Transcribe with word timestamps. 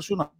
por 0.00 0.39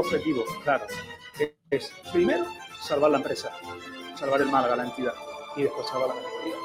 objetivos, 0.00 0.46
claro. 0.64 0.86
que 1.36 1.56
Es, 1.70 1.92
primero, 2.12 2.44
salvar 2.80 3.10
la 3.10 3.18
empresa, 3.18 3.52
salvar 4.16 4.40
el 4.40 4.48
Málaga, 4.48 4.76
la 4.76 4.84
entidad, 4.84 5.14
y 5.56 5.62
después 5.62 5.86
salvar 5.86 6.08
la 6.08 6.14
categoría. 6.14 6.56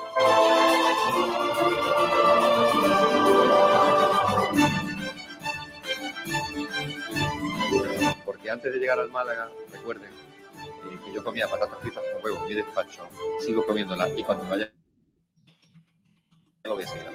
Porque 8.26 8.50
antes 8.50 8.74
de 8.74 8.80
llegar 8.80 9.00
al 9.00 9.12
Málaga, 9.12 9.50
recuerden 9.72 10.12
eh, 10.12 11.00
que 11.04 11.14
yo 11.14 11.24
comía 11.24 11.48
patatas 11.48 11.80
fritas 11.80 12.04
con 12.14 12.24
huevo 12.24 12.42
en 12.44 12.48
mi 12.48 12.54
despacho, 12.56 13.08
sigo 13.42 13.66
comiéndolas 13.66 14.10
y 14.18 14.24
cuando 14.24 14.48
vaya 14.50 14.72
lo 16.64 16.76
voy 16.76 16.84
a 16.84 16.88
seguir. 16.88 17.06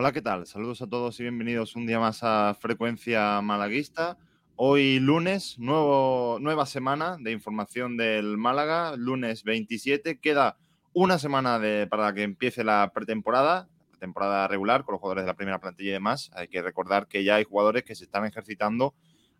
Hola, 0.00 0.12
¿qué 0.12 0.22
tal? 0.22 0.46
Saludos 0.46 0.80
a 0.80 0.86
todos 0.86 1.20
y 1.20 1.24
bienvenidos 1.24 1.76
un 1.76 1.86
día 1.86 2.00
más 2.00 2.20
a 2.22 2.56
Frecuencia 2.58 3.38
Malaguista. 3.42 4.16
Hoy 4.56 4.98
lunes, 4.98 5.58
nueva 5.58 6.64
semana 6.64 7.18
de 7.20 7.32
información 7.32 7.98
del 7.98 8.38
Málaga, 8.38 8.96
lunes 8.96 9.44
27. 9.44 10.18
Queda 10.18 10.56
una 10.94 11.18
semana 11.18 11.58
de, 11.58 11.86
para 11.86 12.14
que 12.14 12.22
empiece 12.22 12.64
la 12.64 12.90
pretemporada, 12.94 13.68
temporada 13.98 14.48
regular 14.48 14.86
con 14.86 14.94
los 14.94 15.00
jugadores 15.02 15.24
de 15.24 15.32
la 15.32 15.36
primera 15.36 15.60
plantilla 15.60 15.90
y 15.90 15.92
demás. 15.92 16.30
Hay 16.32 16.48
que 16.48 16.62
recordar 16.62 17.06
que 17.06 17.22
ya 17.22 17.34
hay 17.34 17.44
jugadores 17.44 17.82
que 17.82 17.94
se 17.94 18.04
están 18.04 18.24
ejercitando 18.24 18.94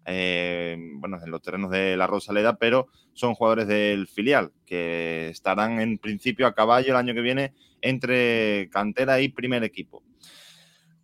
eh, 0.05 0.77
bueno, 0.97 1.21
en 1.25 1.31
los 1.31 1.41
terrenos 1.41 1.71
de 1.71 1.97
la 1.97 2.07
Rosaleda, 2.07 2.59
pero 2.59 2.89
son 3.15 3.35
jugadores 3.35 3.67
del 3.67 4.09
filial 4.09 4.53
que 4.67 5.31
estarán 5.31 5.81
en 5.81 5.97
principio 5.97 6.47
a 6.47 6.55
caballo 6.55 6.91
el 6.91 6.97
año 6.97 7.15
que 7.15 7.23
viene 7.23 7.55
entre 7.81 8.69
cantera 8.71 9.23
y 9.23 9.31
primer 9.31 9.65
equipo. 9.65 10.03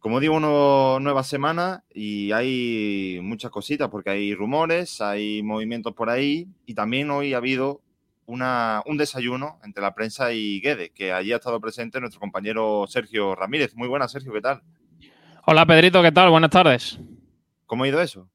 Como 0.06 0.20
digo, 0.20 0.36
uno, 0.36 1.00
nueva 1.00 1.24
semana 1.24 1.82
y 1.92 2.30
hay 2.30 3.18
muchas 3.24 3.50
cositas 3.50 3.88
porque 3.88 4.10
hay 4.10 4.36
rumores, 4.36 5.00
hay 5.00 5.42
movimientos 5.42 5.94
por 5.94 6.10
ahí 6.10 6.46
y 6.64 6.74
también 6.74 7.10
hoy 7.10 7.34
ha 7.34 7.38
habido 7.38 7.80
una, 8.24 8.84
un 8.86 8.98
desayuno 8.98 9.58
entre 9.64 9.82
la 9.82 9.96
prensa 9.96 10.32
y 10.32 10.60
Guede, 10.60 10.90
que 10.90 11.12
allí 11.12 11.32
ha 11.32 11.38
estado 11.38 11.60
presente 11.60 11.98
nuestro 11.98 12.20
compañero 12.20 12.84
Sergio 12.86 13.34
Ramírez. 13.34 13.74
Muy 13.74 13.88
buenas, 13.88 14.12
Sergio, 14.12 14.32
¿qué 14.32 14.42
tal? 14.42 14.62
Hola 15.44 15.66
Pedrito, 15.66 16.00
¿qué 16.00 16.12
tal? 16.12 16.30
Buenas 16.30 16.50
tardes. 16.50 17.00
¿Cómo 17.66 17.82
ha 17.82 17.88
ido 17.88 18.00
eso? 18.00 18.30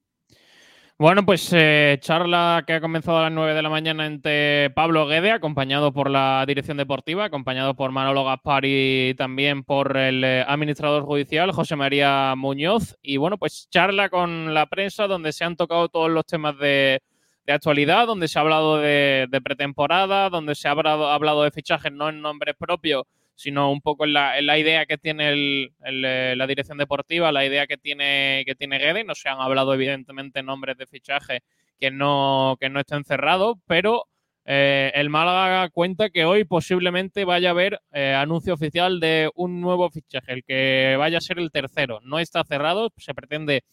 Bueno, 1.02 1.26
pues 1.26 1.52
eh, 1.52 1.98
charla 2.00 2.64
que 2.68 2.74
ha 2.74 2.80
comenzado 2.80 3.18
a 3.18 3.24
las 3.24 3.32
9 3.32 3.56
de 3.56 3.64
la 3.64 3.72
mañana 3.72 4.06
entre 4.06 4.70
Pablo 4.70 5.08
Guede, 5.08 5.32
acompañado 5.32 5.92
por 5.92 6.12
la 6.12 6.46
dirección 6.46 6.78
deportiva, 6.78 7.26
acompañado 7.26 7.74
por 7.74 7.92
Manolo 7.92 8.24
Gaspar 8.24 8.66
y 8.66 9.16
también 9.18 9.64
por 9.64 9.98
el 9.98 10.24
eh, 10.24 10.46
administrador 10.48 11.02
judicial, 11.02 11.54
José 11.54 11.76
María 11.76 12.36
Muñoz. 12.38 13.00
Y 13.02 13.18
bueno, 13.18 13.40
pues 13.40 13.68
charla 13.72 14.10
con 14.10 14.54
la 14.54 14.68
prensa 14.68 15.08
donde 15.08 15.34
se 15.34 15.44
han 15.44 15.56
tocado 15.56 15.90
todos 15.90 16.12
los 16.12 16.24
temas 16.24 16.56
de, 16.60 17.02
de 17.48 17.54
actualidad, 17.54 18.06
donde 18.06 18.28
se 18.28 18.38
ha 18.38 18.44
hablado 18.44 18.78
de, 18.78 19.28
pretemporada, 19.44 20.30
donde 20.30 20.54
se 20.54 20.68
ha 20.68 20.72
hablado, 20.72 21.10
hablado, 21.10 21.42
de 21.42 21.50
fichajes 21.50 21.92
no 21.92 22.10
en 22.10 22.22
nombre 22.22 22.54
propio, 22.54 23.08
sino 23.42 23.72
un 23.72 23.82
poco 23.82 24.06
en 24.06 24.14
la, 24.14 24.38
en 24.38 24.46
la 24.46 24.60
idea 24.60 24.86
que 24.86 24.98
tiene 24.98 25.30
el, 25.30 25.74
el, 25.84 26.38
la 26.38 26.48
dirección 26.48 26.78
deportiva, 26.78 27.32
la 27.32 27.46
idea 27.46 27.66
que 27.66 27.78
tiene, 27.78 28.44
que 28.46 28.56
tiene 28.56 28.78
Guede. 28.78 29.04
No 29.04 29.16
se 29.16 29.30
han 29.30 29.40
hablado, 29.42 29.74
evidentemente, 29.74 30.44
nombres 30.44 30.78
de 30.78 30.86
fichaje 30.86 31.42
que 31.80 31.90
no, 31.90 32.58
que 32.60 32.70
no 32.70 32.80
estén 32.80 33.04
cerrados, 33.04 33.58
pero 33.66 34.08
eh, 34.46 34.92
el 34.94 35.10
Málaga 35.10 35.70
cuenta 35.70 36.12
que 36.12 36.26
hoy 36.26 36.44
posiblemente 36.44 37.26
vaya 37.26 37.50
a 37.50 37.52
haber 37.52 37.82
eh, 37.92 38.14
anuncio 38.14 38.54
oficial 38.54 39.00
de 39.00 39.32
un 39.36 39.60
nuevo 39.60 39.90
fichaje, 39.90 40.34
el 40.34 40.44
que 40.44 40.96
vaya 41.00 41.18
a 41.18 41.22
ser 41.22 41.40
el 41.40 41.52
tercero. 41.52 42.00
No 42.04 42.20
está 42.20 42.44
cerrado, 42.44 42.92
se 42.98 43.16
pretende 43.16 43.64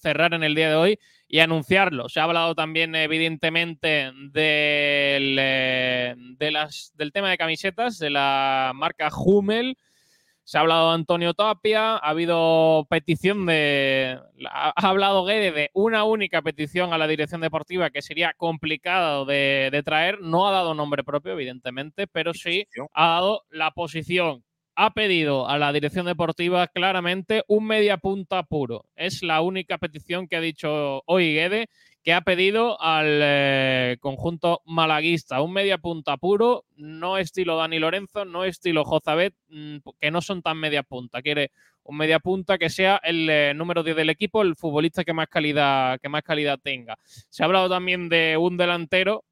cerrar 0.00 0.34
en 0.34 0.42
el 0.42 0.54
día 0.54 0.70
de 0.70 0.76
hoy 0.76 0.98
y 1.28 1.40
anunciarlo. 1.40 2.08
Se 2.08 2.20
ha 2.20 2.24
hablado 2.24 2.54
también, 2.54 2.94
evidentemente, 2.94 4.10
del, 4.30 5.36
eh, 5.38 6.14
de 6.16 6.50
las, 6.50 6.92
del 6.96 7.12
tema 7.12 7.30
de 7.30 7.38
camisetas 7.38 7.98
de 7.98 8.10
la 8.10 8.72
marca 8.74 9.10
Hummel. 9.14 9.76
Se 10.44 10.56
ha 10.56 10.62
hablado 10.62 10.88
de 10.88 10.94
Antonio 10.94 11.34
Tapia, 11.34 11.96
ha 11.96 12.08
habido 12.08 12.86
petición 12.88 13.44
de. 13.44 14.18
Ha 14.46 14.72
hablado 14.88 15.26
Guede 15.26 15.52
de 15.52 15.70
una 15.74 16.04
única 16.04 16.40
petición 16.40 16.94
a 16.94 16.98
la 16.98 17.06
dirección 17.06 17.42
deportiva 17.42 17.90
que 17.90 18.00
sería 18.00 18.32
complicado 18.34 19.26
de, 19.26 19.68
de 19.70 19.82
traer. 19.82 20.22
No 20.22 20.48
ha 20.48 20.52
dado 20.52 20.72
nombre 20.72 21.04
propio, 21.04 21.32
evidentemente, 21.32 22.06
pero 22.06 22.32
sí 22.32 22.66
ha 22.94 23.08
dado 23.08 23.42
la 23.50 23.72
posición 23.72 24.42
ha 24.80 24.90
pedido 24.90 25.48
a 25.48 25.58
la 25.58 25.72
dirección 25.72 26.06
deportiva 26.06 26.68
claramente 26.68 27.42
un 27.48 27.66
media 27.66 27.96
punta 27.96 28.44
puro. 28.44 28.84
Es 28.94 29.24
la 29.24 29.40
única 29.40 29.76
petición 29.76 30.28
que 30.28 30.36
ha 30.36 30.40
dicho 30.40 31.02
hoy 31.04 31.34
Guede, 31.34 31.68
que 32.04 32.12
ha 32.12 32.20
pedido 32.20 32.80
al 32.80 33.18
eh, 33.20 33.96
conjunto 33.98 34.62
malaguista. 34.66 35.42
Un 35.42 35.52
media 35.52 35.78
punta 35.78 36.16
puro, 36.16 36.64
no 36.76 37.18
estilo 37.18 37.56
Dani 37.56 37.80
Lorenzo, 37.80 38.24
no 38.24 38.44
estilo 38.44 38.84
Jozabet, 38.84 39.34
mmm, 39.48 39.78
que 40.00 40.12
no 40.12 40.22
son 40.22 40.42
tan 40.42 40.58
media 40.58 40.84
punta. 40.84 41.22
Quiere 41.22 41.50
un 41.82 41.96
media 41.96 42.20
punta 42.20 42.56
que 42.56 42.70
sea 42.70 43.00
el 43.02 43.28
eh, 43.28 43.54
número 43.56 43.82
10 43.82 43.96
del 43.96 44.10
equipo, 44.10 44.42
el 44.42 44.54
futbolista 44.54 45.02
que 45.02 45.12
más 45.12 45.26
calidad, 45.26 45.98
que 46.00 46.08
más 46.08 46.22
calidad 46.22 46.60
tenga. 46.62 46.96
Se 47.02 47.42
ha 47.42 47.46
hablado 47.46 47.68
también 47.68 48.08
de 48.08 48.36
un 48.36 48.56
delantero 48.56 49.24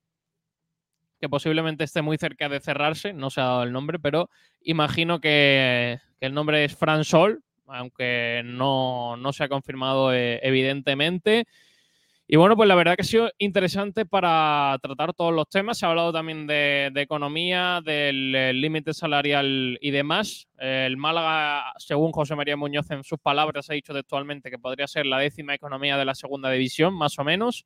que 1.20 1.28
posiblemente 1.28 1.84
esté 1.84 2.02
muy 2.02 2.16
cerca 2.18 2.48
de 2.48 2.60
cerrarse, 2.60 3.12
no 3.12 3.30
se 3.30 3.40
ha 3.40 3.44
dado 3.44 3.62
el 3.62 3.72
nombre, 3.72 3.98
pero 3.98 4.30
imagino 4.62 5.20
que, 5.20 5.98
el 6.20 6.34
nombre 6.34 6.64
es 6.64 6.76
Fran 6.76 7.04
Sol, 7.04 7.42
aunque 7.66 8.42
no, 8.44 9.16
no 9.16 9.32
se 9.32 9.44
ha 9.44 9.48
confirmado 9.48 10.12
eh, 10.14 10.40
evidentemente. 10.42 11.46
Y 12.28 12.34
bueno, 12.36 12.56
pues 12.56 12.68
la 12.68 12.74
verdad 12.74 12.96
que 12.96 13.02
ha 13.02 13.04
sido 13.04 13.30
interesante 13.38 14.04
para 14.04 14.76
tratar 14.82 15.14
todos 15.14 15.32
los 15.32 15.48
temas. 15.48 15.78
Se 15.78 15.86
ha 15.86 15.90
hablado 15.90 16.12
también 16.12 16.48
de, 16.48 16.90
de 16.92 17.00
economía, 17.00 17.80
del 17.84 18.60
límite 18.60 18.94
salarial 18.94 19.78
y 19.80 19.90
demás. 19.92 20.48
El 20.58 20.96
Málaga, 20.96 21.72
según 21.78 22.10
José 22.10 22.34
María 22.34 22.56
Muñoz 22.56 22.90
en 22.90 23.04
sus 23.04 23.20
palabras, 23.20 23.70
ha 23.70 23.74
dicho 23.74 23.94
textualmente 23.94 24.50
que 24.50 24.58
podría 24.58 24.88
ser 24.88 25.06
la 25.06 25.18
décima 25.18 25.54
economía 25.54 25.96
de 25.96 26.04
la 26.04 26.16
segunda 26.16 26.50
división, 26.50 26.94
más 26.94 27.16
o 27.20 27.22
menos, 27.22 27.64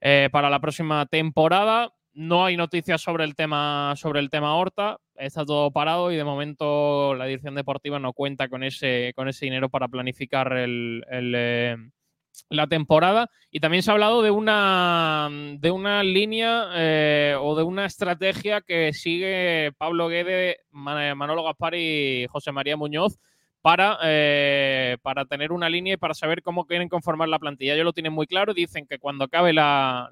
eh, 0.00 0.28
para 0.32 0.50
la 0.50 0.60
próxima 0.60 1.06
temporada. 1.06 1.92
No 2.12 2.44
hay 2.44 2.56
noticias 2.56 3.00
sobre 3.00 3.24
el 3.24 3.36
tema 3.36 3.94
sobre 3.96 4.20
el 4.20 4.30
tema 4.30 4.56
Horta, 4.56 4.98
está 5.14 5.44
todo 5.44 5.70
parado 5.70 6.10
y 6.10 6.16
de 6.16 6.24
momento 6.24 7.14
la 7.14 7.26
dirección 7.26 7.54
deportiva 7.54 7.98
no 7.98 8.12
cuenta 8.12 8.48
con 8.48 8.64
ese, 8.64 9.12
con 9.14 9.28
ese 9.28 9.46
dinero 9.46 9.68
para 9.68 9.86
planificar 9.86 10.52
el, 10.54 11.04
eh, 11.08 11.76
la 12.48 12.66
temporada. 12.66 13.30
Y 13.50 13.60
también 13.60 13.82
se 13.82 13.90
ha 13.90 13.94
hablado 13.94 14.22
de 14.22 14.30
una, 14.30 15.28
de 15.58 15.70
una 15.70 16.02
línea 16.02 16.70
eh, 16.74 17.36
o 17.40 17.54
de 17.54 17.62
una 17.62 17.86
estrategia 17.86 18.60
que 18.60 18.92
sigue 18.92 19.72
Pablo 19.78 20.08
Guede, 20.08 20.58
Manolo 20.70 21.44
Gaspar 21.44 21.74
y 21.76 22.26
José 22.28 22.50
María 22.50 22.76
Muñoz 22.76 23.18
para, 23.62 23.98
eh, 24.04 24.96
para 25.02 25.26
tener 25.26 25.52
una 25.52 25.68
línea 25.68 25.94
y 25.94 25.96
para 25.98 26.14
saber 26.14 26.42
cómo 26.42 26.64
quieren 26.66 26.88
conformar 26.88 27.28
la 27.28 27.38
plantilla. 27.38 27.74
Ellos 27.74 27.84
lo 27.84 27.92
tienen 27.92 28.12
muy 28.12 28.26
claro, 28.26 28.54
dicen 28.54 28.86
que 28.86 28.98
cuando 28.98 29.24
acabe 29.24 29.52
la, 29.52 30.10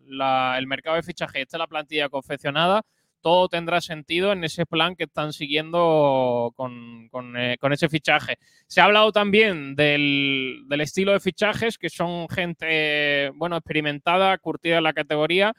el 0.59 0.67
mercado 0.67 0.97
de 0.97 1.03
fichaje 1.03 1.43
esté 1.43 1.57
la 1.59 1.67
plantilla 1.67 2.09
confeccionada, 2.09 2.83
todo 3.21 3.49
tendrá 3.49 3.81
sentido 3.81 4.33
en 4.33 4.45
ese 4.45 4.65
plan 4.67 4.95
que 4.95 5.05
están 5.05 5.33
siguiendo 5.33 6.53
con, 6.57 7.09
con, 7.11 7.37
eh, 7.37 7.57
con 7.59 7.73
ese 7.73 7.89
fichaje. 7.89 8.37
Se 8.67 8.81
ha 8.81 8.85
hablado 8.85 9.13
también 9.13 9.75
del, 9.75 10.65
del, 10.69 10.81
estilo 10.81 11.13
de 11.13 11.21
fichajes, 11.21 11.79
que 11.79 11.89
son 11.91 12.29
gente, 12.29 13.31
bueno, 13.35 13.57
experimentada, 13.57 14.37
curtida 14.39 14.79
en 14.79 14.85
la 14.85 14.93
categoría. 14.93 15.53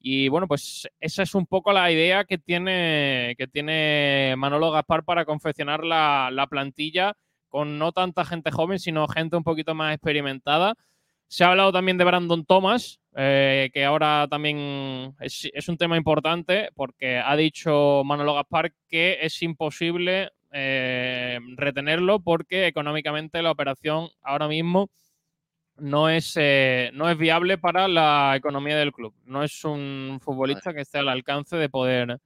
Y 0.00 0.28
bueno, 0.28 0.48
pues 0.48 0.88
esa 1.00 1.22
es 1.22 1.34
un 1.34 1.46
poco 1.46 1.72
la 1.72 1.90
idea 1.90 2.24
que 2.24 2.36
tiene, 2.36 3.34
que 3.38 3.46
tiene 3.46 4.34
Manolo 4.36 4.70
Gaspar 4.70 5.04
para 5.04 5.24
confeccionar 5.24 5.84
la, 5.84 6.30
la 6.32 6.46
plantilla 6.46 7.14
con 7.54 7.78
no 7.78 7.92
tanta 7.92 8.24
gente 8.24 8.50
joven, 8.50 8.80
sino 8.80 9.06
gente 9.06 9.36
un 9.36 9.44
poquito 9.44 9.76
más 9.76 9.94
experimentada. 9.94 10.74
Se 11.28 11.44
ha 11.44 11.50
hablado 11.50 11.70
también 11.70 11.96
de 11.96 12.02
Brandon 12.02 12.44
Thomas, 12.44 12.98
eh, 13.14 13.70
que 13.72 13.84
ahora 13.84 14.26
también 14.28 15.14
es, 15.20 15.48
es, 15.54 15.68
un 15.68 15.76
tema 15.76 15.96
importante 15.96 16.70
porque 16.74 17.18
ha 17.18 17.36
dicho 17.36 18.02
Manolo 18.04 18.34
Gaspar 18.34 18.72
que 18.88 19.18
es 19.22 19.40
imposible 19.40 20.32
eh, 20.50 21.38
retenerlo 21.54 22.18
porque 22.18 22.66
económicamente 22.66 23.40
la 23.40 23.52
operación 23.52 24.08
ahora 24.20 24.48
mismo 24.48 24.90
no 25.76 26.08
es, 26.08 26.36
eh, 26.36 26.90
no 26.92 27.08
es 27.08 27.16
viable 27.16 27.56
para 27.56 27.86
la 27.86 28.34
economía 28.34 28.76
del 28.76 28.90
club. 28.90 29.14
No 29.26 29.44
es 29.44 29.64
un 29.64 30.18
futbolista 30.20 30.74
que 30.74 30.80
esté 30.80 30.98
al 30.98 31.08
alcance 31.08 31.56
de 31.56 31.68
poder, 31.68 32.18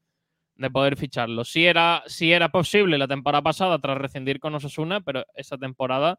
de 0.59 0.71
poder 0.71 0.97
ficharlo. 0.97 1.45
Sí 1.45 1.65
era, 1.67 2.03
era 2.21 2.51
posible 2.51 2.99
la 2.99 3.09
temporada 3.09 3.43
pasada 3.43 3.79
tras 3.79 3.97
rescindir 3.97 4.41
con 4.41 4.55
Osasuna, 4.55 5.01
pero 5.01 5.25
esa 5.35 5.57
temporada 5.57 6.19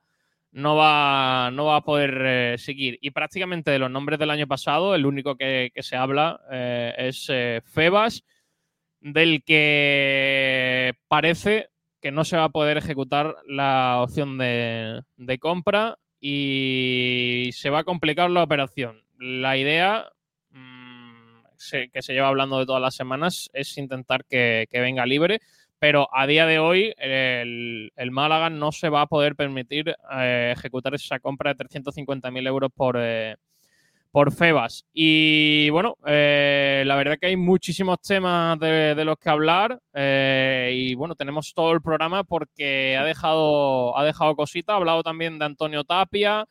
no 0.52 0.76
va, 0.76 1.52
no 1.52 1.66
va 1.66 1.78
a 1.78 1.84
poder 1.84 2.22
eh, 2.26 2.56
seguir. 2.58 2.98
Y 3.02 3.12
prácticamente 3.12 3.70
de 3.70 3.80
los 3.80 3.92
nombres 3.92 4.18
del 4.18 4.32
año 4.32 4.48
pasado, 4.48 4.96
el 4.96 5.06
único 5.06 5.36
que, 5.36 5.72
que 5.76 5.84
se 5.84 5.98
habla 5.98 6.42
eh, 6.52 6.96
es 6.98 7.28
eh, 7.30 7.62
Febas, 7.66 8.24
del 9.02 9.44
que 9.44 10.94
parece 11.08 11.70
que 12.02 12.12
no 12.12 12.24
se 12.24 12.38
va 12.38 12.46
a 12.46 12.50
poder 12.50 12.78
ejecutar 12.78 13.36
la 13.46 14.00
opción 14.02 14.38
de, 14.38 15.02
de 15.18 15.38
compra 15.38 15.98
y 16.22 17.50
se 17.54 17.70
va 17.70 17.80
a 17.80 17.84
complicar 17.84 18.32
la 18.32 18.44
operación. 18.44 19.04
La 19.20 19.58
idea 19.58 20.10
que 21.92 22.02
se 22.02 22.14
lleva 22.14 22.28
hablando 22.28 22.60
de 22.60 22.66
todas 22.66 22.82
las 22.82 22.96
semanas 22.96 23.50
es 23.54 23.78
intentar 23.78 24.26
que, 24.26 24.68
que 24.70 24.80
venga 24.80 25.06
libre, 25.06 25.40
pero 25.80 26.10
a 26.14 26.28
día 26.28 26.46
de 26.46 26.60
hoy 26.60 26.94
el, 26.98 27.92
el, 27.96 28.12
Málaga 28.12 28.50
no 28.50 28.72
se 28.72 28.90
va 28.90 29.02
a 29.02 29.08
poder 29.08 29.36
permitir 29.36 29.96
eh, 30.12 30.54
ejecutar 30.56 30.94
esa 30.94 31.20
compra 31.20 31.54
de 31.54 31.66
350.000 31.66 32.48
euros 32.48 32.70
por, 32.76 32.98
eh, 33.00 33.38
por 34.12 34.34
Febas. 34.34 34.86
Y 34.94 35.70
bueno, 35.70 35.96
eh, 36.06 36.84
la 36.86 36.96
verdad 36.98 37.18
que 37.20 37.28
hay 37.28 37.38
muchísimos 37.38 38.02
temas 38.02 38.60
de, 38.60 38.94
de 38.94 39.06
los 39.06 39.18
que 39.18 39.30
hablar 39.30 39.80
y 40.72 40.96
bueno, 40.96 41.16
tenemos 41.16 41.54
todo 41.54 41.72
el 41.72 41.82
programa 41.82 42.24
porque 42.26 42.98
ha 42.98 43.06
dejado, 43.06 43.98
ha 43.98 44.04
dejado 44.04 44.36
cositas, 44.36 44.74
ha 44.74 44.78
hablado 44.78 45.02
también 45.02 45.40
de 45.40 45.46
Antonio 45.46 45.84
Tapia. 45.86 46.46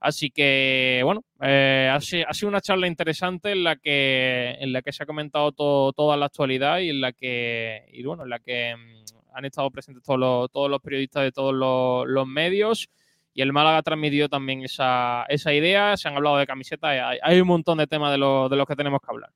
Así 0.00 0.30
que, 0.30 1.00
bueno, 1.04 1.24
eh, 1.40 1.90
ha, 1.92 2.00
sido, 2.00 2.26
ha, 2.28 2.46
una 2.46 2.60
charla 2.60 2.86
interesante 2.86 3.50
en 3.50 3.64
la 3.64 3.76
que, 3.76 4.56
en 4.60 4.72
la 4.72 4.80
que 4.80 4.92
se 4.92 5.02
ha 5.02 5.06
comentado 5.06 5.50
todo, 5.52 5.92
toda 5.92 6.16
la 6.16 6.26
actualidad 6.26 6.78
y 6.78 6.90
en 6.90 7.00
la 7.00 7.12
que, 7.12 7.84
y 7.92 8.04
bueno, 8.04 8.22
en 8.22 8.30
la 8.30 8.38
que 8.38 8.76
mm, 8.76 9.34
han 9.34 9.44
estado 9.44 9.70
presentes 9.70 10.04
todos 10.04 10.20
los, 10.20 10.50
todos 10.52 10.70
los 10.70 10.80
periodistas 10.80 11.24
de 11.24 11.32
todos 11.32 11.52
los, 11.52 12.26
medios. 12.26 12.88
Y 13.34 13.42
el 13.42 13.52
Málaga 13.52 13.82
transmitió 13.82 14.28
también 14.28 14.62
esa, 14.62 15.24
esa 15.28 15.52
idea. 15.52 15.96
Se 15.96 16.08
han 16.08 16.16
hablado 16.16 16.38
de 16.38 16.46
camisetas. 16.46 16.90
Hay, 16.90 17.18
hay, 17.22 17.40
un 17.40 17.48
montón 17.48 17.78
de 17.78 17.86
temas 17.86 18.12
de, 18.12 18.18
lo, 18.18 18.48
de 18.48 18.56
los 18.56 18.66
que 18.66 18.76
tenemos 18.76 19.00
que 19.00 19.10
hablar. 19.10 19.30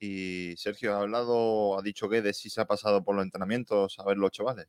Y 0.00 0.54
Sergio 0.56 0.94
ha 0.94 1.00
hablado, 1.00 1.78
ha 1.78 1.82
dicho 1.82 2.08
que 2.08 2.22
de 2.22 2.32
si 2.32 2.50
se 2.50 2.60
ha 2.60 2.66
pasado 2.66 3.02
por 3.02 3.14
los 3.14 3.24
entrenamientos 3.24 3.98
a 3.98 4.04
ver 4.04 4.16
los 4.16 4.30
chavales. 4.30 4.68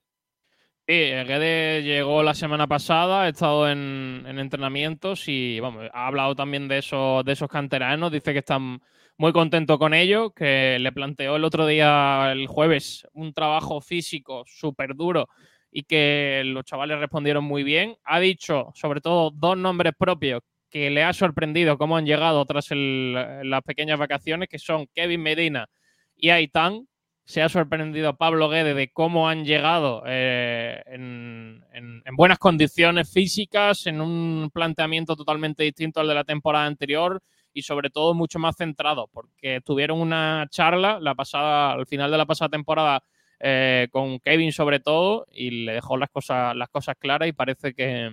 Sí, 0.89 0.95
Guede 0.95 1.83
llegó 1.83 2.24
la 2.24 2.33
semana 2.33 2.65
pasada, 2.65 3.21
ha 3.21 3.30
estado 3.30 3.69
en, 3.69 4.24
en, 4.25 4.39
entrenamientos 4.39 5.27
y 5.27 5.59
vamos, 5.59 5.86
ha 5.94 6.07
hablado 6.07 6.33
también 6.33 6.68
de 6.68 6.80
esos, 6.80 7.24
de 7.24 7.33
esos 7.33 7.47
canteranos, 7.47 8.12
dice 8.12 8.33
que 8.33 8.39
están 8.39 8.81
muy 9.15 9.31
contento 9.31 9.77
con 9.77 9.94
ellos, 9.94 10.31
que 10.36 10.80
le 10.80 10.91
planteó 10.91 11.36
el 11.36 11.44
otro 11.44 11.68
día, 11.68 12.31
el 12.31 12.47
jueves, 12.47 13.07
un 13.13 13.33
trabajo 13.33 13.81
físico 13.81 14.44
súper 14.47 14.95
duro 14.95 15.30
y 15.71 15.83
que 15.83 16.41
los 16.44 16.65
chavales 16.65 16.97
respondieron 16.97 17.44
muy 17.44 17.62
bien. 17.62 17.95
Ha 18.03 18.19
dicho, 18.19 18.71
sobre 18.74 19.00
todo, 19.00 19.30
dos 19.30 19.56
nombres 19.56 19.94
propios 19.95 20.41
que 20.71 20.89
le 20.89 21.03
ha 21.03 21.13
sorprendido 21.13 21.77
cómo 21.77 21.97
han 21.97 22.07
llegado 22.07 22.44
tras 22.45 22.71
el, 22.71 23.13
las 23.47 23.62
pequeñas 23.62 24.00
vacaciones, 24.00 24.50
que 24.50 24.57
son 24.57 24.88
Kevin 24.95 25.21
Medina 25.21 25.68
y 26.15 26.31
Aitán, 26.31 26.88
se 27.29 27.43
ha 27.43 27.47
sorprendido 27.47 28.17
Pablo 28.17 28.49
Guede 28.49 28.73
de 28.73 28.91
cómo 28.91 29.29
han 29.29 29.45
llegado 29.45 30.01
eh, 30.07 30.81
en, 30.87 31.63
en, 31.73 32.01
en, 32.03 32.15
buenas 32.15 32.39
condiciones 32.39 33.07
físicas, 33.13 33.85
en 33.85 34.01
un 34.01 34.49
planteamiento 34.51 35.15
totalmente 35.15 35.61
distinto 35.61 35.99
al 35.99 36.07
de 36.07 36.15
la 36.15 36.23
temporada 36.23 36.65
anterior 36.65 37.21
y 37.53 37.61
sobre 37.61 37.91
todo 37.91 38.15
mucho 38.15 38.39
más 38.39 38.55
centrado, 38.57 39.07
porque 39.13 39.61
tuvieron 39.63 40.01
una 40.01 40.47
charla 40.49 40.99
la 40.99 41.13
pasada, 41.13 41.73
al 41.73 41.85
final 41.85 42.09
de 42.09 42.17
la 42.17 42.25
pasada 42.25 42.49
temporada 42.49 43.03
eh, 43.39 43.89
con 43.91 44.19
Kevin 44.21 44.51
sobre 44.51 44.79
todo 44.79 45.27
y 45.31 45.65
le 45.65 45.73
dejó 45.73 45.97
las 45.97 46.09
cosas, 46.09 46.55
las 46.55 46.69
cosas 46.69 46.95
claras 46.97 47.29
y 47.29 47.33
parece 47.33 47.75
que, 47.75 48.11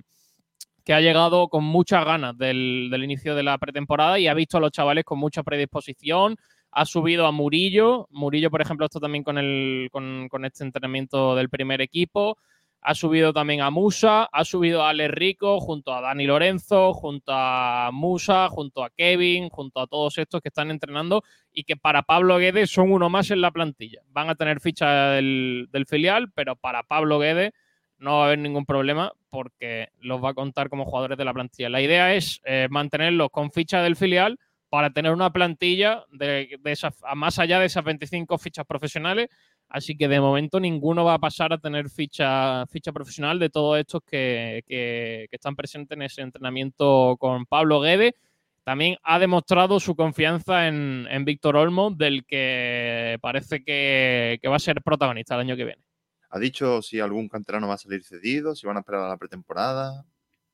que 0.85 0.93
ha 0.93 1.01
llegado 1.01 1.49
con 1.49 1.65
muchas 1.65 2.05
ganas 2.05 2.37
del, 2.37 2.89
del 2.91 3.05
inicio 3.05 3.35
de 3.35 3.45
la 3.45 3.57
pretemporada 3.57 4.19
y 4.19 4.29
ha 4.29 4.35
visto 4.35 4.59
a 4.59 4.61
los 4.61 4.73
chavales 4.73 5.05
con 5.05 5.19
mucha 5.19 5.43
predisposición, 5.43 6.37
ha 6.77 6.85
subido 6.85 7.27
a 7.27 7.33
Murillo. 7.33 8.07
Murillo, 8.11 8.51
por 8.51 8.61
ejemplo, 8.61 8.85
esto 8.85 9.01
también 9.01 9.25
con, 9.25 9.39
el, 9.39 9.89
con, 9.91 10.29
con, 10.29 10.45
este 10.45 10.63
entrenamiento 10.63 11.35
del 11.35 11.49
primer 11.49 11.81
equipo. 11.81 12.37
Ha 12.83 12.95
subido 12.95 13.33
también 13.33 13.63
a 13.63 13.71
Musa, 13.71 14.25
ha 14.25 14.45
subido 14.45 14.83
a 14.83 14.91
Ale 14.91 15.09
Rico 15.09 15.59
junto 15.59 15.95
a 15.95 16.03
Dani 16.03 16.27
Lorenzo, 16.27 16.93
junto 16.93 17.33
a 17.35 17.89
Musa, 17.95 18.51
junto 18.51 18.85
a 18.85 18.91
Kevin, 18.91 19.49
junto 19.49 19.81
a 19.81 19.87
todos 19.87 20.19
estos 20.19 20.43
que 20.43 20.49
están 20.49 20.71
entrenando 20.71 21.23
y 21.51 21.65
que 21.65 21.79
para 21.79 22.03
Pablo 22.03 22.37
Guedes 22.37 22.71
son 22.71 22.93
uno 22.93 23.09
más 23.09 23.31
en 23.31 23.41
la 23.41 23.51
plantilla. 23.51 24.03
Van 24.09 24.29
a 24.29 24.35
tener 24.35 24.61
ficha 24.61 25.13
del, 25.13 25.71
del 25.73 25.87
filial, 25.87 26.31
pero 26.35 26.57
para 26.57 26.83
Pablo 26.83 27.19
Guedes 27.19 27.53
no 27.97 28.19
va 28.19 28.25
a 28.25 28.27
haber 28.27 28.39
ningún 28.39 28.67
problema 28.67 29.13
porque 29.31 29.89
los 30.01 30.23
va 30.23 30.31
a 30.31 30.35
contar 30.35 30.69
como 30.69 30.85
jugadores 30.85 31.17
de 31.17 31.25
la 31.25 31.33
plantilla. 31.33 31.71
La 31.71 31.81
idea 31.81 32.15
es 32.15 32.43
eh, 32.45 32.69
mantenerlos 32.71 33.31
con 33.31 33.51
ficha 33.51 33.83
del 33.83 33.97
filial 33.97 34.39
para 34.69 34.91
tener 34.91 35.13
una 35.13 35.33
plantilla 35.33 36.05
de, 36.11 36.59
esas, 36.65 36.95
más 37.15 37.39
allá 37.39 37.61
de 37.61 37.67
esas 37.67 37.85
25 37.85 38.39
fichas 38.39 38.67
profesionales. 38.67 39.29
Así 39.69 39.97
que 39.97 40.09
de 40.09 40.21
momento 40.21 40.61
ninguno 40.61 41.05
va 41.05 41.15
a 41.15 41.19
pasar 41.19 41.53
a 41.53 41.59
tener 41.59 41.91
ficha, 41.91 42.67
ficha 42.67 42.93
profesional 42.93 43.39
de 43.39 43.51
todos 43.51 43.79
estos 43.79 44.03
que, 44.03 44.63
que, 44.67 45.29
están 45.31 45.57
presentes 45.57 45.97
en 45.97 46.03
ese 46.03 46.23
entrenamiento 46.23 47.17
con 47.19 47.47
Pablo 47.47 47.81
Guede. 47.81 48.15
También 48.63 48.97
ha 49.03 49.19
demostrado 49.19 49.79
su 49.81 49.95
confianza 49.95 50.69
en, 50.69 51.07
en 51.11 51.25
Víctor 51.25 51.57
Olmo, 51.57 51.91
del 51.91 52.25
que 52.27 53.19
parece 53.21 53.65
que, 53.65 54.39
que 54.41 54.49
va 54.49 54.57
a 54.57 54.61
ser 54.61 54.83
protagonista 54.83 55.35
el 55.35 55.41
año 55.41 55.57
que 55.57 55.65
viene. 55.65 55.83
¿Ha 56.31 56.39
dicho 56.39 56.83
si 56.83 57.01
algún 57.01 57.29
canterano 57.29 57.69
va 57.69 57.75
a 57.75 57.79
salir 57.79 58.03
cedido, 58.05 58.55
si 58.55 58.67
van 58.67 58.77
a 58.77 58.81
esperar 58.81 59.03
a 59.03 59.09
la 59.09 59.17
pretemporada? 59.17 60.05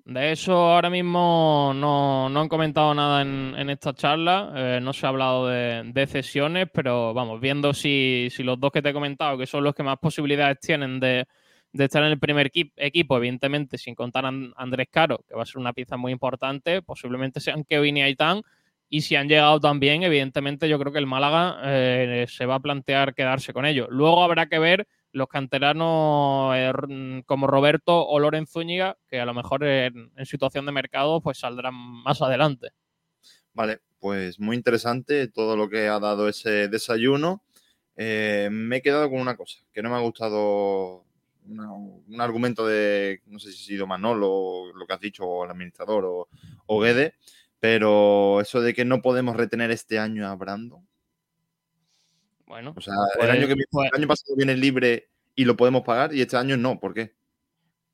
De 0.04 0.32
eso 0.32 0.52
ahora 0.52 0.90
mismo 0.90 1.72
no, 1.76 2.28
no 2.28 2.40
han 2.40 2.48
comentado 2.48 2.92
nada 2.92 3.22
en, 3.22 3.54
en 3.56 3.70
esta 3.70 3.94
charla, 3.94 4.52
eh, 4.56 4.80
no 4.82 4.92
se 4.92 5.06
ha 5.06 5.10
hablado 5.10 5.46
de, 5.46 5.82
de, 5.84 6.06
cesiones, 6.08 6.66
pero 6.72 7.14
vamos, 7.14 7.40
viendo 7.40 7.72
si, 7.72 8.26
si, 8.32 8.42
los 8.42 8.58
dos 8.58 8.72
que 8.72 8.82
te 8.82 8.88
he 8.88 8.92
comentado, 8.92 9.38
que 9.38 9.46
son 9.46 9.62
los 9.62 9.76
que 9.76 9.84
más 9.84 9.98
posibilidades 9.98 10.58
tienen 10.58 10.98
de, 10.98 11.26
de 11.72 11.84
estar 11.84 12.02
en 12.02 12.10
el 12.10 12.18
primer 12.18 12.46
equip, 12.46 12.72
equipo, 12.76 13.16
evidentemente 13.16 13.78
sin 13.78 13.94
contar 13.94 14.26
a 14.26 14.32
Andrés 14.56 14.88
Caro, 14.90 15.24
que 15.28 15.36
va 15.36 15.42
a 15.42 15.46
ser 15.46 15.58
una 15.58 15.72
pieza 15.72 15.96
muy 15.96 16.10
importante, 16.10 16.82
posiblemente 16.82 17.38
sean 17.38 17.62
Kevin 17.62 17.98
y 17.98 18.02
Aitán, 18.02 18.42
y 18.88 19.02
si 19.02 19.14
han 19.14 19.28
llegado 19.28 19.60
también, 19.60 20.02
evidentemente 20.02 20.68
yo 20.68 20.80
creo 20.80 20.92
que 20.92 20.98
el 20.98 21.06
Málaga 21.06 21.60
eh, 21.64 22.26
se 22.28 22.44
va 22.44 22.56
a 22.56 22.60
plantear 22.60 23.14
quedarse 23.14 23.52
con 23.52 23.66
ellos. 23.66 23.86
Luego 23.90 24.22
habrá 24.22 24.46
que 24.46 24.58
ver 24.58 24.86
los 25.12 25.28
canteranos 25.28 26.54
eh, 26.56 27.22
como 27.26 27.46
Roberto 27.46 28.06
o 28.06 28.18
Loren 28.18 28.46
Zúñiga, 28.46 28.96
que 29.08 29.20
a 29.20 29.26
lo 29.26 29.34
mejor 29.34 29.64
en, 29.64 30.10
situación 30.24 30.66
de 30.66 30.72
mercado 30.72 31.20
pues 31.20 31.38
saldrán 31.38 31.74
más 31.74 32.22
adelante. 32.22 32.70
Vale, 33.54 33.80
pues 33.98 34.40
muy 34.40 34.56
interesante 34.56 35.28
todo 35.28 35.56
lo 35.56 35.68
que 35.68 35.88
ha 35.88 36.00
dado 36.00 36.28
ese 36.28 36.68
desayuno. 36.68 37.42
Eh, 37.96 38.48
me 38.50 38.76
he 38.76 38.82
quedado 38.82 39.10
con 39.10 39.20
una 39.20 39.36
cosa, 39.36 39.58
que 39.72 39.82
no 39.82 39.90
me 39.90 39.96
ha 39.96 40.00
gustado 40.00 41.04
un 41.44 42.20
argumento 42.20 42.66
de, 42.66 43.20
no 43.26 43.38
sé 43.38 43.52
si 43.52 43.62
ha 43.62 43.66
sido 43.66 43.86
Manolo, 43.86 44.72
lo 44.74 44.86
que 44.86 44.92
has 44.92 45.00
dicho, 45.00 45.24
o 45.24 45.44
el 45.44 45.50
administrador, 45.50 46.04
o, 46.04 46.28
o 46.66 46.80
Guede, 46.80 47.14
pero 47.60 48.40
eso 48.40 48.60
de 48.60 48.74
que 48.74 48.84
no 48.84 49.02
podemos 49.02 49.36
retener 49.36 49.70
este 49.70 49.98
año 49.98 50.26
a 50.26 50.34
Brandon, 50.36 50.86
bueno, 52.52 52.74
o 52.76 52.80
sea, 52.82 52.92
pues, 53.14 53.30
el, 53.30 53.30
año 53.30 53.48
que, 53.48 53.54
pues, 53.70 53.88
el 53.90 53.98
año 53.98 54.06
pasado 54.06 54.36
viene 54.36 54.54
libre 54.54 55.08
y 55.34 55.46
lo 55.46 55.56
podemos 55.56 55.84
pagar 55.84 56.14
y 56.14 56.20
este 56.20 56.36
año 56.36 56.54
no, 56.58 56.78
¿por 56.78 56.92
qué? 56.92 57.14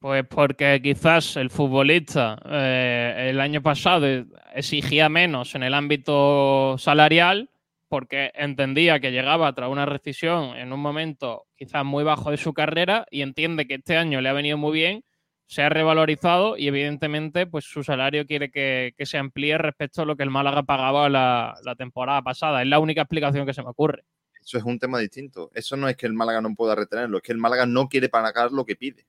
Pues 0.00 0.24
porque 0.26 0.80
quizás 0.82 1.36
el 1.36 1.48
futbolista 1.48 2.40
eh, 2.44 3.28
el 3.30 3.40
año 3.40 3.62
pasado 3.62 4.04
exigía 4.52 5.08
menos 5.08 5.54
en 5.54 5.62
el 5.62 5.74
ámbito 5.74 6.74
salarial 6.76 7.50
porque 7.86 8.32
entendía 8.34 8.98
que 8.98 9.12
llegaba 9.12 9.52
tras 9.52 9.70
una 9.70 9.86
rescisión 9.86 10.56
en 10.56 10.72
un 10.72 10.80
momento 10.80 11.46
quizás 11.54 11.84
muy 11.84 12.02
bajo 12.02 12.32
de 12.32 12.36
su 12.36 12.52
carrera 12.52 13.06
y 13.12 13.22
entiende 13.22 13.68
que 13.68 13.74
este 13.74 13.96
año 13.96 14.20
le 14.20 14.28
ha 14.28 14.32
venido 14.32 14.58
muy 14.58 14.72
bien, 14.72 15.04
se 15.46 15.62
ha 15.62 15.68
revalorizado 15.68 16.56
y 16.56 16.66
evidentemente 16.66 17.46
pues 17.46 17.64
su 17.64 17.84
salario 17.84 18.26
quiere 18.26 18.50
que, 18.50 18.92
se 18.98 19.18
amplíe 19.18 19.56
respecto 19.56 20.02
a 20.02 20.04
lo 20.04 20.16
que 20.16 20.24
el 20.24 20.30
Málaga 20.30 20.64
pagaba 20.64 21.08
la, 21.08 21.54
la, 21.62 21.76
temporada 21.76 22.22
pasada. 22.22 22.60
Es 22.62 22.68
la 22.68 22.80
única 22.80 23.02
explicación 23.02 23.46
que 23.46 23.54
se 23.54 23.62
me 23.62 23.70
ocurre. 23.70 24.02
Eso 24.48 24.56
es 24.56 24.64
un 24.64 24.78
tema 24.78 24.98
distinto. 24.98 25.50
Eso 25.52 25.76
no 25.76 25.90
es 25.90 25.96
que 25.98 26.06
el 26.06 26.14
Málaga 26.14 26.40
no 26.40 26.54
pueda 26.54 26.74
retenerlo, 26.74 27.18
es 27.18 27.22
que 27.22 27.32
el 27.32 27.38
Málaga 27.38 27.66
no 27.66 27.86
quiere 27.86 28.08
pagar 28.08 28.50
lo 28.50 28.64
que 28.64 28.76
pide, 28.76 29.06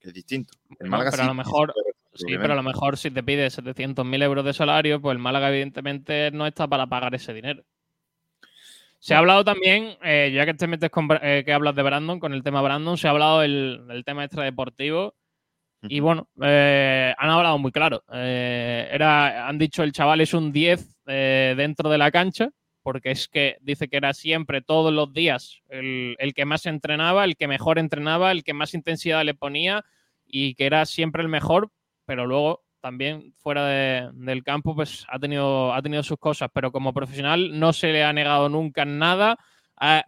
que 0.00 0.08
es 0.08 0.14
distinto. 0.14 0.54
El 0.80 0.88
Málaga 0.88 1.10
pero 1.10 1.24
a 1.24 1.26
lo 1.26 1.34
mejor... 1.34 1.74
Sí, 2.14 2.24
pero 2.40 2.54
a 2.54 2.56
lo 2.56 2.62
mejor 2.62 2.96
si 2.96 3.10
te 3.10 3.22
pide 3.22 3.48
700.000 3.48 4.22
euros 4.22 4.46
de 4.46 4.54
salario, 4.54 4.98
pues 4.98 5.12
el 5.12 5.18
Málaga 5.18 5.50
evidentemente 5.50 6.30
no 6.30 6.46
está 6.46 6.66
para 6.66 6.86
pagar 6.86 7.14
ese 7.14 7.34
dinero. 7.34 7.64
Se 8.98 9.14
ha 9.14 9.18
hablado 9.18 9.44
también, 9.44 9.98
eh, 10.02 10.32
ya 10.34 10.46
que 10.46 10.54
te 10.54 10.66
metes 10.66 10.88
con 10.88 11.06
eh, 11.20 11.42
que 11.44 11.52
hablas 11.52 11.76
de 11.76 11.82
Brandon, 11.82 12.18
con 12.18 12.32
el 12.32 12.42
tema 12.42 12.62
Brandon, 12.62 12.96
se 12.96 13.08
ha 13.08 13.10
hablado 13.10 13.40
del, 13.40 14.02
tema 14.06 14.24
extradeportivo. 14.24 15.14
Y 15.82 16.00
bueno, 16.00 16.28
eh, 16.42 17.14
han 17.16 17.28
hablado 17.28 17.58
muy 17.58 17.72
claro. 17.72 18.02
era, 18.10 19.46
han 19.46 19.58
dicho 19.58 19.82
el 19.82 19.92
chaval 19.92 20.22
es 20.22 20.32
un 20.32 20.50
10 20.50 21.04
dentro 21.04 21.90
de 21.90 21.98
la 21.98 22.10
cancha, 22.10 22.48
porque 22.88 23.10
es 23.10 23.28
que 23.28 23.58
dice 23.60 23.86
que 23.88 23.98
era 23.98 24.14
siempre, 24.14 24.62
todos 24.62 24.94
los 24.94 25.12
días, 25.12 25.60
el, 25.68 26.16
el, 26.18 26.32
que 26.32 26.46
más 26.46 26.64
entrenaba, 26.64 27.26
el 27.26 27.36
que 27.36 27.46
mejor 27.46 27.78
entrenaba, 27.78 28.32
el 28.32 28.42
que 28.44 28.54
más 28.54 28.72
intensidad 28.72 29.22
le 29.26 29.34
ponía 29.34 29.84
y 30.26 30.54
que 30.54 30.64
era 30.64 30.86
siempre 30.86 31.20
el 31.20 31.28
mejor, 31.28 31.70
pero 32.06 32.26
luego 32.26 32.64
también 32.80 33.34
fuera 33.36 33.66
del 33.66 34.42
campo, 34.42 34.74
pues 34.74 35.04
ha 35.10 35.18
tenido, 35.18 35.74
ha 35.74 35.82
tenido 35.82 36.02
sus 36.02 36.16
cosas, 36.16 36.48
pero 36.50 36.72
como 36.72 36.94
profesional 36.94 37.60
no 37.60 37.74
se 37.74 37.92
le 37.92 38.04
ha 38.04 38.12
negado 38.14 38.48
nunca 38.48 38.86
nada. 38.86 39.36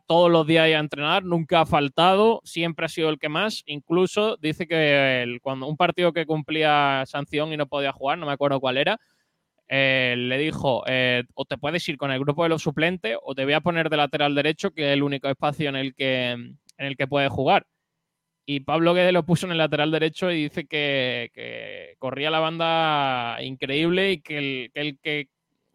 todos 0.06 0.30
los 0.30 0.46
días 0.46 0.64
a 0.64 0.78
entrenar, 0.78 1.22
nunca 1.22 1.60
ha 1.60 1.66
faltado, 1.66 2.40
siempre 2.44 2.86
ha 2.86 2.88
sido 2.88 3.10
el 3.10 3.18
que 3.18 3.28
más. 3.28 3.62
Incluso 3.66 4.38
dice 4.38 4.66
que 4.66 5.36
cuando 5.42 5.66
un 5.66 5.76
partido 5.76 6.14
que 6.14 6.24
cumplía 6.24 7.04
sanción 7.04 7.52
y 7.52 7.58
no 7.58 7.66
podía 7.66 7.92
jugar, 7.92 8.16
no 8.16 8.24
me 8.24 8.32
acuerdo 8.32 8.58
cuál 8.58 8.78
era, 8.78 8.98
eh, 9.72 10.16
le 10.18 10.36
dijo, 10.36 10.82
eh, 10.88 11.22
o 11.34 11.44
te 11.44 11.56
puedes 11.56 11.88
ir 11.88 11.96
con 11.96 12.10
el 12.10 12.18
grupo 12.18 12.42
de 12.42 12.48
los 12.48 12.62
suplentes 12.62 13.16
o 13.22 13.36
te 13.36 13.44
voy 13.44 13.52
a 13.52 13.60
poner 13.60 13.88
de 13.88 13.98
lateral 13.98 14.34
derecho, 14.34 14.72
que 14.72 14.88
es 14.88 14.94
el 14.94 15.04
único 15.04 15.28
espacio 15.28 15.68
en 15.68 15.76
el 15.76 15.94
que, 15.94 16.32
en 16.32 16.58
el 16.76 16.96
que 16.96 17.06
puedes 17.06 17.30
jugar. 17.30 17.64
Y 18.44 18.60
Pablo 18.60 18.94
Guede 18.94 19.12
lo 19.12 19.24
puso 19.24 19.46
en 19.46 19.52
el 19.52 19.58
lateral 19.58 19.92
derecho 19.92 20.28
y 20.32 20.42
dice 20.42 20.66
que, 20.66 21.94
corría 22.00 22.32
la 22.32 22.40
banda 22.40 23.40
increíble 23.44 24.10
y 24.10 24.20
que 24.20 24.70
el, 24.74 24.98
que 25.00 25.28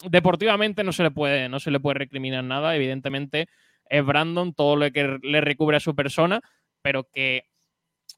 deportivamente 0.03 0.83
no 0.83 0.91
se 0.91 1.03
le 1.03 1.11
puede, 1.11 1.47
no 1.47 1.61
se 1.61 1.71
le 1.71 1.79
puede 1.79 1.99
recriminar 1.99 2.43
nada. 2.43 2.75
Evidentemente 2.75 3.47
es 3.89 4.05
Brandon, 4.05 4.53
todo 4.53 4.75
lo 4.75 4.91
que 4.91 5.19
le 5.23 5.39
recubre 5.39 5.77
a 5.77 5.79
su 5.79 5.95
persona, 5.95 6.41
pero 6.81 7.05
que 7.13 7.45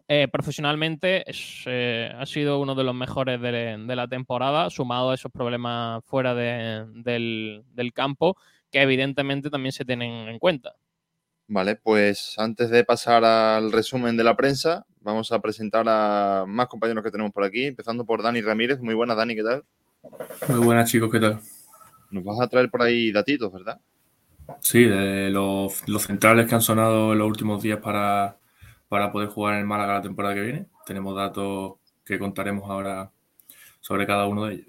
eh, 0.08 0.28
profesionalmente 0.32 1.24
eh, 1.66 2.12
ha 2.18 2.26
sido 2.26 2.60
uno 2.60 2.76
de 2.76 2.84
los 2.84 2.96
mejores 2.96 3.42
de, 3.42 3.96
la 3.96 4.08
temporada, 4.08 4.70
sumado 4.70 5.12
a 5.12 5.16
esos 5.16 5.32
problemas 5.32 6.04
fuera 6.06 6.34
del, 6.34 7.64
del 7.74 7.94
campo, 7.94 8.38
que 8.72 8.82
evidentemente 8.82 9.50
también 9.50 9.72
se 9.72 9.86
tienen 9.86 10.28
en 10.28 10.40
cuenta. 10.40 10.74
Vale, 11.50 11.78
pues 11.78 12.36
antes 12.38 12.70
de 12.70 12.84
pasar 12.84 13.24
al 13.24 13.72
resumen 13.72 14.18
de 14.18 14.24
la 14.26 14.36
prensa, 14.36 14.86
vamos 15.00 15.32
a 15.32 15.40
presentar 15.40 15.86
a 15.88 16.44
más 16.46 16.68
compañeros 16.68 17.04
que 17.04 17.12
tenemos 17.12 17.32
por 17.32 17.46
aquí, 17.46 17.64
empezando 17.64 18.06
por 18.06 18.22
Dani 18.22 18.42
Ramírez. 18.42 18.82
Muy 18.82 18.94
buenas, 18.94 19.16
Dani, 19.16 19.34
¿qué 19.34 19.44
tal? 19.44 19.64
Muy 20.50 20.60
buenas, 20.60 20.92
chicos, 20.92 21.10
¿qué 21.10 21.22
tal? 21.22 21.40
Nos 22.12 22.24
vas 22.26 22.42
a 22.42 22.48
traer 22.48 22.70
por 22.70 22.82
ahí 22.82 23.14
datitos, 23.14 23.52
¿verdad? 23.54 23.80
Sí, 24.60 24.84
de 24.84 25.30
los, 25.30 25.84
centrales 26.06 26.48
que 26.48 26.56
han 26.56 26.62
sonado 26.62 27.14
en 27.14 27.20
los 27.20 27.28
últimos 27.28 27.62
días 27.64 27.80
para, 27.80 28.38
para 28.90 29.12
poder 29.12 29.30
jugar 29.30 29.60
en 29.60 29.68
Málaga 29.68 29.96
la 29.96 30.02
temporada 30.02 30.36
que 30.36 30.42
viene. 30.42 30.68
Tenemos 30.86 31.16
datos 31.16 31.74
que 32.06 32.20
contaremos 32.20 32.70
ahora 32.70 33.12
sobre 33.82 34.08
cada 34.08 34.28
uno 34.28 34.46
de 34.46 34.56
ellos. 34.56 34.68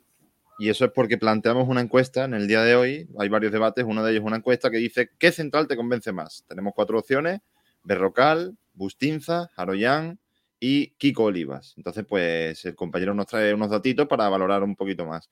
Y 0.58 0.70
eso 0.70 0.84
es 0.84 0.90
porque 0.90 1.18
planteamos 1.18 1.68
una 1.68 1.80
encuesta 1.80 2.24
en 2.24 2.34
el 2.34 2.48
día 2.48 2.62
de 2.62 2.74
hoy. 2.74 3.08
Hay 3.18 3.28
varios 3.28 3.52
debates. 3.52 3.84
Uno 3.84 4.02
de 4.02 4.10
ellos 4.10 4.22
es 4.22 4.26
una 4.26 4.38
encuesta 4.38 4.70
que 4.70 4.78
dice: 4.78 5.10
¿Qué 5.18 5.30
central 5.30 5.68
te 5.68 5.76
convence 5.76 6.10
más? 6.10 6.44
Tenemos 6.48 6.72
cuatro 6.74 6.98
opciones: 6.98 7.40
Berrocal, 7.84 8.56
Bustinza, 8.74 9.50
Aroyán 9.56 10.18
y 10.58 10.90
Kiko 10.98 11.24
Olivas. 11.24 11.74
Entonces, 11.76 12.04
pues 12.08 12.64
el 12.64 12.74
compañero 12.74 13.14
nos 13.14 13.26
trae 13.26 13.54
unos 13.54 13.70
datitos 13.70 14.08
para 14.08 14.28
valorar 14.28 14.64
un 14.64 14.74
poquito 14.74 15.06
más. 15.06 15.30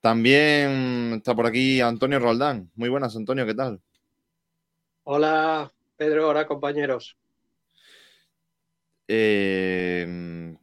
También 0.00 1.14
está 1.16 1.34
por 1.34 1.46
aquí 1.46 1.80
Antonio 1.80 2.18
Roldán. 2.18 2.70
Muy 2.74 2.90
buenas, 2.90 3.16
Antonio, 3.16 3.46
¿qué 3.46 3.54
tal? 3.54 3.80
Hola, 5.04 5.72
Pedro, 5.96 6.28
hola, 6.28 6.46
compañeros. 6.46 7.16
Eh, 9.12 10.56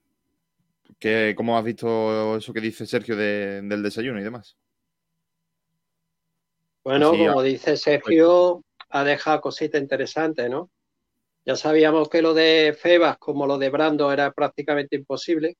¿Cómo 1.35 1.57
has 1.57 1.65
visto 1.65 2.37
eso 2.37 2.53
que 2.53 2.61
dice 2.61 2.85
Sergio 2.85 3.17
del 3.17 3.83
desayuno 3.83 4.21
y 4.21 4.23
demás? 4.23 4.57
Bueno, 6.81 7.11
como 7.11 7.41
dice 7.41 7.75
Sergio, 7.75 8.63
ha 8.89 9.03
dejado 9.03 9.41
cositas 9.41 9.81
interesantes, 9.81 10.49
¿no? 10.49 10.69
Ya 11.45 11.57
sabíamos 11.57 12.07
que 12.07 12.21
lo 12.21 12.33
de 12.33 12.73
Febas 12.79 13.17
como 13.17 13.45
lo 13.45 13.57
de 13.57 13.69
Brando 13.69 14.13
era 14.13 14.31
prácticamente 14.31 14.95
imposible, 14.95 15.57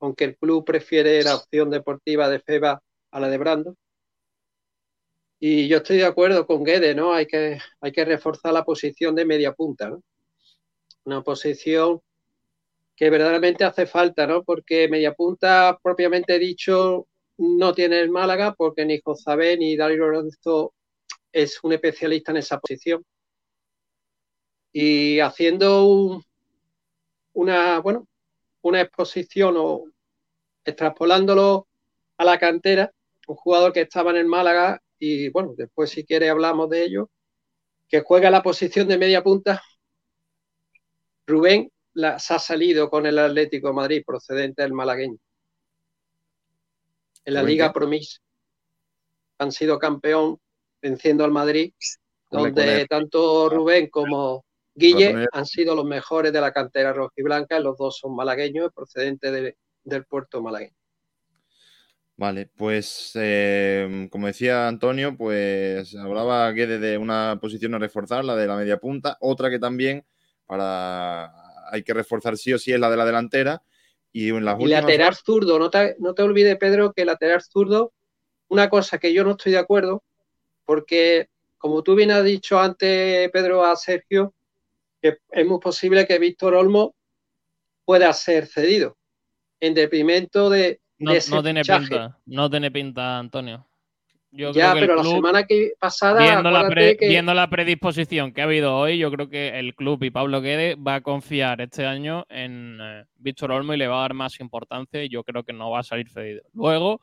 aunque 0.00 0.24
el 0.24 0.36
club 0.36 0.62
prefiere 0.62 1.22
la 1.22 1.36
opción 1.36 1.70
deportiva 1.70 2.28
de 2.28 2.40
Febas 2.40 2.80
a 3.12 3.20
la 3.20 3.30
de 3.30 3.38
Brando. 3.38 3.76
Y 5.40 5.68
yo 5.68 5.78
estoy 5.78 5.96
de 5.96 6.04
acuerdo 6.04 6.46
con 6.46 6.64
Guede, 6.64 6.94
¿no? 6.94 7.14
Hay 7.14 7.26
que, 7.26 7.58
hay 7.80 7.92
que 7.92 8.04
reforzar 8.04 8.52
la 8.52 8.64
posición 8.64 9.14
de 9.14 9.24
media 9.24 9.54
punta, 9.54 9.88
¿no? 9.88 10.02
Una 11.04 11.22
posición 11.22 12.02
que 12.96 13.10
verdaderamente 13.10 13.64
hace 13.64 13.86
falta, 13.86 14.26
¿no? 14.26 14.42
Porque 14.42 14.88
media 14.88 15.14
punta, 15.14 15.78
propiamente 15.82 16.38
dicho, 16.38 17.06
no 17.36 17.74
tiene 17.74 18.00
el 18.00 18.10
Málaga, 18.10 18.54
porque 18.54 18.86
ni 18.86 19.00
Josabé 19.00 19.58
ni 19.58 19.76
Darío 19.76 20.08
Lorenzo 20.08 20.72
es 21.30 21.62
un 21.62 21.74
especialista 21.74 22.32
en 22.32 22.38
esa 22.38 22.58
posición. 22.58 23.04
Y 24.72 25.20
haciendo 25.20 26.22
una, 27.34 27.78
bueno, 27.80 28.08
una 28.62 28.80
exposición 28.80 29.54
o 29.58 29.84
extrapolándolo 30.64 31.68
a 32.16 32.24
la 32.24 32.38
cantera, 32.38 32.92
un 33.28 33.36
jugador 33.36 33.72
que 33.74 33.82
estaba 33.82 34.10
en 34.10 34.16
el 34.16 34.26
Málaga, 34.26 34.80
y 34.98 35.28
bueno, 35.28 35.54
después 35.56 35.90
si 35.90 36.04
quiere 36.04 36.30
hablamos 36.30 36.70
de 36.70 36.84
ello, 36.84 37.10
que 37.88 38.00
juega 38.00 38.30
la 38.30 38.42
posición 38.42 38.88
de 38.88 38.98
media 38.98 39.22
punta, 39.22 39.62
Rubén 41.26 41.70
se 42.18 42.34
ha 42.34 42.38
salido 42.38 42.90
con 42.90 43.06
el 43.06 43.18
Atlético 43.18 43.68
de 43.68 43.74
Madrid 43.74 44.02
procedente 44.06 44.62
del 44.62 44.72
malagueño. 44.72 45.18
En 47.24 47.34
la 47.34 47.42
Liga 47.42 47.72
Promis 47.72 48.20
han 49.38 49.50
sido 49.50 49.78
campeón 49.78 50.38
venciendo 50.80 51.24
al 51.24 51.32
Madrid, 51.32 51.72
donde 52.30 52.86
tanto 52.86 53.48
Rubén 53.48 53.88
como 53.88 54.44
Guille 54.74 55.26
han 55.32 55.46
sido 55.46 55.74
los 55.74 55.84
mejores 55.84 56.32
de 56.32 56.40
la 56.40 56.52
cantera 56.52 56.92
rojiblanca, 56.92 57.58
los 57.58 57.76
dos 57.76 57.98
son 57.98 58.14
malagueños 58.14 58.72
procedentes 58.72 59.54
del 59.82 60.04
puerto 60.04 60.42
malagueño. 60.42 60.76
Vale, 62.18 62.48
pues 62.56 63.10
eh, 63.14 64.08
como 64.10 64.26
decía 64.26 64.68
Antonio, 64.68 65.16
pues 65.16 65.94
hablaba 65.96 66.50
Guede 66.52 66.78
de 66.78 66.96
una 66.96 67.38
posición 67.40 67.74
a 67.74 67.78
reforzar, 67.78 68.24
la 68.24 68.36
de 68.36 68.46
la 68.46 68.56
media 68.56 68.78
punta, 68.78 69.18
otra 69.20 69.50
que 69.50 69.58
también 69.58 70.04
para 70.46 71.45
hay 71.70 71.82
que 71.82 71.94
reforzar 71.94 72.36
sí 72.36 72.52
o 72.52 72.58
sí 72.58 72.72
es 72.72 72.80
la 72.80 72.90
de 72.90 72.96
la 72.96 73.04
delantera. 73.04 73.62
Y, 74.12 74.30
en 74.30 74.44
las 74.44 74.58
y 74.60 74.66
lateral 74.66 75.14
zurdo, 75.14 75.58
no 75.58 75.68
te, 75.68 75.96
no 75.98 76.14
te 76.14 76.22
olvides, 76.22 76.56
Pedro, 76.56 76.92
que 76.92 77.04
lateral 77.04 77.42
zurdo, 77.42 77.92
una 78.48 78.70
cosa 78.70 78.98
que 78.98 79.12
yo 79.12 79.24
no 79.24 79.32
estoy 79.32 79.52
de 79.52 79.58
acuerdo, 79.58 80.02
porque 80.64 81.28
como 81.58 81.82
tú 81.82 81.94
bien 81.94 82.10
has 82.10 82.24
dicho 82.24 82.58
antes, 82.58 83.30
Pedro, 83.30 83.64
a 83.64 83.76
Sergio, 83.76 84.32
que 85.02 85.18
es 85.30 85.46
muy 85.46 85.60
posible 85.60 86.06
que 86.06 86.18
Víctor 86.18 86.54
Olmo 86.54 86.94
pueda 87.84 88.12
ser 88.12 88.46
cedido 88.46 88.96
en 89.60 89.74
deprimento 89.74 90.48
de, 90.48 90.80
no, 90.98 91.12
no 91.12 91.42
tiene 91.42 91.62
pinta, 91.62 92.18
no 92.24 92.48
tiene 92.50 92.70
pinta, 92.70 93.18
Antonio 93.18 93.66
ya, 94.30 94.74
pero 94.74 94.96
la 94.96 95.04
semana 95.04 95.44
que 95.44 95.72
pasada. 95.78 96.20
Viendo 97.00 97.34
la, 97.34 97.48
predisposición 97.48 98.32
que 98.32 98.40
ha 98.40 98.44
habido 98.44 98.76
hoy, 98.76 98.98
yo 98.98 99.10
creo 99.10 99.28
que 99.28 99.58
el 99.58 99.74
club 99.74 100.02
y 100.04 100.10
Pablo 100.10 100.40
Guede 100.40 100.74
va 100.76 100.96
a 100.96 101.00
confiar 101.00 101.60
este 101.60 101.86
año 101.86 102.26
en 102.28 102.78
eh, 102.80 103.04
Víctor 103.18 103.52
Olmo 103.52 103.74
y 103.74 103.78
le 103.78 103.88
va 103.88 103.98
a 103.98 104.02
dar 104.02 104.14
más 104.14 104.40
importancia 104.40 105.02
y 105.02 105.08
yo 105.08 105.22
creo 105.24 105.42
que 105.42 105.52
no 105.52 105.70
va 105.70 105.80
a 105.80 105.84
salir 105.84 106.08
cedido. 106.08 106.42
Luego, 106.52 107.00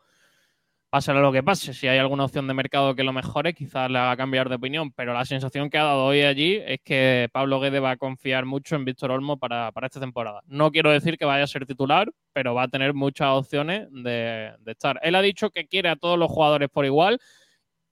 pasará 0.94 1.22
lo 1.22 1.32
que 1.32 1.42
pase. 1.42 1.74
Si 1.74 1.88
hay 1.88 1.98
alguna 1.98 2.26
opción 2.26 2.48
de 2.48 2.54
mercado 2.54 2.94
que 2.94 3.04
lo 3.04 3.14
mejore, 3.14 3.56
quizás 3.56 3.90
le 3.90 3.98
haga 3.98 4.16
cambiar 4.16 4.48
de 4.48 4.58
opinión. 4.58 4.92
Pero 4.92 5.12
la 5.12 5.26
sensación 5.26 5.72
que 5.72 5.80
ha 5.80 5.86
dado 5.86 6.06
hoy 6.06 6.22
allí 6.22 6.62
es 6.64 6.82
que 6.84 7.30
Pablo 7.34 7.60
Guede 7.60 7.80
va 7.80 7.90
a 7.92 7.98
confiar 7.98 8.46
mucho 8.46 8.76
en 8.76 8.86
Víctor 8.86 9.10
Olmo 9.10 9.38
para, 9.38 9.72
para 9.72 9.88
esta 9.88 10.00
temporada. 10.00 10.42
No 10.46 10.72
quiero 10.72 10.92
decir 10.92 11.18
que 11.18 11.26
vaya 11.26 11.46
a 11.46 11.48
ser 11.48 11.66
titular, 11.66 12.12
pero 12.32 12.54
va 12.54 12.64
a 12.64 12.68
tener 12.68 12.94
muchas 12.94 13.30
opciones 13.30 13.88
de, 13.90 14.54
de 14.60 14.72
estar. 14.72 15.00
Él 15.02 15.16
ha 15.16 15.24
dicho 15.24 15.50
que 15.50 15.66
quiere 15.66 15.90
a 15.90 15.96
todos 15.96 16.20
los 16.20 16.30
jugadores 16.30 16.70
por 16.70 16.86
igual 16.86 17.18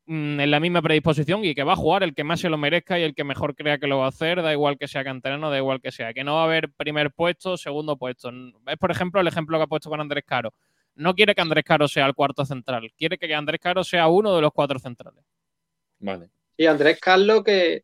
mm, 0.05 0.39
en 0.39 0.51
la 0.51 0.60
misma 0.60 0.84
predisposición 0.84 1.43
y 1.43 1.55
que 1.55 1.63
va 1.63 1.74
a 1.74 1.77
jugar 1.77 2.03
el 2.03 2.13
que 2.13 2.24
más 2.24 2.39
se 2.39 2.50
lo 2.50 2.60
merezca 2.60 3.00
y 3.00 3.01
el 3.01 3.15
que 3.15 3.24
mejor 3.24 3.55
crea 3.55 3.79
que 3.79 3.88
lo 3.88 3.98
va 3.98 4.05
a 4.05 4.10
hacer, 4.10 4.43
da 4.43 4.53
igual 4.53 4.77
que 4.77 4.88
sea 4.88 5.03
canterano, 5.03 5.50
da 5.50 5.58
igual 5.58 5.81
que 5.81 5.91
sea, 5.91 6.13
que 6.13 6.24
no 6.24 6.36
va 6.36 6.41
a 6.41 6.46
haber 6.46 6.72
primer 6.74 7.10
puesto, 7.10 7.58
segundo 7.58 7.98
puesto. 7.98 8.31
Es, 8.67 8.77
por 8.77 8.91
ejemplo, 8.91 9.20
el 9.22 9.27
ejemplo 9.27 9.58
que 9.58 9.63
ha 9.63 9.67
puesto 9.67 9.89
con 9.89 10.01
Andrés 10.01 10.24
Caro. 10.24 10.53
No 10.95 11.13
quiere 11.15 11.33
que 11.33 11.41
Andrés 11.41 11.63
Caro 11.63 11.88
sea 11.88 12.05
el 12.05 12.13
cuarto 12.13 12.45
central, 12.45 12.91
quiere 12.98 13.17
que 13.17 13.33
Andrés 13.33 13.60
Caro 13.62 13.83
sea 13.83 14.07
uno 14.07 14.36
de 14.36 14.41
los 14.41 14.51
cuatro 14.53 14.77
centrales. 14.79 15.24
Vale. 16.00 16.29
Y 16.57 16.65
Andrés 16.65 17.00
Carlos, 17.00 17.43
que 17.43 17.83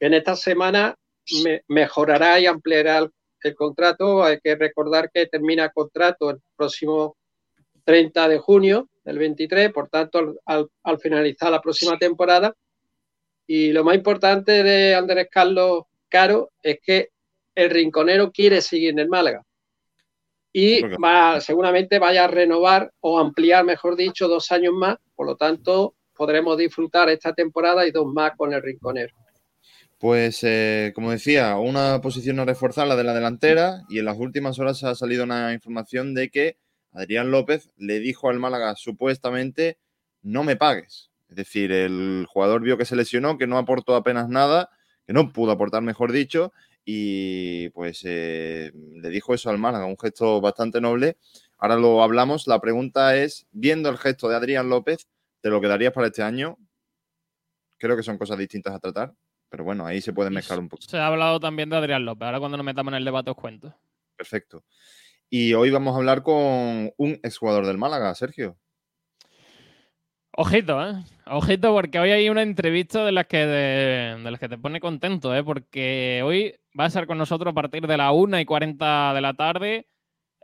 en 0.00 0.14
esta 0.14 0.34
semana 0.36 0.94
me- 1.44 1.62
mejorará 1.68 2.40
y 2.40 2.46
ampliará 2.46 2.98
el, 2.98 3.10
el 3.42 3.54
contrato. 3.54 4.24
Hay 4.24 4.40
que 4.40 4.56
recordar 4.56 5.10
que 5.12 5.26
termina 5.26 5.68
contrato 5.70 6.30
el 6.30 6.38
próximo 6.56 7.16
30 7.84 8.28
de 8.28 8.38
junio 8.38 8.88
del 9.04 9.18
23, 9.18 9.72
por 9.72 9.88
tanto, 9.88 10.18
al- 10.18 10.38
al, 10.46 10.68
al 10.84 10.98
finalizar 10.98 11.50
la 11.50 11.60
próxima 11.60 11.98
temporada. 11.98 12.54
Y 13.46 13.72
lo 13.72 13.84
más 13.84 13.94
importante 13.96 14.62
de 14.62 14.94
Andrés 14.94 15.28
Carlos 15.30 15.84
Caro 16.08 16.50
es 16.62 16.78
que 16.82 17.08
el 17.54 17.70
rinconero 17.70 18.30
quiere 18.30 18.60
seguir 18.62 18.90
en 18.90 18.98
el 19.00 19.08
Málaga. 19.08 19.42
Y 20.52 20.82
va, 20.82 21.40
seguramente 21.40 21.98
vaya 21.98 22.24
a 22.24 22.28
renovar 22.28 22.92
o 23.00 23.18
ampliar, 23.18 23.64
mejor 23.64 23.96
dicho, 23.96 24.28
dos 24.28 24.50
años 24.50 24.72
más. 24.74 24.96
Por 25.14 25.26
lo 25.26 25.36
tanto, 25.36 25.94
podremos 26.14 26.56
disfrutar 26.56 27.08
esta 27.08 27.32
temporada 27.32 27.86
y 27.86 27.90
dos 27.90 28.06
más 28.06 28.32
con 28.36 28.52
el 28.52 28.62
rinconero. 28.62 29.14
Pues, 29.98 30.40
eh, 30.42 30.92
como 30.94 31.10
decía, 31.10 31.56
una 31.56 32.00
posición 32.00 32.38
a 32.38 32.44
reforzar, 32.44 32.86
la 32.86 32.96
de 32.96 33.04
la 33.04 33.14
delantera, 33.14 33.82
y 33.88 33.98
en 33.98 34.04
las 34.04 34.16
últimas 34.16 34.58
horas 34.58 34.84
ha 34.84 34.94
salido 34.94 35.24
una 35.24 35.52
información 35.52 36.14
de 36.14 36.30
que 36.30 36.56
Adrián 36.92 37.30
López 37.30 37.70
le 37.76 37.98
dijo 37.98 38.28
al 38.28 38.38
Málaga 38.38 38.74
supuestamente 38.76 39.78
no 40.22 40.44
me 40.44 40.56
pagues. 40.56 41.10
Es 41.28 41.36
decir, 41.36 41.72
el 41.72 42.26
jugador 42.28 42.62
vio 42.62 42.78
que 42.78 42.84
se 42.84 42.96
lesionó, 42.96 43.38
que 43.38 43.46
no 43.46 43.58
aportó 43.58 43.94
apenas 43.94 44.28
nada, 44.28 44.70
que 45.06 45.12
no 45.12 45.32
pudo 45.32 45.52
aportar, 45.52 45.82
mejor 45.82 46.12
dicho, 46.12 46.52
y 46.90 47.68
pues 47.68 48.00
eh, 48.06 48.72
le 48.72 49.10
dijo 49.10 49.34
eso 49.34 49.50
al 49.50 49.58
Málaga, 49.58 49.84
un 49.84 49.98
gesto 49.98 50.40
bastante 50.40 50.80
noble. 50.80 51.18
Ahora 51.58 51.76
lo 51.76 52.02
hablamos. 52.02 52.46
La 52.46 52.62
pregunta 52.62 53.14
es, 53.14 53.46
viendo 53.50 53.90
el 53.90 53.98
gesto 53.98 54.26
de 54.26 54.36
Adrián 54.36 54.70
López, 54.70 55.06
¿te 55.42 55.50
lo 55.50 55.60
quedarías 55.60 55.92
para 55.92 56.06
este 56.06 56.22
año? 56.22 56.56
Creo 57.76 57.94
que 57.94 58.02
son 58.02 58.16
cosas 58.16 58.38
distintas 58.38 58.74
a 58.74 58.78
tratar, 58.78 59.12
pero 59.50 59.64
bueno, 59.64 59.84
ahí 59.84 60.00
se 60.00 60.14
puede 60.14 60.30
mezclar 60.30 60.60
un 60.60 60.70
poco. 60.70 60.80
Se 60.80 60.96
ha 60.96 61.08
hablado 61.08 61.38
también 61.38 61.68
de 61.68 61.76
Adrián 61.76 62.06
López. 62.06 62.24
Ahora 62.24 62.38
cuando 62.38 62.56
nos 62.56 62.64
metamos 62.64 62.90
en 62.92 62.96
el 62.96 63.04
debate 63.04 63.32
os 63.32 63.36
cuento. 63.36 63.76
Perfecto. 64.16 64.64
Y 65.28 65.52
hoy 65.52 65.68
vamos 65.68 65.92
a 65.92 65.98
hablar 65.98 66.22
con 66.22 66.90
un 66.96 67.20
exjugador 67.22 67.66
del 67.66 67.76
Málaga, 67.76 68.14
Sergio. 68.14 68.56
Ojito, 70.40 70.80
¿eh? 70.80 70.94
Ojito, 71.26 71.72
porque 71.72 71.98
hoy 71.98 72.12
hay 72.12 72.28
una 72.28 72.42
entrevista 72.42 73.04
de 73.04 73.10
las 73.10 73.26
que, 73.26 73.38
de, 73.38 74.22
de 74.22 74.30
las 74.30 74.38
que 74.38 74.48
te 74.48 74.56
pone 74.56 74.78
contento, 74.78 75.34
¿eh? 75.34 75.42
Porque 75.42 76.22
hoy 76.24 76.54
va 76.78 76.84
a 76.84 76.86
estar 76.86 77.08
con 77.08 77.18
nosotros 77.18 77.50
a 77.50 77.54
partir 77.54 77.88
de 77.88 77.96
la 77.96 78.12
1 78.12 78.38
y 78.38 78.44
40 78.44 79.14
de 79.14 79.20
la 79.20 79.34
tarde 79.34 79.88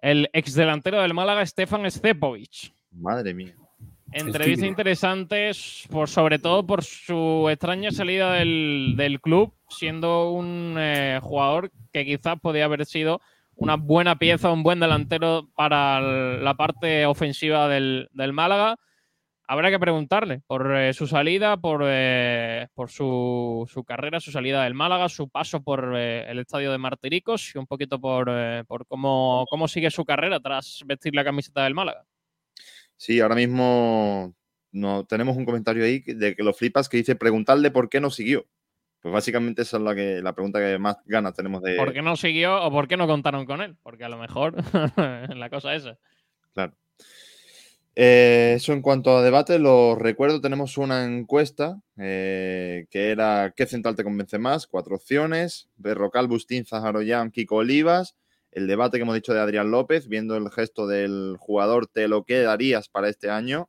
el 0.03 0.29
exdelantero 0.33 1.01
del 1.01 1.15
Málaga, 1.15 1.47
Stefan 1.47 1.89
Stepovic. 1.89 2.73
Madre 2.91 3.35
mía. 3.35 3.55
Entrevista 4.11 4.67
interesante, 4.67 5.53
por, 5.89 6.09
sobre 6.09 6.41
todo 6.41 6.67
por 6.67 6.83
su 6.83 7.49
extraña 7.49 7.93
salida 7.93 8.33
del, 8.33 8.95
del 8.97 9.21
club, 9.21 9.55
siendo 9.69 10.33
un 10.33 10.75
eh, 10.77 11.21
jugador 11.23 11.71
que 11.93 12.05
quizás 12.05 12.41
podía 12.41 12.65
haber 12.65 12.85
sido 12.85 13.21
una 13.55 13.77
buena 13.77 14.19
pieza, 14.19 14.51
un 14.51 14.65
buen 14.65 14.81
delantero 14.81 15.49
para 15.55 16.01
la 16.01 16.55
parte 16.55 17.07
ofensiva 17.07 17.69
del, 17.69 18.09
del 18.13 18.33
Málaga. 18.33 18.77
Habrá 19.47 19.71
que 19.71 19.79
preguntarle 19.79 20.41
por 20.47 20.75
eh, 20.75 20.95
su 20.95 21.07
salida, 21.07 21.59
por, 21.59 21.83
eh, 21.85 22.69
por 22.75 22.91
su, 22.91 23.69
su 23.71 23.85
carrera, 23.85 24.19
su 24.19 24.31
salida 24.31 24.65
del 24.65 24.73
Málaga, 24.73 25.11
su 25.11 25.29
paso 25.29 25.63
por 25.63 25.95
eh, 25.97 26.25
el 26.31 26.39
estadio 26.39 26.73
de 26.73 26.79
Martiricos 26.79 27.55
y 27.55 27.59
un 27.59 27.67
poquito 27.67 28.01
por, 28.01 28.31
por 28.67 28.87
cómo, 28.87 29.45
cómo 29.51 29.69
sigue 29.69 29.91
su 29.91 30.05
carrera 30.07 30.41
tras 30.41 30.83
vestir 30.87 31.15
la 31.15 31.25
camiseta 31.25 31.65
del 31.65 31.75
Málaga. 31.75 32.07
Sí, 32.97 33.21
ahora 33.21 33.35
mismo 33.35 34.35
no, 34.73 35.05
tenemos 35.05 35.37
un 35.37 35.45
comentario 35.45 35.85
ahí 35.85 36.01
de 36.01 36.35
que 36.35 36.43
lo 36.43 36.55
flipas 36.55 36.89
que 36.89 36.97
dice 36.97 37.15
preguntarle 37.15 37.71
por 37.71 37.91
qué 37.91 38.01
no 38.01 38.11
siguió. 38.11 38.47
Pues 39.01 39.13
básicamente 39.13 39.61
esa 39.61 39.77
es 39.77 39.83
la, 39.83 39.95
que, 39.95 40.23
la 40.23 40.35
pregunta 40.35 40.59
que 40.59 40.79
más 40.79 40.97
ganas 41.05 41.35
tenemos 41.35 41.61
de... 41.61 41.77
¿Por 41.77 41.93
qué 41.93 42.01
no 42.01 42.17
siguió 42.17 42.63
o 42.65 42.71
por 42.71 42.89
qué 42.89 42.97
no 42.97 43.07
contaron 43.07 43.45
con 43.45 43.61
él? 43.61 43.77
Porque 43.83 44.05
a 44.05 44.09
lo 44.09 44.17
mejor 44.17 44.55
la 45.37 45.51
cosa 45.51 45.75
es 45.75 45.83
esa. 45.83 45.99
Claro. 46.55 46.73
Eh, 47.97 48.55
eso 48.57 48.73
en 48.73 48.83
cuanto 48.83 49.17
a 49.17 49.23
debate, 49.23 49.59
lo 49.61 49.95
recuerdo, 49.95 50.41
tenemos 50.41 50.79
una 50.79 51.05
encuesta 51.05 51.81
eh, 51.97 52.87
que 52.91 53.11
era 53.11 53.53
¿qué 53.57 53.67
central 53.67 53.95
te 53.95 54.03
convence 54.03 54.39
más? 54.39 54.67
Cuatro 54.67 54.97
opciones, 54.97 55.69
Berrocal, 55.77 56.27
Bustín, 56.27 56.65
Zaharoyan, 56.65 57.31
Kiko 57.31 57.57
Olivas, 57.57 58.17
el 58.51 58.67
debate 58.67 58.99
que 58.99 59.03
hemos 59.03 59.15
dicho 59.15 59.33
de 59.33 59.41
Adrián 59.41 59.71
López, 59.71 60.09
viendo 60.09 60.37
el 60.37 60.51
gesto 60.51 60.89
del 60.89 61.37
jugador, 61.39 61.87
¿te 61.87 62.09
lo 62.09 62.25
quedarías 62.25 62.89
para 62.89 63.09
este 63.09 63.31
año? 63.31 63.69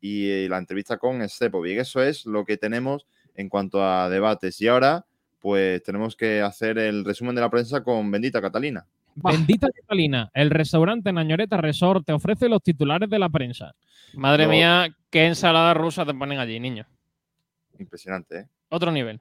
Y, 0.00 0.30
eh, 0.30 0.48
la 0.48 0.58
entrevista 0.58 0.98
con 0.98 1.28
Stepovic. 1.28 1.78
Eso 1.78 2.02
es 2.02 2.26
lo 2.26 2.44
que 2.44 2.56
tenemos 2.56 3.06
en 3.34 3.48
cuanto 3.48 3.82
a 3.84 4.08
debates. 4.08 4.60
Y 4.60 4.68
ahora, 4.68 5.06
pues 5.40 5.82
tenemos 5.82 6.16
que 6.16 6.40
hacer 6.42 6.78
el 6.78 7.04
resumen 7.04 7.34
de 7.34 7.40
la 7.40 7.50
prensa 7.50 7.82
con 7.82 8.10
Bendita 8.10 8.40
Catalina. 8.40 8.86
Bendita 9.16 9.68
Catalina, 9.70 10.30
el 10.34 10.50
restaurante 10.50 11.12
Nañoreta 11.12 11.56
Resort 11.56 12.04
te 12.06 12.12
ofrece 12.12 12.48
los 12.48 12.62
titulares 12.62 13.08
de 13.08 13.18
la 13.18 13.28
prensa. 13.28 13.74
Madre 14.14 14.46
mía, 14.46 14.94
qué 15.10 15.26
ensalada 15.26 15.72
rusa 15.74 16.04
te 16.04 16.14
ponen 16.14 16.38
allí, 16.38 16.60
niño. 16.60 16.86
Impresionante, 17.78 18.38
¿eh? 18.40 18.48
Otro 18.68 18.90
nivel. 18.92 19.20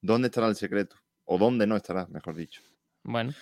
¿Dónde 0.00 0.28
estará 0.28 0.46
el 0.48 0.56
secreto? 0.56 0.96
O 1.24 1.38
dónde 1.38 1.66
no 1.66 1.76
estará, 1.76 2.06
mejor 2.08 2.34
dicho. 2.34 2.60
Bueno, 3.02 3.32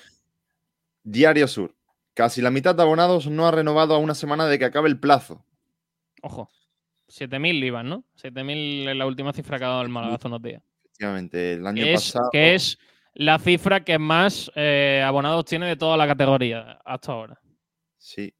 Diario 1.02 1.48
Sur. 1.48 1.74
Casi 2.14 2.42
la 2.42 2.50
mitad 2.50 2.74
de 2.74 2.82
abonados 2.82 3.28
no 3.28 3.46
ha 3.46 3.50
renovado 3.50 3.94
a 3.94 3.98
una 3.98 4.14
semana 4.14 4.46
de 4.46 4.58
que 4.58 4.64
acabe 4.66 4.88
el 4.88 4.98
plazo. 4.98 5.44
ojo. 6.22 6.50
7.000 7.08 7.64
iban, 7.64 7.88
¿no? 7.88 8.04
7.000 8.22 8.90
es 8.90 8.96
la 8.96 9.06
última 9.06 9.32
cifra 9.32 9.58
que 9.58 9.64
ha 9.64 9.68
dado 9.68 9.80
el 9.82 9.88
Málaga 9.88 10.16
hace 10.16 10.26
unos 10.28 10.42
días. 10.42 10.62
Efectivamente, 10.84 11.54
el 11.54 11.66
año 11.66 11.82
Que 11.82 11.94
es, 11.94 12.04
pasado. 12.12 12.28
que 12.30 12.54
es 12.54 12.78
la 13.18 13.38
cifra 13.38 13.84
que 13.84 13.98
más 13.98 14.50
eh, 14.54 15.02
abonados 15.04 15.44
tiene 15.44 15.66
de 15.66 15.76
toda 15.76 15.96
la 15.96 16.06
categoría 16.06 16.78
hasta 16.84 17.12
ahora. 17.12 17.40
Sí. 17.98 18.32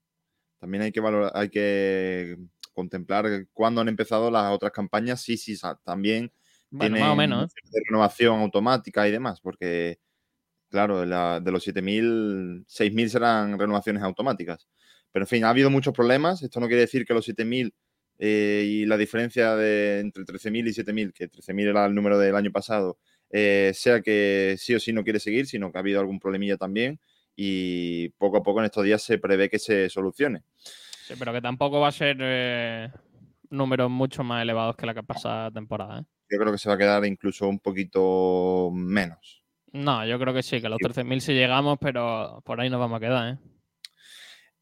También 0.61 0.83
hay 0.85 0.93
que 0.93 1.01
valorar, 1.01 1.33
hay 1.35 1.49
que 1.51 2.37
contemplar 2.73 3.47
cuándo 3.53 3.81
han 3.81 3.89
empezado 3.89 4.31
las 4.31 4.51
otras 4.53 4.73
campañas. 4.73 5.21
Sí, 5.21 5.37
sí, 5.37 5.57
también 5.85 6.33
Bueno, 6.71 6.95
tienen 6.95 7.01
más 7.09 7.13
o 7.13 7.17
menos, 7.17 7.45
¿eh? 7.45 7.69
de 7.71 7.81
renovación 7.89 8.41
automática 8.41 9.07
y 9.07 9.11
demás, 9.13 9.41
porque, 9.41 9.99
claro, 10.71 11.01
de, 11.01 11.07
la- 11.07 11.41
de 11.41 11.51
los 11.53 11.63
7.000, 11.67 12.65
6.000 12.69 13.09
serán 13.11 13.59
renovaciones 13.59 14.03
automáticas. 14.03 14.69
Pero, 15.13 15.25
en 15.25 15.29
fin, 15.29 15.45
ha 15.45 15.51
habido 15.51 15.71
muchos 15.71 15.95
problemas. 15.95 16.43
Esto 16.43 16.61
no 16.61 16.67
quiere 16.69 16.83
decir 16.83 17.05
que 17.05 17.15
los 17.15 17.25
7.000 17.27 17.73
eh, 18.19 18.65
y 18.67 18.87
la 18.87 18.97
diferencia 18.97 19.55
de 19.57 20.01
entre 20.01 20.25
13.000 20.25 20.67
y 20.69 20.73
7.000, 20.75 21.13
que 21.13 21.29
13.000 21.29 21.69
era 21.69 21.87
el 21.87 21.95
número 21.95 22.19
del 22.19 22.35
año 22.37 22.51
pasado, 22.53 22.99
eh, 23.31 23.73
sea 23.75 24.01
que 24.01 24.57
sí 24.59 24.75
o 24.75 24.81
sí 24.81 24.93
no 24.93 25.05
quiere 25.05 25.21
seguir, 25.21 25.47
sino 25.47 25.71
que 25.71 25.79
ha 25.79 25.81
habido 25.81 26.01
algún 26.01 26.19
problemilla 26.19 26.57
también 26.57 26.99
y 27.37 28.09
poco 28.11 28.39
a 28.39 28.43
poco 28.43 28.61
en 28.61 28.67
estos 28.67 28.85
días 28.85 29.03
se 29.03 29.19
prevé 29.19 29.49
que 29.49 29.59
se 29.59 29.89
solucione. 29.89 30.43
Sí, 31.07 31.15
pero 31.19 31.33
que 31.33 31.41
tampoco 31.41 31.81
va 31.81 31.89
a 31.89 31.93
ser 31.93 32.17
eh, 32.21 32.91
números 33.51 33.91
mucho 33.91 34.25
más 34.25 34.43
elevados 34.43 34.77
que 34.77 34.87
la 34.87 34.95
que 34.95 35.03
pasada 35.03 35.51
temporada, 35.51 36.01
¿eh? 36.01 36.05
Yo 36.31 36.39
creo 36.39 36.53
que 36.53 36.59
se 36.59 36.69
va 36.69 36.75
a 36.75 36.79
quedar 36.79 37.05
incluso 37.07 37.49
un 37.49 37.59
poquito 37.61 38.71
menos. 38.73 39.43
No, 39.73 40.05
yo 40.05 40.19
creo 40.19 40.35
que 40.35 40.43
sí, 40.43 40.61
que 40.61 40.69
los 40.69 40.79
Sí. 40.79 40.85
13.000 40.89 41.21
sí 41.21 41.33
llegamos, 41.33 41.79
pero 41.81 42.43
por 42.45 42.61
ahí 42.61 42.69
nos 42.69 42.81
vamos 42.81 42.97
a 42.99 43.01
quedar, 43.01 43.35
¿eh? 43.35 43.39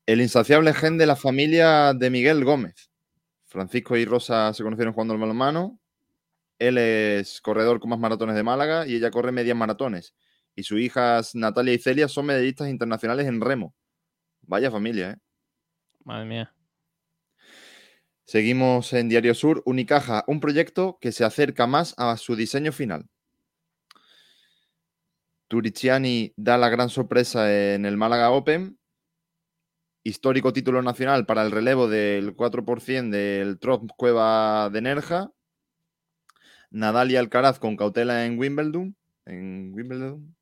El 0.06 0.20
insaciable 0.20 0.72
gen 0.74 0.98
de 0.98 1.06
la 1.06 1.16
familia 1.16 1.92
de 1.92 2.10
Miguel 2.10 2.44
Gómez. 2.44 2.90
Francisco 3.46 3.96
y 3.96 4.04
Rosa 4.04 4.52
se 4.52 4.62
conocieron 4.62 4.92
jugando 4.94 5.14
al 5.14 5.20
balonmano. 5.20 5.80
Él 6.58 6.78
es 6.78 7.40
corredor 7.40 7.80
con 7.80 7.90
más 7.90 7.98
maratones 7.98 8.36
de 8.36 8.42
Málaga 8.42 8.86
y 8.86 8.94
ella 8.94 9.10
corre 9.10 9.32
medias 9.32 9.56
maratones. 9.56 10.14
Y 10.54 10.62
sus 10.62 10.80
hijas 10.80 11.34
Natalia 11.34 11.74
y 11.74 11.78
Celia 11.78 12.08
son 12.08 12.26
medallistas 12.26 12.68
internacionales 12.68 13.26
en 13.26 13.40
remo. 13.40 13.74
Vaya 14.42 14.70
familia, 14.70 15.10
¿eh? 15.12 15.16
Madre 16.04 16.24
mía. 16.24 16.54
Seguimos 18.24 18.92
en 18.92 19.08
Diario 19.08 19.34
Sur. 19.34 19.62
Unicaja, 19.66 20.24
un 20.26 20.40
proyecto 20.40 20.98
que 21.00 21.12
se 21.12 21.24
acerca 21.24 21.66
más 21.66 21.94
a 21.96 22.16
su 22.16 22.34
diseño 22.36 22.72
final. 22.72 23.08
Turiziani 25.48 26.32
da 26.36 26.58
la 26.58 26.68
gran 26.68 26.90
sorpresa 26.90 27.52
en 27.52 27.86
el 27.86 27.96
Málaga 27.96 28.30
Open. 28.30 28.78
histórico 30.02 30.52
título 30.52 30.82
nacional 30.82 31.26
para 31.26 31.42
el 31.42 31.50
relevo 31.50 31.88
del 31.88 32.36
4% 32.36 33.10
del 33.10 33.58
Trop 33.58 33.90
Cueva 33.96 34.70
de 34.70 34.80
Nerja. 34.80 35.32
Nadal 36.70 37.10
y 37.10 37.16
Alcaraz 37.16 37.58
con 37.58 37.76
cautela 37.76 38.26
en 38.26 38.38
Wimbledon. 38.38 38.96
En 39.24 39.72
Wimbledon. 39.74 40.36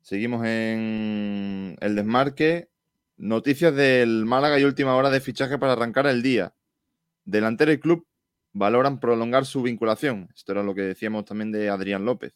Seguimos 0.00 0.44
en 0.46 1.76
el 1.80 1.94
desmarque. 1.94 2.68
Noticias 3.16 3.74
del 3.74 4.24
Málaga 4.24 4.58
y 4.58 4.64
última 4.64 4.96
hora 4.96 5.10
de 5.10 5.20
fichaje 5.20 5.58
para 5.58 5.72
arrancar 5.72 6.06
el 6.06 6.22
día. 6.22 6.54
Delantero 7.24 7.72
y 7.72 7.78
club 7.78 8.06
valoran 8.52 9.00
prolongar 9.00 9.46
su 9.46 9.62
vinculación. 9.62 10.28
Esto 10.34 10.52
era 10.52 10.62
lo 10.62 10.74
que 10.74 10.82
decíamos 10.82 11.24
también 11.24 11.52
de 11.52 11.68
Adrián 11.68 12.04
López. 12.04 12.34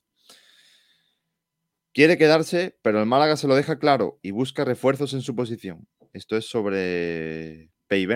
Quiere 1.92 2.18
quedarse, 2.18 2.78
pero 2.82 3.00
el 3.00 3.06
Málaga 3.06 3.36
se 3.36 3.48
lo 3.48 3.54
deja 3.54 3.78
claro 3.78 4.18
y 4.22 4.30
busca 4.30 4.64
refuerzos 4.64 5.14
en 5.14 5.22
su 5.22 5.34
posición. 5.34 5.88
Esto 6.12 6.36
es 6.36 6.46
sobre 6.46 7.70
Pay. 7.88 8.06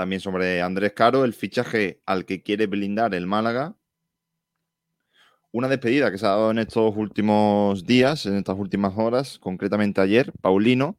También 0.00 0.22
sobre 0.22 0.62
Andrés 0.62 0.94
Caro, 0.94 1.26
el 1.26 1.34
fichaje 1.34 2.00
al 2.06 2.24
que 2.24 2.42
quiere 2.42 2.66
blindar 2.66 3.14
el 3.14 3.26
Málaga. 3.26 3.76
Una 5.52 5.68
despedida 5.68 6.10
que 6.10 6.16
se 6.16 6.24
ha 6.24 6.30
dado 6.30 6.50
en 6.52 6.58
estos 6.58 6.96
últimos 6.96 7.84
días, 7.84 8.24
en 8.24 8.36
estas 8.36 8.56
últimas 8.56 8.94
horas, 8.96 9.38
concretamente 9.38 10.00
ayer, 10.00 10.32
Paulino, 10.40 10.96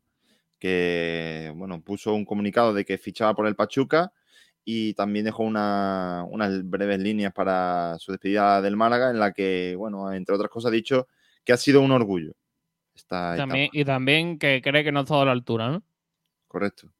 que 0.60 1.52
bueno, 1.56 1.82
puso 1.82 2.14
un 2.14 2.26
comunicado 2.26 2.76
de 2.76 2.86
que 2.86 3.00
fichaba 3.00 3.34
por 3.34 3.48
el 3.48 3.56
Pachuca 3.56 4.14
y 4.64 4.94
también 4.94 5.26
dejó 5.26 5.42
una- 5.42 6.24
unas 6.30 6.64
breves 6.70 7.00
líneas 7.00 7.34
para 7.34 7.96
su 7.98 8.12
despedida 8.12 8.62
del 8.62 8.78
Málaga, 8.78 9.10
en 9.10 9.18
la 9.18 9.34
que, 9.34 9.74
bueno, 9.76 10.14
entre 10.14 10.36
otras 10.36 10.52
cosas, 10.52 10.70
ha 10.70 10.76
dicho 10.76 11.08
que 11.44 11.54
ha 11.54 11.58
sido 11.58 11.82
un 11.82 11.90
orgullo. 11.90 12.34
Esta 12.94 13.36
También, 13.36 13.72
y 13.74 13.84
también 13.84 14.38
que 14.38 14.62
cree 14.62 14.84
que 14.84 14.92
no 14.92 15.00
ha 15.00 15.02
estado 15.02 15.24
a 15.24 15.26
la 15.26 15.32
altura, 15.32 15.72
¿no? 15.72 15.82
Correcto. 16.48 16.92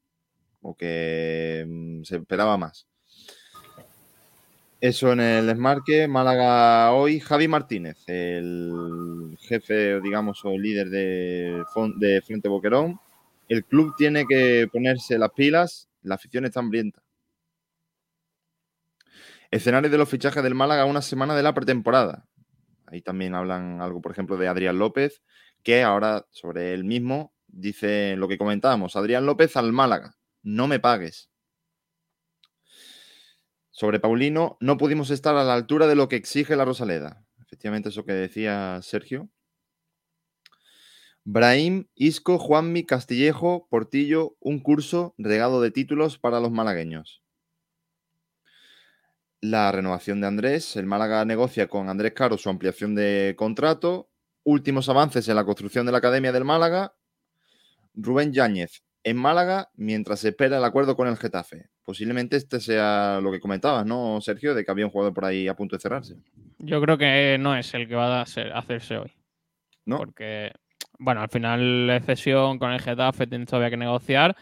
O 0.62 0.74
que 0.74 1.64
mm, 1.68 2.02
se 2.04 2.16
esperaba 2.16 2.56
más. 2.56 2.86
Eso 4.80 5.12
en 5.12 5.20
el 5.20 5.46
desmarque. 5.46 6.08
Málaga 6.08 6.92
hoy. 6.92 7.20
Javi 7.20 7.46
Martínez, 7.46 8.02
el 8.08 9.36
jefe, 9.40 10.00
digamos, 10.00 10.44
o 10.44 10.58
líder 10.58 10.90
de, 10.90 11.62
de 11.98 12.22
Frente 12.22 12.48
Boquerón. 12.48 12.98
El 13.48 13.64
club 13.64 13.94
tiene 13.96 14.26
que 14.26 14.68
ponerse 14.72 15.18
las 15.18 15.30
pilas. 15.30 15.88
La 16.02 16.16
afición 16.16 16.44
está 16.46 16.58
hambrienta. 16.58 17.00
Escenario 19.52 19.90
de 19.90 19.98
los 19.98 20.08
fichajes 20.08 20.42
del 20.42 20.54
Málaga 20.56 20.84
una 20.86 21.02
semana 21.02 21.36
de 21.36 21.42
la 21.44 21.54
pretemporada. 21.54 22.26
Ahí 22.86 23.02
también 23.02 23.34
hablan 23.34 23.80
algo, 23.80 24.00
por 24.00 24.10
ejemplo, 24.10 24.36
de 24.36 24.48
Adrián 24.48 24.78
López, 24.78 25.22
que 25.62 25.82
ahora 25.82 26.26
sobre 26.30 26.74
él 26.74 26.82
mismo 26.84 27.32
dice 27.46 28.16
lo 28.16 28.26
que 28.26 28.38
comentábamos. 28.38 28.96
Adrián 28.96 29.26
López 29.26 29.56
al 29.56 29.72
Málaga. 29.72 30.16
No 30.42 30.66
me 30.66 30.80
pagues. 30.80 31.30
Sobre 33.70 34.00
Paulino, 34.00 34.58
no 34.60 34.76
pudimos 34.76 35.10
estar 35.10 35.34
a 35.36 35.44
la 35.44 35.54
altura 35.54 35.86
de 35.86 35.94
lo 35.94 36.08
que 36.08 36.16
exige 36.16 36.56
la 36.56 36.64
Rosaleda. 36.64 37.24
Efectivamente, 37.40 37.88
eso 37.88 38.04
que 38.04 38.12
decía 38.12 38.80
Sergio. 38.82 39.30
Brahim, 41.24 41.86
Isco, 41.94 42.38
Juanmi, 42.38 42.84
Castillejo, 42.84 43.68
Portillo, 43.70 44.36
un 44.40 44.58
curso 44.58 45.14
regado 45.16 45.62
de 45.62 45.70
títulos 45.70 46.18
para 46.18 46.40
los 46.40 46.50
malagueños. 46.50 47.22
La 49.40 49.70
renovación 49.72 50.20
de 50.20 50.26
Andrés. 50.26 50.76
El 50.76 50.86
Málaga 50.86 51.24
negocia 51.24 51.68
con 51.68 51.88
Andrés 51.88 52.12
Caro 52.14 52.36
su 52.38 52.50
ampliación 52.50 52.94
de 52.94 53.34
contrato. 53.38 54.10
Últimos 54.44 54.88
avances 54.88 55.28
en 55.28 55.36
la 55.36 55.44
construcción 55.44 55.86
de 55.86 55.92
la 55.92 55.98
Academia 55.98 56.32
del 56.32 56.44
Málaga. 56.44 56.94
Rubén 57.94 58.32
Yáñez 58.32 58.82
en 59.04 59.16
Málaga 59.16 59.70
mientras 59.74 60.20
se 60.20 60.28
espera 60.28 60.58
el 60.58 60.64
acuerdo 60.64 60.96
con 60.96 61.08
el 61.08 61.16
Getafe. 61.16 61.70
Posiblemente 61.84 62.36
este 62.36 62.60
sea 62.60 63.20
lo 63.20 63.32
que 63.32 63.40
comentabas, 63.40 63.84
¿no, 63.84 64.20
Sergio? 64.20 64.54
De 64.54 64.64
que 64.64 64.70
había 64.70 64.86
un 64.86 64.92
jugador 64.92 65.12
por 65.12 65.24
ahí 65.24 65.48
a 65.48 65.56
punto 65.56 65.76
de 65.76 65.80
cerrarse. 65.80 66.16
Yo 66.58 66.80
creo 66.80 66.96
que 66.96 67.36
no 67.38 67.56
es 67.56 67.72
el 67.74 67.88
que 67.88 67.94
va 67.94 68.20
a 68.20 68.22
hacerse 68.22 68.98
hoy. 68.98 69.12
¿No? 69.84 69.98
Porque, 69.98 70.52
bueno, 70.98 71.22
al 71.22 71.28
final 71.28 71.86
la 71.88 72.00
cesión 72.00 72.58
con 72.58 72.70
el 72.72 72.80
Getafe 72.80 73.26
tiene 73.26 73.46
todavía 73.46 73.70
que 73.70 73.76
negociar. 73.76 74.36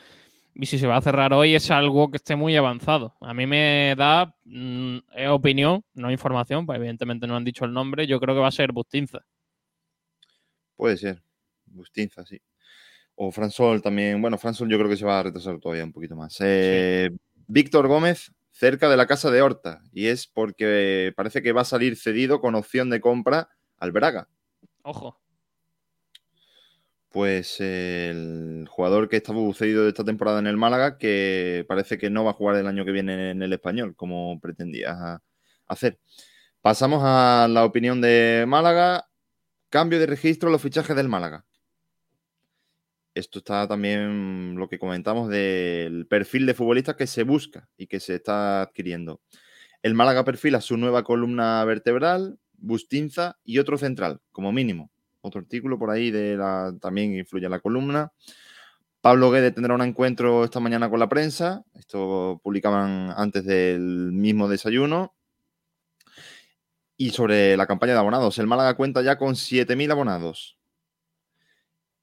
Y 0.55 0.67
si 0.67 0.79
se 0.79 0.87
va 0.87 0.97
a 0.97 1.03
cerrar 1.03 1.33
hoy 1.33 1.55
es 1.55 1.71
algo 1.71 2.11
que 2.11 2.19
esté 2.19 2.37
muy 2.37 2.55
avanzado. 2.57 3.17
A 3.21 3.33
mí 3.33 3.47
me 3.47 3.95
da 3.97 4.35
mm, 4.45 4.99
opinión, 5.31 5.83
no 5.95 6.11
información, 6.11 6.67
pues 6.67 6.77
evidentemente 6.77 7.27
no 7.27 7.37
han 7.37 7.45
dicho 7.45 7.65
el 7.65 7.73
nombre. 7.73 8.07
Yo 8.07 8.21
creo 8.21 8.35
que 8.35 8.41
va 8.43 8.49
a 8.49 8.53
ser 8.53 8.73
Bustinza. 8.73 9.21
Puede 10.77 10.99
ser. 10.99 11.23
Bustinza, 11.65 12.27
sí. 12.27 12.41
O 13.23 13.31
Fransol 13.31 13.83
también. 13.83 14.23
Bueno, 14.23 14.39
Fransol 14.39 14.71
yo 14.71 14.79
creo 14.79 14.89
que 14.89 14.97
se 14.97 15.05
va 15.05 15.21
a 15.21 15.23
retrasar 15.23 15.59
todavía 15.59 15.85
un 15.85 15.93
poquito 15.93 16.17
más. 16.17 16.39
Eh, 16.41 17.11
Víctor 17.49 17.87
Gómez, 17.87 18.33
cerca 18.51 18.89
de 18.89 18.97
la 18.97 19.07
casa 19.07 19.31
de 19.31 19.43
Horta. 19.43 19.83
Y 19.93 20.07
es 20.07 20.27
porque 20.27 21.13
parece 21.15 21.43
que 21.43 21.53
va 21.53 21.61
a 21.61 21.67
salir 21.67 21.97
cedido 21.97 22.41
con 22.41 22.55
opción 22.55 22.89
de 22.89 23.03
compra 23.03 23.51
al 23.77 23.93
Braga. 23.93 24.31
Ojo. 24.85 25.21
Pues 27.11 27.61
el 27.61 28.67
jugador 28.71 29.11
que 29.11 29.19
está 29.19 29.35
cedido 29.53 29.83
de 29.83 29.91
esta 29.91 30.05
temporada 30.05 30.39
en 30.39 30.47
el 30.47 30.57
Málaga, 30.57 30.97
que 30.97 31.67
parece 31.69 31.99
que 31.99 32.09
no 32.09 32.25
va 32.25 32.31
a 32.31 32.35
jugar 32.35 32.57
el 32.57 32.67
año 32.67 32.87
que 32.87 32.93
viene 32.93 33.33
en 33.33 33.43
el 33.43 33.53
español, 33.53 33.95
como 33.97 34.41
pretendía 34.41 35.21
hacer. 35.67 35.99
Pasamos 36.63 37.03
a 37.05 37.49
la 37.51 37.67
opinión 37.67 38.01
de 38.01 38.47
Málaga. 38.49 39.11
Cambio 39.69 39.99
de 39.99 40.07
registro 40.07 40.49
los 40.49 40.63
fichajes 40.63 40.97
del 40.97 41.11
Málaga. 41.11 41.45
Esto 43.21 43.41
está 43.41 43.69
también 43.69 44.55
lo 44.57 44.67
que 44.67 44.79
comentamos 44.79 45.29
del 45.29 46.07
perfil 46.07 46.47
de 46.47 46.55
futbolistas 46.55 46.97
que 46.97 47.07
se 47.07 47.23
busca 47.23 47.69
y 47.77 47.87
que 47.87 48.01
se 48.01 48.15
está 48.15 48.63
adquiriendo. 48.63 49.21
El 49.83 49.95
Málaga 49.95 50.25
perfila 50.25 50.63
su 50.63 50.79
nueva 50.79 51.05
columna 51.05 51.63
vertebral, 51.67 52.39
Bustinza 52.57 53.39
y 53.45 53.59
otro 53.59 53.77
central, 53.77 54.23
como 54.33 54.53
mínimo. 54.53 54.91
Otro 55.21 55.43
artículo 55.43 55.79
por 55.79 55.91
ahí 55.91 56.11
de 56.11 56.35
la, 56.35 56.75
también 56.81 57.15
influye 57.15 57.45
en 57.45 57.51
la 57.51 57.61
columna. 57.61 58.11
Pablo 59.03 59.31
Guede 59.31 59.51
tendrá 59.51 59.75
un 59.75 59.83
encuentro 59.83 60.45
esta 60.45 60.61
mañana 60.61 60.89
con 60.89 60.99
la 60.99 61.09
prensa. 61.11 61.63
Esto 61.75 62.41
publicaban 62.43 63.13
antes 63.15 63.45
del 63.45 64.13
mismo 64.13 64.49
desayuno. 64.49 65.15
Y 66.97 67.11
sobre 67.11 67.55
la 67.59 67.67
campaña 67.67 67.93
de 67.93 67.99
abonados, 67.99 68.39
el 68.39 68.47
Málaga 68.47 68.77
cuenta 68.77 69.03
ya 69.03 69.19
con 69.19 69.35
7.000 69.35 69.93
abonados. 69.93 70.60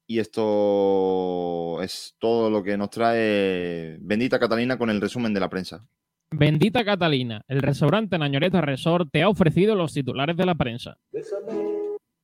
Y 0.10 0.20
esto 0.20 1.82
es 1.82 2.16
todo 2.18 2.50
lo 2.50 2.64
que 2.64 2.78
nos 2.78 2.90
trae 2.90 3.98
Bendita 4.00 4.40
Catalina 4.40 4.78
con 4.78 4.90
el 4.90 5.02
resumen 5.02 5.34
de 5.34 5.40
la 5.42 5.50
prensa. 5.50 5.86
Bendita 6.32 6.84
Catalina, 6.84 7.42
el 7.48 7.62
restaurante 7.62 8.18
Nañoreta 8.18 8.62
Resort 8.62 9.10
te 9.12 9.22
ha 9.22 9.30
ofrecido 9.30 9.76
los 9.76 9.94
titulares 9.94 10.36
de 10.38 10.46
la 10.46 10.56
prensa. 10.56 10.98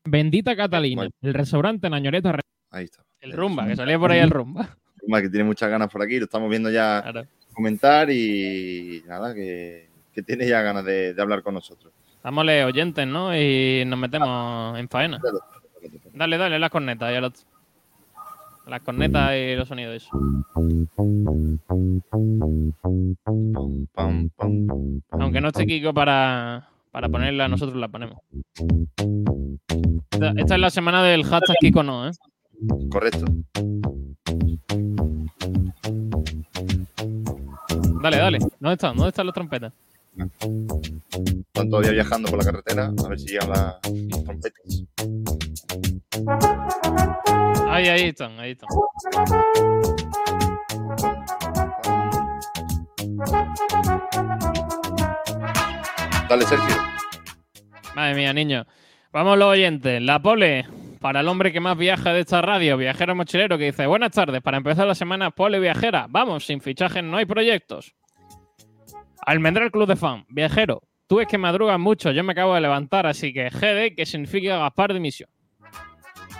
Bendita 0.06 0.56
Catalina, 0.56 1.02
Bueno. 1.04 1.12
el 1.22 1.34
restaurante 1.34 1.89
Nañoreta 1.89 2.32
Resort. 2.32 2.48
Ahí 2.72 2.86
está. 2.86 3.04
El 3.19 3.32
rumba, 3.34 3.67
que 3.67 3.76
salía 3.76 3.98
por 4.00 4.12
ahí 4.12 4.19
el 4.19 4.30
rumba. 4.30 4.78
Rumba, 5.02 5.22
que 5.22 5.30
tiene 5.30 5.46
muchas 5.46 5.69
ganas 5.69 5.89
por 5.91 6.02
aquí, 6.02 6.17
lo 6.19 6.26
estamos 6.26 6.50
viendo 6.50 6.69
ya 6.69 7.02
Claro. 7.02 7.28
comentar 7.54 8.10
y 8.10 9.02
nada, 9.08 9.34
que, 9.34 9.89
que 10.13 10.22
tiene 10.24 10.48
ya 10.48 10.62
ganas 10.62 10.84
de, 10.84 11.13
de 11.13 11.22
hablar 11.22 11.41
con 11.43 11.54
nosotros. 11.54 11.93
Dámosle 12.24 12.63
oyentes, 12.65 13.06
¿no? 13.08 13.36
Y 13.38 13.84
nos 13.86 14.00
metemos 14.00 14.78
en 14.80 14.88
faena. 14.89 15.19
Dale, 16.13 16.38
dale, 16.38 16.60
las 16.60 16.69
cornetas. 16.69 17.12
Ya 17.12 17.22
los- 17.22 17.46
Las 18.67 18.82
cornetas 18.82 19.32
y 19.36 19.56
los 19.56 19.67
sonidos. 19.67 19.95
Eso. 19.95 20.10
Aunque 25.12 25.41
no 25.41 25.47
esté 25.49 25.65
Kiko 25.65 25.93
para, 25.93 26.69
para 26.91 27.10
ponerla, 27.10 27.47
nosotros 27.47 27.78
la 27.78 27.88
ponemos. 27.89 28.17
Esta, 30.12 30.34
esta 30.38 30.56
es 30.56 30.62
la 30.62 30.69
semana 30.69 31.04
del 31.04 31.23
hashtag 31.23 31.56
Kiko 31.60 31.84
no, 31.84 32.08
¿eh? 32.08 32.12
Correcto. 32.89 33.26
Dale, 38.02 38.17
dale. 38.17 38.39
¿Dónde 38.60 38.73
están? 38.73 38.95
¿Dónde 38.95 39.10
están 39.10 39.26
las 39.26 39.34
trompetas? 39.34 39.73
Están 40.17 41.69
todavía 41.69 41.91
viajando 41.91 42.30
por 42.30 42.39
la 42.39 42.45
carretera, 42.45 42.93
a 43.04 43.08
ver 43.08 43.19
si 43.19 43.28
llegan 43.28 43.49
las 43.49 43.80
trompetas. 44.23 44.84
Ahí, 47.74 47.88
ahí 47.88 48.10
están, 48.10 48.40
ahí 48.40 48.52
están. 48.52 48.70
Dale, 56.30 56.46
Sergio. 56.46 56.76
Madre 57.96 58.14
mía, 58.14 58.32
niño. 58.32 58.68
Vamos 59.12 59.40
los 59.40 59.48
oyentes. 59.48 60.00
La 60.04 60.22
pole 60.22 60.68
para 61.00 61.22
el 61.22 61.28
hombre 61.28 61.52
que 61.52 61.60
más 61.60 61.76
viaja 61.76 62.14
de 62.14 62.20
esta 62.20 62.44
radio, 62.44 62.78
viajero 62.78 63.16
mochilero, 63.16 63.58
que 63.58 63.66
dice, 63.66 63.88
buenas 63.88 64.12
tardes, 64.12 64.44
para 64.44 64.58
empezar 64.58 64.86
la 64.86 64.94
semana 64.94 65.32
pole 65.32 65.60
viajera. 65.60 66.06
Vamos, 66.08 66.46
sin 66.46 66.62
fichajes 66.62 67.04
no 67.04 67.18
hay 67.18 67.26
proyectos. 67.26 67.96
Almendral 69.26 69.72
Club 69.72 69.88
de 69.88 69.96
Fan, 69.96 70.26
viajero. 70.30 70.84
Tú 71.08 71.22
es 71.22 71.28
que 71.28 71.40
madrugas 71.40 71.80
mucho, 71.80 72.12
yo 72.12 72.24
me 72.24 72.34
acabo 72.34 72.54
de 72.54 72.62
levantar, 72.62 73.08
así 73.08 73.34
que 73.34 73.50
GD, 73.50 73.96
que 73.96 74.06
significa 74.06 74.60
Gaspar 74.60 74.94
de 74.94 75.00
misión. 75.00 75.33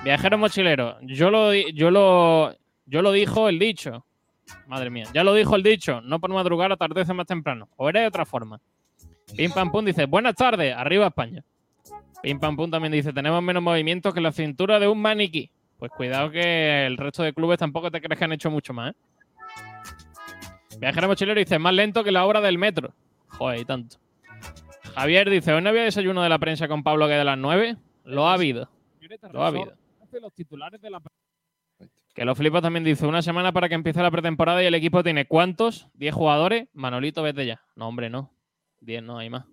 Viajero 0.04 0.38
mochilero, 0.38 0.98
yo 1.02 1.30
lo, 1.30 1.54
yo 1.54 1.90
lo, 1.90 2.54
Yo 2.86 3.02
lo 3.02 3.12
dijo 3.12 3.48
el 3.48 3.58
dicho. 3.60 4.06
Madre 4.68 4.90
mía, 4.90 5.06
ya 5.14 5.24
lo 5.24 5.34
dijo 5.34 5.56
el 5.56 5.64
dicho. 5.64 6.02
No 6.02 6.20
por 6.20 6.32
madrugar 6.32 6.72
atardece 6.72 7.14
más 7.14 7.26
temprano. 7.26 7.70
O 7.78 7.90
era 7.90 8.02
de 8.02 8.08
otra 8.08 8.26
forma. 8.26 8.60
Pim 9.36 9.52
Pam 9.52 9.72
Pum 9.72 9.86
dice, 9.86 10.06
buenas 10.06 10.36
tardes, 10.36 10.76
arriba 10.76 11.08
España. 11.08 11.44
Pim 12.22 12.40
Pam 12.40 12.56
Pum 12.56 12.70
también 12.70 12.92
dice, 12.92 13.14
tenemos 13.14 13.42
menos 13.42 13.64
movimiento 13.64 14.12
que 14.14 14.22
la 14.22 14.32
cintura 14.32 14.80
de 14.80 14.88
un 14.88 15.02
maniquí. 15.02 15.50
Pues 15.78 15.92
cuidado 15.92 16.30
que 16.30 16.86
el 16.86 16.98
resto 16.98 17.24
de 17.24 17.34
clubes 17.34 17.58
tampoco 17.58 17.90
te 17.90 18.02
crees 18.02 18.18
que 18.18 18.26
han 18.26 18.34
hecho 18.34 18.52
mucho 18.52 18.74
más, 18.74 18.92
¿eh? 18.92 18.98
Viajero 20.80 21.08
Mochilero 21.08 21.40
dice, 21.40 21.60
más 21.60 21.74
lento 21.74 22.04
que 22.04 22.12
la 22.12 22.26
obra 22.26 22.42
del 22.42 22.58
metro. 22.58 22.94
Joder, 23.30 23.60
y 23.60 23.66
tanto. 23.66 23.98
Javier 24.96 25.30
dice, 25.30 25.54
¿hoy 25.54 25.62
no 25.62 25.70
había 25.70 25.84
desayuno 25.84 26.22
de 26.22 26.30
la 26.30 26.40
prensa 26.40 26.68
con 26.68 26.84
Pablo 26.84 27.08
que 27.08 27.14
de 27.14 27.24
las 27.24 27.38
9? 27.38 27.78
Lo 28.06 28.28
ha 28.28 28.34
habido. 28.34 28.70
Lo 29.32 29.44
ha 29.44 29.48
habido. 29.48 29.74
Que 32.14 32.26
lo 32.26 32.36
flipa 32.36 32.62
también 32.62 32.84
dice, 32.84 33.08
una 33.08 33.22
semana 33.22 33.52
para 33.52 33.68
que 33.68 33.76
empiece 33.76 34.02
la 34.02 34.12
pretemporada 34.12 34.62
y 34.62 34.68
el 34.68 34.76
equipo 34.76 35.04
tiene 35.04 35.26
¿cuántos? 35.26 35.88
¿10 35.96 36.12
jugadores? 36.12 36.68
Manolito, 36.74 37.24
vete 37.24 37.46
ya. 37.46 37.62
No, 37.76 37.88
hombre, 37.88 38.10
no. 38.10 38.32
10 38.82 39.04
no 39.04 39.18
hay 39.18 39.30
más. 39.30 39.46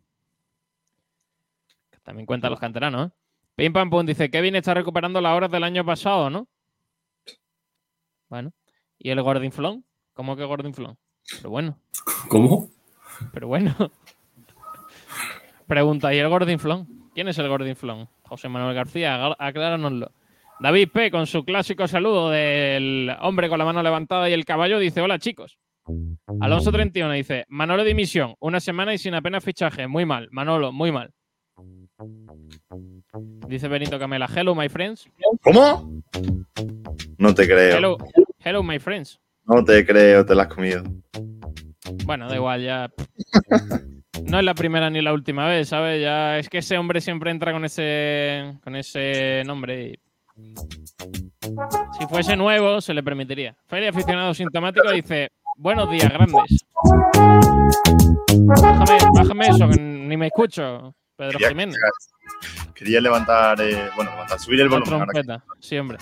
También 2.03 2.27
cuenta 2.27 2.51
los 2.51 2.61
canteranos, 2.61 3.09
¿eh? 3.09 3.11
Pim 3.57 3.73
Pam 3.73 3.91
Pum 3.91 4.07
dice, 4.07 4.31
Kevin 4.31 4.57
está 4.57 4.75
recuperando 4.75 5.21
las 5.21 5.37
horas 5.37 5.51
del 5.51 5.65
año 5.65 5.85
pasado, 5.85 6.31
¿no? 6.31 6.49
Bueno. 8.29 8.53
¿Y 8.99 9.11
el 9.11 9.21
Gordinflón? 9.23 9.85
¿Cómo 10.15 10.37
que 10.37 10.45
Gordinflón? 10.45 10.97
Pero 11.37 11.51
bueno. 11.51 11.79
¿Cómo? 12.29 12.71
Pero 13.33 13.49
bueno. 13.49 13.75
Pregunta, 15.67 16.15
¿y 16.15 16.19
el 16.19 16.29
Gordinflón? 16.29 17.11
¿Quién 17.15 17.29
es 17.29 17.39
el 17.39 17.49
Gordinflón? 17.49 18.09
José 18.23 18.49
Manuel 18.49 18.75
García, 18.75 19.35
acláranoslo. 19.39 20.13
David 20.61 20.89
P., 20.93 21.11
con 21.11 21.27
su 21.27 21.43
clásico 21.43 21.89
saludo 21.89 22.29
del 22.29 23.11
hombre 23.23 23.49
con 23.49 23.59
la 23.59 23.65
mano 23.65 23.83
levantada 23.83 24.29
y 24.29 24.35
el 24.35 24.45
caballo, 24.45 24.79
dice: 24.79 25.01
Hola 25.01 25.19
chicos. 25.19 25.59
Alonso 26.41 26.71
31 26.71 27.13
dice: 27.15 27.47
Manolo 27.49 27.83
dimisión, 27.83 28.35
una 28.41 28.61
semana 28.61 28.93
y 28.93 28.99
sin 28.99 29.15
apenas 29.15 29.43
fichaje. 29.43 29.87
Muy 29.87 30.05
mal, 30.05 30.29
Manolo, 30.31 30.71
muy 30.71 30.93
mal. 30.93 31.13
Dice 33.49 33.69
Benito 33.69 33.99
Camela: 33.99 34.29
Hello, 34.35 34.55
my 34.55 34.69
friends. 34.69 35.09
¿Cómo? 35.43 36.03
No 37.17 37.35
te 37.35 37.47
creo. 37.47 37.79
Hello, 37.79 37.97
hello, 38.45 38.63
my 38.63 38.79
friends. 38.79 39.19
No 39.47 39.65
te 39.65 39.85
creo, 39.87 40.27
te 40.27 40.35
la 40.35 40.43
has 40.43 40.55
comido. 40.55 40.85
Bueno, 42.05 42.29
da 42.29 42.37
igual, 42.37 42.63
ya. 42.63 42.91
No 44.25 44.39
es 44.39 44.45
la 44.45 44.55
primera 44.55 44.91
ni 44.91 45.01
la 45.01 45.15
última 45.15 45.49
vez, 45.49 45.71
¿sabes? 45.71 46.03
Ya 46.03 46.39
es 46.39 46.51
que 46.51 46.59
ese 46.59 46.77
hombre 46.77 47.01
siempre 47.01 47.31
entra 47.31 47.53
con 47.53 47.65
ese 47.65 48.59
con 48.63 48.77
ese 48.77 49.43
nombre 49.47 49.89
y 49.89 49.99
si 51.99 52.07
fuese 52.09 52.37
nuevo 52.37 52.81
se 52.81 52.95
le 52.95 53.03
permitiría. 53.03 53.57
Fede 53.67 53.89
aficionado 53.89 54.33
sintomático 54.35 54.91
dice, 54.91 55.31
"Buenos 55.57 55.91
días, 55.91 56.11
grandes." 56.13 56.65
Bájame, 58.63 58.99
bájame 59.15 59.47
eso, 59.49 59.69
que 59.69 59.81
ni 59.81 60.17
me 60.17 60.27
escucho, 60.29 60.95
Pedro 61.17 61.33
Quería, 61.33 61.49
Jiménez. 61.51 61.77
quería 62.75 63.01
levantar, 63.01 63.61
eh, 63.61 63.91
bueno, 63.97 64.11
levantar, 64.13 64.39
subir 64.39 64.61
el 64.61 64.69
La 64.71 64.79
volumen. 64.79 64.99
trompeta, 65.01 65.45
siempre. 65.61 65.99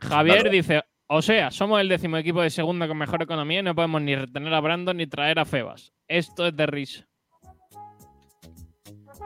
Javier 0.00 0.36
Claro. 0.42 0.50
dice, 0.50 0.82
o 1.06 1.22
sea, 1.22 1.50
somos 1.50 1.80
el 1.80 1.88
décimo 1.88 2.16
equipo 2.18 2.42
de 2.42 2.50
segunda 2.50 2.86
con 2.86 2.96
mejor 2.98 3.22
economía 3.22 3.60
y 3.60 3.62
no 3.62 3.74
podemos 3.74 4.00
ni 4.02 4.14
retener 4.14 4.52
a 4.54 4.60
Brandon 4.60 4.96
ni 4.96 5.06
traer 5.06 5.38
a 5.38 5.44
Febas. 5.44 5.92
Esto 6.06 6.46
es 6.46 6.56
de 6.56 6.66
risa. 6.66 7.07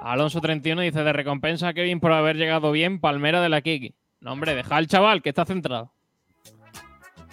Alonso 0.05 0.41
31 0.41 0.83
dice, 0.83 1.05
de 1.05 1.12
recompensa 1.12 1.69
a 1.69 1.75
Kevin 1.75 2.01
por 2.01 2.12
haber 2.12 2.37
llegado 2.37 2.73
bien, 2.73 3.01
Palmera 3.01 3.41
de 3.41 3.49
la 3.49 3.61
Kiki. 3.62 3.95
No, 4.21 4.33
hombre, 4.33 4.55
deja 4.55 4.77
al 4.77 4.87
chaval 4.88 5.23
que 5.23 5.29
está 5.29 5.45
centrado. 5.45 5.93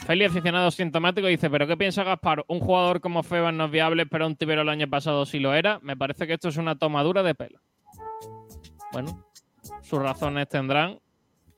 Feli, 0.05 0.25
aficionado 0.25 0.71
sintomático, 0.71 1.27
dice, 1.27 1.49
¿pero 1.49 1.67
qué 1.67 1.77
piensa 1.77 2.03
Gaspar? 2.03 2.43
Un 2.47 2.60
jugador 2.60 3.01
como 3.01 3.23
Febas 3.23 3.53
no 3.53 3.65
es 3.65 3.71
viable, 3.71 4.05
pero 4.05 4.25
un 4.25 4.36
tibero 4.36 4.62
el 4.62 4.69
año 4.69 4.89
pasado 4.89 5.25
sí 5.25 5.39
lo 5.39 5.53
era. 5.53 5.79
Me 5.82 5.97
parece 5.97 6.25
que 6.25 6.34
esto 6.34 6.49
es 6.49 6.58
una 6.58 6.75
tomadura 6.75 7.21
de 7.23 7.36
pelo. 7.36 7.60
Bueno, 8.91 9.25
sus 9.82 9.99
razones 9.99 10.47
tendrán 10.47 10.99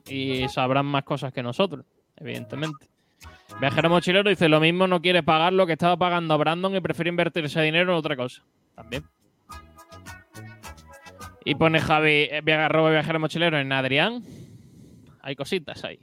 y 0.07 0.47
sabrán 0.49 0.85
más 0.85 1.03
cosas 1.03 1.31
que 1.31 1.43
nosotros, 1.43 1.85
evidentemente. 2.17 2.87
Viajero 3.59 3.89
Mochilero 3.89 4.29
dice, 4.29 4.49
lo 4.49 4.59
mismo 4.59 4.87
no 4.87 5.01
quiere 5.01 5.23
pagar 5.23 5.53
lo 5.53 5.65
que 5.65 5.73
estaba 5.73 5.97
pagando 5.97 6.33
a 6.33 6.37
Brandon 6.37 6.75
y 6.75 6.81
prefiere 6.81 7.09
invertir 7.09 7.45
ese 7.45 7.61
dinero 7.61 7.91
en 7.91 7.97
otra 7.97 8.15
cosa. 8.15 8.43
También. 8.75 9.03
Y 11.43 11.55
pone 11.55 11.79
Javi, 11.79 12.27
eh, 12.29 12.53
arroba 12.53 12.91
viajero 12.91 13.19
mochilero 13.19 13.57
en 13.57 13.71
Adrián. 13.71 14.23
Hay 15.21 15.35
cositas 15.35 15.83
ahí. 15.83 15.99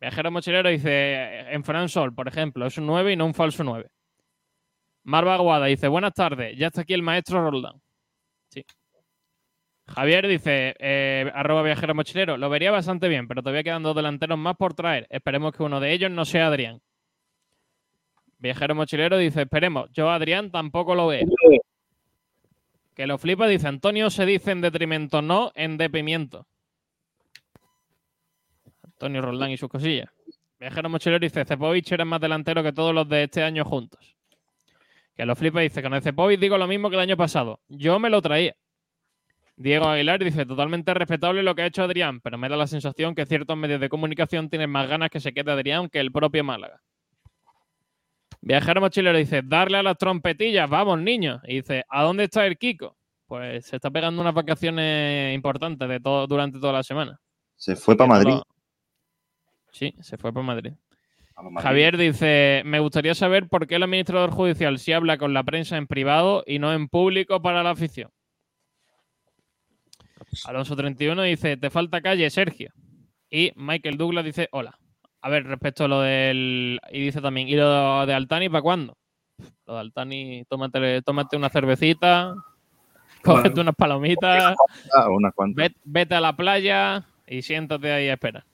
Viajero 0.00 0.30
mochilero 0.30 0.68
dice, 0.68 0.90
eh, 0.90 1.54
en 1.54 1.62
Fran 1.62 1.88
Sol, 1.88 2.14
por 2.14 2.26
ejemplo, 2.26 2.66
es 2.66 2.78
un 2.78 2.86
9 2.86 3.12
y 3.12 3.16
no 3.16 3.26
un 3.26 3.34
falso 3.34 3.62
9. 3.62 3.88
Marva 5.04 5.34
Aguada 5.34 5.66
dice, 5.66 5.88
buenas 5.88 6.14
tardes, 6.14 6.56
ya 6.56 6.68
está 6.68 6.82
aquí 6.82 6.94
el 6.94 7.02
maestro 7.02 7.42
Roldán. 7.42 7.80
Sí. 8.48 8.64
Javier 9.86 10.26
dice, 10.26 10.74
eh, 10.78 11.30
arroba 11.34 11.62
viajero 11.62 11.94
mochilero, 11.94 12.36
lo 12.36 12.48
vería 12.48 12.70
bastante 12.70 13.08
bien, 13.08 13.28
pero 13.28 13.42
todavía 13.42 13.62
quedan 13.62 13.82
dos 13.82 13.94
delanteros 13.94 14.38
más 14.38 14.56
por 14.56 14.74
traer. 14.74 15.06
Esperemos 15.10 15.52
que 15.54 15.62
uno 15.62 15.80
de 15.80 15.92
ellos 15.92 16.10
no 16.10 16.24
sea 16.24 16.46
Adrián. 16.46 16.80
Viajero 18.38 18.74
mochilero 18.74 19.18
dice, 19.18 19.42
esperemos, 19.42 19.90
yo 19.92 20.10
Adrián 20.10 20.50
tampoco 20.50 20.94
lo 20.94 21.08
veo. 21.08 21.26
Que 22.94 23.06
lo 23.06 23.18
flipa, 23.18 23.46
dice, 23.46 23.68
Antonio 23.68 24.10
se 24.10 24.26
dice 24.26 24.50
en 24.50 24.60
detrimento, 24.60 25.22
no 25.22 25.50
en 25.54 25.78
de 25.78 25.88
pimiento. 25.88 26.46
Antonio 28.84 29.22
Roldán 29.22 29.50
y 29.50 29.56
sus 29.56 29.70
cosillas. 29.70 30.10
Viajero 30.60 30.88
mochilero 30.88 31.18
dice, 31.18 31.44
Cepovic 31.44 31.90
era 31.90 32.04
más 32.04 32.20
delantero 32.20 32.62
que 32.62 32.72
todos 32.72 32.94
los 32.94 33.08
de 33.08 33.24
este 33.24 33.42
año 33.42 33.64
juntos. 33.64 34.16
Que 35.16 35.26
lo 35.26 35.34
flipa 35.34 35.60
dice, 35.60 35.82
con 35.82 35.94
el 35.94 36.02
Cepovic 36.02 36.38
digo 36.38 36.56
lo 36.58 36.66
mismo 36.66 36.88
que 36.88 36.96
el 36.96 37.02
año 37.02 37.16
pasado. 37.16 37.60
Yo 37.68 37.98
me 37.98 38.10
lo 38.10 38.22
traía. 38.22 38.54
Diego 39.56 39.86
Aguilar 39.86 40.22
dice, 40.22 40.46
totalmente 40.46 40.94
respetable 40.94 41.42
lo 41.42 41.54
que 41.54 41.62
ha 41.62 41.66
hecho 41.66 41.82
Adrián, 41.82 42.20
pero 42.20 42.38
me 42.38 42.48
da 42.48 42.56
la 42.56 42.66
sensación 42.66 43.14
que 43.14 43.26
ciertos 43.26 43.56
medios 43.56 43.80
de 43.80 43.88
comunicación 43.88 44.48
tienen 44.48 44.70
más 44.70 44.88
ganas 44.88 45.10
que 45.10 45.20
se 45.20 45.32
quede 45.32 45.50
Adrián 45.50 45.88
que 45.88 46.00
el 46.00 46.12
propio 46.12 46.44
Málaga. 46.44 46.80
Viajero 48.44 48.80
mochilero 48.80 49.16
dice, 49.16 49.40
darle 49.44 49.78
a 49.78 49.82
las 49.84 49.96
trompetillas, 49.96 50.68
vamos 50.68 51.00
niños. 51.00 51.40
Y 51.46 51.56
dice, 51.56 51.84
¿a 51.88 52.02
dónde 52.02 52.24
está 52.24 52.44
el 52.46 52.58
Kiko? 52.58 52.96
Pues 53.26 53.66
se 53.66 53.76
está 53.76 53.90
pegando 53.90 54.20
unas 54.20 54.34
vacaciones 54.34 55.34
importantes 55.34 55.88
de 55.88 56.00
todo, 56.00 56.26
durante 56.26 56.58
toda 56.58 56.72
la 56.74 56.82
semana. 56.82 57.18
Se 57.56 57.76
fue 57.76 57.96
para 57.96 58.08
Madrid. 58.08 58.32
lo- 58.34 58.46
Sí, 59.70 59.94
se 60.00 60.18
fue 60.18 60.32
para 60.32 60.44
Madrid. 60.44 60.72
Madrid. 61.36 61.60
Javier 61.62 61.96
dice, 61.96 62.62
me 62.66 62.78
gustaría 62.80 63.14
saber 63.14 63.48
por 63.48 63.66
qué 63.66 63.76
el 63.76 63.82
administrador 63.84 64.30
judicial 64.32 64.78
sí 64.78 64.92
habla 64.92 65.16
con 65.18 65.32
la 65.32 65.42
prensa 65.44 65.76
en 65.76 65.86
privado 65.86 66.44
y 66.46 66.58
no 66.58 66.72
en 66.72 66.88
público 66.88 67.40
para 67.40 67.62
la 67.62 67.70
afición. 67.70 68.10
Alonso 70.44 70.76
31 70.76 71.22
dice, 71.22 71.56
te 71.56 71.70
falta 71.70 72.00
calle, 72.00 72.28
Sergio. 72.30 72.72
Y 73.30 73.52
Michael 73.56 73.96
Douglas 73.96 74.24
dice, 74.24 74.48
hola. 74.52 74.78
A 75.22 75.28
ver, 75.30 75.44
respecto 75.46 75.84
a 75.84 75.88
lo 75.88 76.00
del... 76.00 76.80
Y 76.90 77.00
dice 77.00 77.20
también, 77.20 77.48
¿y 77.48 77.54
lo 77.54 78.04
de 78.06 78.12
Altani 78.14 78.48
para 78.48 78.62
cuándo? 78.62 78.96
Lo 79.66 79.74
de 79.74 79.80
Altani, 79.80 80.44
tómate, 80.48 81.00
tómate 81.02 81.36
una 81.36 81.48
cervecita, 81.48 82.34
cógete 83.22 83.60
unas 83.60 83.74
palomitas, 83.76 84.54
Ah, 84.92 85.08
unas 85.08 85.32
cuantas. 85.34 85.64
Vet- 85.64 85.80
vete 85.84 86.14
a 86.16 86.20
la 86.20 86.34
playa 86.36 87.04
y 87.26 87.42
siéntate 87.42 87.92
ahí 87.92 88.08
a 88.08 88.14
esperar. 88.14 88.44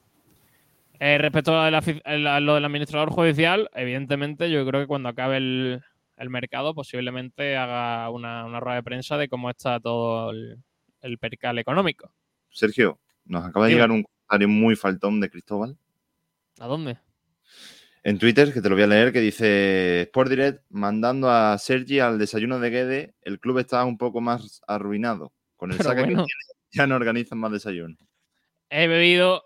Eh, 1.01 1.17
respecto 1.17 1.59
a, 1.59 1.71
la 1.71 1.79
a 1.79 2.41
lo 2.41 2.55
del 2.57 2.65
administrador 2.65 3.11
judicial, 3.11 3.71
evidentemente 3.75 4.51
yo 4.51 4.67
creo 4.67 4.81
que 4.83 4.87
cuando 4.89 5.09
acabe 5.09 5.37
el, 5.39 5.81
el 6.17 6.29
mercado 6.31 6.75
posiblemente 6.75 7.57
haga 7.57 8.11
una, 8.11 8.45
una 8.45 8.61
rueda 8.61 8.77
de 8.77 8.83
prensa 8.83 9.17
de 9.17 9.29
cómo 9.29 9.49
está 9.49 9.79
todo 9.81 10.33
el, 10.33 10.59
el 11.03 11.19
percal 11.19 11.59
económico. 11.59 12.11
Sergio, 12.51 12.99
nos 13.25 13.45
acaba 13.47 13.67
de 13.67 13.73
llegar 13.75 13.91
un 13.91 14.03
comentario 14.03 14.49
muy 14.49 14.75
faltón 14.75 15.21
de 15.21 15.31
Cristóbal 15.31 15.77
¿A 16.61 16.67
dónde? 16.67 16.99
en 18.05 18.19
Twitter, 18.19 18.53
que 18.55 18.63
te 18.63 18.69
lo 18.71 18.75
voy 18.75 18.85
a 18.85 18.87
leer, 18.87 19.13
que 19.13 19.21
dice 19.21 20.03
Sport 20.03 20.31
Direct 20.31 20.63
mandando 20.71 21.31
a 21.31 21.59
Sergi 21.59 21.99
al 22.01 22.19
desayuno 22.19 22.59
de 22.59 22.71
Guede, 22.71 23.15
el 23.23 23.39
club 23.39 23.59
está 23.59 23.85
un 23.85 23.99
poco 23.99 24.21
más 24.23 24.63
arruinado. 24.67 25.33
Con 25.57 25.73
el 25.73 25.79
saque 25.79 26.03
bueno. 26.05 26.25
que 26.25 26.27
tiene, 26.27 26.59
ya 26.71 26.87
no 26.87 26.95
organizan 26.97 27.39
más 27.39 27.53
desayuno. 27.53 27.97
He 28.71 28.87
bebido 28.87 29.43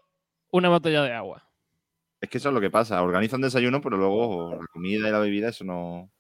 una 0.53 0.69
botella 0.69 1.03
de 1.03 1.13
agua. 1.13 1.49
Es 2.21 2.29
que 2.29 2.39
eso 2.39 2.51
es 2.51 2.55
lo 2.55 2.61
que 2.61 2.71
pasa, 2.71 3.03
organizan 3.03 3.41
desayuno, 3.41 3.81
pero 3.81 3.97
luego 3.97 4.55
la 4.55 4.67
comida 4.73 5.09
y 5.09 5.11
la 5.13 5.19
bebida, 5.19 5.49
eso 5.49 5.65
no... 5.65 6.11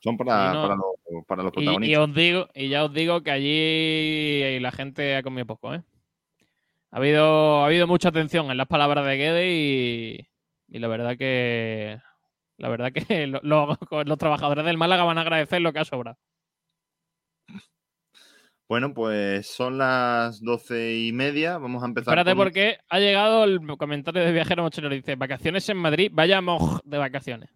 Son 0.00 0.16
para, 0.18 0.52
no- 0.52 0.62
para 0.62 0.74
los, 0.76 1.24
para 1.26 1.42
los 1.42 1.52
Y, 1.56 1.60
y 1.60 1.64
protagonistas. 1.64 2.08
os 2.08 2.14
digo, 2.14 2.48
y 2.54 2.68
ya 2.68 2.84
os 2.84 2.92
digo 2.92 3.22
que 3.22 3.30
allí 3.30 4.60
la 4.60 4.72
gente 4.72 5.16
ha 5.16 5.22
comido 5.22 5.46
poco, 5.46 5.74
¿eh? 5.74 5.82
Ha 6.92 6.96
habido, 6.98 7.62
ha 7.62 7.66
habido 7.66 7.86
mucha 7.86 8.08
atención 8.08 8.50
en 8.50 8.56
las 8.56 8.66
palabras 8.66 9.06
de 9.06 9.16
Guede 9.16 9.50
y, 9.52 10.28
y 10.68 10.78
la 10.80 10.88
verdad 10.88 11.16
que 11.16 12.00
la 12.56 12.68
verdad 12.68 12.92
que 12.92 13.26
lo- 13.26 13.40
lo- 13.42 13.78
los 14.04 14.18
trabajadores 14.18 14.64
del 14.64 14.76
Málaga 14.76 15.04
van 15.04 15.18
a 15.18 15.22
agradecer 15.22 15.60
lo 15.62 15.72
que 15.72 15.78
ha 15.78 15.84
sobrado. 15.84 16.18
Bueno, 18.68 18.94
pues 18.94 19.48
son 19.48 19.78
las 19.78 20.40
doce 20.40 20.96
y 20.96 21.12
media. 21.12 21.58
Vamos 21.58 21.82
a 21.82 21.86
empezar. 21.86 22.12
Espérate, 22.12 22.30
con- 22.36 22.38
porque 22.44 22.78
ha 22.88 22.98
llegado 23.00 23.44
el 23.44 23.60
comentario 23.76 24.22
de 24.22 24.32
Viajero 24.32 24.62
Mochilero. 24.62 24.94
Dice: 24.94 25.16
Vacaciones 25.16 25.68
en 25.68 25.76
Madrid, 25.76 26.10
vaya 26.14 26.40
moj 26.40 26.80
de 26.84 26.98
vacaciones. 26.98 27.50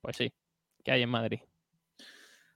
Pues 0.00 0.16
sí, 0.16 0.32
que 0.82 0.90
hay 0.92 1.02
en 1.02 1.10
Madrid. 1.10 1.38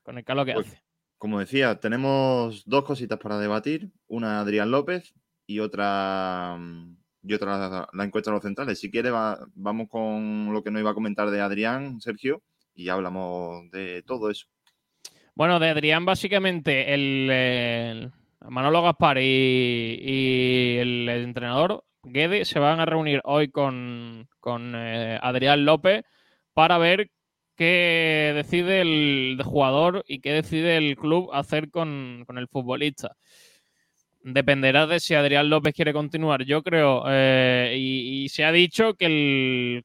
Con 0.03 0.17
el 0.17 0.25
calor 0.25 0.45
que 0.45 0.53
Pues, 0.53 0.67
hace. 0.67 0.83
Como 1.17 1.39
decía, 1.39 1.79
tenemos 1.79 2.63
dos 2.65 2.83
cositas 2.83 3.19
para 3.19 3.37
debatir. 3.39 3.89
Una 4.07 4.41
Adrián 4.41 4.71
López 4.71 5.13
y 5.49 5.59
otra 5.59 6.55
mm, 6.59 6.95
y 7.23 7.33
otra 7.33 7.57
la, 7.57 7.89
la 7.91 8.03
encuesta 8.03 8.29
de 8.29 8.35
los 8.35 8.43
centrales. 8.43 8.79
Si 8.79 8.91
quiere, 8.91 9.09
va- 9.09 9.39
vamos 9.55 9.89
con 9.89 10.53
lo 10.53 10.63
que 10.63 10.69
nos 10.69 10.79
iba 10.79 10.91
a 10.91 10.93
comentar 10.93 11.31
de 11.31 11.41
Adrián, 11.41 11.99
Sergio, 11.99 12.43
y 12.75 12.85
ya 12.85 12.93
hablamos 12.93 13.69
de 13.71 14.03
todo 14.03 14.29
eso. 14.29 14.45
Bueno, 15.33 15.59
de 15.59 15.69
Adrián, 15.69 16.05
básicamente, 16.05 16.93
el, 16.93 18.11
Manolo 18.47 18.83
Gaspar 18.83 19.17
y, 19.17 19.99
y 20.01 20.77
el 20.77 21.09
entrenador 21.09 21.83
Guede 22.03 22.45
se 22.45 22.59
van 22.59 22.79
a 22.79 22.85
reunir 22.85 23.19
hoy 23.23 23.49
con, 23.49 24.27
con, 24.39 24.73
eh, 24.75 25.19
Adrián 25.21 25.65
López 25.65 26.03
para 26.53 26.77
ver 26.77 27.09
qué 27.55 28.33
decide 28.35 28.81
el 28.81 29.41
jugador 29.43 30.03
y 30.07 30.21
qué 30.21 30.31
decide 30.31 30.77
el 30.77 30.95
club 30.95 31.29
hacer 31.33 31.69
con, 31.71 32.23
con 32.27 32.37
el 32.37 32.47
futbolista. 32.47 33.17
Dependerá 34.21 34.85
de 34.85 34.99
si 34.99 35.13
Adrián 35.15 35.49
López 35.49 35.73
quiere 35.73 35.93
continuar. 35.93 36.43
Yo 36.43 36.61
creo, 36.61 37.03
eh, 37.07 37.73
y, 37.77 38.27
se 38.27 38.43
ha 38.43 38.51
dicho 38.51 38.95
que, 38.95 39.81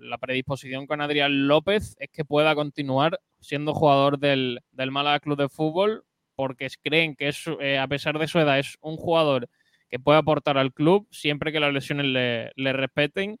la 0.00 0.18
predisposición 0.18 0.86
con 0.86 1.00
Adrián 1.00 1.48
López 1.48 1.96
es 1.98 2.08
que 2.10 2.24
pueda 2.24 2.54
continuar 2.54 3.18
siendo 3.40 3.74
jugador 3.74 4.18
del, 4.18 4.60
Málaga 4.90 5.18
Club 5.18 5.36
de 5.36 5.48
Fútbol, 5.48 6.04
porque 6.36 6.68
creen 6.82 7.16
que 7.16 7.32
eh, 7.60 7.78
a 7.78 7.88
pesar 7.88 8.18
de 8.20 8.28
su 8.28 8.38
edad 8.38 8.58
es 8.60 8.76
un 8.80 8.96
jugador 8.96 9.48
que 9.90 9.98
puede 9.98 10.18
aportar 10.18 10.56
al 10.56 10.72
club 10.72 11.08
siempre 11.10 11.50
que 11.50 11.58
las 11.58 11.72
lesiones 11.72 12.06
le, 12.06 12.52
le 12.54 12.72
respeten. 12.72 13.40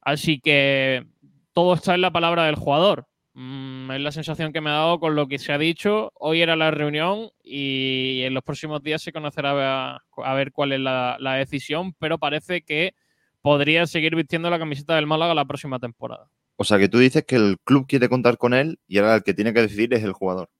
Así 0.00 0.40
que 0.40 1.06
todo 1.52 1.74
está 1.74 1.96
en 1.96 2.02
la 2.02 2.12
palabra 2.12 2.44
del 2.44 2.54
jugador. 2.54 3.09
Mm, 3.34 3.90
es 3.92 4.00
la 4.00 4.12
sensación 4.12 4.52
que 4.52 4.60
me 4.60 4.70
ha 4.70 4.74
dado 4.74 4.98
con 4.98 5.14
lo 5.14 5.28
que 5.28 5.38
se 5.38 5.52
ha 5.52 5.58
dicho. 5.58 6.12
Hoy 6.14 6.42
era 6.42 6.56
la 6.56 6.70
reunión 6.70 7.30
y 7.42 8.22
en 8.24 8.34
los 8.34 8.42
próximos 8.42 8.82
días 8.82 9.02
se 9.02 9.12
conocerá 9.12 9.94
a, 9.94 10.02
a 10.16 10.34
ver 10.34 10.52
cuál 10.52 10.72
es 10.72 10.80
la, 10.80 11.16
la 11.20 11.34
decisión, 11.34 11.94
pero 11.98 12.18
parece 12.18 12.62
que 12.62 12.94
podría 13.40 13.86
seguir 13.86 14.16
vistiendo 14.16 14.50
la 14.50 14.58
camiseta 14.58 14.96
del 14.96 15.06
Málaga 15.06 15.34
la 15.34 15.44
próxima 15.44 15.78
temporada. 15.78 16.28
O 16.56 16.64
sea, 16.64 16.78
que 16.78 16.88
tú 16.88 16.98
dices 16.98 17.24
que 17.24 17.36
el 17.36 17.56
club 17.64 17.86
quiere 17.86 18.08
contar 18.08 18.36
con 18.36 18.52
él 18.52 18.78
y 18.86 18.98
ahora 18.98 19.14
el 19.14 19.22
que 19.22 19.32
tiene 19.32 19.54
que 19.54 19.62
decidir 19.62 19.94
es 19.94 20.04
el 20.04 20.12
jugador. 20.12 20.50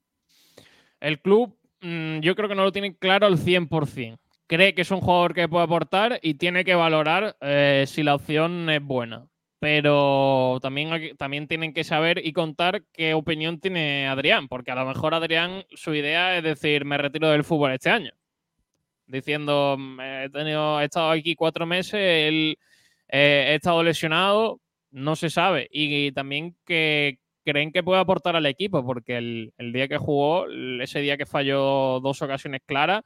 El 1.00 1.20
club, 1.20 1.59
mm, 1.80 2.20
yo 2.20 2.35
creo 2.35 2.48
que 2.48 2.54
no 2.54 2.64
lo 2.64 2.72
tiene 2.72 2.96
claro 2.96 3.26
al 3.26 3.38
100%. 3.38 4.18
Cree 4.46 4.74
que 4.74 4.83
es 4.83 4.90
un 4.90 5.00
jugador 5.00 5.35
que 5.35 5.48
puede 5.48 5.64
aportar 5.64 6.18
y 6.22 6.35
tiene 6.35 6.64
que 6.64 6.74
valorar 6.74 7.37
eh, 7.40 7.85
si 7.87 8.02
la 8.02 8.14
opción 8.14 8.68
es 8.70 8.83
buena. 8.83 9.28
Pero 9.61 10.59
también, 10.62 11.16
también 11.18 11.46
tienen 11.46 11.75
que 11.75 11.85
saber 11.85 12.20
y 12.27 12.33
contar 12.33 12.83
qué 12.92 13.14
opinión 13.14 13.61
tiene 13.61 14.09
Adrián, 14.09 14.49
porque 14.49 14.70
a 14.73 14.75
lo 14.75 14.87
mejor 14.87 15.14
Adrián, 15.14 15.64
su 15.75 15.94
idea 15.94 16.37
es 16.38 16.42
decir, 16.42 16.85
me 16.87 16.99
retiro 16.99 17.31
del 17.31 17.44
fútbol 17.44 17.73
este 17.73 17.90
año. 17.90 18.12
Diciendo, 19.07 19.77
"Mm, 19.79 20.01
he, 20.01 20.31
tenido, 20.31 20.81
he 20.81 20.85
estado 20.87 21.11
aquí 21.11 21.35
cuatro 21.35 21.66
meses, 21.66 21.94
él, 21.94 22.59
eh, 23.09 23.46
he 23.51 23.55
estado 23.57 23.83
lesionado, 23.83 24.61
no 24.90 25.16
se 25.16 25.31
sabe. 25.31 25.68
Y, 25.70 26.12
también 26.12 26.57
que 26.66 27.18
creen 27.44 27.73
que 27.73 27.83
puede 27.83 28.01
aportar 28.01 28.37
al 28.37 28.46
equipo, 28.46 28.85
porque 28.85 29.18
el, 29.18 29.73
día 29.73 29.88
que 29.88 29.99
jugó, 29.99 30.46
ese 30.81 31.01
día 31.01 31.16
que 31.16 31.27
falló 31.27 32.01
dos 32.01 32.23
ocasiones 32.23 32.62
claras, 32.66 33.03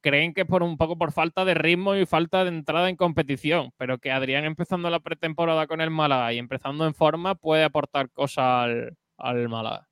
creen 0.00 0.34
que 0.34 0.42
es 0.42 0.46
por 0.46 0.62
un 0.62 0.76
poco 0.76 0.96
por 0.96 1.12
falta 1.12 1.44
de 1.44 1.54
ritmo 1.54 1.94
y 1.96 2.06
falta 2.06 2.44
de 2.44 2.50
entrada 2.50 2.88
en 2.88 2.96
competición, 2.96 3.72
pero 3.76 3.98
que 3.98 4.10
Adrián 4.10 4.44
empezando 4.44 4.90
la 4.90 5.00
pretemporada 5.00 5.66
con 5.66 5.80
el 5.80 5.90
Málaga 5.90 6.32
y 6.32 6.38
empezando 6.38 6.86
en 6.86 6.94
forma 6.94 7.34
puede 7.34 7.64
aportar 7.64 8.10
cosas 8.10 8.44
al, 8.44 8.96
al 9.16 9.48
Málaga. 9.48 9.88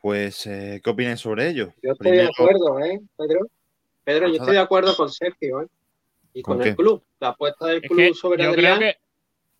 Pues, 0.00 0.46
eh, 0.46 0.80
¿qué 0.84 0.90
opinas 0.90 1.20
sobre 1.20 1.48
ello? 1.48 1.72
Yo 1.82 1.92
estoy 1.92 2.12
de 2.12 2.22
acuerdo, 2.26 2.78
¿eh, 2.80 3.00
Pedro? 3.16 3.40
Pedro, 4.04 4.26
yo 4.26 4.28
Pues 4.28 4.40
estoy 4.40 4.54
de 4.54 4.60
acuerdo 4.60 4.96
con 4.96 5.10
Sergio, 5.10 5.62
¿eh? 5.62 5.66
Y 6.32 6.42
¿Con 6.42 6.62
el 6.62 6.76
club. 6.76 7.02
La 7.18 7.28
apuesta 7.28 7.66
del 7.66 7.78
Es 7.82 7.88
club 7.88 7.98
que 7.98 8.14
sobre 8.14 8.44
yo 8.44 8.50
Adrián. 8.50 8.76
creo 8.78 8.92
que 8.92 8.98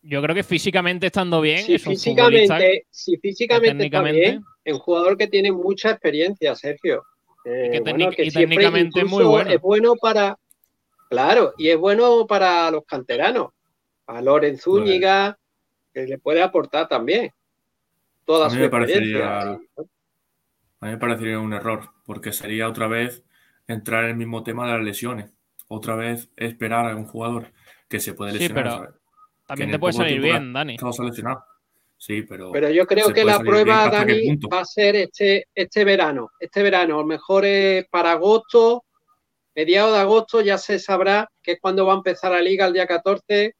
yo 0.02 0.22
creo 0.22 0.34
que 0.36 0.44
físicamente 0.44 1.06
estando 1.06 1.40
bien 1.40 1.64
si 1.64 1.74
es 1.74 1.86
un 1.86 1.96
futbolista 1.96 2.58
físicamente, 2.58 2.86
si 2.90 3.16
físicamente 3.16 3.84
está 3.86 4.02
bien, 4.02 4.44
es 4.62 4.74
un 4.74 4.78
jugador 4.78 5.16
que 5.16 5.26
tiene 5.26 5.50
mucha 5.50 5.90
experiencia, 5.90 6.54
Sergio. 6.54 7.02
Eh, 7.48 7.70
que 7.72 7.80
bueno, 7.80 7.98
técnic- 8.06 8.16
que 8.16 8.24
y 8.24 8.30
técnicamente 8.32 9.00
es 9.00 9.06
muy 9.08 9.22
bueno. 9.24 9.50
Es 9.50 9.60
bueno 9.60 9.94
para, 9.94 10.36
claro, 11.08 11.54
y 11.56 11.68
es 11.68 11.78
bueno 11.78 12.26
para 12.26 12.70
los 12.72 12.84
canteranos, 12.84 13.50
a 14.08 14.20
Loren 14.20 14.58
Zúñiga, 14.58 15.38
que 15.94 16.06
le 16.06 16.18
puede 16.18 16.42
aportar 16.42 16.88
también 16.88 17.30
toda 18.24 18.46
A 18.46 18.48
mí 18.48 18.56
su 18.56 18.60
me 18.60 18.68
parecería- 18.68 19.40
A 19.42 20.86
mí 20.86 20.90
me 20.92 20.98
parecería 20.98 21.38
un 21.38 21.52
error, 21.52 21.90
porque 22.04 22.32
sería 22.32 22.68
otra 22.68 22.88
vez 22.88 23.24
entrar 23.68 24.04
en 24.04 24.10
el 24.10 24.16
mismo 24.16 24.42
tema 24.42 24.66
de 24.66 24.72
las 24.72 24.82
lesiones. 24.84 25.32
Otra 25.68 25.94
vez 25.96 26.28
esperar 26.36 26.90
a 26.90 26.96
un 26.96 27.06
jugador 27.06 27.52
que 27.88 27.98
se 28.00 28.12
puede 28.12 28.32
Sí, 28.32 28.38
lesionar. 28.40 28.64
pero 28.64 28.76
¿sabes? 28.76 28.94
también 29.46 29.70
te 29.70 29.78
puede 29.78 29.92
salir 29.94 30.20
bien, 30.20 30.52
Dani. 30.52 30.74
Estado 30.74 30.92
seleccionado. 30.92 31.44
Sí, 31.98 32.22
pero, 32.22 32.52
Pero 32.52 32.70
yo 32.70 32.86
creo 32.86 33.06
que 33.12 33.24
la 33.24 33.38
prueba, 33.50 33.88
Dani, 33.90 34.36
va 34.52 34.60
a 34.60 34.64
ser 34.64 34.96
este, 34.96 35.48
este 35.54 35.84
verano. 35.84 36.30
Este 36.38 36.62
verano, 36.62 36.96
a 36.96 36.98
lo 36.98 37.06
mejor 37.06 37.44
es 37.44 37.86
para 37.88 38.12
agosto, 38.12 38.84
mediados 39.54 39.92
de 39.94 39.98
agosto, 40.00 40.40
ya 40.42 40.58
se 40.58 40.78
sabrá 40.78 41.28
que 41.42 41.52
es 41.52 41.58
cuando 41.60 41.86
va 41.86 41.94
a 41.94 41.96
empezar 41.96 42.32
la 42.32 42.42
liga 42.42 42.66
el 42.66 42.74
día 42.74 42.86
14. 42.86 43.54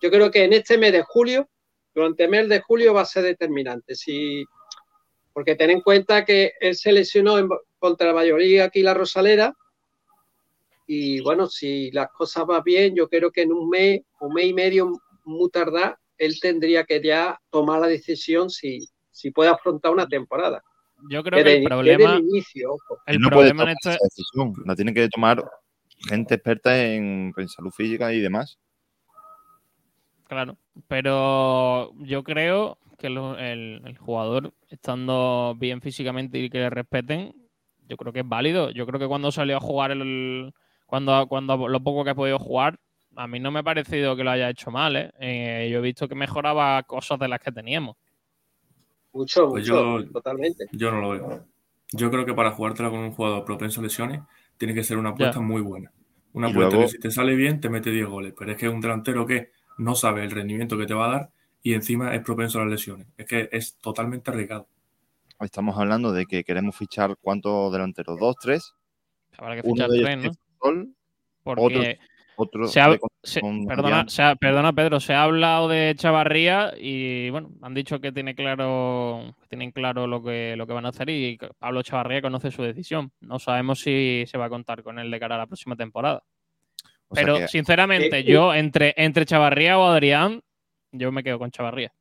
Yo 0.00 0.10
creo 0.10 0.30
que 0.30 0.44
en 0.44 0.52
este 0.52 0.76
mes 0.76 0.92
de 0.92 1.02
julio, 1.02 1.48
durante 1.94 2.24
el 2.24 2.30
mes 2.30 2.48
de 2.48 2.60
julio, 2.60 2.92
va 2.94 3.02
a 3.02 3.06
ser 3.06 3.22
determinante. 3.22 3.94
Si, 3.94 4.44
porque 5.32 5.54
ten 5.54 5.70
en 5.70 5.80
cuenta 5.80 6.24
que 6.24 6.52
él 6.60 6.74
se 6.74 6.90
lesionó 6.92 7.38
en- 7.38 7.48
contra 7.78 8.08
la 8.08 8.14
mayoría 8.14 8.64
aquí 8.64 8.82
la 8.82 8.94
Rosalera. 8.94 9.54
Y 10.86 11.20
bueno, 11.20 11.46
si 11.46 11.90
las 11.92 12.10
cosas 12.10 12.44
van 12.44 12.62
bien, 12.64 12.94
yo 12.96 13.08
creo 13.08 13.30
que 13.30 13.42
en 13.42 13.52
un 13.52 13.68
mes, 13.68 14.00
un 14.20 14.34
mes 14.34 14.46
y 14.46 14.52
medio, 14.52 14.92
muy 15.24 15.48
tardar, 15.50 15.96
él 16.24 16.38
tendría 16.40 16.84
que 16.84 17.02
ya 17.02 17.38
tomar 17.50 17.80
la 17.80 17.86
decisión 17.88 18.48
si, 18.50 18.88
si 19.10 19.30
puede 19.30 19.50
afrontar 19.50 19.92
una 19.92 20.06
temporada. 20.06 20.62
Yo 21.10 21.22
creo 21.22 21.42
que 21.42 21.56
el 21.58 21.64
problema, 21.64 22.16
el 22.16 22.22
inicio, 22.24 22.74
ojo. 22.74 22.98
el 23.06 23.18
no 23.18 23.28
puede 23.30 23.50
problema 23.52 23.70
en 23.70 23.76
tomar 23.76 23.76
este, 23.82 23.90
esa 23.90 23.98
decisión. 24.04 24.54
La 24.64 24.76
tiene 24.76 24.94
que 24.94 25.08
tomar 25.08 25.44
gente 26.08 26.34
experta 26.34 26.80
en, 26.84 27.32
en 27.36 27.48
salud 27.48 27.70
física 27.76 28.12
y 28.12 28.20
demás. 28.20 28.58
Claro, 30.28 30.56
pero 30.88 31.92
yo 31.98 32.22
creo 32.22 32.78
que 32.98 33.10
lo- 33.10 33.36
el, 33.38 33.82
el 33.84 33.98
jugador, 33.98 34.54
estando 34.68 35.54
bien 35.58 35.80
físicamente 35.82 36.38
y 36.38 36.48
que 36.48 36.58
le 36.58 36.70
respeten, 36.70 37.34
yo 37.88 37.96
creo 37.96 38.12
que 38.12 38.20
es 38.20 38.28
válido. 38.28 38.70
Yo 38.70 38.86
creo 38.86 38.98
que 39.00 39.08
cuando 39.08 39.32
salió 39.32 39.56
a 39.56 39.60
jugar, 39.60 39.90
el, 39.90 40.54
cuando, 40.86 41.26
cuando 41.26 41.68
lo 41.68 41.80
poco 41.82 42.04
que 42.04 42.10
ha 42.10 42.14
podido 42.14 42.38
jugar, 42.38 42.78
a 43.16 43.26
mí 43.26 43.38
no 43.40 43.50
me 43.50 43.60
ha 43.60 43.62
parecido 43.62 44.16
que 44.16 44.24
lo 44.24 44.30
haya 44.30 44.50
hecho 44.50 44.70
mal. 44.70 44.96
¿eh? 44.96 45.12
Eh, 45.20 45.68
yo 45.70 45.78
he 45.78 45.82
visto 45.82 46.08
que 46.08 46.14
mejoraba 46.14 46.82
cosas 46.84 47.18
de 47.18 47.28
las 47.28 47.40
que 47.40 47.52
teníamos. 47.52 47.96
Mucho, 49.12 49.48
Pues 49.50 49.68
mucho, 49.68 50.00
yo- 50.00 50.10
totalmente. 50.10 50.66
Yo 50.72 50.90
no 50.90 51.00
lo 51.00 51.10
veo. 51.10 51.44
Yo 51.92 52.10
creo 52.10 52.24
que 52.24 52.32
para 52.34 52.52
jugártela 52.52 52.88
con 52.90 53.00
un 53.00 53.12
jugador 53.12 53.44
propenso 53.44 53.80
a 53.80 53.84
lesiones, 53.84 54.20
tiene 54.56 54.74
que 54.74 54.82
ser 54.84 54.96
una 54.96 55.10
apuesta 55.10 55.36
Ya. 55.36 55.42
muy 55.42 55.60
buena. 55.60 55.92
Una 56.32 56.48
Y 56.48 56.50
apuesta 56.52 56.70
luego- 56.76 56.86
que 56.90 56.92
si 56.92 56.98
te 56.98 57.10
sale 57.10 57.34
bien, 57.34 57.60
te 57.60 57.68
mete 57.68 57.90
10 57.90 58.06
goles. 58.06 58.32
Pero 58.38 58.52
es 58.52 58.56
que 58.56 58.66
es 58.66 58.72
un 58.72 58.80
delantero 58.80 59.26
que 59.26 59.50
no 59.76 59.94
sabe 59.94 60.24
el 60.24 60.30
rendimiento 60.30 60.78
que 60.78 60.86
te 60.86 60.94
va 60.94 61.06
a 61.06 61.12
dar 61.18 61.30
y 61.62 61.74
encima 61.74 62.14
es 62.14 62.22
propenso 62.22 62.58
a 62.58 62.62
las 62.62 62.70
lesiones. 62.70 63.06
Es 63.18 63.26
que 63.26 63.48
es 63.52 63.76
totalmente 63.76 64.30
arriesgado. 64.30 64.66
Estamos 65.40 65.76
hablando 65.76 66.12
de 66.12 66.24
que 66.24 66.44
queremos 66.44 66.74
fichar 66.76 67.16
cuántos 67.20 67.70
delanteros, 67.72 68.18
dos, 68.18 68.36
tres, 68.40 68.72
Habrá 69.36 69.56
que 69.60 69.62
uno 69.68 69.74
fichar 69.74 69.90
tres, 69.90 70.24
¿no? 70.24 70.86
Porque 71.42 71.60
otro 71.62 71.82
se 72.66 72.80
ha- 72.80 72.88
de- 72.90 73.00
se- 73.22 73.40
con 73.40 73.66
perdona, 73.66 73.88
Adrián. 73.88 74.08
se 74.08 74.22
ha- 74.22 74.34
perdona, 74.36 74.72
Pedro, 74.72 75.00
se 75.00 75.12
ha 75.14 75.22
hablado 75.24 75.68
de 75.68 75.94
Chavarría 75.96 76.72
y 76.78 77.30
bueno, 77.30 77.50
han 77.62 77.74
dicho 77.74 78.00
que 78.00 78.12
tiene 78.12 78.34
claro, 78.34 79.34
que 79.42 79.46
tienen 79.48 79.70
claro 79.70 80.06
lo 80.06 80.22
que, 80.22 80.54
lo 80.56 80.66
que 80.66 80.72
van 80.72 80.86
a 80.86 80.90
hacer 80.90 81.08
y 81.10 81.38
Pablo 81.58 81.82
Chavarría 81.82 82.22
conoce 82.22 82.50
su 82.50 82.62
decisión. 82.62 83.12
No 83.20 83.38
sabemos 83.38 83.80
si 83.80 84.24
se 84.26 84.38
va 84.38 84.46
a 84.46 84.50
contar 84.50 84.82
con 84.82 84.98
él 84.98 85.10
de 85.10 85.20
cara 85.20 85.34
a 85.36 85.38
la 85.38 85.46
próxima 85.46 85.76
temporada. 85.76 86.22
O 87.08 87.14
Pero 87.14 87.36
que- 87.38 87.48
sinceramente, 87.48 88.20
Eh, 88.20 88.24
yo 88.24 88.54
entre, 88.54 88.94
entre 88.96 89.26
Chavarría 89.26 89.78
o 89.78 89.84
Adrián, 89.84 90.42
yo 90.92 91.12
me 91.12 91.22
quedo 91.22 91.38
con 91.38 91.50
Chavarría. 91.50 91.92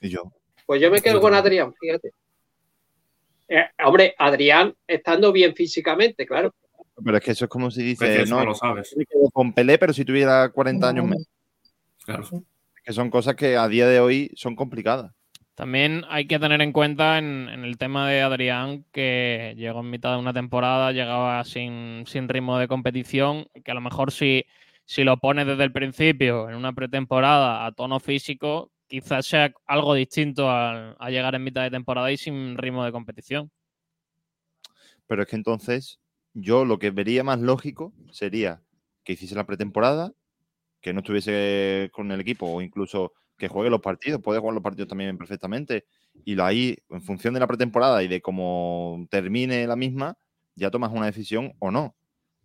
y 0.00 0.08
yo. 0.08 0.32
Pues 0.66 0.80
yo 0.80 0.90
me 0.90 1.00
quedo 1.00 1.14
Yo 1.14 1.20
con. 1.20 1.34
Adrián, 1.34 1.72
fíjate. 1.80 2.10
Eh, 3.48 3.64
hombre, 3.84 4.14
Adrián 4.18 4.74
estando 4.86 5.30
bien 5.32 5.54
físicamente, 5.54 6.26
claro. 6.26 6.54
Pero 7.02 7.16
es 7.16 7.24
que 7.24 7.30
eso 7.32 7.44
es 7.46 7.50
como 7.50 7.70
si 7.70 7.92
Es 7.92 7.98
que 7.98 8.06
dice, 8.06 8.22
eso 8.22 8.34
no, 8.34 8.40
no 8.40 8.46
lo 8.50 8.54
sabes. 8.54 8.90
yo 8.90 8.98
me 8.98 9.06
quedo 9.06 9.30
con 9.30 9.52
Pelé, 9.52 9.78
pero 9.78 9.92
si 9.92 10.04
tuviera 10.04 10.48
40 10.50 10.88
años 10.88 11.04
menos. 11.04 11.28
Claro. 12.04 12.24
Que 12.84 12.92
son 12.92 13.10
cosas 13.10 13.34
que 13.34 13.56
a 13.56 13.66
día 13.68 13.86
de 13.86 14.00
hoy 14.00 14.30
son 14.36 14.54
complicadas. 14.54 15.12
También 15.54 16.02
hay 16.08 16.26
que 16.26 16.40
tener 16.40 16.60
en 16.60 16.72
cuenta 16.72 17.18
en, 17.18 17.48
el 17.48 17.78
tema 17.78 18.08
de 18.08 18.22
Adrián 18.22 18.84
que 18.92 19.54
llegó 19.56 19.80
en 19.80 19.90
mitad 19.90 20.12
de 20.12 20.18
una 20.18 20.32
temporada, 20.32 20.90
llegaba 20.90 21.44
sin, 21.44 22.04
sin 22.06 22.28
ritmo 22.28 22.58
de 22.58 22.66
competición, 22.66 23.46
que 23.64 23.70
a 23.70 23.74
lo 23.74 23.80
mejor 23.80 24.10
si, 24.10 24.44
si 24.84 25.04
lo 25.04 25.16
pones 25.18 25.46
desde 25.46 25.62
el 25.62 25.72
principio 25.72 26.48
en 26.48 26.56
una 26.56 26.72
pretemporada 26.72 27.64
a 27.64 27.72
tono 27.72 28.00
físico, 28.00 28.72
quizás 28.88 29.26
sea 29.26 29.52
algo 29.66 29.94
distinto 29.94 30.50
a, 30.50 30.96
llegar 31.08 31.36
en 31.36 31.44
mitad 31.44 31.62
de 31.62 31.70
temporada 31.70 32.10
y 32.10 32.16
sin 32.16 32.56
ritmo 32.58 32.84
de 32.84 32.92
competición. 32.92 33.50
Pero 35.06 35.22
es 35.22 35.28
que 35.28 35.36
entonces 35.36 36.00
yo 36.34 36.64
lo 36.64 36.78
que 36.78 36.90
vería 36.90 37.24
más 37.24 37.40
lógico 37.40 37.92
sería 38.10 38.62
que 39.04 39.14
hiciese 39.14 39.34
la 39.34 39.46
pretemporada, 39.46 40.12
que 40.80 40.92
no 40.92 41.00
estuviese 41.00 41.90
con 41.92 42.10
el 42.12 42.20
equipo 42.20 42.46
o 42.46 42.60
incluso 42.60 43.12
que 43.38 43.48
juegue 43.48 43.70
los 43.70 43.80
partidos, 43.80 44.20
puede 44.22 44.38
jugar 44.40 44.54
los 44.54 44.62
partidos 44.62 44.88
también 44.88 45.16
perfectamente. 45.18 45.86
Y 46.24 46.38
ahí, 46.40 46.76
en 46.90 47.02
función 47.02 47.34
de 47.34 47.40
la 47.40 47.46
pretemporada 47.46 48.02
y 48.02 48.08
de 48.08 48.20
cómo 48.20 49.06
termine 49.10 49.66
la 49.66 49.76
misma, 49.76 50.16
ya 50.54 50.70
tomas 50.70 50.92
una 50.92 51.06
decisión 51.06 51.54
o 51.58 51.70
no. 51.70 51.96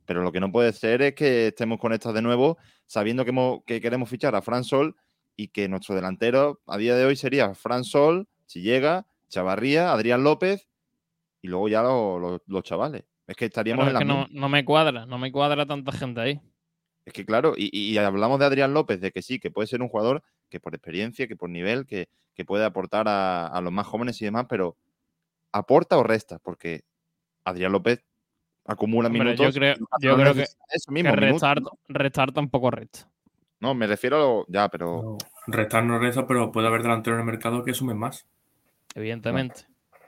Pero 0.06 0.24
lo 0.24 0.32
que 0.32 0.40
no 0.40 0.52
puede 0.52 0.74
ser 0.74 1.02
es 1.02 1.14
que 1.14 1.48
estemos 1.48 1.80
con 1.80 1.94
estas 1.94 2.14
de 2.14 2.22
nuevo, 2.22 2.58
sabiendo 2.88 3.26
que, 3.26 3.62
que 3.66 3.82
queremos 3.82 4.10
fichar 4.10 4.36
a 4.36 4.42
Fran 4.42 4.64
Sol 4.64 4.96
y 5.36 5.50
que 5.50 5.70
nuestro 5.70 5.96
delantero 5.96 6.62
a 6.66 6.78
día 6.78 6.96
de 6.96 7.06
hoy 7.06 7.16
sería 7.16 7.54
Fran 7.54 7.84
Sol, 7.84 8.28
si 8.46 8.62
llega, 8.62 9.06
Chavarría, 9.30 9.94
Adrián 9.94 10.24
López 10.24 10.68
y 11.42 11.48
luego 11.48 11.70
ya 11.70 11.84
los, 11.84 12.64
chavales. 12.64 13.04
Es 13.30 13.36
que 13.36 13.46
estaríamos 13.46 13.88
en 13.88 13.94
la. 13.94 14.00
que 14.00 14.06
no, 14.06 14.26
no, 14.32 14.50
me 14.50 14.66
cuadra, 14.66 15.06
no 15.06 15.20
me 15.20 15.32
cuadra 15.32 15.68
tanta 15.68 15.92
gente 15.92 16.20
ahí. 16.20 16.42
Es 17.06 17.14
que 17.14 17.26
claro, 17.26 17.54
y, 17.56 17.96
hablamos 18.00 18.40
de 18.40 18.46
Adrián 18.48 18.74
López, 18.74 19.00
de 19.02 19.12
que 19.12 19.22
sí, 19.22 19.40
que 19.40 19.52
puede 19.52 19.68
ser 19.68 19.84
un 19.84 19.88
jugador 19.88 20.24
que 20.50 20.60
por 20.60 20.74
experiencia, 20.74 21.28
que 21.28 21.36
por 21.36 21.48
nivel, 21.48 21.86
que, 21.86 22.10
puede 22.48 22.66
aportar 22.66 23.06
a, 23.08 23.60
los 23.62 23.72
más 23.72 23.86
jóvenes 23.86 24.20
y 24.22 24.26
demás, 24.26 24.48
pero 24.50 24.78
¿aporta 25.52 25.98
o 26.00 26.04
resta? 26.04 26.40
Porque 26.40 26.82
Adrián 27.44 27.72
López 27.72 28.04
acumula 28.66 29.10
minutos. 29.10 29.54
Yo 29.54 29.60
creo, 30.16 30.34
que, 30.34 30.46
eso 30.72 30.92
mismo, 30.92 31.12
restar, 31.16 32.32
tampoco 32.32 32.72
resta. 32.72 33.08
No, 33.60 33.76
me 33.76 33.86
refiero 33.86 34.46
ya, 34.48 34.70
pero. 34.70 35.18
restar 35.46 35.84
no 35.84 36.00
resta, 36.00 36.26
pero 36.26 36.52
puede 36.52 36.68
haber 36.68 36.82
delantero 36.82 37.16
en 37.16 37.20
el 37.20 37.28
mercado 37.28 37.64
que 37.64 37.76
sumen 37.76 37.98
más. 37.98 38.26
Evidentemente. 38.96 39.68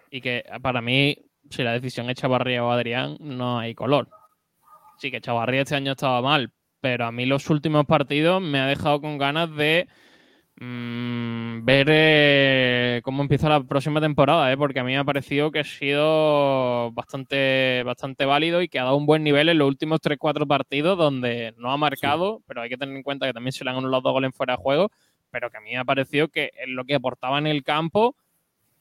Y 0.09 0.21
que 0.21 0.43
para 0.61 0.81
mí, 0.81 1.30
si 1.51 1.63
la 1.63 1.73
decisión 1.73 2.09
es 2.09 2.15
Chavarría 2.15 2.63
o 2.63 2.71
Adrián, 2.71 3.17
no 3.19 3.59
hay 3.59 3.75
color. 3.75 4.09
Sí 4.97 5.11
que 5.11 5.21
Chavarría 5.21 5.61
este 5.61 5.75
año 5.75 5.91
estaba 5.91 6.21
mal, 6.21 6.53
pero 6.79 7.05
a 7.05 7.11
mí 7.11 7.25
los 7.25 7.49
últimos 7.49 7.85
partidos 7.85 8.41
me 8.41 8.59
ha 8.59 8.67
dejado 8.67 9.01
con 9.01 9.17
ganas 9.17 9.53
de 9.55 9.87
mm, 10.55 11.65
ver 11.65 11.87
eh, 11.89 13.01
cómo 13.03 13.23
empieza 13.23 13.49
la 13.49 13.63
próxima 13.63 13.99
temporada, 13.99 14.51
¿eh? 14.51 14.57
porque 14.57 14.79
a 14.79 14.83
mí 14.83 14.93
me 14.93 14.99
ha 14.99 15.03
parecido 15.03 15.51
que 15.51 15.59
ha 15.59 15.63
sido 15.63 16.91
bastante, 16.93 17.83
bastante 17.83 18.25
válido 18.25 18.61
y 18.61 18.69
que 18.69 18.79
ha 18.79 18.83
dado 18.83 18.95
un 18.95 19.05
buen 19.05 19.23
nivel 19.23 19.49
en 19.49 19.57
los 19.57 19.67
últimos 19.67 19.99
3-4 20.01 20.47
partidos 20.47 20.97
donde 20.97 21.53
no 21.57 21.71
ha 21.71 21.77
marcado, 21.77 22.41
pero 22.47 22.61
hay 22.61 22.69
que 22.69 22.77
tener 22.77 22.95
en 22.95 23.03
cuenta 23.03 23.27
que 23.27 23.33
también 23.33 23.51
se 23.51 23.63
le 23.63 23.71
han 23.71 23.77
anulado 23.77 24.01
dos 24.01 24.13
goles 24.13 24.31
fuera 24.35 24.53
de 24.55 24.63
juego, 24.63 24.91
pero 25.31 25.49
que 25.49 25.57
a 25.57 25.61
mí 25.61 25.71
me 25.71 25.77
ha 25.77 25.85
parecido 25.85 26.29
que 26.29 26.51
lo 26.67 26.85
que 26.85 26.95
aportaba 26.95 27.39
en 27.39 27.47
el 27.47 27.63
campo, 27.63 28.15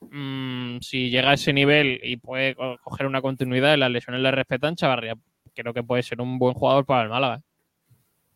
mm, 0.00 0.78
si 0.80 1.10
llega 1.10 1.30
a 1.30 1.34
ese 1.34 1.52
nivel 1.52 2.00
y 2.02 2.16
puede 2.16 2.56
coger 2.82 3.06
una 3.06 3.22
continuidad 3.22 3.74
y 3.74 3.78
las 3.78 3.90
lesiones 3.90 4.22
le 4.22 4.30
respetan, 4.30 4.76
Chavarría 4.76 5.16
creo 5.54 5.74
que 5.74 5.82
puede 5.82 6.02
ser 6.02 6.20
un 6.20 6.38
buen 6.38 6.54
jugador 6.54 6.84
para 6.84 7.02
el 7.04 7.08
Málaga. 7.08 7.42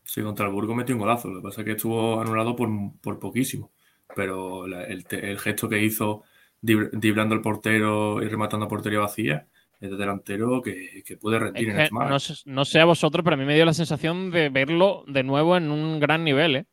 Sí, 0.04 0.22
contra 0.22 0.46
el 0.46 0.52
Burgo 0.52 0.74
metió 0.74 0.94
un 0.94 1.00
golazo. 1.00 1.28
Lo 1.28 1.40
que 1.40 1.48
pasa 1.48 1.60
es 1.62 1.64
que 1.64 1.72
estuvo 1.72 2.20
anulado 2.20 2.54
por, 2.54 3.18
poquísimo. 3.18 3.70
Pero 4.14 4.66
el, 4.66 5.38
gesto 5.38 5.68
que 5.68 5.82
hizo 5.82 6.22
diblando 6.60 7.34
el 7.34 7.40
portero 7.40 8.22
y 8.22 8.28
rematando 8.28 8.66
a 8.66 8.68
portería 8.68 9.00
vacía 9.00 9.46
es 9.80 9.90
de 9.90 9.96
delantero 9.96 10.62
que, 10.62 11.02
puede 11.20 11.38
rendir 11.38 11.70
en 11.70 11.80
este 11.80 11.94
no, 11.94 12.18
sé, 12.18 12.34
no 12.46 12.64
sé 12.64 12.80
a 12.80 12.84
vosotros, 12.84 13.22
pero 13.24 13.34
a 13.34 13.36
mí 13.36 13.44
me 13.44 13.54
dio 13.54 13.64
la 13.64 13.74
sensación 13.74 14.30
de 14.30 14.48
verlo 14.48 15.04
de 15.06 15.22
nuevo 15.24 15.56
en 15.56 15.70
un 15.70 16.00
gran 16.00 16.22
nivel. 16.22 16.56
¿eh? 16.56 16.66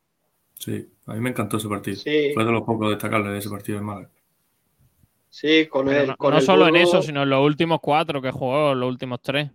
Sí, 0.54 0.88
a 1.06 1.14
mí 1.14 1.20
me 1.20 1.30
encantó 1.30 1.56
ese 1.56 1.68
partido. 1.68 1.98
Fue 2.34 2.44
de 2.44 2.52
los 2.52 2.62
pocos 2.62 2.90
destacables 2.90 3.32
de 3.32 3.38
ese 3.38 3.50
partido 3.50 3.78
en 3.78 3.84
Málaga. 3.84 4.10
Sí, 5.32 5.66
con 5.66 5.88
el, 5.88 6.08
no, 6.08 6.16
con 6.18 6.34
no 6.34 6.42
solo 6.42 6.68
en 6.68 6.76
eso, 6.76 7.00
sino 7.00 7.22
en 7.22 7.30
los 7.30 7.42
últimos 7.42 7.80
cuatro 7.80 8.20
que 8.20 8.30
jugó, 8.30 8.74
los 8.74 8.86
últimos 8.86 9.22
tres. 9.22 9.50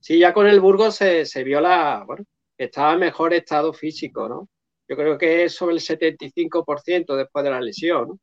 Sí, 0.00 0.18
ya 0.18 0.32
con 0.32 0.46
el 0.46 0.60
Burgos 0.60 0.94
se, 0.94 1.44
vio 1.44 1.60
la, 1.60 2.04
bueno, 2.06 2.24
estaba 2.56 2.94
en 2.94 3.00
mejor 3.00 3.34
estado 3.34 3.74
físico, 3.74 4.26
¿no? 4.26 4.48
Yo 4.88 4.96
creo 4.96 5.18
que 5.18 5.44
es 5.44 5.54
sobre 5.54 5.74
el 5.74 5.82
75% 5.82 7.14
después 7.16 7.44
de 7.44 7.50
la 7.50 7.60
lesión, 7.60 8.08
¿no? 8.08 8.18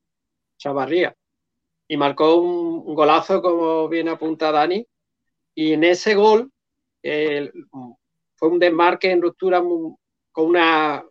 Chavarría. 0.58 1.16
Y 1.88 1.98
marcó 1.98 2.36
un, 2.36 2.96
golazo, 2.96 3.40
como 3.40 3.88
bien 3.88 4.10
apunta 4.10 4.52
Dani. 4.52 4.84
Y 5.54 5.74
en 5.74 5.84
ese 5.84 6.16
gol 6.16 6.52
fue 7.04 8.50
un 8.50 8.58
desmarque 8.58 9.12
en 9.12 9.22
ruptura 9.22 9.60
con 9.60 10.46
un 10.48 10.58
eh, 10.58 11.04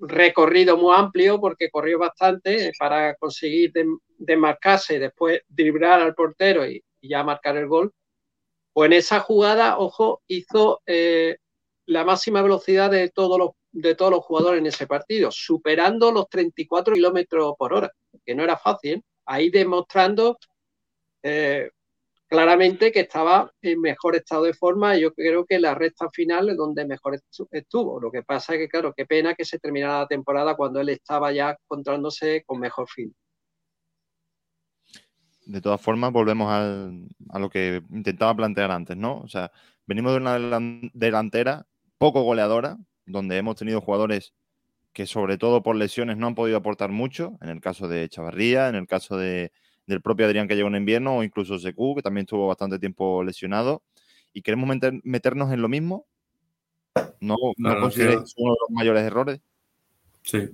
recorrido 0.00 0.76
muy 0.76 0.94
amplio 0.96 1.40
porque 1.40 1.70
corrió 1.70 1.98
bastante 1.98 2.72
para 2.78 3.14
conseguir 3.16 3.72
desmarcarse 4.18 4.94
y 4.94 4.98
después 4.98 5.42
driblar 5.48 6.00
al 6.00 6.14
portero 6.14 6.66
y, 6.66 6.82
ya 7.02 7.24
marcar 7.24 7.56
el 7.56 7.66
gol 7.66 7.94
pues 8.72 8.86
en 8.86 8.92
esa 8.94 9.20
jugada, 9.20 9.78
ojo, 9.78 10.22
hizo 10.26 10.80
eh, 10.86 11.36
la 11.86 12.04
máxima 12.04 12.42
velocidad 12.42 12.90
de 12.90 13.10
todos, 13.10 13.38
los, 13.38 13.50
de 13.72 13.94
todos 13.94 14.12
los 14.12 14.24
jugadores 14.24 14.60
en 14.60 14.66
ese 14.66 14.86
partido, 14.86 15.30
superando 15.30 16.12
los 16.12 16.28
34 16.28 16.94
kilómetros 16.94 17.54
por 17.58 17.74
hora, 17.74 17.92
que 18.24 18.34
no 18.34 18.44
era 18.44 18.56
fácil. 18.56 19.02
Ahí 19.26 19.50
demostrando 19.50 20.38
eh, 21.22 21.70
claramente 22.30 22.92
que 22.92 23.00
estaba 23.00 23.52
en 23.60 23.80
mejor 23.80 24.16
estado 24.16 24.44
de 24.44 24.54
forma. 24.54 24.96
Y 24.96 25.02
yo 25.02 25.12
creo 25.12 25.44
que 25.44 25.58
la 25.58 25.74
recta 25.74 26.08
final 26.10 26.48
es 26.48 26.56
donde 26.56 26.86
mejor 26.86 27.20
estuvo. 27.50 28.00
Lo 28.00 28.10
que 28.10 28.22
pasa 28.22 28.54
es 28.54 28.60
que, 28.60 28.68
claro, 28.68 28.94
qué 28.96 29.04
pena 29.04 29.34
que 29.34 29.44
se 29.44 29.58
terminara 29.58 30.00
la 30.00 30.06
temporada 30.06 30.54
cuando 30.54 30.80
él 30.80 30.88
estaba 30.90 31.32
ya 31.32 31.56
encontrándose 31.60 32.44
con 32.46 32.60
mejor 32.60 32.88
fin 32.88 33.14
de 35.50 35.60
todas 35.60 35.80
formas, 35.80 36.12
volvemos 36.12 36.48
a 36.48 37.38
lo 37.38 37.50
que 37.50 37.82
intentaba 37.90 38.34
plantear 38.36 38.70
antes, 38.70 38.96
¿no? 38.96 39.18
O 39.18 39.28
sea, 39.28 39.50
venimos 39.84 40.12
de 40.12 40.18
una 40.18 40.60
delantera 40.92 41.66
poco 41.98 42.22
goleadora, 42.22 42.78
donde 43.04 43.36
hemos 43.36 43.56
tenido 43.56 43.80
jugadores 43.80 44.32
que 44.92 45.06
sobre 45.06 45.38
todo 45.38 45.62
por 45.62 45.74
lesiones 45.74 46.16
no 46.16 46.28
han 46.28 46.36
podido 46.36 46.56
aportar 46.56 46.90
mucho, 46.90 47.36
en 47.40 47.48
el 47.48 47.60
caso 47.60 47.88
de 47.88 48.08
Chavarría, 48.08 48.68
en 48.68 48.76
el 48.76 48.86
caso 48.86 49.16
de, 49.16 49.52
del 49.90 50.00
propio 50.00 50.26
Adrián 50.26 50.48
que 50.48 50.56
llegó 50.56 50.68
en 50.68 50.76
invierno, 50.76 51.18
o 51.18 51.22
incluso 51.22 51.58
Secu, 51.58 51.94
que 51.94 52.02
también 52.02 52.24
estuvo 52.24 52.46
bastante 52.46 52.78
tiempo 52.78 53.22
lesionado, 53.22 53.82
y 54.32 54.42
queremos 54.42 54.70
meternos 55.02 55.52
en 55.52 55.60
lo 55.60 55.68
mismo. 55.68 56.06
¿No, 57.20 57.36
¿no 57.56 57.80
consideráis 57.80 58.34
uno 58.36 58.52
de 58.52 58.58
los 58.60 58.70
mayores 58.70 59.02
errores? 59.02 59.40
Sí. 60.22 60.48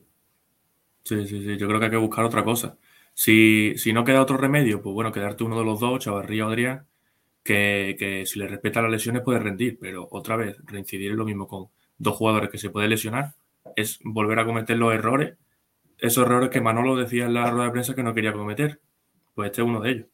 Sí, 1.05 1.27
sí, 1.27 1.45
sí. 1.45 1.57
Yo 1.57 1.69
creo 1.69 1.79
que 1.79 1.87
hay 1.87 1.91
que 1.93 1.97
buscar 1.97 2.25
otra 2.25 2.43
cosa. 2.43 2.77
Si, 3.15 3.75
no 3.95 4.05
queda 4.05 4.23
otro 4.23 4.37
remedio, 4.37 4.83
pues 4.83 4.93
bueno, 4.93 5.13
quedarte 5.13 5.45
uno 5.45 5.59
de 5.59 5.65
los 5.65 5.81
dos, 5.81 6.01
Chavarría 6.05 6.47
o 6.47 6.49
Adrián, 6.51 6.87
que, 7.43 8.25
si 8.27 8.39
le 8.39 8.49
respeta 8.49 8.83
las 8.83 8.91
lesiones 8.91 9.23
puede 9.23 9.39
rendir, 9.39 9.79
pero 9.81 10.09
otra 10.11 10.37
vez 10.37 10.59
reincidir 10.65 11.13
en 11.13 11.17
lo 11.17 11.25
mismo 11.25 11.47
con 11.47 11.69
dos 11.97 12.17
jugadores 12.17 12.51
que 12.51 12.59
se 12.59 12.71
pueden 12.71 12.91
lesionar, 12.91 13.35
es 13.77 14.01
volver 14.03 14.41
a 14.41 14.45
cometer 14.45 14.77
los 14.77 14.93
errores, 14.93 15.37
esos 15.99 16.27
errores 16.27 16.51
que 16.51 16.61
Manolo 16.61 16.97
decía 16.97 17.27
en 17.27 17.35
la 17.35 17.51
rueda 17.51 17.67
de 17.67 17.71
prensa 17.71 17.95
que 17.95 18.03
no 18.03 18.15
quería 18.15 18.33
cometer. 18.33 18.81
Pues 19.37 19.51
este 19.51 19.61
es 19.61 19.69
uno 19.69 19.81
de 19.81 19.91
ellos. 19.91 20.07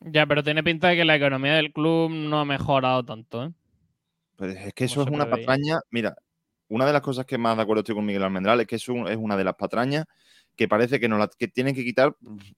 Ya, 0.00 0.26
pero 0.26 0.44
tiene 0.44 0.62
pinta 0.62 0.88
de 0.88 0.96
que 0.96 1.04
la 1.06 1.16
economía 1.16 1.54
del 1.54 1.72
club 1.72 2.10
no 2.10 2.38
ha 2.38 2.44
mejorado 2.44 3.02
tanto, 3.04 3.46
¿eh? 3.46 3.52
Pues 4.36 4.54
es 4.54 4.74
que 4.74 4.84
eso 4.84 5.02
es 5.02 5.08
una 5.08 5.28
patraña. 5.28 5.80
Mira, 5.90 6.14
una 6.68 6.84
de 6.84 6.92
las 6.92 7.00
cosas 7.00 7.24
que 7.24 7.38
más 7.38 7.56
de 7.56 7.62
acuerdo 7.62 7.80
estoy 7.80 7.94
con 7.94 8.04
Miguel 8.04 8.22
Almendral 8.22 8.60
es 8.60 8.66
que 8.66 8.76
eso 8.76 9.08
es 9.08 9.16
una 9.16 9.34
de 9.34 9.44
las 9.44 9.54
patrañas 9.54 10.04
que 10.54 10.68
parece 10.68 11.00
que 11.00 11.08
nos 11.08 11.18
la 11.18 11.28
que 11.28 11.48
tienen 11.48 11.74
que 11.74 11.84
quitar, 11.84 12.14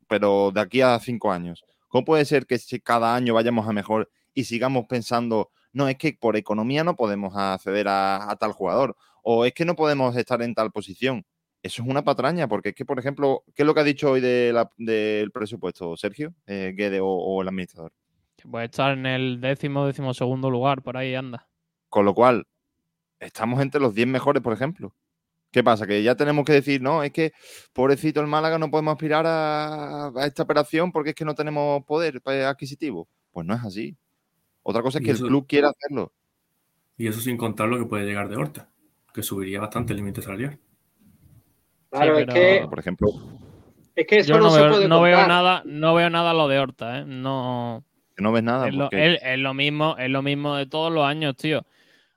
pero 0.09 0.51
de 0.53 0.61
aquí 0.61 0.81
a 0.81 0.99
cinco 0.99 1.31
años. 1.31 1.65
¿Cómo 1.87 2.05
puede 2.05 2.25
ser 2.25 2.47
que 2.47 2.59
cada 2.83 3.15
año 3.15 3.35
vayamos 3.35 3.69
a 3.69 3.73
mejor 3.73 4.11
y 4.35 4.45
sigamos 4.45 4.87
pensando, 4.89 5.51
no, 5.73 5.89
es 5.89 5.97
que 5.97 6.17
por 6.19 6.37
economía 6.37 6.83
no 6.83 6.97
podemos 6.97 7.37
acceder 7.37 7.87
a, 7.89 8.37
tal 8.41 8.53
jugador, 8.53 8.97
o 9.23 9.45
es 9.45 9.53
que 9.53 9.65
no 9.65 9.77
podemos 9.77 10.17
estar 10.17 10.43
en 10.43 10.55
tal 10.55 10.73
posición? 10.73 11.25
Eso 11.63 11.83
es 11.83 11.89
una 11.89 12.03
patraña, 12.03 12.49
porque 12.49 12.71
es 12.71 12.75
que, 12.75 12.87
por 12.87 12.99
ejemplo, 12.99 13.45
¿qué 13.55 13.63
es 13.63 13.67
lo 13.67 13.75
que 13.75 13.81
ha 13.81 13.85
dicho 13.85 14.11
hoy 14.11 14.21
del 14.21 15.31
presupuesto, 15.31 15.97
Sergio, 15.97 16.35
eh, 16.47 16.73
Guede 16.75 17.01
o, 17.03 17.43
el 17.43 17.49
administrador? 17.49 17.93
Que 18.37 18.49
puede 18.49 18.65
estar 18.65 18.97
en 18.97 19.05
el 19.05 19.41
décimo, 19.41 19.87
décimo 19.87 20.15
segundo 20.15 20.51
lugar, 20.51 20.83
por 20.83 20.97
ahí 20.97 21.15
anda. 21.15 21.47
Con 21.91 22.07
lo 22.07 22.15
cual, 22.15 22.47
estamos 23.19 23.61
entre 23.61 23.81
los 23.81 23.95
10 23.95 24.09
mejores, 24.09 24.43
por 24.43 24.55
ejemplo. 24.55 24.95
¿Qué 25.51 25.63
pasa? 25.63 25.87
Que 25.87 26.03
ya 26.03 26.15
tenemos 26.15 26.45
que 26.47 26.53
decir, 26.55 26.81
no, 26.81 27.03
es 27.03 27.11
que 27.13 27.33
pobrecito 27.75 28.21
el 28.21 28.27
Málaga 28.27 28.59
no 28.59 28.71
podemos 28.71 28.93
aspirar 28.93 29.27
a, 29.27 30.13
esta 30.25 30.45
operación 30.45 30.93
porque 30.93 31.11
es 31.11 31.17
que 31.17 31.25
no 31.25 31.35
tenemos 31.35 31.85
poder 31.85 32.23
adquisitivo. 32.25 33.09
Pues 33.33 33.47
no 33.47 33.55
es 33.55 33.65
así. 33.65 33.97
Otra 34.63 34.81
cosa 34.81 34.99
es 34.99 35.05
que 35.05 35.11
el 35.11 35.19
club 35.19 35.47
quiera 35.47 35.71
hacerlo. 35.71 36.13
Y 36.97 37.09
eso 37.09 37.21
sin 37.21 37.37
contar 37.37 37.69
lo 37.69 37.79
que 37.79 37.87
puede 37.87 38.07
llegar 38.07 38.29
de 38.29 38.37
Horta, 38.37 38.71
que 39.13 39.23
subiría 39.23 39.61
bastante 39.61 39.93
el 39.93 39.99
límite 39.99 40.23
salarial. 40.23 40.59
Claro, 41.91 42.19
es 42.19 42.27
que. 42.27 42.67
Por 42.69 42.79
ejemplo. 42.79 43.09
Es 43.97 44.07
que 44.07 44.19
eso 44.19 44.29
Yo 44.31 44.39
no, 44.39 44.45
no, 44.45 44.51
se 44.51 44.61
veo, 44.63 44.71
puede 44.71 44.89
no 44.89 45.01
veo 45.03 45.27
nada, 45.27 45.63
no 45.67 45.95
veo 45.95 46.09
nada 46.11 46.33
lo 46.33 46.49
de 46.49 46.59
Horta, 46.59 47.01
¿eh? 47.01 47.05
No. 47.07 47.85
No 48.17 48.33
ves 48.33 48.43
nada. 48.43 48.69
Es 48.69 48.75
lo, 48.75 48.85
porque- 48.85 49.15
es- 49.15 49.21
es 49.23 49.39
lo 49.39 49.55
mismo, 49.55 49.97
es 49.99 50.11
lo 50.11 50.23
mismo 50.23 50.55
de 50.57 50.67
todos 50.67 50.93
los 50.93 51.05
años, 51.05 51.37
tío. 51.37 51.65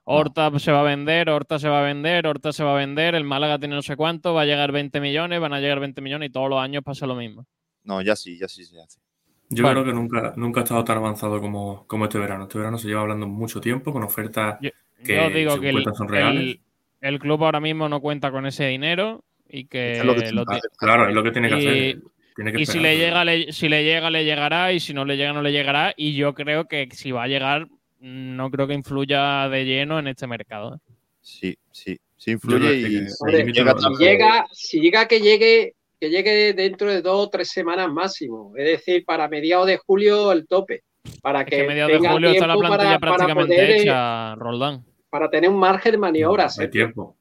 Horta 0.04 0.50
se 0.58 0.70
va 0.70 0.80
a 0.80 0.84
vender, 0.84 1.30
Horta 1.30 1.58
se 1.58 1.68
va 1.68 1.80
a 1.80 1.82
vender, 1.82 2.26
Horta 2.26 2.52
se 2.52 2.62
va 2.62 2.72
a 2.74 2.76
vender, 2.76 3.14
el 3.14 3.24
Málaga 3.24 3.58
tiene 3.58 3.74
no 3.74 3.82
sé 3.82 3.96
cuánto, 3.96 4.34
va 4.34 4.42
a 4.42 4.44
llegar 4.44 4.70
20 4.70 5.00
millones, 5.00 5.40
van 5.40 5.54
a 5.54 5.60
llegar 5.60 5.80
20 5.80 6.00
millones 6.02 6.28
y 6.28 6.32
todos 6.32 6.48
los 6.50 6.60
años 6.60 6.82
pasa 6.84 7.06
lo 7.06 7.14
mismo. 7.14 7.46
No, 7.84 8.02
ya 8.02 8.14
sí, 8.14 8.38
ya 8.38 8.46
sí 8.48 8.64
se 8.64 8.78
hace. 8.80 9.00
Yo 9.48 9.62
Bueno. 9.62 9.82
creo 9.82 9.92
que 9.94 9.98
nunca, 9.98 10.32
nunca 10.36 10.60
ha 10.60 10.62
estado 10.64 10.84
tan 10.84 10.98
avanzado 10.98 11.40
como, 11.40 11.86
como 11.86 12.04
este 12.04 12.18
verano. 12.18 12.44
Este 12.44 12.58
verano 12.58 12.76
se 12.78 12.86
lleva 12.88 13.00
hablando 13.00 13.26
mucho 13.26 13.60
tiempo 13.62 13.92
con 13.92 14.02
ofertas 14.02 14.58
Yo- 14.60 14.70
que 15.02 15.16
Yo 15.16 15.30
digo 15.30 15.50
según 15.52 15.60
que 15.62 15.68
el, 15.68 15.74
cuentan 15.76 15.94
son 15.94 16.08
reales. 16.08 16.40
el- 16.42 16.60
el 17.00 17.18
club 17.18 17.42
ahora 17.44 17.60
mismo 17.60 17.88
no 17.88 18.00
cuenta 18.00 18.30
con 18.30 18.46
ese 18.46 18.66
dinero 18.68 19.22
y 19.48 19.66
que, 19.66 19.92
Es 19.98 20.04
lo 20.04 20.14
que 20.14 20.30
lo 20.32 20.44
Claro, 20.78 21.08
es 21.08 21.14
lo 21.14 21.22
que 21.22 21.30
tiene 21.30 21.48
que 21.48 21.54
Y- 21.60 21.66
hacer. 21.66 22.02
Tiene 22.36 22.52
que 22.52 22.62
y 22.62 22.66
si 22.66 22.80
le 22.80 22.96
llega, 22.98 23.24
le- 23.24 23.52
si 23.52 23.68
le 23.68 23.84
llega, 23.84 24.10
le 24.10 24.24
llegará, 24.24 24.72
y 24.72 24.80
si 24.80 24.92
no 24.92 25.04
le 25.04 25.16
llega, 25.16 25.32
no 25.32 25.42
le 25.42 25.52
llegará. 25.52 25.94
Y 25.96 26.14
yo 26.14 26.34
creo 26.34 26.64
que 26.66 26.88
si 26.90 27.12
va 27.12 27.22
a 27.24 27.28
llegar, 27.28 27.68
no 28.00 28.50
creo 28.50 28.66
que 28.66 28.74
influya 28.74 29.48
de 29.48 29.64
lleno 29.64 30.00
en 30.00 30.08
este 30.08 30.26
mercado. 30.26 30.74
¿eh? 30.74 30.78
Sí, 31.20 31.56
sí, 31.70 31.96
sí 32.16 32.32
influye 32.32 32.68
que- 32.68 32.76
y 32.76 32.82
que 32.82 33.06
Hombre, 33.20 33.44
llega. 33.52 33.74
Si 33.78 34.04
llega, 34.04 34.46
si 34.52 34.80
llega 34.80 35.06
que 35.08 35.20
llegue, 35.20 35.74
que 36.00 36.10
llegue 36.10 36.52
dentro 36.54 36.90
de 36.90 37.02
dos 37.02 37.26
o 37.26 37.30
tres 37.30 37.50
semanas 37.50 37.88
máximo. 37.92 38.52
Es 38.56 38.64
decir, 38.66 39.04
para 39.04 39.28
mediados 39.28 39.68
de 39.68 39.76
julio 39.78 40.32
el 40.32 40.46
tope. 40.48 40.82
Para 41.22 41.42
Es 41.42 41.46
que, 41.46 41.56
que 41.58 41.62
a 41.62 41.66
mediados 41.66 41.92
de 42.02 42.08
julio 42.08 42.30
está 42.30 42.46
la 42.48 42.54
tiempo 42.54 42.68
plantilla 42.68 42.98
para, 42.98 42.98
para 42.98 43.16
prácticamente 43.16 43.54
poder, 43.54 43.70
eh, 43.70 43.82
hecha, 43.82 44.34
Roldán. 44.34 44.84
para 45.08 45.30
tener 45.30 45.50
un 45.50 45.56
margen 45.60 45.92
de 45.92 45.98
maniobra. 45.98 46.44
No, 46.44 46.48
hay 46.48 46.50
Sergio. 46.54 46.70
tiempo. 46.70 47.16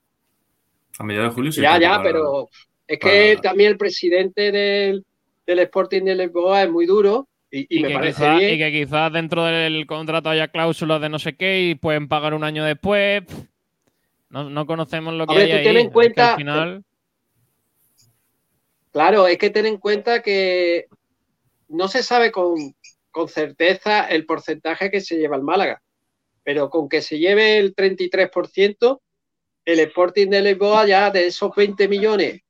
A 1.00 1.04
mediados 1.04 1.32
de 1.32 1.36
julio 1.36 1.52
sí. 1.52 1.62
ya, 1.62 1.80
ya, 1.80 1.92
para- 1.92 2.04
pero 2.04 2.50
es 2.88 3.00
que 3.00 3.32
para- 3.38 3.42
también 3.50 3.72
el 3.72 3.78
presidente 3.78 4.52
del, 4.52 5.06
del 5.46 5.60
Sporting 5.60 6.04
de 6.04 6.16
Lisboa 6.16 6.64
es 6.64 6.70
muy 6.70 6.86
duro 6.86 7.28
y, 7.50 7.62
y 7.62 7.80
Y, 7.80 7.82
me 7.84 7.88
que 7.90 7.94
parece 7.94 8.16
quizás, 8.22 8.40
bien. 8.40 8.54
y 8.54 8.58
que 8.58 8.72
quizás 8.72 9.14
dentro 9.14 9.44
del 9.46 9.86
contrato 9.88 10.30
haya 10.30 10.48
cláusulas 10.48 11.02
de 11.02 11.10
no 11.10 11.20
sé 11.20 11.36
qué 11.36 11.62
y 11.70 11.76
pueden 11.76 12.08
pagar 12.08 12.34
un 12.34 12.44
año 12.44 12.64
después. 12.64 13.24
No, 14.30 14.50
no 14.50 14.66
conocemos 14.66 15.14
lo 15.14 15.28
que 15.28 15.32
Hombre, 15.32 15.54
hay 15.54 15.64
tú 15.64 15.70
ahí. 15.70 15.76
en 15.76 15.78
Es 15.78 15.84
que 15.88 15.92
cuenta- 15.92 16.32
al 16.32 16.38
final, 16.38 16.84
Claro, 18.92 19.28
es 19.28 19.38
que 19.38 19.50
ten 19.50 19.66
en 19.66 19.78
cuenta 19.78 20.22
que 20.22 20.86
no 21.68 21.88
se 21.88 22.04
sabe 22.04 22.32
con, 22.32 22.76
con 23.10 23.28
certeza 23.28 24.06
el 24.08 24.26
porcentaje 24.26 24.92
que 24.92 25.02
se 25.02 25.18
lleva 25.18 25.36
el 25.36 25.42
Málaga, 25.44 25.82
pero 26.44 26.70
con 26.70 26.88
que 26.90 27.02
se 27.02 27.18
lleve 27.18 27.58
el 27.58 27.74
33%, 27.76 29.02
el 29.66 29.80
Sporting 29.80 30.28
de 30.30 30.42
Lisboa 30.42 30.86
ya 30.88 31.10
de 31.12 31.28
esos 31.28 31.52
20 31.56 31.88
millones, 31.88 32.42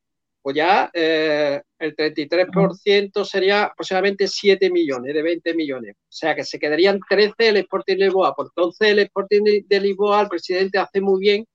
pues 0.42 0.56
ya 0.56 0.90
eh, 0.94 1.62
el 1.80 1.96
33% 1.96 3.24
sería 3.26 3.66
aproximadamente 3.66 4.28
7 4.28 4.70
millones 4.72 5.14
de 5.14 5.22
20 5.22 5.54
millones. 5.54 5.96
O 5.96 6.12
sea 6.12 6.36
que 6.36 6.44
se 6.44 6.60
quedarían 6.60 7.00
13 7.08 7.34
el 7.50 7.58
Sporting 7.58 7.96
de 7.98 8.06
Lisboa. 8.06 8.36
Por 8.36 8.48
entonces 8.48 8.90
el 8.90 9.00
Sporting 9.00 9.44
de- 9.44 9.66
de 9.68 9.80
Lisboa, 9.80 10.22
el 10.22 10.28
presidente 10.30 10.78
hace 10.80 11.02
muy 11.02 11.20
bien 11.22 11.46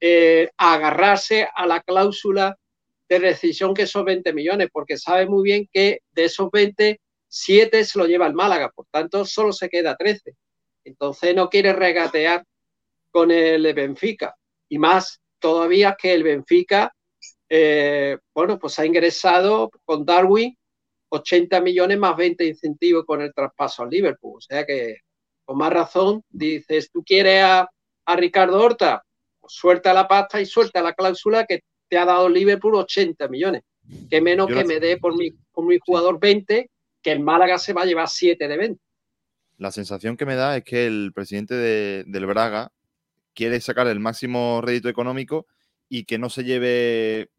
eh, 0.00 0.50
agarrarse 0.56 1.48
a 1.54 1.66
la 1.66 1.80
cláusula 1.80 2.56
de 3.08 3.18
rescisión 3.20 3.72
que 3.74 3.86
son 3.86 4.04
20 4.06 4.32
millones, 4.32 4.68
porque 4.72 4.96
sabe 4.96 5.26
muy 5.26 5.44
bien 5.44 5.68
que 5.72 6.00
de 6.12 6.24
esos 6.24 6.50
20, 6.50 7.00
7 7.28 7.84
se 7.84 7.98
lo 7.98 8.06
lleva 8.06 8.26
el 8.26 8.34
Málaga, 8.34 8.70
por 8.74 8.86
tanto 8.90 9.24
solo 9.24 9.52
se 9.52 9.68
queda 9.68 9.96
13. 9.96 10.34
Entonces 10.84 11.36
no 11.36 11.48
quiere 11.48 11.72
regatear 11.72 12.44
con 13.12 13.30
el 13.30 13.72
Benfica. 13.74 14.34
Y 14.72 14.78
más 14.78 15.20
todavía 15.38 15.94
que 16.00 16.14
el 16.14 16.22
Benfica, 16.22 16.94
eh, 17.50 18.16
bueno, 18.34 18.58
pues 18.58 18.78
ha 18.78 18.86
ingresado 18.86 19.70
con 19.84 20.06
Darwin 20.06 20.56
80 21.10 21.60
millones 21.60 21.98
más 21.98 22.16
20 22.16 22.42
incentivos 22.46 23.04
con 23.04 23.20
el 23.20 23.34
traspaso 23.34 23.82
al 23.82 23.90
Liverpool. 23.90 24.38
O 24.38 24.40
sea 24.40 24.64
que, 24.64 24.96
con 25.44 25.58
más 25.58 25.70
razón, 25.70 26.22
dices, 26.30 26.90
tú 26.90 27.02
quieres 27.04 27.44
a, 27.44 27.68
a 28.06 28.16
Ricardo 28.16 28.58
Horta, 28.58 29.02
pues 29.38 29.52
suelta 29.52 29.92
la 29.92 30.08
pasta 30.08 30.40
y 30.40 30.46
suelta 30.46 30.80
la 30.80 30.94
cláusula 30.94 31.44
que 31.44 31.60
te 31.86 31.98
ha 31.98 32.06
dado 32.06 32.30
Liverpool 32.30 32.74
80 32.76 33.28
millones. 33.28 33.60
Que 34.08 34.22
menos 34.22 34.48
Yo 34.48 34.56
que 34.56 34.64
me 34.64 34.80
dé 34.80 34.96
por 34.96 35.14
mi, 35.18 35.32
por 35.52 35.66
mi 35.66 35.78
jugador 35.84 36.18
20, 36.18 36.70
que 37.02 37.12
el 37.12 37.20
Málaga 37.20 37.58
se 37.58 37.74
va 37.74 37.82
a 37.82 37.84
llevar 37.84 38.08
7 38.08 38.48
de 38.48 38.56
20. 38.56 38.80
La 39.58 39.70
sensación 39.70 40.16
que 40.16 40.24
me 40.24 40.34
da 40.34 40.56
es 40.56 40.64
que 40.64 40.86
el 40.86 41.12
presidente 41.14 41.54
de- 41.54 42.04
del 42.06 42.24
Braga 42.24 42.70
quiere 43.34 43.60
sacar 43.60 43.86
el 43.86 44.00
máximo 44.00 44.60
rédito 44.62 44.88
económico 44.88 45.46
y 45.88 46.04
que 46.04 46.18
no 46.18 46.28
se 46.30 46.44
lleve 46.44 47.30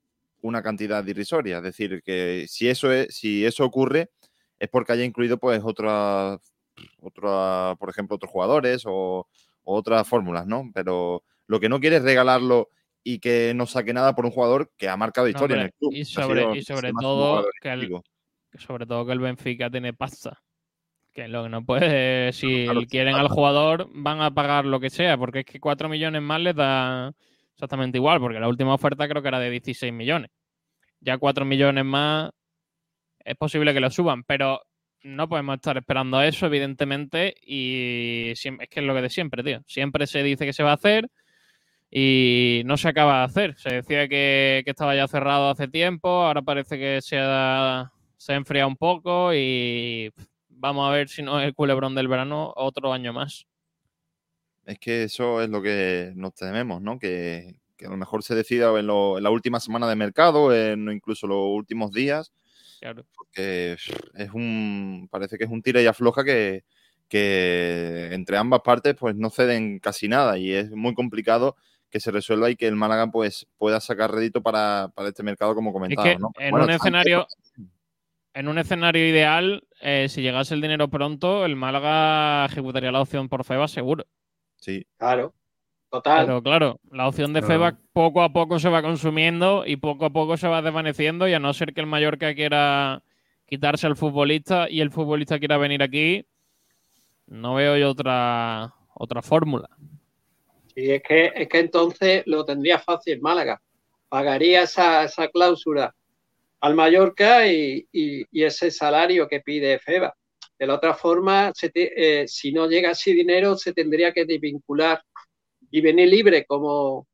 una 0.41 0.61
cantidad 0.61 1.05
irrisoria. 1.05 1.57
Es 1.57 1.63
decir, 1.63 2.01
que 2.03 2.45
si 2.47 2.67
eso, 2.69 2.91
es, 2.91 3.15
si 3.15 3.45
eso 3.45 3.63
ocurre 3.65 4.11
es 4.59 4.69
porque 4.69 4.93
haya 4.93 5.03
incluido 5.03 5.37
pues 5.37 5.61
otra, 5.63 6.39
otra 6.99 7.75
por 7.79 7.89
ejemplo, 7.89 8.15
otros 8.15 8.31
jugadores 8.31 8.83
o, 8.85 9.27
o 9.63 9.75
otras 9.75 10.07
fórmulas, 10.07 10.45
¿no? 10.47 10.69
Pero 10.73 11.23
lo 11.47 11.59
que 11.59 11.69
no 11.69 11.79
quiere 11.79 11.97
es 11.97 12.03
regalarlo 12.03 12.69
y 13.03 13.19
que 13.19 13.53
no 13.53 13.65
saque 13.65 13.93
nada 13.93 14.15
por 14.15 14.25
un 14.25 14.31
jugador 14.31 14.71
que 14.77 14.87
ha 14.89 14.95
marcado 14.97 15.25
No, 15.27 15.31
historia 15.31 15.57
en 15.57 15.63
el 15.63 15.73
club. 15.73 15.93
y 15.93 16.05
sobre- 16.05 16.57
y 16.57 16.63
sobre 16.63 16.91
todo 16.99 17.45
que 17.61 17.71
el- 17.71 18.01
sobre 18.59 18.85
todo 18.85 19.05
que 19.05 19.11
el 19.13 19.19
Benfica 19.19 19.69
tiene 19.69 19.93
pasta. 19.93 20.41
Que 21.13 21.27
lo 21.27 21.43
que 21.43 21.49
no 21.49 21.63
puede, 21.63 22.33
si 22.33 22.65
claro, 22.65 22.81
quieren 22.89 23.13
claro. 23.13 23.27
al 23.27 23.33
jugador, 23.33 23.89
van 23.93 24.21
a 24.21 24.31
pagar 24.31 24.65
lo 24.65 24.79
que 24.79 24.89
sea, 24.89 25.15
porque 25.17 25.39
es 25.39 25.45
que 25.45 25.59
4 25.59 25.87
millones 25.87 26.21
más 26.23 26.41
les 26.41 26.55
da 26.55 27.13
exactamente 27.53 27.99
igual, 27.99 28.19
porque 28.19 28.39
la 28.39 28.47
última 28.47 28.73
oferta 28.73 29.07
creo 29.07 29.21
que 29.21 29.27
era 29.27 29.39
de 29.39 29.51
16 29.51 29.93
millones. 29.93 30.31
Ya 31.01 31.19
4 31.19 31.45
millones 31.45 31.85
más 31.85 32.31
es 33.19 33.35
posible 33.35 33.73
que 33.73 33.79
lo 33.79 33.91
suban, 33.91 34.23
pero 34.23 34.61
no 35.03 35.29
podemos 35.29 35.55
estar 35.55 35.77
esperando 35.77 36.17
a 36.17 36.27
eso, 36.27 36.47
evidentemente, 36.47 37.35
y 37.45 38.31
es 38.31 38.41
que 38.41 38.79
es 38.79 38.85
lo 38.85 38.95
que 38.95 39.01
de 39.01 39.09
siempre, 39.09 39.43
tío. 39.43 39.61
Siempre 39.67 40.07
se 40.07 40.23
dice 40.23 40.45
que 40.45 40.53
se 40.53 40.63
va 40.63 40.71
a 40.71 40.75
hacer 40.75 41.09
y 41.91 42.63
no 42.65 42.75
se 42.77 42.87
acaba 42.87 43.19
de 43.19 43.25
hacer. 43.25 43.55
Se 43.57 43.69
decía 43.69 44.07
que, 44.07 44.63
que 44.65 44.71
estaba 44.71 44.95
ya 44.95 45.07
cerrado 45.07 45.49
hace 45.49 45.67
tiempo, 45.67 46.09
ahora 46.09 46.41
parece 46.41 46.79
que 46.79 47.01
se 47.01 47.19
ha, 47.19 47.91
se 48.17 48.33
ha 48.33 48.35
enfriado 48.35 48.69
un 48.69 48.77
poco 48.77 49.31
y 49.33 50.09
pff, 50.15 50.32
vamos 50.55 50.87
a 50.87 50.91
ver 50.93 51.09
si 51.09 51.21
no 51.21 51.39
es 51.39 51.45
el 51.47 51.53
culebrón 51.53 51.95
del 51.95 52.07
verano 52.07 52.53
otro 52.55 52.93
año 52.93 53.13
más. 53.13 53.45
Es 54.65 54.79
que 54.79 55.03
eso 55.03 55.41
es 55.41 55.49
lo 55.49 55.61
que 55.61 56.13
nos 56.15 56.33
tememos, 56.35 56.81
¿no? 56.81 56.97
Que, 56.99 57.59
que 57.75 57.85
a 57.85 57.89
lo 57.89 57.97
mejor 57.97 58.23
se 58.23 58.33
decida 58.35 58.77
en, 58.79 58.87
lo- 58.87 59.17
en 59.17 59.23
la 59.23 59.29
última 59.29 59.59
semana 59.59 59.87
de 59.89 59.95
mercado, 59.95 60.55
en 60.55 60.89
incluso 60.89 61.27
los 61.27 61.37
últimos 61.49 61.91
días, 61.91 62.31
Claro. 62.79 63.05
porque 63.15 63.73
es 64.15 64.31
un, 64.33 65.07
parece 65.11 65.37
que 65.37 65.43
es 65.45 65.49
un 65.49 65.61
tira 65.61 65.81
y 65.81 65.85
afloja 65.85 66.23
que, 66.23 66.63
que 67.09 68.09
entre 68.13 68.37
ambas 68.37 68.61
partes 68.61 68.95
pues 68.95 69.15
no 69.15 69.29
ceden 69.29 69.79
casi 69.79 70.07
nada 70.07 70.37
y 70.37 70.51
es 70.51 70.69
muy 70.71 70.93
complicado 70.93 71.55
que 71.89 71.99
se 71.99 72.11
resuelva 72.11 72.49
y 72.49 72.55
que 72.55 72.67
el 72.67 72.75
Málaga 72.75 73.07
pues 73.11 73.47
pueda 73.57 73.79
sacar 73.79 74.11
rédito 74.11 74.41
para, 74.41 74.91
para 74.95 75.09
este 75.09 75.23
mercado 75.23 75.53
como 75.55 75.71
comentaba, 75.71 76.09
que 76.09 76.17
¿no? 76.17 76.31
en 76.39 76.51
Bueno, 76.51 76.65
un 76.65 76.71
escenario- 76.71 77.27
En 78.33 78.47
un 78.47 78.57
escenario 78.57 79.07
ideal, 79.07 79.63
eh, 79.79 80.07
si 80.09 80.21
llegase 80.21 80.55
el 80.55 80.61
dinero 80.61 80.87
pronto, 80.87 81.45
el 81.45 81.55
Málaga 81.55 82.45
ejecutaría 82.45 82.91
la 82.91 83.01
opción 83.01 83.29
por 83.29 83.43
Feba 83.43 83.67
seguro. 83.67 84.05
Sí, 84.55 84.85
Claro, 84.97 85.33
total. 85.89 86.25
Pero 86.25 86.41
claro, 86.41 86.79
la 86.89 87.07
opción 87.07 87.33
de 87.33 87.41
Claro. 87.41 87.53
Feba 87.53 87.79
poco 87.91 88.23
a 88.23 88.33
poco 88.33 88.57
se 88.57 88.69
va 88.69 88.81
consumiendo 88.81 89.65
y 89.67 89.75
poco 89.75 90.05
a 90.05 90.09
poco 90.09 90.37
se 90.37 90.47
va 90.47 90.63
desvaneciendo 90.63 91.27
y 91.27 91.33
a 91.33 91.39
no 91.39 91.53
ser 91.53 91.73
que 91.73 91.81
el 91.81 91.87
Mallorca 91.87 92.33
quiera 92.33 93.03
quitarse 93.45 93.85
al 93.85 93.95
futbolista 93.95 94.67
y 94.67 94.81
el 94.81 94.89
futbolista 94.89 95.37
quiera 95.37 95.57
venir 95.57 95.83
aquí, 95.83 96.25
no 97.27 97.53
veo 97.53 97.77
yo 97.77 97.91
otra, 97.91 98.73
otra 98.95 99.21
fórmula. 99.21 99.69
Y 100.75 100.89
es 100.89 101.03
que, 101.03 101.31
es 101.35 101.47
que 101.47 101.59
entonces 101.59 102.23
lo 102.25 102.43
tendría 102.45 102.79
fácil 102.79 103.21
Málaga. 103.21 103.61
Pagaría 104.09 104.63
esa, 104.63 105.03
esa 105.03 105.27
cláusula 105.27 105.93
al 106.63 106.75
Mallorca 106.75 107.45
y, 107.45 107.85
y- 107.91 108.23
y 108.31 108.43
ese 108.43 108.71
salario 108.71 109.27
que 109.27 109.41
pide 109.41 109.79
FEBA. 109.79 110.13
De 110.57 110.65
la 110.65 110.75
otra 110.75 110.93
forma, 110.93 111.51
se 111.53 111.69
te- 111.69 112.21
eh, 112.21 112.27
si 112.27 112.53
no 112.53 112.67
llega 112.69 112.91
ese 112.91 113.11
dinero, 113.11 113.57
se 113.57 113.73
tendría 113.73 114.13
que 114.13 114.23
desvincular 114.25 115.03
y 115.69 115.81
venir 115.81 116.07
libre, 116.07 116.45
como, 116.45 117.07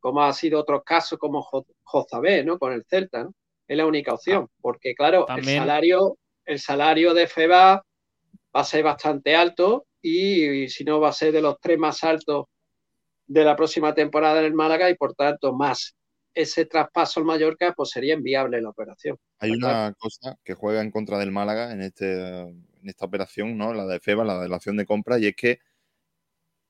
como 0.00 0.22
ha 0.22 0.32
sido 0.32 0.58
otros 0.60 0.82
casos, 0.84 1.18
como 1.18 1.42
Jo- 1.42 1.66
Jozabé, 1.82 2.44
¿no? 2.44 2.58
Con 2.58 2.72
el 2.72 2.84
Celta, 2.88 3.24
¿no? 3.24 3.34
Es 3.68 3.76
la 3.76 3.84
única 3.86 4.14
opción, 4.14 4.48
porque 4.62 4.94
claro, 4.94 5.20
el 5.28 5.36
También- 5.36 5.58
salario, 5.58 6.16
el 6.46 6.58
salario 6.58 7.12
de 7.12 7.26
FEBA 7.26 7.74
va 8.56 8.60
a 8.60 8.64
ser 8.64 8.84
bastante 8.84 9.34
alto 9.36 9.86
y, 10.00 10.62
y 10.64 10.68
si 10.70 10.82
no 10.84 10.98
va 11.00 11.10
a 11.10 11.12
ser 11.12 11.30
de 11.32 11.42
los 11.42 11.56
tres 11.60 11.78
más 11.78 12.02
altos 12.04 12.46
de 13.26 13.44
la 13.44 13.54
próxima 13.54 13.92
temporada 13.94 14.38
en 14.40 14.46
el 14.46 14.54
Málaga 14.54 14.88
y 14.88 14.94
por 14.94 15.12
tanto 15.14 15.52
más 15.52 15.94
ese 16.34 16.66
traspaso 16.66 17.20
al 17.20 17.26
Mallorca 17.26 17.72
pues 17.76 17.90
sería 17.90 18.14
inviable 18.14 18.60
la 18.60 18.70
operación. 18.70 19.18
Hay 19.38 19.52
una 19.52 19.94
cosa 19.98 20.38
que 20.44 20.54
juega 20.54 20.80
en 20.80 20.90
contra 20.90 21.18
del 21.18 21.30
Málaga 21.30 21.72
en, 21.72 21.82
este, 21.82 22.40
en 22.40 22.88
esta 22.88 23.06
operación, 23.06 23.56
¿no? 23.56 23.72
La 23.72 23.86
de 23.86 24.00
FEBA, 24.00 24.24
la 24.24 24.40
de 24.40 24.48
la 24.48 24.56
opción 24.56 24.76
de 24.76 24.86
compra, 24.86 25.18
y 25.18 25.26
es 25.26 25.36
que 25.36 25.60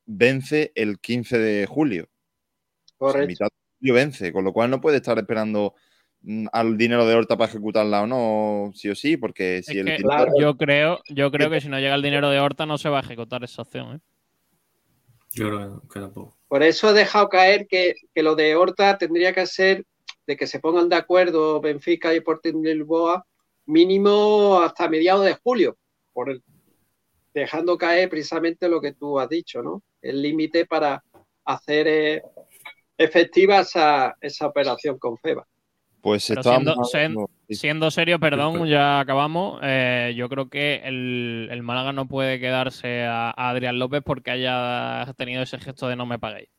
vence 0.06 0.72
el 0.74 0.98
15 1.00 1.38
de 1.38 1.66
julio. 1.66 2.08
O 2.98 3.10
sea, 3.10 3.12
Correcto. 3.12 3.28
mitad 3.28 3.46
de 3.46 3.78
julio 3.78 3.94
vence, 3.94 4.32
con 4.32 4.44
lo 4.44 4.52
cual 4.52 4.70
no 4.70 4.80
puede 4.80 4.98
estar 4.98 5.18
esperando 5.18 5.74
mm, 6.22 6.46
al 6.52 6.76
dinero 6.76 7.06
de 7.06 7.14
Horta 7.14 7.36
para 7.36 7.50
ejecutarla 7.50 8.02
o 8.02 8.06
no, 8.06 8.72
sí 8.74 8.90
o 8.90 8.94
sí, 8.94 9.16
porque 9.16 9.62
si 9.62 9.78
Es 9.78 9.86
el 9.86 9.96
que 9.96 10.02
yo 10.38 10.56
creo, 10.56 11.00
yo 11.08 11.30
creo 11.30 11.50
que 11.50 11.60
si 11.60 11.68
no 11.68 11.78
llega 11.78 11.94
el 11.94 12.02
dinero 12.02 12.30
de 12.30 12.40
Horta 12.40 12.66
no 12.66 12.78
se 12.78 12.88
va 12.88 12.98
a 12.98 13.02
ejecutar 13.02 13.42
esa 13.44 13.62
opción. 13.62 13.96
¿eh? 13.96 14.00
Por 16.48 16.62
eso 16.62 16.90
he 16.90 16.92
dejado 16.92 17.28
caer 17.28 17.66
que, 17.66 17.94
que 18.14 18.22
lo 18.22 18.34
de 18.34 18.54
Horta 18.54 18.96
tendría 18.98 19.32
que 19.32 19.46
ser 19.46 19.84
de 20.26 20.36
que 20.36 20.46
se 20.46 20.60
pongan 20.60 20.88
de 20.88 20.96
acuerdo 20.96 21.60
Benfica 21.60 22.14
y 22.14 22.18
Sporting 22.18 22.62
de 22.62 22.74
Lisboa 22.76 23.26
mínimo 23.66 24.60
hasta 24.60 24.88
mediados 24.88 25.24
de 25.24 25.34
julio, 25.42 25.76
por 26.12 26.30
el- 26.30 26.42
dejando 27.32 27.76
caer 27.76 28.08
precisamente 28.08 28.68
lo 28.68 28.80
que 28.80 28.92
tú 28.92 29.18
has 29.18 29.28
dicho, 29.28 29.62
¿no? 29.62 29.82
El 30.00 30.22
límite 30.22 30.66
para 30.66 31.02
hacer 31.44 31.88
eh, 31.88 32.22
efectiva 32.96 33.60
esa, 33.60 34.14
esa 34.20 34.46
operación 34.46 34.98
con 34.98 35.18
FEBA. 35.18 35.46
Pues 36.04 36.26
Pero 36.28 36.40
estábamos 36.42 36.90
siendo- 36.90 37.30
sí, 37.48 37.54
Siendo 37.54 37.90
serio, 37.90 38.20
perdón, 38.20 38.52
pero- 38.52 38.66
ya 38.66 39.00
acabamos. 39.00 39.58
eh, 39.62 40.12
yo 40.14 40.28
creo 40.28 40.50
que 40.50 40.82
el, 40.84 41.48
el 41.50 41.62
Málaga 41.62 41.94
no 41.94 42.06
puede 42.06 42.38
quedarse 42.38 43.04
a, 43.04 43.30
a 43.30 43.48
Adrián 43.48 43.78
López 43.78 44.02
porque 44.04 44.30
haya 44.30 45.10
tenido 45.16 45.42
ese 45.42 45.58
gesto 45.58 45.88
de 45.88 45.96
no 45.96 46.04
me 46.04 46.18
paguéis. 46.18 46.50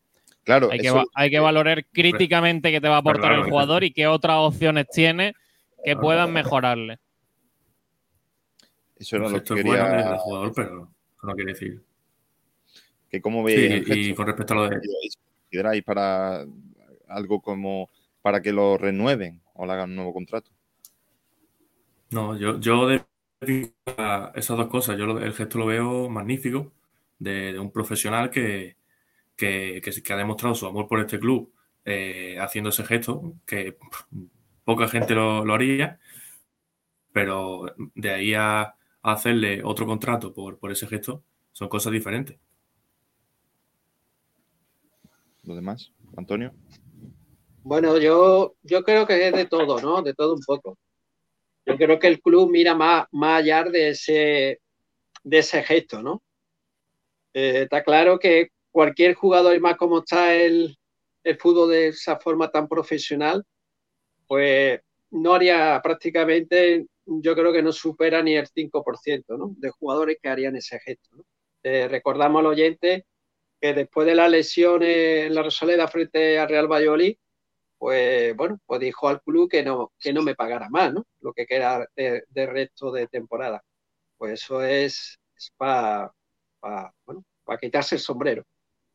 claro, 0.43 0.69
Hay 0.71 0.79
que, 0.79 0.87
eso- 0.87 1.05
hay 1.13 1.29
que 1.29 1.39
valorar 1.39 1.85
críticamente 1.85 2.71
qué 2.71 2.81
te 2.81 2.89
va 2.89 2.95
a 2.95 2.99
aportar 2.99 3.29
claro, 3.33 3.43
el 3.45 3.49
jugador 3.51 3.83
y 3.83 3.91
qué 3.91 4.07
otras 4.07 4.37
opciones 4.37 4.87
tiene 4.89 5.33
que 5.83 5.91
Claro. 5.91 6.01
puedan 6.01 6.33
mejorarle. 6.33 6.97
eso 8.97 9.17
era 9.17 9.29
lo 9.29 9.43
que 9.43 9.53
quería. 9.55 9.63
bueno 9.83 10.09
del 10.09 10.17
jugador, 10.17 10.53
pero 10.55 10.89
eso 11.17 11.27
no 11.27 11.33
quiere 11.35 11.51
decir. 11.53 11.83
que 13.11 13.21
cómo 13.21 13.47
Sí, 13.47 13.55
veis 13.55 13.89
el 13.91 13.97
y 13.99 14.13
con 14.15 14.25
respecto 14.25 14.53
a 14.53 14.57
lo 14.57 14.69
de. 14.69 14.79
consideráis 15.43 15.83
para 15.83 16.43
algo 17.07 17.39
como 17.41 17.89
para 18.25 18.41
que 18.43 18.51
lo 18.51 18.67
renueven 18.85 19.33
o 19.53 19.65
le 19.65 19.73
hagan 19.73 19.91
un 19.91 19.95
nuevo 19.97 20.13
contrato? 20.13 20.51
No, 22.11 22.37
yo, 22.37 22.59
yo 22.59 22.87
de 22.87 23.05
esas 24.35 24.57
dos 24.57 24.67
cosas, 24.67 24.97
yo 24.97 25.05
lo- 25.05 25.19
el 25.19 25.33
gesto 25.33 25.57
lo 25.59 25.65
veo 25.67 26.09
magnífico 26.09 26.73
de, 27.19 27.53
de 27.53 27.59
un 27.59 27.71
profesional 27.71 28.29
que, 28.29 28.77
que, 29.37 29.81
que, 29.83 30.03
que 30.03 30.13
ha 30.13 30.17
demostrado 30.17 30.55
su 30.55 30.67
amor 30.67 30.87
por 30.87 30.99
este 31.01 31.19
club 31.19 31.53
eh, 31.85 32.37
haciendo 32.39 32.69
ese 32.71 32.85
gesto, 32.85 33.35
que 33.45 33.77
poca 34.65 34.87
gente 34.89 35.15
lo, 35.15 35.45
lo 35.45 35.53
haría, 35.55 35.99
pero 37.13 37.65
de 37.95 38.11
ahí 38.11 38.33
a, 38.33 38.61
a 38.61 38.75
hacerle 39.01 39.61
otro 39.63 39.85
contrato 39.85 40.33
por, 40.33 40.59
por 40.59 40.71
ese 40.71 40.87
gesto 40.87 41.23
son 41.51 41.69
cosas 41.69 41.93
diferentes. 41.93 42.37
¿Lo 45.43 45.55
demás? 45.55 45.93
Antonio. 46.17 46.53
Bueno, 47.65 47.97
yo, 47.97 48.55
yo 48.61 48.83
creo 48.83 49.07
que 49.07 49.27
es 49.27 49.33
de 49.33 49.45
todo, 49.47 49.81
¿no? 49.81 50.03
De 50.03 50.13
todo 50.13 50.35
un 50.35 50.41
poco. 50.45 50.77
Yo 51.65 51.77
creo 51.77 51.97
que 51.99 52.05
el 52.07 52.21
club 52.21 52.51
mira 52.51 52.75
más, 52.75 53.07
más 53.11 53.39
allá 53.41 53.63
de 53.63 53.89
ese, 53.89 54.61
de 55.23 55.37
ese 55.39 55.63
gesto, 55.63 56.03
¿no? 56.03 56.21
Eh, 57.33 57.63
está 57.63 57.83
claro 57.83 58.19
que 58.19 58.49
cualquier 58.69 59.15
jugador, 59.15 59.55
y 59.55 59.59
más 59.59 59.77
como 59.77 59.99
está 59.99 60.35
el, 60.35 60.77
el 61.23 61.37
fútbol 61.39 61.71
de 61.71 61.87
esa 61.87 62.19
forma 62.19 62.51
tan 62.51 62.67
profesional, 62.67 63.43
pues 64.27 64.79
no 65.09 65.33
haría 65.33 65.81
prácticamente, 65.83 66.85
yo 67.07 67.33
creo 67.33 67.51
que 67.51 67.63
no 67.63 67.71
supera 67.71 68.21
ni 68.21 68.35
el 68.35 68.47
5%, 68.47 69.37
¿no? 69.39 69.55
De 69.57 69.71
jugadores 69.71 70.17
que 70.21 70.29
harían 70.29 70.55
ese 70.55 70.79
gesto, 70.79 71.15
¿no? 71.15 71.25
Eh, 71.63 71.87
recordamos 71.87 72.41
al 72.41 72.45
oyente 72.47 73.07
que 73.59 73.73
después 73.73 74.05
de 74.05 74.13
la 74.13 74.29
lesión 74.29 74.83
en 74.83 75.33
la 75.33 75.41
Rosaleda 75.41 75.87
frente 75.87 76.37
al 76.37 76.49
Real 76.49 76.71
Valladolid, 76.71 77.17
pues 77.77 78.35
bueno, 78.35 78.59
pues 78.65 78.79
dijo 78.81 79.07
al 79.09 79.21
club 79.21 79.49
que 79.49 79.63
no, 79.63 79.91
que 79.99 80.13
no 80.13 80.21
me 80.23 80.35
pagara 80.35 80.69
más, 80.69 80.93
¿no? 80.93 81.05
Lo 81.21 81.33
que 81.33 81.45
queda 81.45 81.87
de, 81.95 82.23
de 82.29 82.45
resto 82.47 82.91
de 82.91 83.07
temporada. 83.07 83.61
Pues 84.17 84.33
eso 84.43 84.63
es, 84.63 85.19
es 85.37 85.51
para 85.57 86.11
bueno, 87.05 87.23
pa 87.43 87.57
quitarse 87.57 87.95
el 87.95 88.01
sombrero. 88.01 88.43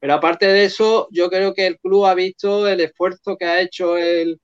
Pero 0.01 0.15
aparte 0.15 0.47
de 0.47 0.65
eso, 0.65 1.09
yo 1.11 1.29
creo 1.31 1.55
que 1.55 1.67
el 1.67 1.79
club 1.79 2.07
ha 2.07 2.15
visto 2.15 2.67
el 2.69 2.81
esfuerzo 2.81 3.37
que 3.37 3.45
ha 3.45 3.61
hecho 3.61 3.97
el, 3.99 4.41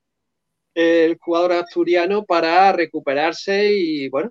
el 0.74 1.18
jugador 1.20 1.52
asturiano 1.52 2.24
para 2.24 2.72
recuperarse 2.72 3.72
y 3.72 4.08
bueno, 4.10 4.30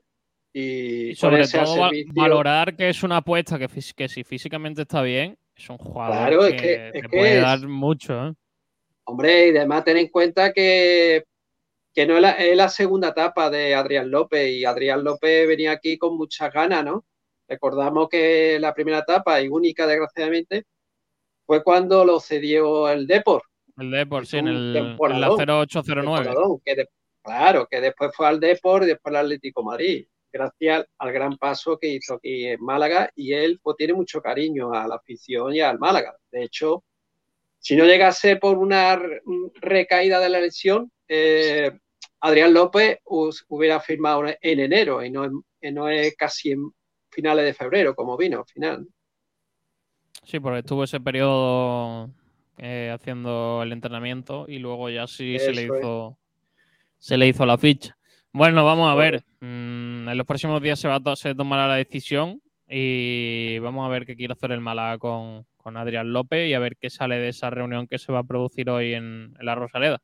y, 0.53 1.11
Y 1.11 1.15
sobre 1.15 1.47
todo 1.47 1.77
va- 1.79 1.91
valorar 2.13 2.75
que 2.75 2.89
es 2.89 3.03
una 3.03 3.17
apuesta 3.17 3.57
que, 3.59 3.67
que 3.95 4.07
si 4.09 4.23
físicamente 4.23 4.83
está 4.83 5.01
bien, 5.01 5.37
es 5.55 5.69
un 5.69 5.77
jugador 5.77 6.15
Claro, 6.15 6.45
es 6.45 6.53
que, 6.61 6.89
es 6.93 7.09
puede 7.09 7.35
es- 7.37 7.41
dar 7.43 7.67
mucho. 7.67 8.27
¿eh? 8.27 8.33
Hombre, 9.05 9.49
y 9.49 9.57
además 9.57 9.83
ten 9.83 9.97
en 9.97 10.07
cuenta 10.09 10.51
que, 10.51 11.23
que 11.93 12.05
no 12.05 12.15
es 12.15 12.21
la, 12.21 12.31
es 12.31 12.55
la 12.57 12.69
segunda 12.69 13.09
etapa 13.09 13.49
de 13.49 13.75
Adrián 13.75 14.09
López 14.09 14.49
y 14.51 14.65
Adrián 14.65 15.03
López 15.03 15.47
venía 15.47 15.71
aquí 15.71 15.97
con 15.97 16.17
muchas 16.17 16.51
ganas, 16.51 16.83
¿no? 16.83 17.05
Recordamos 17.47 18.09
que 18.09 18.57
la 18.59 18.73
primera 18.73 18.99
etapa 18.99 19.39
y 19.41 19.47
única, 19.47 19.85
desgraciadamente, 19.85 20.65
fue 21.45 21.63
cuando 21.63 22.03
lo 22.03 22.19
cedió 22.19 22.89
el 22.89 23.05
Depor. 23.05 23.43
El 23.77 23.91
Depor, 23.91 24.25
sí, 24.25 24.37
en, 24.37 24.47
el, 24.47 24.55
en 24.55 24.73
la 24.73 24.89
temporadón, 24.89 25.37
0809. 25.37 26.23
Temporadón, 26.25 26.59
que 26.65 26.75
de- 26.75 26.89
claro, 27.23 27.67
que 27.69 27.81
después 27.81 28.11
fue 28.15 28.27
al 28.27 28.39
Depor 28.39 28.83
y 28.83 28.87
después 28.87 29.13
al 29.13 29.25
Atlético 29.25 29.61
de 29.61 29.65
Madrid, 29.65 30.07
gracias 30.31 30.85
al 30.97 31.11
gran 31.11 31.37
paso 31.37 31.77
que 31.77 31.87
hizo 31.89 32.15
aquí 32.15 32.47
en 32.47 32.61
Málaga 32.63 33.11
y 33.15 33.33
él 33.33 33.59
pues 33.61 33.77
tiene 33.77 33.93
mucho 33.93 34.21
cariño 34.21 34.73
a 34.73 34.87
la 34.87 34.95
afición 34.95 35.53
y 35.53 35.61
al 35.61 35.77
Málaga. 35.77 36.15
De 36.31 36.43
hecho, 36.43 36.83
si 37.65 37.75
no 37.75 37.83
llegase 37.85 38.35
por 38.35 38.59
una 38.59 38.95
re- 38.95 39.21
recaída 39.55 40.19
de 40.19 40.29
la 40.29 40.39
lesión, 40.39 40.91
eh, 41.07 41.71
Adrián 42.19 42.53
López 42.53 42.99
hubiera 43.05 43.79
firmado 43.79 44.23
en 44.39 44.59
enero 44.59 45.03
y 45.03 45.09
no, 45.09 45.25
en- 45.25 45.73
no 45.73 45.89
es 45.89 46.15
casi 46.15 46.51
en 46.51 46.69
finales 47.09 47.43
de 47.43 47.55
febrero 47.55 47.95
como 47.95 48.17
vino 48.17 48.37
al 48.37 48.45
final. 48.45 48.87
Sí, 50.23 50.39
porque 50.39 50.59
estuvo 50.59 50.83
ese 50.83 50.99
periodo 50.99 52.11
eh, 52.59 52.91
haciendo 52.93 53.61
el 53.63 53.71
entrenamiento 53.71 54.45
y 54.47 54.59
luego 54.59 54.91
ya 54.91 55.07
sí 55.07 55.39
se 55.39 55.51
le 55.51 55.63
es. 55.63 55.69
hizo 55.69 56.19
se 56.99 57.17
le 57.17 57.27
hizo 57.27 57.47
la 57.47 57.57
ficha. 57.57 57.97
Bueno, 58.31 58.63
vamos 58.63 58.91
a 58.91 58.95
ver. 58.95 59.23
Mm, 59.39 60.07
en 60.09 60.17
los 60.17 60.27
próximos 60.27 60.61
días 60.61 60.79
se 60.79 60.87
va 60.87 60.95
a 60.95 60.99
to- 60.99 61.15
se 61.15 61.33
tomará 61.33 61.67
la 61.67 61.77
decisión 61.77 62.43
y 62.69 63.59
vamos 63.59 63.85
a 63.85 63.89
ver 63.89 64.05
qué 64.05 64.15
quiere 64.15 64.33
hacer 64.33 64.51
el 64.51 64.61
Málaga 64.61 64.97
con, 64.99 65.45
con 65.57 65.77
Adrián 65.77 66.13
López 66.13 66.49
y 66.49 66.53
a 66.53 66.59
ver 66.59 66.77
qué 66.77 66.89
sale 66.89 67.17
de 67.19 67.29
esa 67.29 67.49
reunión 67.49 67.87
que 67.87 67.99
se 67.99 68.11
va 68.11 68.19
a 68.19 68.23
producir 68.23 68.69
hoy 68.69 68.93
en, 68.93 69.35
en 69.39 69.45
la 69.45 69.55
Rosaleda. 69.55 70.01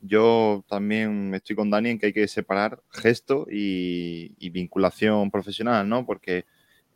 Yo 0.00 0.64
también 0.68 1.32
estoy 1.34 1.54
con 1.56 1.70
Dani 1.70 1.90
en 1.90 1.98
que 1.98 2.06
hay 2.06 2.12
que 2.12 2.26
separar 2.28 2.82
gesto 2.90 3.46
y, 3.50 4.34
vinculación 4.50 5.30
profesional, 5.30 5.88
¿no? 5.88 6.04
Porque 6.06 6.44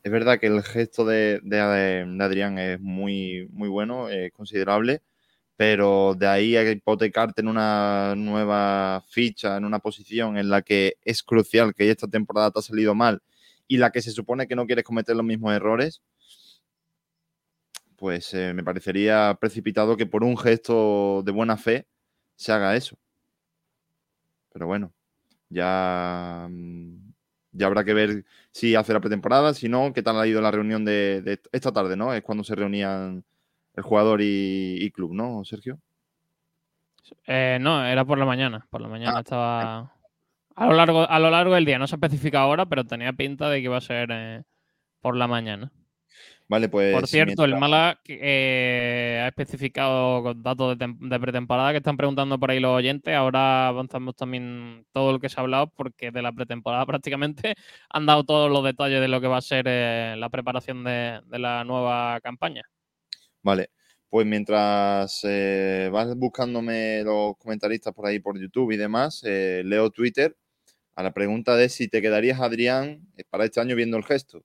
es 0.05 0.13
verdad 0.13 0.39
que 0.41 0.47
el 0.49 0.63
gesto 0.63 1.05
de, 1.07 1.41
de- 1.45 2.07
de 2.07 2.25
Adrián 2.25 2.59
es 2.59 2.81
muy, 2.81 3.49
muy 3.53 3.69
bueno, 3.69 4.09
es 4.09 4.33
considerable, 4.33 5.03
pero 5.57 6.15
de 6.17 6.27
ahí 6.29 6.57
a 6.57 6.71
hipotecarte 6.71 7.43
en 7.43 7.49
una 7.49 8.15
nueva 8.17 9.03
ficha, 9.09 9.57
en 9.59 9.65
una 9.67 9.81
posición 9.81 10.39
en 10.39 10.51
la 10.51 10.63
que 10.63 10.97
es 11.05 11.23
crucial 11.25 11.75
que 11.75 11.91
esta 11.91 12.09
temporada 12.09 12.51
te 12.53 12.61
ha 12.61 12.63
salido 12.63 12.95
mal 12.95 13.23
y 13.69 13.79
la 13.79 13.91
que 13.91 14.03
se 14.03 14.11
supone 14.13 14.47
que 14.47 14.57
no 14.57 14.67
quieres 14.67 14.85
cometer 14.85 15.17
los 15.17 15.25
mismos 15.25 15.55
errores, 15.55 16.03
pues 17.97 18.33
eh, 18.35 18.53
me 18.55 18.63
parecería 18.63 19.37
precipitado 19.41 19.97
que 19.97 20.07
por 20.07 20.23
un 20.23 20.37
gesto 20.37 21.23
de 21.25 21.33
buena 21.33 21.57
fe 21.57 21.87
se 22.37 22.53
haga 22.53 22.77
eso. 22.77 22.97
Pero 24.53 24.67
bueno, 24.67 24.93
ya, 25.49 26.47
mm, 26.51 27.13
ya 27.53 27.67
habrá 27.67 27.85
que 27.85 27.95
ver 27.95 28.25
si 28.51 28.75
hace 28.75 28.93
la 28.93 29.01
pretemporada, 29.01 29.55
si 29.55 29.69
no, 29.69 29.93
qué 29.93 30.03
tal 30.03 30.19
ha 30.21 30.27
ido 30.27 30.41
la 30.41 30.51
reunión 30.51 30.85
de, 30.85 31.23
de 31.23 31.41
esta 31.53 31.73
tarde, 31.73 31.97
¿no? 31.97 32.13
Es 32.15 32.23
cuando 32.23 32.45
se 32.45 32.55
reunían 32.55 33.25
el 33.75 33.83
jugador 33.83 34.21
y, 34.23 34.77
y 34.81 34.91
club, 34.91 35.13
¿no, 35.15 35.45
Sergio? 35.45 35.79
Eh, 37.27 37.59
no, 37.61 37.85
era 37.85 38.05
por 38.05 38.19
la 38.19 38.25
mañana. 38.25 38.67
Por 38.71 38.81
la 38.81 38.89
mañana 38.89 39.17
Ah, 39.17 39.21
estaba 39.21 39.96
a 40.57 40.67
lo 40.67 40.75
largo 40.75 41.09
a 41.09 41.19
lo 41.21 41.31
largo 41.31 41.55
del 41.55 41.65
día. 41.65 41.79
No 41.79 41.87
se 41.87 41.97
especifica 41.97 42.41
ahora, 42.41 42.67
pero 42.67 42.85
tenía 42.85 43.13
pinta 43.13 43.49
de 43.51 43.59
que 43.59 43.65
iba 43.65 43.77
a 43.77 43.81
ser 43.81 44.09
eh, 44.13 44.43
por 45.01 45.17
la 45.17 45.27
mañana. 45.29 45.73
Vale, 46.49 46.69
pues. 46.69 46.93
Por 46.95 47.09
cierto, 47.09 47.45
el 47.45 47.57
Málaga 47.57 48.01
eh, 48.07 49.21
ha 49.25 49.29
especificado 49.29 50.23
con 50.23 50.43
datos 50.43 50.79
de, 50.79 50.85
tem- 50.87 50.99
de 51.09 51.21
pretemporada 51.21 51.73
que 51.73 51.79
están 51.79 51.97
preguntando 51.97 52.39
por 52.39 52.51
ahí 52.53 52.61
los 52.61 52.71
oyentes. 52.71 53.15
Ahora 53.15 53.67
avanzamos 53.69 54.15
también 54.15 54.87
todo 54.93 55.13
lo 55.13 55.19
que 55.19 55.29
se 55.29 55.41
ha 55.41 55.43
hablado 55.43 55.69
porque 55.77 56.13
de 56.13 56.23
la 56.23 56.33
pretemporada 56.33 56.87
prácticamente 56.87 57.55
han 57.91 58.07
dado 58.07 58.25
todos 58.25 58.51
los 58.51 58.65
detalles 58.65 59.01
de 59.01 59.09
lo 59.09 59.21
que 59.21 59.27
va 59.27 59.39
a 59.39 59.43
ser 59.43 59.67
eh, 59.69 60.15
la 60.19 60.31
preparación 60.31 60.85
de, 60.85 61.21
de 61.27 61.39
la 61.41 61.65
nueva 61.65 62.21
campaña. 62.21 62.63
Vale, 63.43 63.71
pues 64.09 64.25
mientras 64.27 65.21
eh, 65.25 65.91
vas 65.93 66.15
buscándome 66.17 67.03
los 67.05 67.37
comentaristas 67.39 67.93
por 67.93 68.07
ahí 68.07 68.21
por 68.21 68.39
YouTube 68.41 68.73
y 68.73 68.77
demás, 68.77 69.23
leo 69.25 69.91
Twitter 69.91 70.37
a 70.97 71.03
la 71.03 71.13
pregunta 71.13 71.57
de 71.57 71.69
si 71.69 71.89
te 71.89 72.03
quedarías, 72.03 72.41
Adrián, 72.41 73.07
eh, 73.17 73.25
para 73.29 73.45
este 73.45 73.61
año 73.61 73.77
viendo 73.77 73.99
el 73.99 74.05
gesto. 74.05 74.45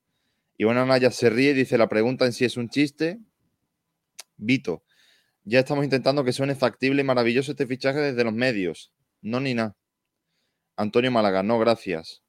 Iván 0.58 0.78
Anaya 0.78 1.10
se 1.10 1.30
ríe 1.30 1.52
y 1.52 1.54
dice, 1.54 1.78
la 1.78 1.88
pregunta 1.88 2.26
en 2.26 2.34
sí 2.34 2.46
es 2.46 2.58
un 2.58 2.70
chiste. 2.70 3.20
Vito, 4.36 4.84
ya 5.46 5.60
estamos 5.60 5.86
intentando 5.86 6.24
que 6.26 6.34
suene 6.34 6.56
factible 6.56 7.02
y 7.02 7.06
maravilloso 7.06 7.52
este 7.52 7.66
fichaje 7.66 8.00
desde 8.00 8.26
los 8.26 8.34
medios. 8.34 8.94
No 9.22 9.40
ni 9.40 9.54
nada. 9.54 9.78
Antonio 10.76 11.10
Málaga, 11.10 11.42
no, 11.42 11.58
gracias. 11.58 12.22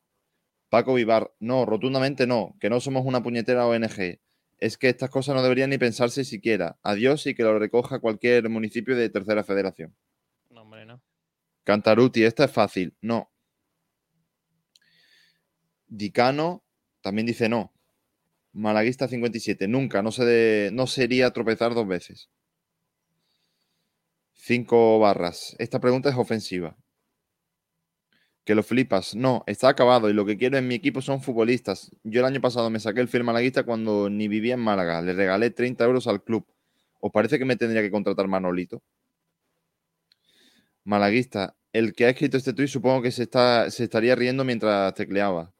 Paco 0.68 0.94
Vivar, 0.94 1.34
no, 1.40 1.66
rotundamente 1.66 2.26
no, 2.26 2.56
que 2.60 2.70
no 2.70 2.80
somos 2.80 3.04
una 3.04 3.22
puñetera 3.22 3.66
ONG. 3.66 4.20
Es 4.58 4.78
que 4.78 4.88
estas 4.88 5.10
cosas 5.10 5.34
no 5.34 5.42
deberían 5.42 5.70
ni 5.70 5.78
pensarse 5.78 6.24
siquiera. 6.24 6.78
Adiós 6.82 7.26
y 7.26 7.34
que 7.34 7.42
lo 7.42 7.58
recoja 7.58 7.98
cualquier 7.98 8.48
municipio 8.48 8.94
de 8.94 9.10
tercera 9.10 9.42
federación. 9.42 9.96
No, 10.48 10.62
hombre, 10.62 10.86
no. 10.86 11.02
Cantaruti, 11.64 12.22
esta 12.22 12.44
es 12.44 12.52
fácil. 12.52 12.94
No. 13.00 13.31
Dicano 15.94 16.64
también 17.02 17.26
dice 17.26 17.48
no. 17.48 17.72
Malaguista 18.52 19.08
57, 19.08 19.68
nunca, 19.68 20.02
no, 20.02 20.12
se 20.12 20.24
de- 20.24 20.70
no 20.72 20.86
sería 20.86 21.30
tropezar 21.32 21.74
dos 21.74 21.86
veces. 21.86 22.30
Cinco 24.34 24.98
barras. 24.98 25.56
Esta 25.58 25.80
pregunta 25.80 26.10
es 26.10 26.16
ofensiva. 26.16 26.76
Que 28.44 28.54
lo 28.54 28.62
flipas. 28.62 29.14
No, 29.14 29.42
está 29.46 29.68
acabado 29.68 30.08
y 30.10 30.12
lo 30.12 30.24
que 30.26 30.36
quiero 30.36 30.58
en 30.58 30.68
mi 30.68 30.74
equipo 30.76 31.00
son 31.02 31.22
futbolistas. 31.22 31.90
Yo 32.04 32.20
el 32.20 32.26
año 32.26 32.40
pasado 32.40 32.70
me 32.70 32.80
saqué 32.80 33.00
el 33.00 33.08
film 33.08 33.26
malaguista 33.26 33.62
cuando 33.64 34.10
ni 34.10 34.28
vivía 34.28 34.54
en 34.54 34.60
Málaga. 34.60 35.00
Le 35.02 35.12
regalé 35.12 35.50
30 35.50 35.84
euros 35.84 36.06
al 36.08 36.22
club. 36.22 36.44
¿Os 37.00 37.12
parece 37.12 37.38
que 37.38 37.44
me 37.44 37.56
tendría 37.56 37.82
que 37.82 37.90
contratar 37.90 38.28
Manolito? 38.28 38.82
Malaguista, 40.84 41.56
el 41.72 41.92
que 41.92 42.06
ha 42.06 42.10
escrito 42.10 42.36
este 42.36 42.52
tuit 42.52 42.68
supongo 42.68 43.02
que 43.02 43.10
se, 43.10 43.24
está, 43.24 43.68
se 43.70 43.82
estaría 43.84 44.14
riendo 44.14 44.44
mientras 44.44 44.94
tecleaba. 44.94 45.51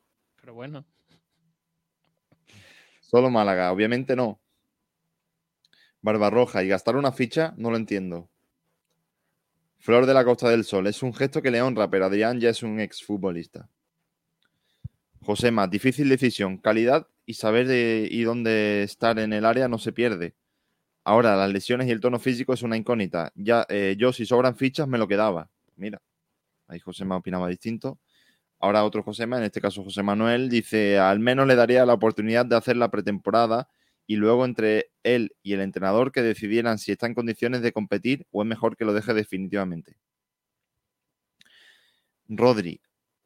Pero 0.43 0.55
bueno. 0.55 0.84
Solo 3.01 3.30
Málaga, 3.30 3.72
obviamente 3.72 4.16
no. 4.16 4.40
Barbarroja, 6.01 6.64
y 6.64 6.68
gastar 6.68 6.97
una 6.97 7.12
ficha, 7.12 7.55
no 7.57 7.70
lo 7.70 7.76
entiendo. 7.76 8.28
Flor 9.78 10.05
de 10.05 10.14
la 10.14 10.24
Costa 10.24 10.51
del 10.51 10.64
Sol, 10.64 10.88
es 10.88 11.03
un 11.05 11.14
gesto 11.14 11.43
que 11.43 11.53
le 11.53 11.62
honra, 11.62 11.88
pero 11.88 12.07
Adrián 12.07 12.40
ya 12.40 12.51
es 12.51 12.64
un 12.64 12.80
exfutbolista. 12.80 13.68
Josema, 15.20 15.68
difícil 15.68 16.09
decisión. 16.09 16.59
Calidad 16.59 17.07
y 17.24 17.34
saber 17.34 17.68
de, 17.68 18.09
y 18.11 18.22
dónde 18.22 18.82
estar 18.82 19.20
en 19.20 19.32
el 19.32 19.45
área 19.45 19.68
no 19.68 19.78
se 19.78 19.93
pierde. 19.93 20.34
Ahora, 21.05 21.36
las 21.36 21.53
lesiones 21.53 21.86
y 21.86 21.93
el 21.93 22.01
tono 22.01 22.18
físico 22.18 22.53
es 22.53 22.62
una 22.62 22.76
incógnita. 22.76 23.30
Ya, 23.36 23.64
eh, 23.68 23.95
yo, 23.97 24.12
si 24.12 24.26
sobran 24.26 24.57
fichas, 24.57 24.88
me 24.88 24.99
lo 24.99 25.07
quedaba. 25.07 25.49
Mira, 25.76 26.03
ahí 26.66 26.80
Josema 26.80 27.16
opinaba 27.16 27.49
distinto. 27.49 27.99
Ahora 28.62 28.84
otro 28.84 29.02
Josema, 29.02 29.38
en 29.38 29.42
este 29.42 29.60
caso 29.60 29.82
José 29.82 30.04
Manuel, 30.04 30.48
dice, 30.48 30.96
al 30.96 31.18
menos 31.18 31.48
le 31.48 31.56
daría 31.56 31.84
la 31.84 31.94
oportunidad 31.94 32.46
de 32.46 32.54
hacer 32.54 32.76
la 32.76 32.92
pretemporada 32.92 33.68
y 34.06 34.14
luego 34.14 34.44
entre 34.44 34.92
él 35.02 35.34
y 35.42 35.54
el 35.54 35.60
entrenador 35.60 36.12
que 36.12 36.22
decidieran 36.22 36.78
si 36.78 36.92
está 36.92 37.08
en 37.08 37.14
condiciones 37.14 37.60
de 37.62 37.72
competir 37.72 38.24
o 38.30 38.40
es 38.40 38.48
mejor 38.48 38.76
que 38.76 38.84
lo 38.84 38.92
deje 38.94 39.14
definitivamente. 39.14 39.96
Rodri, 42.28 42.80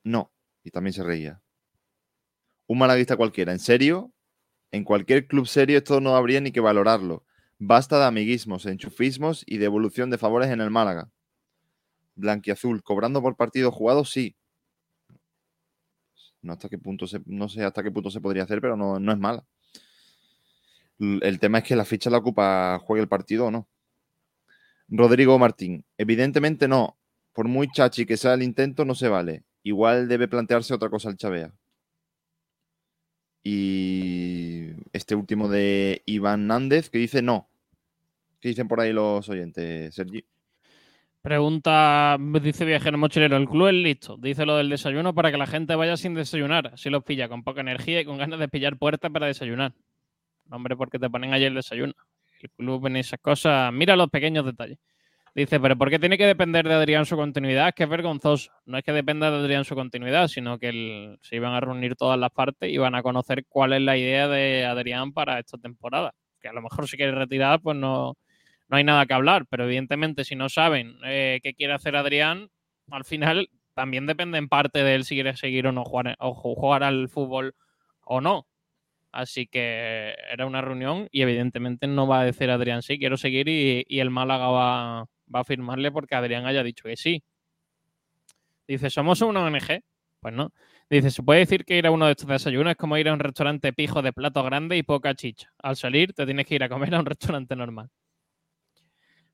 no, 0.05 0.33
y 0.65 0.71
también 0.71 0.95
se 0.95 1.03
reía. 1.05 1.43
Un 2.67 2.79
malaguista 2.79 3.19
cualquiera, 3.19 3.53
¿en 3.53 3.59
serio? 3.59 4.15
En 4.71 4.85
cualquier 4.85 5.27
club 5.27 5.47
serio 5.47 5.77
esto 5.77 6.01
no 6.01 6.17
habría 6.17 6.41
ni 6.41 6.51
que 6.51 6.61
valorarlo. 6.61 7.27
Basta 7.59 7.99
de 7.99 8.07
amiguismos, 8.07 8.65
enchufismos 8.65 9.45
y 9.47 9.59
devolución 9.59 10.09
de 10.09 10.17
favores 10.17 10.49
en 10.49 10.63
el 10.63 10.71
Málaga. 10.71 11.11
Blanquiazul, 12.15 12.83
cobrando 12.83 13.21
por 13.21 13.37
partido 13.37 13.71
jugado, 13.71 14.07
sí. 14.07 14.35
No, 16.47 16.53
hasta 16.53 16.69
qué 16.69 16.79
punto 16.79 17.07
no 17.27 17.49
sé 17.49 17.65
hasta 17.65 17.83
qué 17.83 17.91
punto 17.91 18.11
se 18.11 18.21
podría 18.21 18.45
hacer, 18.45 18.61
pero 18.61 18.77
no, 18.77 19.01
no 19.01 19.13
es 19.13 19.19
mala. 19.19 19.45
El 20.99 21.39
tema 21.41 21.59
es 21.59 21.65
que 21.65 21.77
la 21.77 21.85
ficha 21.85 22.09
la 22.09 22.19
ocupa, 22.19 22.79
juegue 22.79 23.03
el 23.03 23.09
partido 23.09 23.47
o 23.47 23.51
no. 23.51 23.69
Rodrigo 24.89 25.39
Martín, 25.39 25.85
evidentemente 25.99 26.69
no. 26.69 26.97
Por 27.33 27.49
muy 27.49 27.69
chachi 27.71 28.07
que 28.07 28.17
sea 28.17 28.35
el 28.35 28.43
intento, 28.43 28.85
no 28.85 28.95
se 28.95 29.09
vale. 29.09 29.45
Igual 29.63 30.09
debe 30.09 30.29
plantearse 30.29 30.73
otra 30.73 30.89
cosa 30.89 31.11
el 31.11 31.17
Chavea. 31.17 31.53
Y 33.43 34.71
este 34.93 35.15
último 35.15 35.49
de 35.49 36.03
Iván 36.07 36.47
Nández 36.47 36.89
que 36.91 36.99
dice 36.99 37.23
no. 37.23 37.49
¿Qué 38.41 38.49
dicen 38.51 38.69
por 38.69 38.81
ahí 38.81 38.93
los 38.93 39.29
oyentes, 39.29 39.95
Sergi? 39.95 40.25
Pregunta, 41.27 42.17
dice 42.41 42.65
Viajero 42.65 42.99
Mochilero, 42.99 43.37
el 43.37 43.49
club 43.49 43.67
es 43.67 43.75
listo. 43.75 44.17
Dice 44.17 44.47
lo 44.47 44.59
del 44.59 44.69
desayuno 44.69 45.13
para 45.13 45.33
que 45.33 45.37
la 45.37 45.49
gente 45.49 45.75
vaya 45.75 45.97
sin 45.97 46.15
desayunar. 46.15 46.69
Así 46.75 46.89
los 46.89 47.03
pilla, 47.03 47.29
con 47.29 47.43
poca 47.43 47.63
energía 47.63 48.01
y 48.01 48.05
con 48.05 48.17
ganas 48.17 48.39
de 48.39 48.47
pillar 48.47 48.79
puertas 48.79 49.11
para 49.11 49.27
desayunar. 49.27 49.73
Hombre, 50.53 50.77
porque 50.77 51.01
te 51.01 51.11
ponen 51.11 51.35
ayer 51.35 51.49
el 51.49 51.57
desayuno. 51.57 51.95
El 52.41 52.51
club 52.51 52.87
en 52.87 52.99
esas 52.99 53.19
cosas, 53.19 53.73
mira 53.73 53.97
los 53.97 54.09
pequeños 54.09 54.45
detalles. 54.45 54.79
Dice, 55.35 55.59
pero 55.59 55.77
¿por 55.77 55.91
qué 55.91 55.99
tiene 55.99 56.17
que 56.17 56.27
depender 56.27 56.69
de 56.69 56.75
Adrián 56.75 57.05
su 57.07 57.17
continuidad? 57.17 57.71
Es 57.71 57.75
que 57.75 57.83
es 57.83 57.89
vergonzoso. 57.89 58.53
No 58.65 58.79
es 58.79 58.85
que 58.85 58.93
dependa 58.93 59.29
de 59.29 59.39
Adrián 59.39 59.65
su 59.65 59.75
continuidad, 59.75 60.29
sino 60.29 60.61
que 60.61 61.17
se 61.23 61.35
iban 61.35 61.55
a 61.55 61.61
reunir 61.61 61.97
todas 61.97 62.21
las 62.21 62.31
partes 62.31 62.71
y 62.73 62.79
van 62.79 62.95
a 62.95 63.03
conocer 63.03 63.47
cuál 63.49 63.73
es 63.73 63.83
la 63.83 63.97
idea 63.97 64.29
de 64.29 64.65
Adrián 64.65 65.13
para 65.13 65.41
esta 65.41 65.59
temporada. 65.59 66.15
Que 66.41 66.47
a 66.47 66.53
lo 66.53 66.63
mejor 66.63 66.87
si 66.87 66.97
quiere 66.97 67.11
retirar, 67.11 67.61
pues 67.61 67.77
no, 67.77 68.17
no 68.69 68.77
hay 68.77 68.85
nada 68.85 69.07
que 69.07 69.15
hablar, 69.15 69.47
pero 69.49 69.65
evidentemente 69.65 70.25
si 70.25 70.35
no 70.37 70.49
saben 70.49 70.99
eh, 71.05 71.41
qué 71.43 71.55
quiere 71.55 71.75
hacer 71.75 71.97
Adrián, 71.97 72.51
al 72.91 73.05
final 73.05 73.51
también 73.75 74.07
depende 74.07 74.39
en 74.39 74.49
parte 74.49 74.83
de 74.83 74.95
él 74.95 75.05
si 75.05 75.15
quiere 75.17 75.37
seguir 75.37 75.67
o 75.67 75.73
no 75.73 75.85
jugar, 75.85 76.83
al 76.83 77.09
fútbol 77.09 77.55
o 78.05 78.21
no. 78.21 78.47
Así 79.13 79.47
que 79.47 80.15
era 80.31 80.47
una 80.47 80.63
reunión 80.63 81.09
y 81.13 81.23
evidentemente 81.23 81.87
no 81.87 82.07
va 82.07 82.21
a 82.21 82.25
decir 82.25 82.51
Adrián 82.51 82.83
sí, 82.83 82.99
quiero 82.99 83.17
seguir 83.17 83.49
y, 83.49 83.85
y 83.89 84.01
el 84.01 84.11
Málaga 84.11 84.49
va, 84.49 85.07
va 85.35 85.41
a 85.41 85.45
firmarle 85.45 85.93
porque 85.93 86.15
Adrián 86.15 86.47
haya 86.47 86.63
dicho 86.63 86.85
que 86.85 86.97
sí. 86.97 87.23
Dice, 88.69 88.91
¿somos 88.91 89.21
una 89.23 89.45
ONG? 89.45 89.81
Pues 90.21 90.35
no. 90.35 90.53
Dice, 90.91 91.11
se 91.11 91.23
puede 91.23 91.41
decir 91.41 91.65
que 91.65 91.79
ir 91.79 91.87
a 91.87 91.91
uno 91.91 92.07
de 92.07 92.13
estos 92.13 92.29
desayunos 92.29 92.73
es 92.73 92.77
como 92.77 92.97
ir 92.97 93.09
a 93.09 93.13
un 93.13 93.21
restaurante 93.21 93.73
pijo 93.73 94.03
de 94.03 94.13
plato 94.13 94.43
grande 94.43 94.77
y 94.77 94.83
poca 94.83 95.15
chicha. 95.15 95.53
Al 95.59 95.77
salir 95.77 96.13
te 96.13 96.27
tienes 96.27 96.47
que 96.47 96.57
ir 96.57 96.65
a 96.65 96.69
comer 96.69 96.95
a 96.95 97.01
un 97.01 97.07
restaurante 97.07 97.55
normal. 97.57 97.91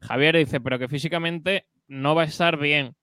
Javier 0.02 0.36
dice, 0.36 0.60
pero 0.60 0.78
que 0.78 0.88
físicamente 0.88 1.66
no 1.86 2.14
va 2.14 2.22
a 2.22 2.26
estar 2.26 2.58
bien. 2.58 2.94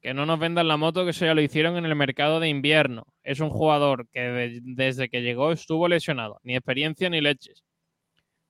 Que 0.00 0.14
no 0.14 0.26
nos 0.26 0.38
vendan 0.38 0.68
la 0.68 0.76
moto, 0.76 1.04
que 1.04 1.10
eso 1.10 1.24
ya 1.24 1.34
lo 1.34 1.40
hicieron 1.42 1.76
en 1.76 1.84
el 1.86 1.94
mercado 1.94 2.40
de 2.40 2.48
invierno. 2.48 3.06
Es 3.22 3.40
un 3.40 3.50
jugador 3.50 4.08
que 4.12 4.20
de- 4.20 4.60
desde 4.62 5.08
que 5.08 5.22
llegó 5.22 5.52
estuvo 5.52 5.88
lesionado. 5.88 6.40
Ni 6.42 6.56
experiencia 6.56 7.08
ni 7.08 7.20
leches. 7.20 7.62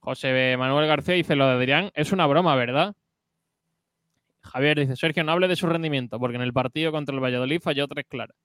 José 0.00 0.56
Manuel 0.56 0.88
García 0.88 1.14
dice, 1.14 1.36
lo 1.36 1.46
de 1.46 1.52
Adrián 1.52 1.90
es 1.94 2.10
una 2.12 2.26
broma, 2.26 2.56
¿verdad? 2.56 2.94
Javier 4.40 4.80
dice, 4.80 4.96
Sergio, 4.96 5.22
no 5.22 5.32
hable 5.32 5.46
de 5.46 5.54
su 5.56 5.66
rendimiento, 5.66 6.18
porque 6.18 6.36
en 6.36 6.42
el 6.42 6.52
partido 6.52 6.90
contra 6.90 7.14
el 7.14 7.20
Valladolid 7.22 7.60
falló 7.60 7.86
tres 7.86 8.06
claras. 8.08 8.36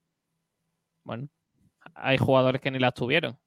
Bueno, 1.03 1.29
hay 1.95 2.17
jugadores 2.17 2.61
que 2.61 2.69
ni 2.69 2.77
las 2.77 2.93
tuvieron. 2.93 3.39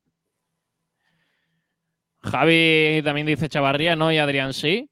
Javi 2.23 3.01
también 3.05 3.27
dice 3.27 3.49
Chavarría, 3.49 3.95
no, 3.97 4.13
y 4.13 4.19
Adrián 4.19 4.53
sí. 4.53 4.91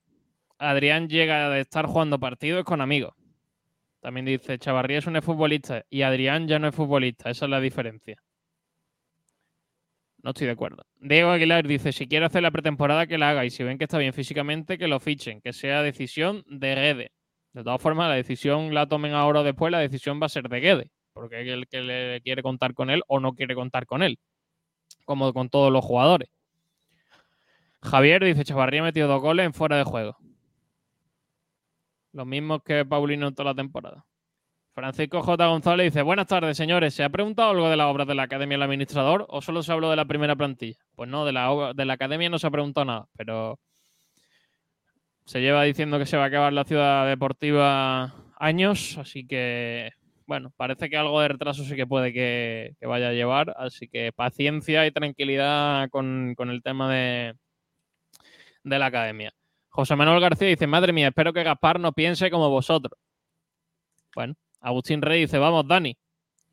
Adrián 0.58 1.08
llega 1.08 1.48
de 1.50 1.60
estar 1.60 1.86
jugando 1.86 2.18
partidos 2.18 2.64
con 2.64 2.80
amigos. 2.80 3.14
También 4.00 4.26
dice, 4.26 4.58
Chavarría 4.58 4.98
es 4.98 5.06
un 5.06 5.20
futbolista 5.22 5.84
y 5.90 6.02
Adrián 6.02 6.46
ya 6.48 6.58
no 6.58 6.68
es 6.68 6.74
futbolista. 6.74 7.30
Esa 7.30 7.46
es 7.46 7.50
la 7.50 7.60
diferencia. 7.60 8.22
No 10.22 10.30
estoy 10.30 10.46
de 10.46 10.52
acuerdo. 10.52 10.84
Diego 11.00 11.30
Aguilar 11.30 11.66
dice, 11.66 11.92
si 11.92 12.08
quiere 12.08 12.26
hacer 12.26 12.42
la 12.42 12.50
pretemporada, 12.50 13.06
que 13.06 13.18
la 13.18 13.30
haga. 13.30 13.44
Y 13.44 13.50
si 13.50 13.62
ven 13.62 13.78
que 13.78 13.84
está 13.84 13.98
bien 13.98 14.12
físicamente, 14.12 14.78
que 14.78 14.88
lo 14.88 15.00
fichen. 15.00 15.40
Que 15.40 15.52
sea 15.52 15.82
decisión 15.82 16.44
de 16.46 16.74
Guede. 16.74 17.12
De 17.52 17.64
todas 17.64 17.80
formas, 17.80 18.08
la 18.08 18.14
decisión 18.14 18.74
la 18.74 18.86
tomen 18.86 19.14
ahora 19.14 19.40
o 19.40 19.44
después, 19.44 19.70
la 19.72 19.78
decisión 19.78 20.20
va 20.20 20.26
a 20.26 20.28
ser 20.28 20.48
de 20.48 20.60
Guede. 20.60 20.90
Porque 21.12 21.42
es 21.42 21.48
el 21.48 21.66
que 21.68 21.80
le 21.82 22.20
quiere 22.22 22.42
contar 22.42 22.74
con 22.74 22.90
él 22.90 23.02
o 23.06 23.20
no 23.20 23.32
quiere 23.34 23.54
contar 23.54 23.86
con 23.86 24.02
él. 24.02 24.18
Como 25.04 25.32
con 25.32 25.48
todos 25.48 25.72
los 25.72 25.84
jugadores. 25.84 26.28
Javier 27.82 28.24
dice, 28.24 28.44
Chavarría 28.44 28.80
ha 28.80 28.84
metido 28.84 29.08
dos 29.08 29.22
goles 29.22 29.46
en 29.46 29.54
fuera 29.54 29.76
de 29.76 29.84
juego. 29.84 30.18
Los 32.12 32.26
mismos 32.26 32.62
que 32.62 32.84
Paulino 32.84 33.28
en 33.28 33.34
toda 33.34 33.52
la 33.52 33.54
temporada. 33.54 34.04
Francisco 34.74 35.22
J. 35.22 35.46
González 35.46 35.92
dice, 35.92 36.02
buenas 36.02 36.28
tardes, 36.28 36.56
señores. 36.56 36.94
¿Se 36.94 37.02
ha 37.02 37.08
preguntado 37.08 37.50
algo 37.50 37.68
de 37.68 37.76
las 37.76 37.88
obras 37.88 38.06
de 38.06 38.14
la 38.14 38.22
Academia 38.22 38.56
del 38.56 38.62
Administrador 38.62 39.26
o 39.28 39.42
solo 39.42 39.62
se 39.62 39.72
habló 39.72 39.90
de 39.90 39.96
la 39.96 40.04
primera 40.04 40.36
plantilla? 40.36 40.78
Pues 40.94 41.10
no, 41.10 41.24
de 41.24 41.32
la, 41.32 41.72
de 41.74 41.84
la 41.84 41.94
Academia 41.94 42.28
no 42.30 42.38
se 42.38 42.46
ha 42.46 42.50
preguntado 42.50 42.84
nada, 42.84 43.08
pero 43.16 43.58
se 45.24 45.40
lleva 45.40 45.64
diciendo 45.64 45.98
que 45.98 46.06
se 46.06 46.16
va 46.16 46.24
a 46.24 46.26
acabar 46.28 46.52
la 46.52 46.64
ciudad 46.64 47.08
deportiva 47.08 48.14
años, 48.38 48.96
así 48.98 49.26
que, 49.26 49.90
bueno, 50.26 50.52
parece 50.56 50.88
que 50.88 50.96
algo 50.96 51.20
de 51.20 51.28
retraso 51.28 51.64
sí 51.64 51.74
que 51.74 51.86
puede 51.86 52.12
que, 52.12 52.76
que 52.78 52.86
vaya 52.86 53.08
a 53.08 53.12
llevar, 53.12 53.54
así 53.58 53.88
que 53.88 54.12
paciencia 54.12 54.86
y 54.86 54.92
tranquilidad 54.92 55.90
con, 55.90 56.34
con 56.36 56.50
el 56.50 56.62
tema 56.62 56.88
de, 56.90 57.34
de 58.62 58.78
la 58.78 58.86
Academia. 58.86 59.34
José 59.78 59.94
Manuel 59.94 60.18
García 60.18 60.48
dice, 60.48 60.66
madre 60.66 60.92
mía, 60.92 61.06
espero 61.06 61.32
que 61.32 61.44
Gaspar 61.44 61.78
no 61.78 61.92
piense 61.92 62.32
como 62.32 62.50
vosotros. 62.50 62.98
Bueno, 64.12 64.34
Agustín 64.60 65.00
Rey 65.00 65.20
dice, 65.20 65.38
vamos, 65.38 65.68
Dani. 65.68 65.96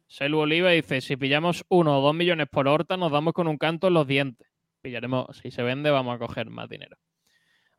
Selu 0.06 0.42
Oliva 0.42 0.70
dice, 0.70 1.02
si 1.02 1.18
pillamos 1.18 1.66
uno 1.70 1.98
o 1.98 2.02
dos 2.04 2.14
millones 2.14 2.46
por 2.52 2.68
horta, 2.68 2.98
nos 2.98 3.12
damos 3.12 3.34
con 3.34 3.48
un 3.48 3.58
canto 3.58 3.88
en 3.88 3.96
los 3.96 4.06
dientes. 4.06 4.48
Pillaremos, 4.80 5.36
si 5.38 5.50
se 5.50 5.64
vende, 5.64 5.90
vamos 5.90 6.14
a 6.14 6.20
coger 6.20 6.52
más 6.52 6.70
dinero. 6.70 6.98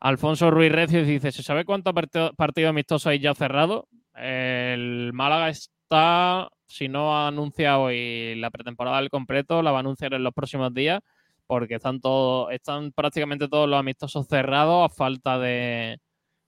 Alfonso 0.00 0.50
Ruiz 0.50 0.72
Recio 0.72 1.04
dice, 1.04 1.30
¿se 1.30 1.44
sabe 1.44 1.64
cuántos 1.64 1.94
partidos 2.36 2.70
amistosos 2.70 3.06
hay 3.06 3.20
ya 3.20 3.32
cerrados? 3.32 3.84
El 4.16 5.12
Málaga 5.12 5.50
está, 5.50 6.48
si 6.66 6.88
no 6.88 7.16
ha 7.16 7.28
anunciado 7.28 7.82
hoy 7.82 8.34
la 8.34 8.50
pretemporada 8.50 8.98
al 8.98 9.10
completo, 9.10 9.62
la 9.62 9.70
va 9.70 9.78
a 9.78 9.80
anunciar 9.82 10.12
en 10.12 10.24
los 10.24 10.34
próximos 10.34 10.74
días, 10.74 11.02
porque 11.46 11.76
están 11.76 12.00
todos, 12.00 12.52
están 12.52 12.92
prácticamente 12.92 13.48
todos 13.48 13.68
los 13.68 13.78
amistosos 13.78 14.26
cerrados 14.28 14.90
a 14.90 14.94
falta 14.94 15.38
de, 15.38 15.98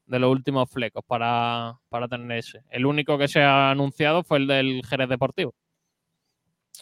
de 0.07 0.18
los 0.18 0.30
últimos 0.30 0.70
flecos 0.70 1.05
para, 1.07 1.78
para 1.88 2.09
tener 2.09 2.38
ese. 2.38 2.62
El 2.70 2.86
único 2.86 3.18
que 3.18 3.28
se 3.28 3.42
ha 3.42 3.70
anunciado 3.70 4.24
fue 4.24 4.38
el 4.38 4.46
del 4.46 4.82
Jerez 4.84 5.09
Deportivo. 5.09 5.55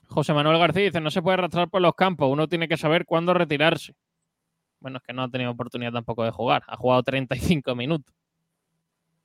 José 0.08 0.32
Manuel 0.32 0.58
García 0.58 0.84
dice, 0.84 1.00
no 1.00 1.10
se 1.10 1.22
puede 1.22 1.34
arrastrar 1.34 1.68
por 1.68 1.82
los 1.82 1.94
campos, 1.94 2.30
uno 2.30 2.48
tiene 2.48 2.68
que 2.68 2.76
saber 2.76 3.04
cuándo 3.04 3.34
retirarse. 3.34 3.94
Bueno, 4.80 4.98
es 4.98 5.02
que 5.02 5.12
no 5.12 5.22
ha 5.24 5.28
tenido 5.28 5.50
oportunidad 5.50 5.92
tampoco 5.92 6.24
de 6.24 6.30
jugar, 6.30 6.62
ha 6.66 6.76
jugado 6.76 7.02
35 7.02 7.74
minutos. 7.74 8.14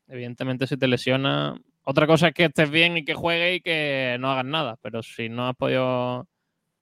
Evidentemente 0.08 0.68
si 0.68 0.78
te 0.78 0.88
lesiona... 0.88 1.60
Otra 1.84 2.06
cosa 2.06 2.28
es 2.28 2.34
que 2.34 2.46
estés 2.46 2.70
bien 2.70 2.98
y 2.98 3.06
que 3.06 3.16
juegue 3.16 3.56
y 3.56 3.62
que 3.62 4.18
no 4.20 4.32
hagas 4.32 4.46
nada, 4.46 4.78
pero 4.82 5.02
si 5.04 5.30
no 5.30 5.48
has 5.48 5.56
podido... 5.56 6.28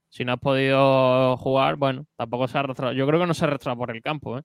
Si 0.10 0.26
no 0.26 0.34
has 0.34 0.39
podido 0.39 1.38
jugar, 1.38 1.76
bueno, 1.76 2.05
tampoco 2.16 2.47
se 2.47 2.57
ha 2.57 2.62
arrastrado. 2.62 2.93
Yo 2.93 3.05
creo 3.07 3.20
que 3.20 3.28
no 3.28 3.34
se 3.34 3.45
ha 3.45 3.76
por 3.76 3.95
el 3.95 4.01
campo, 4.01 4.39
¿eh? 4.39 4.41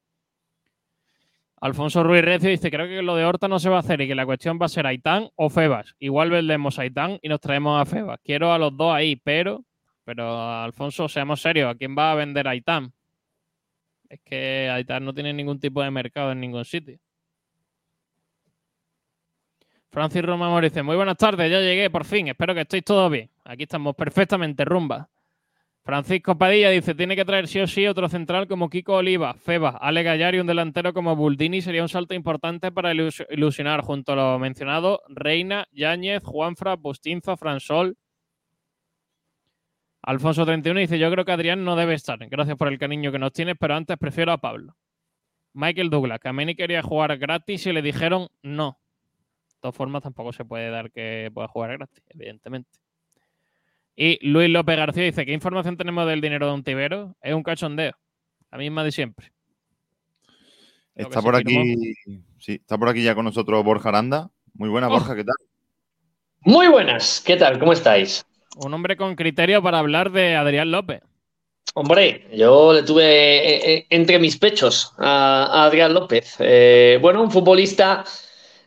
Alfonso 1.61 2.03
Ruiz 2.03 2.23
Recio 2.23 2.51
dice, 2.51 2.71
creo 2.71 2.87
que 2.87 3.01
lo 3.01 3.17
de 3.17 3.25
Horta 3.25 3.49
no 3.49 3.59
se 3.59 3.71
va 3.71 3.77
a 3.77 3.81
hacer 3.81 3.99
y 4.03 4.07
que 4.07 4.15
la 4.15 4.27
cuestión 4.27 4.59
va 4.61 4.67
a 4.67 4.69
ser 4.69 4.87
Aitán 4.87 5.31
o 5.35 5.49
Febas. 5.49 5.95
Igual 5.99 6.29
vendemos 6.29 6.79
a 6.79 6.83
Aitán 6.83 7.19
y 7.23 7.29
nos 7.31 7.41
traemos 7.41 7.81
a 7.81 7.87
Febas. 7.87 8.21
Quiero 8.23 8.53
a 8.53 8.59
los 8.59 8.77
dos 8.77 8.93
ahí, 8.93 9.17
pero, 9.17 9.65
pero 10.05 10.39
Alfonso, 10.63 11.09
seamos 11.09 11.41
serios, 11.41 11.71
¿a 11.71 11.75
quién 11.75 11.97
va 11.97 12.13
a 12.13 12.17
vender 12.17 12.47
a 12.49 12.51
Aitán? 12.51 12.93
Es 14.11 14.21
que 14.21 14.69
Aitán 14.71 15.07
no 15.07 15.15
tiene 15.15 15.33
ningún 15.33 15.59
tipo 15.59 15.83
de 15.83 15.91
mercado 15.91 16.33
en 16.33 16.41
ningún 16.41 16.67
sitio. 16.67 16.99
Francis 19.89 20.23
Roma 20.23 20.61
dice, 20.61 20.83
muy 20.83 20.97
buenas 20.97 21.17
tardes, 21.17 21.51
ya 21.51 21.61
llegué 21.61 21.89
por 21.89 22.05
fin, 22.05 22.29
espero 22.29 22.53
que 22.53 22.61
estéis 22.61 22.85
todos 22.85 23.11
bien. 23.11 23.31
Aquí 23.45 23.63
estamos 23.63 23.95
perfectamente 23.95 24.67
rumba. 24.67 25.09
Francisco 25.85 26.39
Padilla 26.39 26.71
dice, 26.71 26.95
tiene 26.95 27.15
que 27.15 27.27
traer 27.27 27.47
sí 27.47 27.61
o 27.61 27.67
sí 27.67 27.87
otro 27.87 28.09
central 28.09 28.49
como 28.49 28.71
Kiko 28.71 28.95
Oliva, 28.95 29.35
Feba, 29.35 29.69
Ale 29.69 30.03
Gallar 30.03 30.35
y 30.35 30.39
un 30.41 30.47
delantero 30.47 30.95
como 30.95 31.15
Buldini 31.15 31.61
sería 31.61 31.83
un 31.83 31.91
salto 31.91 32.15
importante 32.15 32.73
para 32.73 32.95
ilusionar 32.95 33.83
junto 33.83 34.13
a 34.13 34.17
lo 34.17 34.39
mencionado 34.39 35.03
Reina, 35.09 35.67
Yáñez, 35.73 36.23
Juanfra, 36.25 36.77
Bustinza, 36.77 37.37
Fransol. 37.37 37.99
Alfonso 40.01 40.47
31 40.47 40.81
dice, 40.81 40.99
yo 40.99 41.11
creo 41.11 41.27
que 41.27 41.33
Adrián 41.33 41.65
no 41.65 41.77
debe 41.77 41.93
estar. 41.93 42.19
Gracias 42.31 42.57
por 42.57 42.69
el 42.69 42.79
cariño 42.79 43.13
que 43.13 43.19
nos 43.19 43.35
tienes, 43.35 43.57
pero 43.61 43.75
antes 43.75 43.99
prefiero 43.99 44.33
a 44.33 44.39
Pablo. 44.39 44.75
Michael 45.53 45.91
Douglas, 45.91 46.19
que 46.19 46.29
a 46.29 46.33
Meni 46.33 46.55
quería 46.55 46.83
jugar 46.83 47.19
gratis 47.19 47.67
y 47.67 47.73
le 47.75 47.83
dijeron 47.83 48.29
no. 48.43 48.79
De 49.51 49.61
todas 49.61 49.77
formas, 49.77 50.03
tampoco 50.03 50.33
se 50.33 50.47
puede 50.47 50.71
dar 50.71 50.91
que 50.91 51.31
pueda 51.35 51.47
jugar 51.49 51.73
gratis, 51.73 52.03
evidentemente. 52.09 52.84
Y 53.97 54.27
Luis 54.27 54.51
López 54.51 54.77
García 54.77 55.05
dice, 55.05 55.25
¿qué 55.25 55.33
información 55.33 55.77
tenemos 55.77 56.07
del 56.07 56.21
dinero 56.21 56.47
de 56.47 56.53
un 56.55 56.65
tibero? 56.65 57.15
Es 57.23 57.35
un 57.35 57.43
cachondeo, 57.43 57.93
la 58.51 58.59
misma 58.59 58.83
de 58.83 58.93
siempre. 58.93 59.33
Está 60.95 61.21
por 61.23 61.35
aquí, 61.37 61.95
sí, 62.39 62.55
está 62.55 62.79
por 62.79 62.89
aquí 62.89 63.03
ya 63.03 63.15
con 63.15 63.25
nosotros 63.25 63.65
Borja 63.65 63.89
Aranda. 63.89 64.31
Muy 64.55 64.69
buena, 64.69 64.89
oh. 64.89 64.91
Borja, 64.91 65.15
¿qué 65.15 65.25
tal? 65.25 65.35
Muy 66.41 66.69
buenas, 66.69 67.23
¿qué 67.25 67.37
tal? 67.37 67.59
¿Cómo 67.59 67.73
estáis? 67.73 68.25
Un 68.57 68.75
hombre 68.75 68.97
con 68.97 69.17
criterio 69.17 69.63
para 69.63 69.79
hablar 69.79 70.13
de 70.13 70.37
Adrián 70.37 70.71
López. 70.71 71.03
Hombre, 71.77 72.29
yo 72.33 72.73
le 72.73 72.83
tuve 72.85 73.05
eh, 73.05 73.73
eh, 73.73 73.87
entre 73.91 74.21
mis 74.21 74.37
pechos 74.37 74.93
a, 74.99 75.65
Adrián 75.65 75.93
López. 75.93 76.37
Eh, 76.39 76.99
bueno, 77.01 77.23
un 77.23 77.31
futbolista 77.33 78.05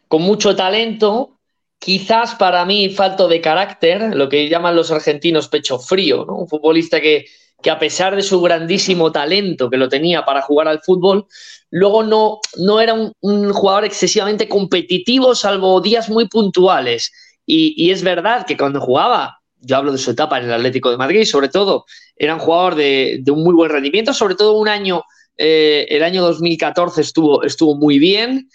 con 0.10 0.24
mucho 0.24 0.56
talento, 0.56 1.37
quizás 1.80 2.36
para 2.36 2.66
mí 2.66 2.90
falto 2.90 3.28
de 3.28 3.42
carácter, 3.42 4.16
lo 4.16 4.30
que 4.30 4.50
llaman 4.50 4.76
los 4.76 4.92
argentinos 4.92 5.48
pecho 5.48 5.80
frío. 5.80 6.26
Un 6.26 6.48
futbolista 6.48 7.00
que, 7.00 7.26
que 7.62 7.72
a 7.72 7.80
pesar 7.80 8.16
de 8.16 8.22
su 8.22 8.40
grandísimo 8.42 9.12
talento 9.12 9.70
que 9.70 9.78
lo 9.78 9.90
tenía 9.90 10.26
para 10.26 10.42
jugar 10.42 10.68
al 10.68 10.82
fútbol, 10.82 11.26
luego 11.70 12.04
no, 12.04 12.40
no 12.58 12.80
era 12.80 12.94
un, 12.94 13.54
jugador 13.54 13.86
excesivamente 13.86 14.48
competitivo, 14.48 15.36
salvo 15.36 15.82
días 15.82 16.10
muy 16.10 16.28
puntuales. 16.28 17.12
Y, 17.46 17.92
es 17.92 18.04
verdad 18.04 18.46
que 18.46 18.58
cuando 18.58 18.82
jugaba, 18.82 19.40
yo 19.62 19.78
hablo 19.78 19.92
de 19.92 19.98
su 19.98 20.12
etapa 20.12 20.38
en 20.38 20.46
el 20.46 20.54
Atlético 20.54 20.92
de 20.92 20.98
Madrid, 20.98 21.24
sobre 21.24 21.50
todo, 21.50 21.86
era 22.16 22.34
un 22.36 22.42
jugador 22.42 22.76
de, 22.76 23.24
un 23.32 23.44
muy 23.44 23.54
buen 23.54 23.72
rendimiento, 23.72 24.14
sobre 24.14 24.36
todo 24.36 24.54
un 24.54 24.68
año, 24.68 25.04
eh, 25.38 25.88
el 25.90 26.04
año 26.04 26.22
2014 26.24 27.02
estuvo, 27.02 27.44
estuvo 27.44 27.76
muy 27.76 28.00
bien. 28.00 28.50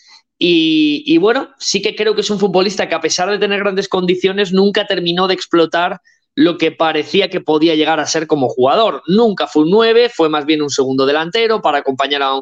Y, 0.45 1.19
bueno, 1.19 1.51
sí 1.57 1.81
que 1.81 1.95
creo 1.95 2.17
que 2.17 2.23
es 2.23 2.31
un 2.31 2.41
futbolista 2.41 2.89
que 2.89 2.97
a 2.97 3.01
pesar 3.01 3.31
de 3.31 3.39
tener 3.39 3.61
grandes 3.61 3.89
condiciones, 3.89 4.53
nunca 4.53 4.89
terminó 4.89 5.29
de 5.29 5.35
explotar 5.35 6.01
lo 6.35 6.59
que 6.59 6.73
parecía 6.73 7.31
que 7.31 7.41
podía 7.41 7.77
llegar 7.77 8.01
a 8.01 8.07
ser 8.07 8.27
como 8.27 8.49
jugador. 8.49 9.05
Nunca 9.07 9.47
fue 9.47 9.63
un 9.63 9.71
9, 9.71 10.11
fue 10.13 10.29
más 10.29 10.45
bien 10.45 10.61
un 10.61 10.71
segundo 10.71 11.07
delantero 11.07 11.63
para 11.63 11.79
acompañar 11.79 12.23
a 12.23 12.35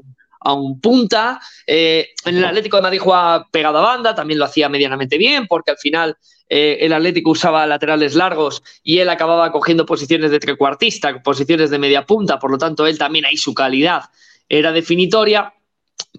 un, 0.55 0.81
punta. 0.81 1.43
Eh, 1.67 2.09
en 2.25 2.39
el 2.39 2.45
Atlético 2.47 2.79
de 2.79 2.85
Madrid 2.85 3.01
jugaba 3.01 3.47
pegado 3.51 3.77
a 3.77 3.83
banda, 3.83 4.15
también 4.15 4.39
lo 4.39 4.47
hacía 4.47 4.71
medianamente 4.71 5.19
bien, 5.19 5.47
porque 5.47 5.73
al 5.73 5.77
final 5.77 6.17
eh, 6.49 6.79
el 6.81 6.95
Atlético 6.95 7.33
usaba 7.33 7.67
laterales 7.67 8.15
largos 8.15 8.63
y 8.83 9.01
él 9.01 9.11
acababa 9.11 9.53
cogiendo 9.53 9.85
posiciones 9.85 10.31
de 10.31 10.41
trecuartista, 10.41 11.23
posiciones 11.23 11.69
de 11.69 11.79
media 11.79 12.07
punta, 12.07 12.39
por 12.39 12.51
lo 12.51 12.57
tanto 12.57 12.87
él 12.87 12.97
también 12.97 13.27
ahí 13.27 13.37
su 13.37 13.53
calidad 13.53 14.05
era 14.49 14.73
definitoria. 14.73 15.53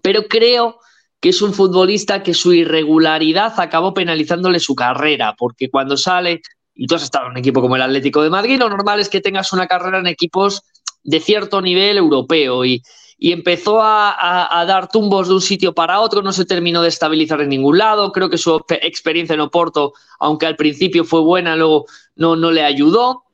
Pero 0.04 0.28
creo 0.28 0.78
que 1.22 1.30
es 1.30 1.42
un 1.44 1.54
futbolista 1.54 2.24
que 2.24 2.34
su 2.34 2.52
irregularidad 2.52 3.54
acabó 3.58 3.94
penalizándole 3.94 4.60
su 4.60 4.74
carrera, 4.74 5.36
porque 5.38 5.70
cuando 5.70 5.96
sale, 5.96 6.42
y 6.74 6.88
tú 6.88 6.96
has 6.96 7.04
estado 7.04 7.26
en 7.26 7.34
un 7.34 7.38
equipo 7.38 7.62
como 7.62 7.76
el 7.76 7.84
Atlético 7.84 8.24
de 8.24 8.32
Madrid, 8.32 8.58
lo 8.58 8.70
normal 8.70 9.00
es 9.00 9.08
que 9.08 9.22
tengas 9.22 9.54
una 9.54 9.68
carrera 9.68 10.00
en 10.00 10.08
equipos 10.08 10.64
de 11.04 11.20
cierto 11.20 11.62
nivel 11.62 11.98
europeo 11.98 12.66
y, 12.66 12.82
empezó 13.24 13.80
a, 13.84 14.66
dar 14.68 14.90
tumbos 14.90 15.28
de 15.28 15.36
un 15.36 15.42
sitio 15.42 15.76
para 15.76 16.00
otro, 16.00 16.24
no 16.24 16.34
se 16.34 16.44
terminó 16.44 16.82
de 16.82 16.90
estabilizar 16.90 17.40
en 17.42 17.50
ningún 17.50 17.78
lado, 17.78 18.12
creo 18.12 18.32
que 18.32 18.40
su 18.40 18.60
experiencia 18.82 19.36
en 19.36 19.42
Oporto, 19.42 19.94
aunque 20.18 20.48
al 20.48 20.56
principio 20.56 21.06
fue 21.06 21.22
buena, 21.22 21.56
luego 21.56 21.86
no, 22.16 22.36
le 22.36 22.64
ayudó 22.64 23.26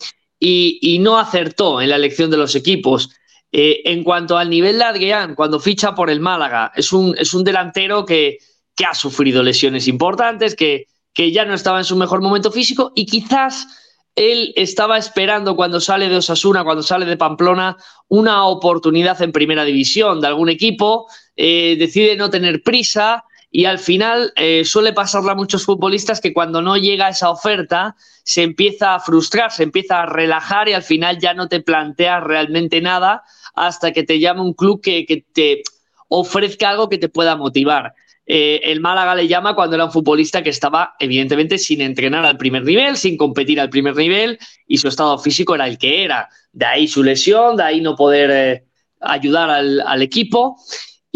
y 0.41 0.97
no 0.99 1.17
acertó 1.17 1.79
en 1.79 1.87
la 1.87 1.95
elección 1.95 2.29
de 2.29 2.35
los 2.35 2.53
equipos. 2.55 3.11
Eh, 3.51 3.81
en 3.85 4.03
cuanto 4.03 4.37
al 4.37 4.49
nivel 4.49 4.77
de 4.77 4.83
Adrián, 4.83 5.35
cuando 5.35 5.59
ficha 5.59 5.95
por 5.95 6.09
el 6.09 6.19
Málaga, 6.19 6.71
es 6.75 6.91
un, 6.91 7.15
es 7.17 7.33
un 7.33 7.43
delantero 7.43 8.05
que, 8.05 8.37
ha 8.87 8.93
sufrido 8.93 9.41
lesiones 9.41 9.87
importantes, 9.87 10.55
que, 10.55 10.85
que 11.13 11.31
ya 11.31 11.45
no 11.45 11.55
estaba 11.55 11.79
en 11.79 11.85
su 11.85 11.95
mejor 11.95 12.21
momento 12.21 12.51
físico 12.51 12.91
y 12.93 13.07
quizás 13.07 13.65
él 14.17 14.53
estaba 14.55 14.97
esperando 14.97 15.55
cuando 15.55 15.79
sale 15.79 16.09
de 16.09 16.17
Osasuna, 16.17 16.63
cuando 16.63 16.83
sale 16.83 17.05
de 17.05 17.17
Pamplona, 17.17 17.77
una 18.07 18.45
oportunidad 18.45 19.21
en 19.21 19.31
primera 19.31 19.63
división 19.63 20.21
de 20.21 20.27
algún 20.27 20.49
equipo, 20.49 21.07
eh, 21.35 21.75
decide 21.79 22.15
no 22.15 22.29
tener 22.29 22.63
prisa 22.63 23.23
y 23.49 23.65
al 23.65 23.79
final 23.79 24.33
eh, 24.35 24.65
suele 24.65 24.93
pasarle 24.93 25.31
a 25.31 25.35
muchos 25.35 25.65
futbolistas 25.65 26.21
que 26.21 26.33
cuando 26.33 26.61
no 26.61 26.77
llega 26.77 27.09
esa 27.09 27.29
oferta 27.29 27.95
se 28.23 28.43
empieza 28.43 28.93
a 28.93 28.99
frustrar, 28.99 29.51
se 29.51 29.63
empieza 29.63 30.01
a 30.01 30.05
relajar 30.05 30.67
y 30.67 30.73
al 30.73 30.83
final 30.83 31.17
ya 31.19 31.33
no 31.33 31.47
te 31.47 31.61
planteas 31.61 32.23
realmente 32.23 32.81
nada 32.81 33.23
hasta 33.55 33.91
que 33.91 34.03
te 34.03 34.19
llame 34.19 34.41
un 34.41 34.53
club 34.53 34.81
que, 34.81 35.25
te 35.33 35.63
ofrezca 36.09 36.69
algo 36.69 36.89
que 36.89 36.97
te 36.97 37.09
pueda 37.09 37.35
motivar. 37.35 37.93
Eh, 38.25 38.59
el 38.65 38.81
Málaga 38.81 39.15
le 39.15 39.27
llama 39.27 39.55
cuando 39.55 39.75
era 39.75 39.85
un 39.85 39.91
futbolista 39.91 40.43
que 40.43 40.49
estaba 40.49 40.95
evidentemente 40.99 41.57
sin 41.57 41.79
entrenar 41.79 42.25
al 42.25 42.37
primer 42.37 42.63
nivel, 42.63 42.97
sin 42.97 43.15
competir 43.15 43.61
al 43.61 43.69
primer 43.69 43.95
nivel 43.95 44.37
y 44.67 44.77
su 44.77 44.89
estado 44.89 45.17
físico 45.17 45.55
era 45.55 45.67
el 45.67 45.77
que 45.77 46.03
era. 46.03 46.29
De 46.51 46.65
ahí 46.65 46.87
su 46.87 47.03
lesión, 47.03 47.55
de 47.55 47.63
ahí 47.63 47.81
no 47.81 47.95
poder 47.95 48.31
eh, 48.31 48.63
ayudar 48.99 49.49
al, 49.49 50.01
equipo. 50.01 50.57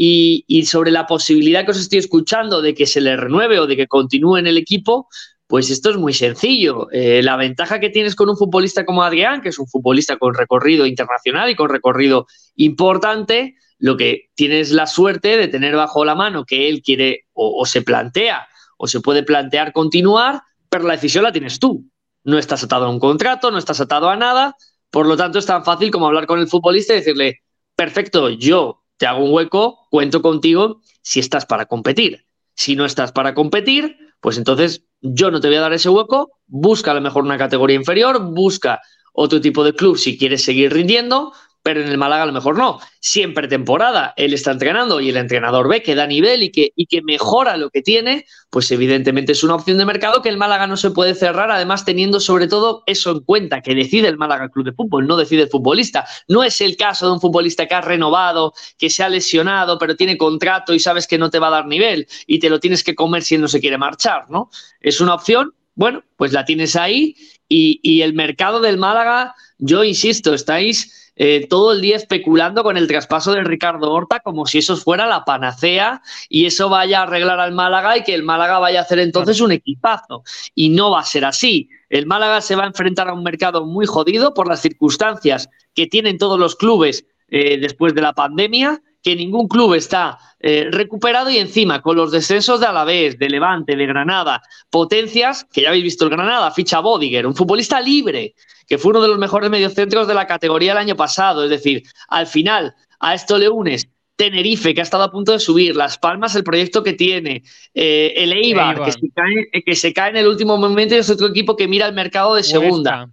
Y, 0.03 0.65
sobre 0.65 0.89
la 0.89 1.05
posibilidad 1.05 1.63
que 1.63 1.71
os 1.71 1.79
estoy 1.79 1.99
escuchando 1.99 2.63
de 2.63 2.73
que 2.73 2.87
se 2.87 3.01
le 3.01 3.15
renueve 3.15 3.59
o 3.59 3.67
de 3.67 3.75
que 3.75 3.85
continúe 3.85 4.37
en 4.37 4.47
el 4.47 4.57
equipo, 4.57 5.07
pues 5.45 5.69
esto 5.69 5.91
es 5.91 5.97
muy 5.97 6.11
sencillo. 6.13 6.89
Eh, 6.91 7.21
la 7.21 7.37
ventaja 7.37 7.79
que 7.79 7.91
tienes 7.91 8.15
con 8.15 8.27
un 8.27 8.35
futbolista 8.35 8.83
como 8.83 9.03
Adrián, 9.03 9.41
que 9.41 9.49
es 9.49 9.59
un 9.59 9.67
futbolista 9.67 10.17
con 10.17 10.33
recorrido 10.33 10.87
internacional 10.87 11.51
y 11.51 11.55
con 11.55 11.69
recorrido 11.69 12.25
importante, 12.55 13.53
lo 13.77 13.95
que 13.95 14.31
tienes 14.33 14.71
la 14.71 14.87
suerte 14.87 15.37
de 15.37 15.47
tener 15.47 15.75
bajo 15.75 16.03
la 16.03 16.15
mano 16.15 16.45
que 16.45 16.67
él 16.67 16.81
quiere 16.81 17.27
o, 17.33 17.63
se 17.67 17.83
plantea 17.83 18.47
o 18.77 18.87
se 18.87 19.01
puede 19.01 19.21
plantear 19.21 19.71
continuar, 19.71 20.41
pero 20.67 20.85
la 20.85 20.93
decisión 20.93 21.25
la 21.25 21.31
tienes 21.31 21.59
tú. 21.59 21.85
No 22.23 22.39
estás 22.39 22.63
atado 22.63 22.85
a 22.85 22.89
un 22.89 22.99
contrato, 22.99 23.51
no 23.51 23.59
estás 23.59 23.79
atado 23.81 24.09
a 24.09 24.15
nada, 24.15 24.55
por 24.89 25.05
lo 25.05 25.15
tanto 25.15 25.37
es 25.37 25.45
tan 25.45 25.63
fácil 25.63 25.91
como 25.91 26.07
hablar 26.07 26.25
con 26.25 26.39
el 26.39 26.47
futbolista 26.47 26.93
y 26.93 26.97
decirle, 26.97 27.43
perfecto, 27.75 28.29
yo 28.29 28.81
te 28.97 29.05
hago 29.05 29.23
un 29.23 29.31
hueco, 29.31 29.80
cuento 29.91 30.21
contigo 30.21 30.81
si 31.03 31.19
estás 31.19 31.45
para 31.45 31.65
competir. 31.65 32.25
Si 32.55 32.75
no 32.75 32.85
estás 32.85 33.11
para 33.11 33.33
competir, 33.33 33.97
pues 34.21 34.37
entonces 34.37 34.85
yo 35.01 35.29
no 35.31 35.41
te 35.41 35.49
voy 35.49 35.57
a 35.57 35.61
dar 35.61 35.73
ese 35.73 35.89
hueco, 35.89 36.31
busca 36.47 36.91
a 36.91 36.93
lo 36.93 37.01
mejor 37.01 37.23
una 37.23 37.37
categoría 37.37 37.75
inferior, 37.75 38.33
busca 38.33 38.79
otro 39.13 39.41
tipo 39.41 39.63
de 39.65 39.73
club 39.73 39.97
si 39.97 40.17
quieres 40.17 40.43
seguir 40.43 40.71
rindiendo, 40.73 41.33
pero 41.63 41.81
en 41.81 41.87
el 41.87 41.97
Málaga 41.97 42.23
a 42.23 42.25
lo 42.25 42.33
mejor 42.33 42.57
no. 42.57 42.79
Siempre 42.99 43.47
temporada, 43.47 44.13
él 44.17 44.33
está 44.33 44.51
entrenando 44.51 44.99
y 44.99 45.09
el 45.09 45.17
entrenador 45.17 45.67
ve 45.67 45.83
que 45.83 45.95
da 45.95 46.07
nivel 46.07 46.43
y 46.43 46.51
que, 46.51 46.71
y 46.75 46.87
que 46.87 47.01
mejora 47.01 47.57
lo 47.57 47.69
que 47.69 47.81
tiene, 47.81 48.25
pues 48.49 48.71
evidentemente 48.71 49.31
es 49.31 49.43
una 49.43 49.55
opción 49.55 49.77
de 49.77 49.85
mercado 49.85 50.21
que 50.21 50.29
el 50.29 50.37
Málaga 50.37 50.67
no 50.67 50.77
se 50.77 50.91
puede 50.91 51.13
cerrar, 51.13 51.51
además 51.51 51.85
teniendo 51.85 52.19
sobre 52.19 52.47
todo 52.47 52.83
eso 52.87 53.11
en 53.11 53.19
cuenta, 53.21 53.61
que 53.61 53.75
decide 53.75 54.07
el 54.07 54.17
Málaga 54.17 54.49
Club 54.49 54.65
de 54.65 54.73
Fútbol, 54.73 55.07
no 55.07 55.17
decide 55.17 55.43
el 55.43 55.49
futbolista. 55.49 56.05
No 56.27 56.43
es 56.43 56.61
el 56.61 56.77
caso 56.77 57.05
de 57.07 57.13
un 57.13 57.21
futbolista 57.21 57.67
que 57.67 57.75
ha 57.75 57.81
renovado, 57.81 58.53
que 58.77 58.89
se 58.89 59.03
ha 59.03 59.09
lesionado, 59.09 59.77
pero 59.77 59.95
tiene 59.95 60.17
contrato 60.17 60.73
y 60.73 60.79
sabes 60.79 61.07
que 61.07 61.17
no 61.17 61.29
te 61.29 61.39
va 61.39 61.47
a 61.47 61.51
dar 61.51 61.67
nivel 61.67 62.07
y 62.25 62.39
te 62.39 62.49
lo 62.49 62.59
tienes 62.59 62.83
que 62.83 62.95
comer 62.95 63.23
si 63.23 63.35
él 63.35 63.41
no 63.41 63.47
se 63.47 63.59
quiere 63.59 63.77
marchar, 63.77 64.29
¿no? 64.29 64.49
Es 64.79 64.99
una 64.99 65.13
opción, 65.13 65.53
bueno, 65.75 66.03
pues 66.17 66.33
la 66.33 66.45
tienes 66.45 66.75
ahí 66.75 67.15
y, 67.47 67.79
y 67.83 68.01
el 68.01 68.13
mercado 68.13 68.61
del 68.61 68.77
Málaga, 68.77 69.35
yo 69.59 69.83
insisto, 69.83 70.33
estáis 70.33 71.00
eh, 71.23 71.45
todo 71.47 71.73
el 71.73 71.81
día 71.81 71.97
especulando 71.97 72.63
con 72.63 72.77
el 72.77 72.87
traspaso 72.87 73.31
de 73.31 73.43
Ricardo 73.43 73.91
Horta 73.91 74.21
como 74.21 74.47
si 74.47 74.57
eso 74.57 74.75
fuera 74.75 75.05
la 75.05 75.23
panacea 75.23 76.01
y 76.29 76.47
eso 76.47 76.67
vaya 76.67 77.01
a 77.01 77.03
arreglar 77.03 77.39
al 77.39 77.51
Málaga 77.51 77.95
y 77.95 78.01
que 78.01 78.15
el 78.15 78.23
Málaga 78.23 78.57
vaya 78.57 78.79
a 78.79 78.81
hacer 78.81 78.97
entonces 78.97 79.39
un 79.39 79.51
equipazo. 79.51 80.23
Y 80.55 80.69
no 80.69 80.89
va 80.89 81.01
a 81.01 81.05
ser 81.05 81.25
así. 81.25 81.69
El 81.91 82.07
Málaga 82.07 82.41
se 82.41 82.55
va 82.55 82.63
a 82.63 82.65
enfrentar 82.65 83.07
a 83.07 83.13
un 83.13 83.21
mercado 83.21 83.67
muy 83.67 83.85
jodido 83.85 84.33
por 84.33 84.47
las 84.47 84.63
circunstancias 84.63 85.47
que 85.75 85.85
tienen 85.85 86.17
todos 86.17 86.39
los 86.39 86.55
clubes 86.55 87.05
eh, 87.27 87.59
después 87.59 87.93
de 87.93 88.01
la 88.01 88.13
pandemia, 88.13 88.81
que 89.01 89.15
ningún 89.15 89.47
club 89.47 89.73
está 89.73 90.19
eh, 90.39 90.67
recuperado 90.71 91.29
y 91.29 91.37
encima 91.37 91.81
con 91.81 91.97
los 91.97 92.11
descensos 92.11 92.59
de 92.59 92.67
Alavés, 92.67 93.17
de 93.17 93.29
Levante, 93.29 93.75
de 93.75 93.85
Granada, 93.85 94.41
potencias, 94.69 95.45
que 95.51 95.61
ya 95.61 95.69
habéis 95.69 95.83
visto 95.83 96.05
el 96.05 96.11
Granada, 96.11 96.51
ficha 96.51 96.79
Bodiger, 96.79 97.25
un 97.25 97.35
futbolista 97.35 97.81
libre, 97.81 98.35
que 98.67 98.77
fue 98.77 98.91
uno 98.91 99.01
de 99.01 99.07
los 99.07 99.17
mejores 99.17 99.49
mediocentros 99.49 100.07
de 100.07 100.13
la 100.13 100.27
categoría 100.27 100.73
el 100.73 100.77
año 100.77 100.95
pasado. 100.95 101.43
Es 101.43 101.49
decir, 101.49 101.83
al 102.07 102.27
final, 102.27 102.75
a 102.99 103.13
esto 103.13 103.37
le 103.37 103.49
unes 103.49 103.89
Tenerife, 104.15 104.75
que 104.75 104.81
ha 104.81 104.83
estado 104.83 105.03
a 105.03 105.11
punto 105.11 105.31
de 105.31 105.39
subir, 105.39 105.75
Las 105.75 105.97
Palmas, 105.97 106.35
el 106.35 106.43
proyecto 106.43 106.83
que 106.83 106.93
tiene, 106.93 107.41
eh, 107.73 108.13
el 108.17 108.33
Eibar, 108.33 108.83
Que, 108.83 108.91
se 108.91 109.09
cae, 109.15 109.63
que 109.65 109.75
se 109.75 109.93
cae 109.93 110.11
en 110.11 110.17
el 110.17 110.27
último 110.27 110.57
momento 110.57 110.93
y 110.93 110.99
es 110.99 111.09
otro 111.09 111.27
equipo 111.27 111.55
que 111.55 111.67
mira 111.67 111.87
el 111.87 111.93
mercado 111.95 112.35
de 112.35 112.43
segunda. 112.43 113.09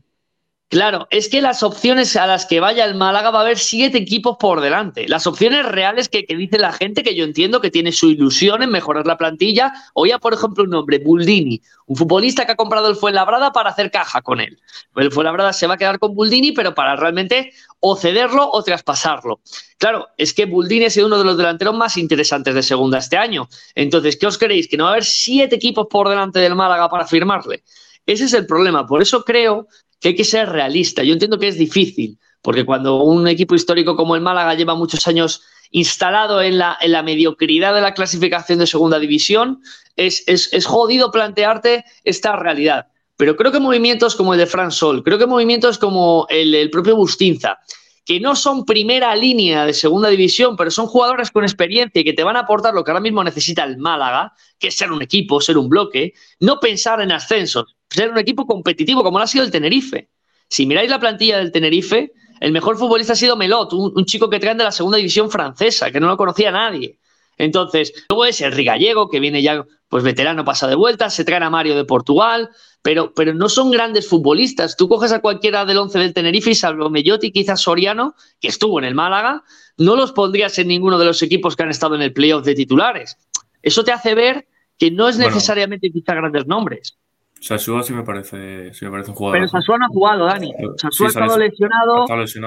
Claro, 0.71 1.09
es 1.09 1.31
que 1.31 1.41
las 1.41 1.63
opciones 1.63 2.15
a 2.17 2.27
las 2.27 2.45
que 2.45 2.61
vaya 2.61 2.85
el 2.85 2.95
Málaga 2.95 3.31
va 3.31 3.39
a 3.39 3.43
haber 3.43 3.59
siete 3.59 3.97
equipos 3.97 4.37
por 4.39 4.61
delante. 4.61 5.09
Las 5.09 5.27
opciones 5.27 5.65
reales 5.65 6.11
que, 6.11 6.27
dice 6.29 6.59
la 6.59 6.75
gente, 6.75 7.03
que 7.03 7.15
yo 7.15 7.25
entiendo 7.25 7.63
que 7.63 7.71
tiene 7.71 7.91
su 7.91 8.11
ilusión 8.11 8.63
en 8.63 8.69
mejorar 8.69 9.07
la 9.07 9.17
plantilla. 9.17 9.73
Oía, 9.95 10.19
por 10.19 10.35
ejemplo, 10.35 10.65
un 10.65 10.71
nombre, 10.71 10.99
Buldini, 10.99 11.63
un 11.87 11.97
futbolista 11.97 12.45
que 12.45 12.53
ha 12.53 12.57
comprado 12.57 12.91
el 12.91 12.97
Fuenlabrada 12.97 13.51
para 13.51 13.71
hacer 13.71 13.91
caja 13.91 14.21
con 14.21 14.41
él. 14.41 14.59
El 14.97 15.11
Fuenlabrada 15.11 15.55
se 15.55 15.67
va 15.67 15.75
a 15.75 15.77
quedar 15.79 15.99
con 15.99 16.15
Buldini, 16.15 16.53
pero 16.53 16.75
para 16.75 16.97
realmente 16.97 17.51
o 17.81 17.97
cederlo 17.97 18.51
o 18.53 18.63
traspasarlo. 18.63 19.41
Claro, 19.79 20.09
es 20.19 20.35
que 20.35 20.45
Buldini 20.45 20.85
es 20.85 20.99
uno 20.99 21.17
de 21.17 21.25
los 21.25 21.39
delanteros 21.39 21.75
más 21.75 21.97
interesantes 21.97 22.55
de 22.55 22.63
segunda 22.63 22.99
este 22.99 23.17
año. 23.17 23.49
Entonces, 23.75 24.19
¿qué 24.19 24.27
os 24.27 24.37
creéis? 24.37 24.69
¿Que 24.69 24.77
no 24.77 24.85
va 24.85 24.91
a 24.91 24.93
haber 24.93 25.05
siete 25.07 25.57
equipos 25.57 25.87
por 25.89 26.11
delante 26.11 26.41
del 26.41 26.55
Málaga 26.55 26.91
para 26.91 27.07
firmarle? 27.07 27.63
Ese 28.05 28.25
es 28.25 28.35
el 28.35 28.47
problema. 28.47 28.87
Por 28.87 29.01
eso 29.01 29.23
creo 29.23 29.67
que 30.01 30.09
hay 30.09 30.15
que 30.15 30.25
ser 30.25 30.49
realista. 30.49 31.03
Yo 31.03 31.13
entiendo 31.13 31.39
que 31.39 31.49
es 31.49 31.59
difícil, 31.59 32.19
porque 32.43 32.65
cuando 32.65 33.03
un 33.03 33.27
equipo 33.29 33.55
histórico 33.55 33.97
como 33.97 34.15
el 34.15 34.21
Málaga 34.21 34.55
lleva 34.55 34.75
muchos 34.75 35.07
años 35.07 35.43
instalado 35.71 36.41
en 36.41 36.59
la, 36.59 37.03
mediocridad 37.05 37.75
de 37.75 37.81
la 37.81 37.95
clasificación 37.95 38.59
de 38.59 38.67
segunda 38.67 38.99
división, 38.99 39.61
es, 39.97 40.25
es, 40.27 40.67
jodido 40.67 41.11
plantearte 41.11 41.85
esta 42.05 42.37
realidad. 42.37 42.87
Pero 43.17 43.37
creo 43.37 43.53
que 43.53 43.61
movimientos 43.61 44.15
como 44.15 44.33
el 44.33 44.39
de 44.39 44.47
Fran 44.47 44.71
Sol, 44.71 45.03
creo 45.03 45.19
que 45.19 45.27
movimientos 45.27 45.77
como 45.79 46.27
el, 46.31 46.55
el 46.55 46.71
propio 46.71 46.97
Bustinza, 46.97 47.59
que 48.07 48.21
no 48.21 48.35
son 48.35 48.65
primera 48.65 49.15
línea 49.15 49.67
de 49.67 49.75
segunda 49.75 50.09
división, 50.09 50.57
pero 50.57 50.71
son 50.71 50.87
jugadores 50.87 51.31
con 51.31 51.45
experiencia 51.45 52.01
y 52.01 52.05
que 52.05 52.15
te 52.15 52.25
van 52.25 52.37
a 52.37 52.41
aportar 52.41 52.73
lo 52.73 52.83
que 52.83 52.91
ahora 52.91 53.03
mismo 53.03 53.23
necesita 53.23 53.65
el 53.65 53.77
Málaga, 53.77 54.33
que 54.59 54.69
es 54.69 54.79
ser 54.79 54.93
un 54.93 55.03
equipo, 55.03 55.43
ser 55.43 55.59
un 55.59 55.69
bloque, 55.69 56.15
no 56.41 56.59
pensar 56.59 57.03
en 57.03 57.13
ascensos, 57.13 57.77
ser 57.91 58.11
un 58.11 58.19
equipo 58.19 58.47
competitivo 58.47 59.03
como 59.03 59.19
lo 59.19 59.25
ha 59.25 59.29
sido 59.29 59.45
el 59.45 59.51
Tenerife. 59.51 60.11
Si 60.49 60.67
miráis 60.67 60.91
la 60.91 61.01
plantilla 61.01 61.39
del 61.39 61.53
Tenerife, 61.53 62.13
el 62.41 62.53
mejor 62.53 62.77
futbolista 62.77 63.13
ha 63.13 63.17
sido 63.17 63.37
Melot, 63.37 63.73
un, 63.73 64.05
chico 64.05 64.31
que 64.31 64.39
traen 64.39 64.59
de 64.59 64.65
la 64.65 64.73
segunda 64.73 64.99
división 64.99 65.31
francesa, 65.31 65.91
que 65.91 66.01
no 66.01 66.07
lo 66.07 66.17
conocía 66.17 66.51
nadie. 66.51 66.99
Entonces, 67.37 67.93
luego 68.09 68.25
es 68.25 68.41
el 68.41 68.65
Gallego, 68.65 69.09
que 69.09 69.21
viene 69.21 69.43
ya, 69.43 69.65
pues 69.89 70.03
veterano, 70.03 70.45
pasa 70.45 70.67
de 70.67 70.75
vuelta, 70.75 71.11
se 71.11 71.25
traen 71.25 71.43
a 71.43 71.51
Mario 71.51 71.77
de 71.77 71.85
Portugal, 71.85 72.51
pero, 72.83 73.13
pero 73.15 73.35
no 73.35 73.49
son 73.49 73.71
grandes 73.71 74.09
futbolistas. 74.09 74.77
Tú 74.77 74.89
coges 74.89 75.13
a 75.13 75.21
cualquiera 75.21 75.65
del 75.65 75.79
once 75.79 75.99
del 75.99 76.15
Tenerife 76.15 76.51
y 76.51 76.55
salvo 76.55 76.91
Mellotti, 76.91 77.31
quizás 77.31 77.61
Soriano, 77.61 78.15
que 78.41 78.49
estuvo 78.49 78.79
en 78.79 78.85
el 78.85 78.95
Málaga, 78.95 79.45
no 79.77 79.95
los 79.95 80.13
pondrías 80.13 80.59
en 80.59 80.69
ninguno 80.69 80.99
de 80.99 81.05
los 81.05 81.23
equipos 81.23 81.55
que 81.55 81.63
han 81.63 81.71
estado 81.71 81.95
en 81.95 82.03
el 82.03 82.13
playoff 82.13 82.45
de 82.45 82.55
titulares. 82.55 83.17
Eso 83.63 83.85
te 83.85 83.93
hace 83.93 84.15
ver 84.15 84.49
que 84.79 84.91
no 84.91 85.09
es 85.09 85.19
necesariamente 85.19 85.91
quizá 85.91 86.15
grandes 86.15 86.47
nombres. 86.47 86.99
Sasua 87.41 87.83
sí 87.83 87.93
me 87.93 88.03
parece, 88.03 88.73
sí 88.75 88.85
me 88.85 88.91
parece 88.91 89.11
un 89.11 89.17
jugador. 89.17 89.39
Pero 89.39 89.49
Sasua 89.49 89.79
no 89.79 89.85
ha 89.87 89.89
jugado, 89.89 90.25
Dani. 90.27 90.53
Sasua 90.77 91.07
ha 91.07 91.09
estado 91.11 91.39
lesionado, 91.39 92.07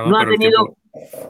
no 0.10 0.18
ha 0.18 0.26
tenido. 0.26 0.76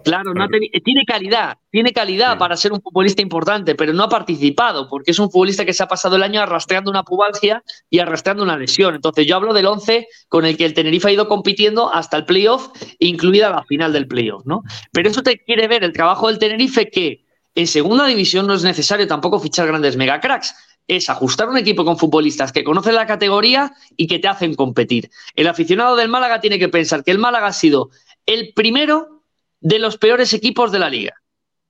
Claro, 0.04 0.34
no 0.34 0.44
ha 0.44 0.48
tiene 0.48 1.06
calidad, 1.06 1.58
tiene 1.70 1.94
calidad 1.94 2.40
para 2.40 2.58
ser 2.58 2.74
un 2.74 2.82
futbolista 2.82 3.22
importante, 3.22 3.76
pero 3.76 3.94
no 3.94 4.04
ha 4.04 4.10
participado, 4.10 4.90
porque 4.90 5.12
es 5.12 5.20
un 5.20 5.30
futbolista 5.30 5.66
que 5.66 5.74
se 5.74 5.84
ha 5.84 5.88
pasado 5.88 6.16
el 6.16 6.24
año 6.24 6.42
arrastrando 6.42 6.90
una 6.90 7.04
pubalgia 7.04 7.64
y 7.88 8.00
arrastrando 8.00 8.42
una 8.42 8.58
lesión. 8.58 8.96
Entonces, 8.96 9.28
yo 9.28 9.36
hablo 9.36 9.54
del 9.54 9.68
11 9.68 10.08
con 10.30 10.46
el 10.46 10.58
que 10.58 10.66
el 10.66 10.74
Tenerife 10.74 11.10
ha 11.10 11.12
ido 11.12 11.28
compitiendo 11.28 11.94
hasta 11.94 12.18
el 12.18 12.26
playoff, 12.26 12.70
incluida 12.98 13.52
la 13.52 13.64
final 13.64 13.94
del 13.94 14.08
playoff, 14.08 14.44
¿no? 14.46 14.64
Pero 14.92 15.10
eso 15.10 15.22
te 15.22 15.38
quiere 15.38 15.68
ver 15.68 15.84
el 15.84 15.94
trabajo 15.94 16.28
del 16.28 16.40
Tenerife 16.40 16.90
que 16.90 17.26
en 17.54 17.68
segunda 17.68 18.08
división 18.08 18.48
no 18.48 18.54
es 18.54 18.64
necesario 18.64 19.08
tampoco 19.08 19.40
fichar 19.40 19.68
grandes 19.68 19.98
megacracks 19.98 20.56
es 20.88 21.10
ajustar 21.10 21.50
un 21.50 21.58
equipo 21.58 21.86
con 21.86 21.98
futbolistas 21.98 22.52
que 22.52 22.64
conocen 22.64 22.96
la 22.96 23.06
categoría 23.06 23.74
y 23.96 24.08
que 24.08 24.20
te 24.20 24.28
hacen 24.28 24.56
competir. 24.56 25.10
El 25.36 25.48
aficionado 25.48 25.96
del 25.96 26.10
Málaga 26.10 26.42
tiene 26.42 26.60
que 26.60 26.70
pensar 26.70 27.04
que 27.04 27.12
el 27.12 27.18
Málaga 27.18 27.48
ha 27.48 27.54
sido 27.54 27.90
el 28.26 28.54
primero 28.54 29.24
de 29.60 29.80
los 29.80 29.98
peores 29.98 30.34
equipos 30.34 30.72
de 30.72 30.80
la 30.80 30.90
liga, 30.90 31.16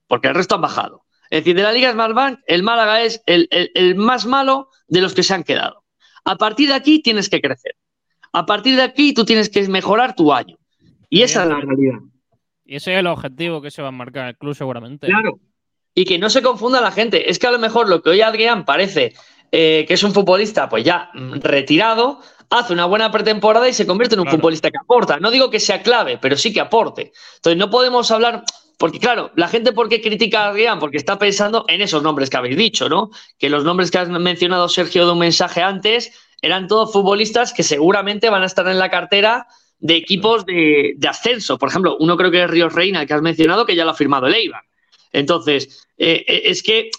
porque 0.06 0.28
el 0.28 0.34
resto 0.34 0.56
han 0.56 0.62
bajado. 0.62 1.04
Es 1.30 1.40
decir, 1.40 1.56
de 1.56 1.62
la 1.62 1.72
Liga 1.72 1.92
Smartbank, 1.92 2.40
el 2.46 2.62
Málaga 2.62 3.02
es 3.02 3.22
el, 3.26 3.94
más 3.96 4.26
malo 4.26 4.68
de 4.88 5.00
los 5.00 5.14
que 5.14 5.22
se 5.22 5.32
han 5.32 5.44
quedado. 5.44 5.82
A 6.24 6.36
partir 6.36 6.68
de 6.68 6.74
aquí 6.74 7.00
tienes 7.00 7.30
que 7.30 7.40
crecer. 7.40 7.76
A 8.32 8.44
partir 8.44 8.76
de 8.76 8.82
aquí 8.82 9.14
tú 9.14 9.24
tienes 9.24 9.48
que 9.48 9.66
mejorar 9.68 10.14
tu 10.14 10.32
año. 10.32 10.58
Y 11.08 11.22
esa 11.22 11.44
es 11.44 11.48
la 11.48 11.60
realidad. 11.60 12.00
Y 12.66 12.76
ese 12.76 12.92
es 12.92 13.00
el 13.00 13.06
objetivo 13.06 13.62
que 13.62 13.70
se 13.70 13.80
va 13.80 13.88
a 13.88 13.92
marcar 13.92 14.28
el 14.28 14.36
club 14.36 14.54
seguramente. 14.54 15.06
Claro, 15.06 15.40
y 15.94 16.04
que 16.04 16.18
no 16.18 16.30
se 16.30 16.42
confunda 16.42 16.80
la 16.80 16.90
gente. 16.90 17.30
Es 17.30 17.38
que 17.38 17.46
a 17.46 17.50
lo 17.50 17.58
mejor 17.58 17.88
lo 17.88 18.02
que 18.02 18.10
hoy 18.10 18.20
Adrián 18.20 18.64
parece 18.64 19.14
eh, 19.54 19.84
que 19.86 19.94
es 19.94 20.02
un 20.02 20.14
futbolista, 20.14 20.68
pues 20.68 20.82
ya 20.82 21.10
mm, 21.12 21.40
retirado, 21.42 22.20
hace 22.48 22.72
una 22.72 22.86
buena 22.86 23.12
pretemporada 23.12 23.68
y 23.68 23.74
se 23.74 23.86
convierte 23.86 24.14
en 24.14 24.20
un 24.20 24.28
futbolista 24.28 24.70
que 24.70 24.78
aporta. 24.78 25.18
No 25.18 25.30
digo 25.30 25.50
que 25.50 25.60
sea 25.60 25.82
clave, 25.82 26.18
pero 26.18 26.36
sí 26.36 26.52
que 26.52 26.60
aporte. 26.60 27.12
Entonces 27.36 27.58
no 27.58 27.68
podemos 27.68 28.10
hablar, 28.10 28.44
porque 28.78 28.98
claro, 28.98 29.30
la 29.36 29.48
gente 29.48 29.72
por 29.72 29.90
qué 29.90 30.00
critica 30.00 30.44
a 30.44 30.48
Adrián, 30.48 30.78
porque 30.78 30.96
está 30.96 31.18
pensando 31.18 31.66
en 31.68 31.82
esos 31.82 32.02
nombres 32.02 32.30
que 32.30 32.38
habéis 32.38 32.56
dicho, 32.56 32.88
¿no? 32.88 33.10
Que 33.38 33.50
los 33.50 33.64
nombres 33.64 33.90
que 33.90 33.98
has 33.98 34.08
mencionado 34.08 34.68
Sergio 34.70 35.04
de 35.04 35.12
un 35.12 35.18
mensaje 35.18 35.62
antes 35.62 36.12
eran 36.40 36.66
todos 36.66 36.92
futbolistas 36.92 37.52
que 37.52 37.62
seguramente 37.62 38.30
van 38.30 38.42
a 38.42 38.46
estar 38.46 38.66
en 38.68 38.78
la 38.78 38.90
cartera 38.90 39.46
de 39.78 39.96
equipos 39.96 40.46
de, 40.46 40.94
de 40.96 41.08
ascenso. 41.08 41.58
Por 41.58 41.68
ejemplo, 41.68 41.96
uno 42.00 42.16
creo 42.16 42.30
que 42.30 42.42
es 42.42 42.50
Ríos 42.50 42.72
Reina, 42.72 43.04
que 43.04 43.12
has 43.12 43.22
mencionado, 43.22 43.66
que 43.66 43.76
ya 43.76 43.84
lo 43.84 43.90
ha 43.90 43.94
firmado 43.94 44.28
el 44.28 44.34
Eibar. 44.34 44.62
Entonces, 45.12 45.86
eh, 45.98 46.24
eh, 46.26 46.42
es 46.46 46.62
que 46.62 46.90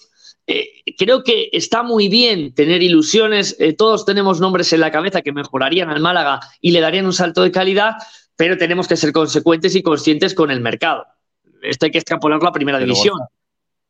eh, 0.45 0.83
creo 0.97 1.23
que 1.23 1.49
está 1.51 1.83
muy 1.83 2.09
bien 2.09 2.53
tener 2.53 2.81
ilusiones. 2.83 3.57
todos 3.77 4.05
tenemos 4.05 4.39
nombres 4.39 4.71
en 4.73 4.79
la 4.81 4.91
cabeza 4.91 5.21
que 5.21 5.31
mejorarían 5.31 5.89
al 5.89 6.01
Málaga 6.01 6.39
y 6.61 6.71
le 6.71 6.81
darían 6.81 7.05
un 7.05 7.13
salto 7.13 7.41
de 7.41 7.51
calidad, 7.51 7.93
pero 8.35 8.57
tenemos 8.57 8.87
que 8.87 8.97
ser 8.97 9.11
consecuentes 9.11 9.75
y 9.75 9.83
conscientes 9.83 10.33
con 10.33 10.51
el 10.51 10.61
mercado. 10.61 11.05
Esto 11.61 11.85
hay 11.85 11.91
que 11.91 11.97
extrapolarlo 11.99 12.47
a 12.47 12.51
primera 12.51 12.79
división. 12.79 13.19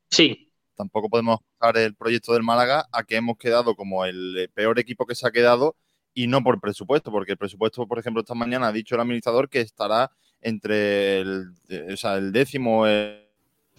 sí. 0.10 0.50
Tampoco 0.76 1.08
podemos 1.08 1.38
usar 1.60 1.78
el 1.78 1.94
proyecto 1.94 2.34
del 2.34 2.42
Málaga 2.42 2.88
a 2.92 3.04
que 3.04 3.16
hemos 3.16 3.38
quedado 3.38 3.76
como 3.76 4.06
el 4.06 4.50
peor 4.56 4.80
equipo 4.80 5.06
que 5.06 5.14
se 5.14 5.28
ha 5.28 5.32
quedado 5.32 5.76
y 6.16 6.26
no 6.26 6.44
por 6.44 6.60
presupuesto, 6.60 7.12
porque 7.12 7.34
el 7.34 7.38
presupuesto, 7.38 7.88
por 7.88 8.00
ejemplo, 8.00 8.22
esta 8.22 8.34
mañana 8.34 8.68
ha 8.68 8.72
dicho 8.72 8.96
el 8.96 9.02
administrador 9.02 9.50
que 9.50 9.62
estará 9.62 10.12
entre 10.42 11.20
el, 11.20 11.54
o 11.92 11.98
sea, 11.98 12.16
el 12.16 12.32
décimo, 12.32 12.86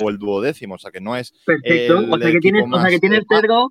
o 0.00 0.10
el 0.10 0.18
duodécimo, 0.18 0.74
o 0.74 0.78
sea 0.78 0.90
que 0.90 1.00
no 1.00 1.16
es. 1.16 1.32
Perfecto, 1.44 2.04
o 2.10 2.18
sea 2.18 2.30
que 2.32 2.38
tienes, 2.38 2.64
o 2.70 2.80
sea 2.80 2.90
que 2.90 2.98
tienes 2.98 3.24
Pedro, 3.28 3.70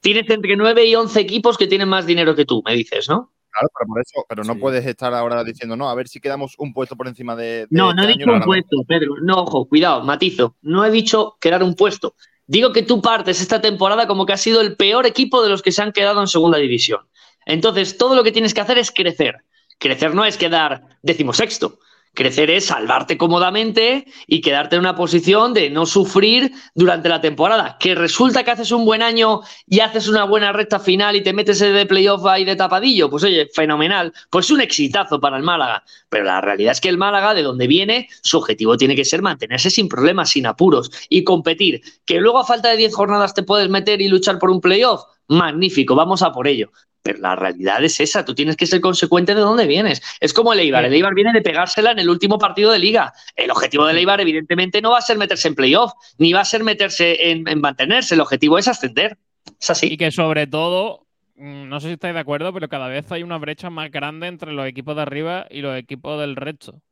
tienes 0.00 0.28
entre 0.30 0.56
9 0.56 0.84
y 0.86 0.94
11 0.94 1.20
equipos 1.20 1.58
que 1.58 1.66
tienen 1.66 1.88
más 1.88 2.06
dinero 2.06 2.34
que 2.34 2.44
tú, 2.44 2.62
me 2.64 2.74
dices, 2.74 3.08
¿no? 3.08 3.32
Claro, 3.52 3.68
pero 3.76 3.88
por 3.88 4.00
eso, 4.00 4.26
pero 4.28 4.44
no 4.44 4.58
puedes 4.58 4.86
estar 4.86 5.12
ahora 5.12 5.42
diciendo, 5.42 5.76
no, 5.76 5.90
a 5.90 5.94
ver 5.94 6.06
si 6.06 6.20
quedamos 6.20 6.54
un 6.58 6.72
puesto 6.72 6.96
por 6.96 7.08
encima 7.08 7.34
de. 7.34 7.66
no, 7.70 7.92
no 7.92 8.02
he 8.02 8.06
este 8.06 8.18
dicho 8.18 8.32
un 8.32 8.40
puesto, 8.42 8.76
Pedro. 8.86 9.14
No, 9.22 9.42
ojo, 9.42 9.68
cuidado, 9.68 10.04
matizo. 10.04 10.56
No 10.62 10.84
he 10.84 10.90
dicho 10.90 11.36
quedar 11.40 11.62
un 11.62 11.74
puesto. 11.74 12.14
Digo 12.46 12.72
que 12.72 12.82
tú 12.82 13.00
partes 13.02 13.40
esta 13.40 13.60
temporada 13.60 14.06
como 14.06 14.26
que 14.26 14.32
has 14.32 14.40
sido 14.40 14.60
el 14.60 14.76
peor 14.76 15.06
equipo 15.06 15.42
de 15.42 15.48
los 15.48 15.62
que 15.62 15.72
se 15.72 15.82
han 15.82 15.92
quedado 15.92 16.20
en 16.20 16.28
segunda 16.28 16.58
división. 16.58 17.00
Entonces, 17.46 17.96
todo 17.96 18.14
lo 18.14 18.22
que 18.22 18.32
tienes 18.32 18.54
que 18.54 18.60
hacer 18.60 18.78
es 18.78 18.90
crecer. 18.90 19.36
Crecer 19.78 20.14
no 20.14 20.24
es 20.24 20.36
quedar 20.36 20.98
decimosexto. 21.02 21.78
Crecer 22.12 22.50
es 22.50 22.66
salvarte 22.66 23.16
cómodamente 23.16 24.04
y 24.26 24.40
quedarte 24.40 24.76
en 24.76 24.80
una 24.80 24.96
posición 24.96 25.54
de 25.54 25.70
no 25.70 25.86
sufrir 25.86 26.50
durante 26.74 27.08
la 27.08 27.20
temporada. 27.20 27.76
Que 27.78 27.94
resulta 27.94 28.42
que 28.42 28.50
haces 28.50 28.72
un 28.72 28.84
buen 28.84 29.00
año 29.00 29.40
y 29.66 29.78
haces 29.80 30.08
una 30.08 30.24
buena 30.24 30.52
recta 30.52 30.80
final 30.80 31.14
y 31.14 31.22
te 31.22 31.32
metes 31.32 31.60
de 31.60 31.86
playoff 31.86 32.26
ahí 32.26 32.44
de 32.44 32.56
tapadillo. 32.56 33.08
Pues 33.08 33.22
oye, 33.22 33.48
fenomenal. 33.54 34.12
Pues 34.28 34.50
un 34.50 34.60
exitazo 34.60 35.20
para 35.20 35.36
el 35.36 35.44
Málaga. 35.44 35.84
Pero 36.08 36.24
la 36.24 36.40
realidad 36.40 36.72
es 36.72 36.80
que 36.80 36.88
el 36.88 36.98
Málaga, 36.98 37.32
de 37.32 37.42
donde 37.42 37.68
viene, 37.68 38.08
su 38.22 38.38
objetivo 38.38 38.76
tiene 38.76 38.96
que 38.96 39.04
ser 39.04 39.22
mantenerse 39.22 39.70
sin 39.70 39.88
problemas, 39.88 40.30
sin 40.30 40.46
apuros 40.46 40.90
y 41.08 41.22
competir. 41.22 41.80
Que 42.04 42.20
luego 42.20 42.40
a 42.40 42.44
falta 42.44 42.70
de 42.70 42.76
10 42.76 42.94
jornadas 42.94 43.34
te 43.34 43.44
puedes 43.44 43.68
meter 43.68 44.00
y 44.00 44.08
luchar 44.08 44.38
por 44.38 44.50
un 44.50 44.60
playoff. 44.60 45.04
Magnífico, 45.28 45.94
vamos 45.94 46.22
a 46.22 46.32
por 46.32 46.48
ello. 46.48 46.72
Pero 47.02 47.18
la 47.18 47.34
realidad 47.34 47.82
es 47.82 47.98
esa, 48.00 48.24
tú 48.24 48.34
tienes 48.34 48.56
que 48.56 48.66
ser 48.66 48.80
consecuente 48.80 49.34
de 49.34 49.40
dónde 49.40 49.66
vienes. 49.66 50.02
Es 50.20 50.34
como 50.34 50.52
el 50.52 50.60
Eibar, 50.60 50.84
el 50.84 50.92
Eibar 50.92 51.14
viene 51.14 51.32
de 51.32 51.40
pegársela 51.40 51.92
en 51.92 51.98
el 51.98 52.10
último 52.10 52.38
partido 52.38 52.72
de 52.72 52.78
liga. 52.78 53.12
El 53.36 53.50
objetivo 53.50 53.86
del 53.86 53.96
Eibar 53.96 54.20
evidentemente 54.20 54.82
no 54.82 54.90
va 54.90 54.98
a 54.98 55.02
ser 55.02 55.16
meterse 55.16 55.48
en 55.48 55.54
playoff, 55.54 55.92
ni 56.18 56.32
va 56.32 56.40
a 56.40 56.44
ser 56.44 56.62
meterse 56.62 57.30
en, 57.30 57.48
en 57.48 57.60
mantenerse, 57.60 58.14
el 58.14 58.20
objetivo 58.20 58.58
es 58.58 58.68
ascender. 58.68 59.16
Es 59.58 59.70
así. 59.70 59.86
Y 59.92 59.96
que 59.96 60.10
sobre 60.10 60.46
todo, 60.46 61.06
mm, 61.36 61.68
no 61.68 61.80
sé 61.80 61.88
si 61.88 61.92
estáis 61.94 62.12
de 62.14 62.20
acuerdo, 62.20 62.52
pero 62.52 62.68
cada 62.68 62.88
vez 62.88 63.10
hay 63.10 63.22
una 63.22 63.38
brecha 63.38 63.70
más 63.70 63.90
grande 63.90 64.26
entre 64.26 64.52
los 64.52 64.66
equipos 64.66 64.94
de 64.94 65.02
arriba 65.02 65.46
y 65.50 65.62
los 65.62 65.76
equipos 65.78 66.20
del 66.20 66.36
resto. 66.36 66.82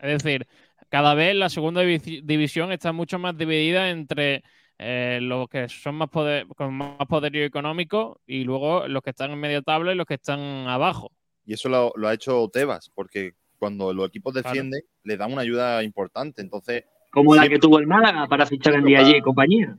Es 0.00 0.22
decir, 0.22 0.46
cada 0.90 1.14
vez 1.14 1.34
la 1.34 1.48
segunda 1.48 1.82
divi- 1.82 2.20
división 2.22 2.70
está 2.70 2.92
mucho 2.92 3.18
más 3.18 3.36
dividida 3.38 3.88
entre 3.90 4.44
eh, 4.86 5.18
los 5.22 5.48
que 5.48 5.66
son 5.70 5.94
más 5.94 6.10
poder, 6.10 6.46
con 6.48 6.74
más 6.74 7.06
poderío 7.08 7.44
económico 7.44 8.20
y 8.26 8.44
luego 8.44 8.86
los 8.86 9.02
que 9.02 9.10
están 9.10 9.30
en 9.30 9.40
medio 9.40 9.62
tabla 9.62 9.92
y 9.92 9.96
los 9.96 10.06
que 10.06 10.14
están 10.14 10.40
abajo. 10.68 11.10
Y 11.46 11.54
eso 11.54 11.70
lo, 11.70 11.92
lo 11.96 12.08
ha 12.08 12.12
hecho 12.12 12.50
Tebas, 12.52 12.90
porque 12.94 13.32
cuando 13.58 13.94
los 13.94 14.06
equipos 14.06 14.34
defienden, 14.34 14.82
le 15.04 15.16
dan 15.16 15.32
una 15.32 15.40
ayuda 15.40 15.82
importante. 15.82 16.42
Entonces, 16.42 16.84
Como 17.10 17.34
la 17.34 17.48
que 17.48 17.58
tuvo 17.58 17.78
el 17.78 17.86
Málaga 17.86 18.26
para 18.26 18.44
fichar 18.44 18.74
en 18.74 18.84
Diallé 18.84 19.16
y 19.16 19.20
compañía. 19.22 19.74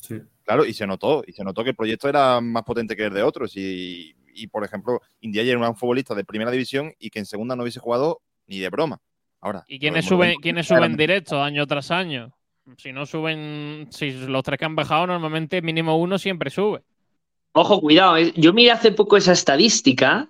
Sí. 0.00 0.20
Claro, 0.44 0.66
y 0.66 0.74
se 0.74 0.86
notó, 0.86 1.22
y 1.26 1.32
se 1.32 1.42
notó 1.42 1.64
que 1.64 1.70
el 1.70 1.76
proyecto 1.76 2.08
era 2.08 2.42
más 2.42 2.64
potente 2.64 2.96
que 2.96 3.04
el 3.04 3.14
de 3.14 3.22
otros. 3.22 3.56
Y, 3.56 4.14
y, 4.34 4.48
por 4.48 4.64
ejemplo, 4.64 5.00
Indiaye 5.20 5.52
era 5.52 5.66
un 5.66 5.76
futbolista 5.76 6.14
de 6.14 6.24
primera 6.24 6.50
división 6.50 6.92
y 6.98 7.08
que 7.08 7.20
en 7.20 7.26
segunda 7.26 7.56
no 7.56 7.62
hubiese 7.62 7.80
jugado 7.80 8.20
ni 8.46 8.58
de 8.58 8.68
broma. 8.68 9.00
Ahora, 9.40 9.64
¿Y 9.66 9.78
quiénes 9.78 10.04
suben, 10.04 10.36
quiénes 10.42 10.66
suben 10.66 10.96
directo 10.96 11.42
año 11.42 11.66
tras 11.66 11.90
año? 11.90 12.34
Si 12.76 12.92
no 12.92 13.06
suben, 13.06 13.88
si 13.90 14.10
los 14.12 14.42
tres 14.42 14.58
que 14.58 14.64
han 14.64 14.76
bajado, 14.76 15.06
normalmente 15.06 15.60
mínimo 15.62 15.96
uno 15.98 16.18
siempre 16.18 16.50
sube. 16.50 16.80
Ojo, 17.52 17.80
cuidado. 17.80 18.16
eh. 18.16 18.32
Yo 18.36 18.52
miré 18.52 18.70
hace 18.70 18.92
poco 18.92 19.16
esa 19.16 19.32
estadística 19.32 20.28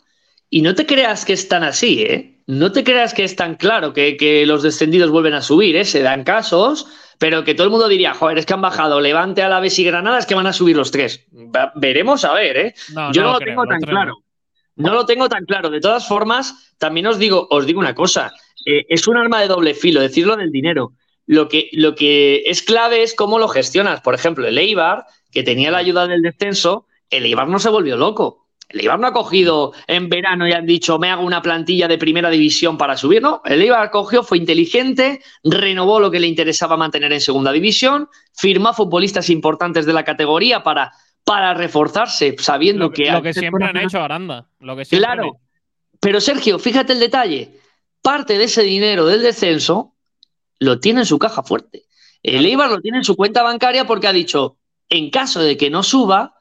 y 0.48 0.62
no 0.62 0.74
te 0.74 0.86
creas 0.86 1.24
que 1.24 1.32
es 1.34 1.48
tan 1.48 1.62
así, 1.62 2.02
¿eh? 2.02 2.42
No 2.46 2.72
te 2.72 2.82
creas 2.82 3.14
que 3.14 3.22
es 3.24 3.36
tan 3.36 3.54
claro 3.54 3.92
que, 3.92 4.16
que 4.16 4.44
los 4.46 4.62
descendidos 4.62 5.10
vuelven 5.10 5.34
a 5.34 5.42
subir, 5.42 5.76
¿eh? 5.76 5.84
Se 5.84 6.02
dan 6.02 6.24
casos, 6.24 6.88
pero 7.18 7.44
que 7.44 7.54
todo 7.54 7.66
el 7.66 7.70
mundo 7.70 7.86
diría, 7.88 8.14
joder, 8.14 8.38
es 8.38 8.46
que 8.46 8.54
han 8.54 8.62
bajado 8.62 9.00
Levante, 9.00 9.42
Alavés 9.42 9.78
y 9.78 9.84
Granada, 9.84 10.18
es 10.18 10.26
que 10.26 10.34
van 10.34 10.46
a 10.48 10.52
subir 10.52 10.76
los 10.76 10.90
tres. 10.90 11.26
Va- 11.32 11.72
veremos 11.76 12.24
a 12.24 12.32
ver, 12.32 12.56
¿eh? 12.56 12.74
No, 12.92 13.12
Yo 13.12 13.22
no, 13.22 13.26
no 13.28 13.32
lo 13.34 13.38
creo, 13.38 13.48
tengo 13.50 13.66
tan 13.66 13.80
claro. 13.82 14.16
No 14.76 14.94
lo 14.94 15.04
tengo 15.06 15.28
tan 15.28 15.44
claro. 15.44 15.70
De 15.70 15.80
todas 15.80 16.08
formas, 16.08 16.74
también 16.78 17.06
os 17.06 17.18
digo, 17.18 17.46
os 17.50 17.66
digo 17.66 17.78
una 17.78 17.94
cosa. 17.94 18.32
eh, 18.66 18.86
es 18.88 19.06
un 19.06 19.16
arma 19.16 19.40
de 19.40 19.48
doble 19.48 19.74
filo, 19.74 20.00
decirlo 20.00 20.36
del 20.36 20.50
dinero. 20.50 20.92
Lo 21.30 21.48
que, 21.48 21.68
lo 21.70 21.94
que 21.94 22.42
es 22.46 22.60
clave 22.60 23.04
es 23.04 23.14
cómo 23.14 23.38
lo 23.38 23.46
gestionas. 23.46 24.00
Por 24.00 24.16
ejemplo, 24.16 24.48
el 24.48 24.58
Eibar, 24.58 25.06
que 25.30 25.44
tenía 25.44 25.70
la 25.70 25.78
ayuda 25.78 26.08
del 26.08 26.22
descenso, 26.22 26.88
el 27.08 27.24
Eibar 27.24 27.46
no 27.46 27.60
se 27.60 27.68
volvió 27.70 27.96
loco. 27.96 28.48
El 28.68 28.80
Eibar 28.80 28.98
no 28.98 29.06
ha 29.06 29.12
cogido 29.12 29.72
en 29.86 30.08
verano 30.08 30.48
y 30.48 30.52
han 30.52 30.66
dicho, 30.66 30.98
me 30.98 31.08
hago 31.08 31.22
una 31.22 31.40
plantilla 31.40 31.86
de 31.86 31.98
primera 31.98 32.30
división 32.30 32.76
para 32.76 32.96
subir. 32.96 33.22
No, 33.22 33.42
el 33.44 33.62
Eibar 33.62 33.92
cogió, 33.92 34.24
fue 34.24 34.38
inteligente, 34.38 35.22
renovó 35.44 36.00
lo 36.00 36.10
que 36.10 36.18
le 36.18 36.26
interesaba 36.26 36.76
mantener 36.76 37.12
en 37.12 37.20
segunda 37.20 37.52
división, 37.52 38.08
firmó 38.36 38.70
a 38.70 38.74
futbolistas 38.74 39.30
importantes 39.30 39.86
de 39.86 39.92
la 39.92 40.04
categoría 40.04 40.64
para, 40.64 40.90
para 41.22 41.54
reforzarse, 41.54 42.34
sabiendo 42.40 42.86
Lo, 42.86 42.90
que... 42.90 43.08
lo 43.08 43.22
que 43.22 43.34
siempre 43.34 43.66
han 43.66 43.76
hecho 43.76 44.02
Aranda. 44.02 44.48
Lo 44.58 44.74
que 44.74 44.82
han 44.82 44.88
Claro. 44.88 45.36
Pero 46.00 46.20
Sergio, 46.20 46.58
fíjate 46.58 46.92
el 46.92 46.98
detalle. 46.98 47.52
Parte 48.02 48.36
de 48.36 48.44
ese 48.44 48.64
dinero 48.64 49.06
del 49.06 49.22
descenso 49.22 49.94
lo 50.60 50.78
tiene 50.78 51.00
en 51.00 51.06
su 51.06 51.18
caja 51.18 51.42
fuerte. 51.42 51.86
El 52.22 52.46
Eibar 52.46 52.70
lo 52.70 52.80
tiene 52.80 52.98
en 52.98 53.04
su 53.04 53.16
cuenta 53.16 53.42
bancaria 53.42 53.86
porque 53.86 54.06
ha 54.06 54.12
dicho, 54.12 54.58
en 54.88 55.10
caso 55.10 55.40
de 55.40 55.56
que 55.56 55.70
no 55.70 55.82
suba, 55.82 56.34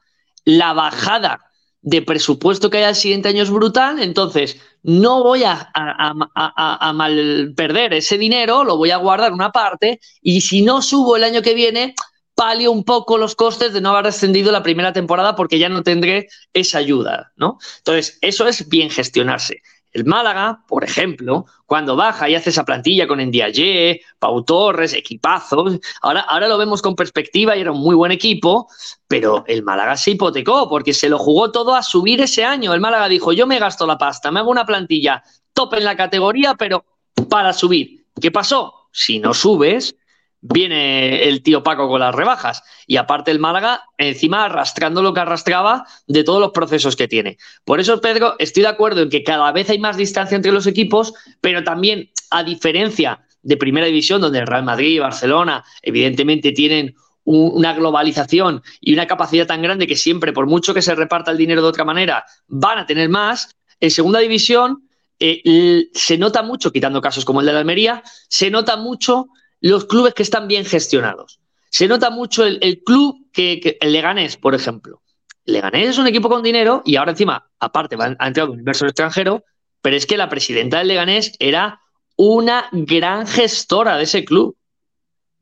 la 0.44 0.72
bajada 0.72 1.40
de 1.82 2.02
presupuesto 2.02 2.68
que 2.68 2.78
haya 2.78 2.90
el 2.90 2.94
siguiente 2.94 3.30
año 3.30 3.42
es 3.42 3.50
brutal, 3.50 4.02
entonces 4.02 4.60
no 4.82 5.22
voy 5.22 5.44
a, 5.44 5.52
a- 5.52 5.70
a- 5.74 6.14
a- 6.34 6.88
a 6.88 6.92
mal 6.92 7.54
perder 7.56 7.94
ese 7.94 8.18
dinero, 8.18 8.64
lo 8.64 8.76
voy 8.76 8.90
a 8.90 8.98
guardar 8.98 9.32
una 9.32 9.50
parte 9.50 9.98
y 10.20 10.42
si 10.42 10.62
no 10.62 10.82
subo 10.82 11.16
el 11.16 11.24
año 11.24 11.40
que 11.42 11.54
viene, 11.54 11.94
palio 12.34 12.70
un 12.72 12.84
poco 12.84 13.18
los 13.18 13.34
costes 13.34 13.72
de 13.72 13.80
no 13.80 13.90
haber 13.90 14.06
descendido 14.06 14.52
la 14.52 14.62
primera 14.62 14.92
temporada 14.92 15.36
porque 15.36 15.58
ya 15.58 15.68
no 15.70 15.82
tendré 15.82 16.28
esa 16.52 16.78
ayuda, 16.78 17.32
¿no? 17.36 17.58
Entonces, 17.78 18.18
eso 18.20 18.46
es 18.46 18.68
bien 18.68 18.90
gestionarse. 18.90 19.62
El 19.92 20.04
Málaga, 20.04 20.62
por 20.68 20.84
ejemplo, 20.84 21.46
cuando 21.66 21.96
baja 21.96 22.28
y 22.28 22.34
hace 22.34 22.50
esa 22.50 22.64
plantilla 22.64 23.08
con 23.08 23.20
Ndiaye, 23.20 24.02
Pau 24.18 24.44
Torres, 24.44 24.94
equipazos, 24.94 25.80
ahora, 26.02 26.20
ahora 26.20 26.46
lo 26.48 26.58
vemos 26.58 26.80
con 26.80 26.94
perspectiva 26.94 27.56
y 27.56 27.60
era 27.60 27.72
un 27.72 27.80
muy 27.80 27.96
buen 27.96 28.12
equipo, 28.12 28.68
pero 29.08 29.44
el 29.48 29.62
Málaga 29.62 29.96
se 29.96 30.12
hipotecó 30.12 30.68
porque 30.68 30.94
se 30.94 31.08
lo 31.08 31.18
jugó 31.18 31.50
todo 31.50 31.74
a 31.74 31.82
subir 31.82 32.20
ese 32.20 32.44
año. 32.44 32.72
El 32.72 32.80
Málaga 32.80 33.08
dijo, 33.08 33.32
yo 33.32 33.46
me 33.46 33.58
gasto 33.58 33.86
la 33.86 33.98
pasta, 33.98 34.30
me 34.30 34.40
hago 34.40 34.50
una 34.50 34.64
plantilla 34.66 35.22
top 35.52 35.74
en 35.74 35.84
la 35.84 35.96
categoría, 35.96 36.54
pero 36.54 36.84
para 37.28 37.52
subir. 37.52 38.06
¿Qué 38.20 38.30
pasó? 38.30 38.88
Si 38.92 39.18
no 39.18 39.34
subes, 39.34 39.96
viene 40.40 41.24
el 41.28 41.42
tío 41.42 41.62
Paco 41.62 41.88
con 41.88 42.00
las 42.00 42.14
rebajas. 42.14 42.62
Y 42.86 42.96
aparte 42.96 43.30
el 43.30 43.38
Málaga, 43.38 43.82
encima 43.98 44.44
arrastrando 44.44 45.02
lo 45.02 45.12
que 45.14 45.20
arrastraba 45.20 45.86
de 46.06 46.24
todos 46.24 46.40
los 46.40 46.50
procesos 46.50 46.96
que 46.96 47.08
tiene. 47.08 47.36
Por 47.64 47.80
eso, 47.80 48.00
Pedro, 48.00 48.36
estoy 48.38 48.62
de 48.62 48.68
acuerdo 48.68 49.02
en 49.02 49.10
que 49.10 49.22
cada 49.22 49.52
vez 49.52 49.70
hay 49.70 49.78
más 49.78 49.96
distancia 49.96 50.36
entre 50.36 50.52
los 50.52 50.66
equipos, 50.66 51.12
pero 51.40 51.62
también, 51.62 52.10
a 52.30 52.42
diferencia 52.42 53.20
de 53.42 53.56
Primera 53.56 53.86
División, 53.86 54.20
donde 54.20 54.44
Real 54.44 54.64
Madrid 54.64 54.88
y 54.88 54.98
Barcelona, 54.98 55.64
evidentemente, 55.82 56.52
tienen 56.52 56.94
un- 57.24 57.52
una 57.54 57.74
globalización 57.74 58.62
y 58.80 58.92
una 58.92 59.06
capacidad 59.06 59.46
tan 59.46 59.62
grande 59.62 59.86
que 59.86 59.96
siempre, 59.96 60.32
por 60.32 60.46
mucho 60.46 60.74
que 60.74 60.82
se 60.82 60.94
reparta 60.94 61.30
el 61.30 61.38
dinero 61.38 61.62
de 61.62 61.68
otra 61.68 61.84
manera, 61.84 62.24
van 62.48 62.78
a 62.78 62.86
tener 62.86 63.08
más. 63.08 63.54
En 63.78 63.90
Segunda 63.90 64.18
División 64.20 64.88
eh, 65.22 65.88
se 65.92 66.16
nota 66.16 66.42
mucho, 66.42 66.72
quitando 66.72 67.02
casos 67.02 67.26
como 67.26 67.40
el 67.40 67.46
de 67.46 67.52
la 67.52 67.58
Almería, 67.58 68.02
se 68.28 68.50
nota 68.50 68.76
mucho 68.76 69.28
los 69.60 69.84
clubes 69.84 70.14
que 70.14 70.22
están 70.22 70.48
bien 70.48 70.64
gestionados. 70.64 71.40
Se 71.70 71.86
nota 71.86 72.10
mucho 72.10 72.44
el, 72.44 72.58
el 72.62 72.82
club 72.82 73.30
que, 73.32 73.78
el 73.80 73.92
Leganés, 73.92 74.36
por 74.36 74.54
ejemplo. 74.54 75.02
Leganés 75.44 75.90
es 75.90 75.98
un 75.98 76.06
equipo 76.06 76.28
con 76.28 76.42
dinero 76.42 76.82
y 76.84 76.96
ahora 76.96 77.12
encima, 77.12 77.50
aparte, 77.58 77.96
ha 78.00 78.26
entrado 78.26 78.52
un 78.52 78.58
inversor 78.58 78.88
extranjero, 78.88 79.44
pero 79.80 79.96
es 79.96 80.06
que 80.06 80.16
la 80.16 80.28
presidenta 80.28 80.78
del 80.78 80.88
Leganés 80.88 81.32
era 81.38 81.80
una 82.16 82.68
gran 82.72 83.26
gestora 83.26 83.96
de 83.96 84.04
ese 84.04 84.24
club. 84.24 84.56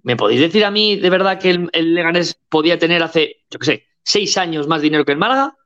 ¿Me 0.03 0.17
podéis 0.17 0.41
decir 0.41 0.65
a 0.65 0.71
mí 0.71 0.97
de 0.97 1.11
verdad 1.11 1.41
que 1.41 1.51
el, 1.51 1.71
el 1.73 1.95
Leganés 1.95 2.39
podía 2.49 2.79
tener 2.79 3.03
hace, 3.03 3.45
yo 3.51 3.59
qué 3.59 3.67
sé, 3.67 3.87
seis 4.03 4.37
años 4.37 4.69
más 4.69 4.83
dinero 4.83 5.05
que 5.05 5.13
el 5.13 5.19
Málaga? 5.19 5.57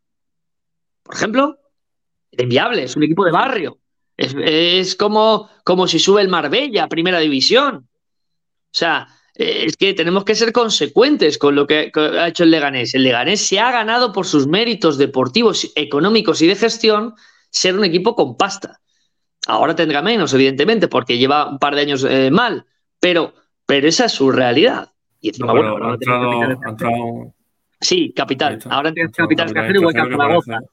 Por 1.03 1.15
ejemplo, 1.15 1.59
era 2.31 2.45
inviable, 2.45 2.85
es 2.85 2.97
un 2.97 3.03
equipo 3.03 3.25
de 3.25 3.33
barrio. 3.33 3.79
Es, 4.17 4.35
es 4.39 4.97
como, 4.97 5.51
como 5.65 5.87
si 5.87 5.99
sube 5.99 6.23
el 6.23 6.29
Marbella 6.29 6.85
a 6.85 6.89
primera 6.89 7.19
división. 7.19 7.89
O 8.73 8.75
sea, 8.75 9.07
eh, 9.35 9.65
es 9.67 9.77
que 9.77 9.93
tenemos 9.93 10.25
que 10.25 10.35
ser 10.35 10.53
consecuentes 10.53 11.37
con 11.37 11.55
lo 11.55 11.67
que, 11.67 11.93
ha 11.95 12.29
hecho 12.29 12.45
el 12.45 12.51
Leganés. 12.51 12.95
El 12.95 13.03
Leganés 13.03 13.47
se 13.47 13.61
ha 13.61 13.71
ganado 13.71 14.13
por 14.13 14.27
sus 14.27 14.47
méritos 14.47 14.97
deportivos, 14.97 15.71
económicos 15.75 16.41
y 16.41 16.47
de 16.47 16.57
gestión 16.57 17.15
ser 17.51 17.77
un 17.77 17.85
equipo 17.85 18.17
con 18.17 18.37
pasta. 18.37 18.81
Ahora 19.47 19.75
tendrá 19.75 20.01
menos, 20.01 20.33
evidentemente, 20.33 20.89
porque 20.89 21.19
lleva 21.19 21.49
un 21.51 21.59
par 21.59 21.75
de 21.75 21.83
años 21.83 22.05
eh, 22.09 22.31
mal, 22.31 22.65
pero, 22.99 23.35
pero 23.67 23.89
esa 23.89 24.07
es 24.07 24.13
su 24.13 24.31
realidad. 24.31 24.93
Y 25.21 25.29
encima, 25.29 25.49
No, 25.49 25.53
bueno, 25.55 25.75
pero 25.75 25.85
ahora 25.85 25.95
entrado, 25.95 26.41
capital 26.41 26.71
entrado, 26.71 27.35
Sí, 27.81 28.13
capital. 28.15 28.59
Ahora 28.71 28.91
ha 28.91 28.93
tiene 28.93 29.07
entrado 29.09 29.29
capital 29.29 29.47
extranjero 29.47 29.81
igual 29.81 29.95
que 29.95 30.67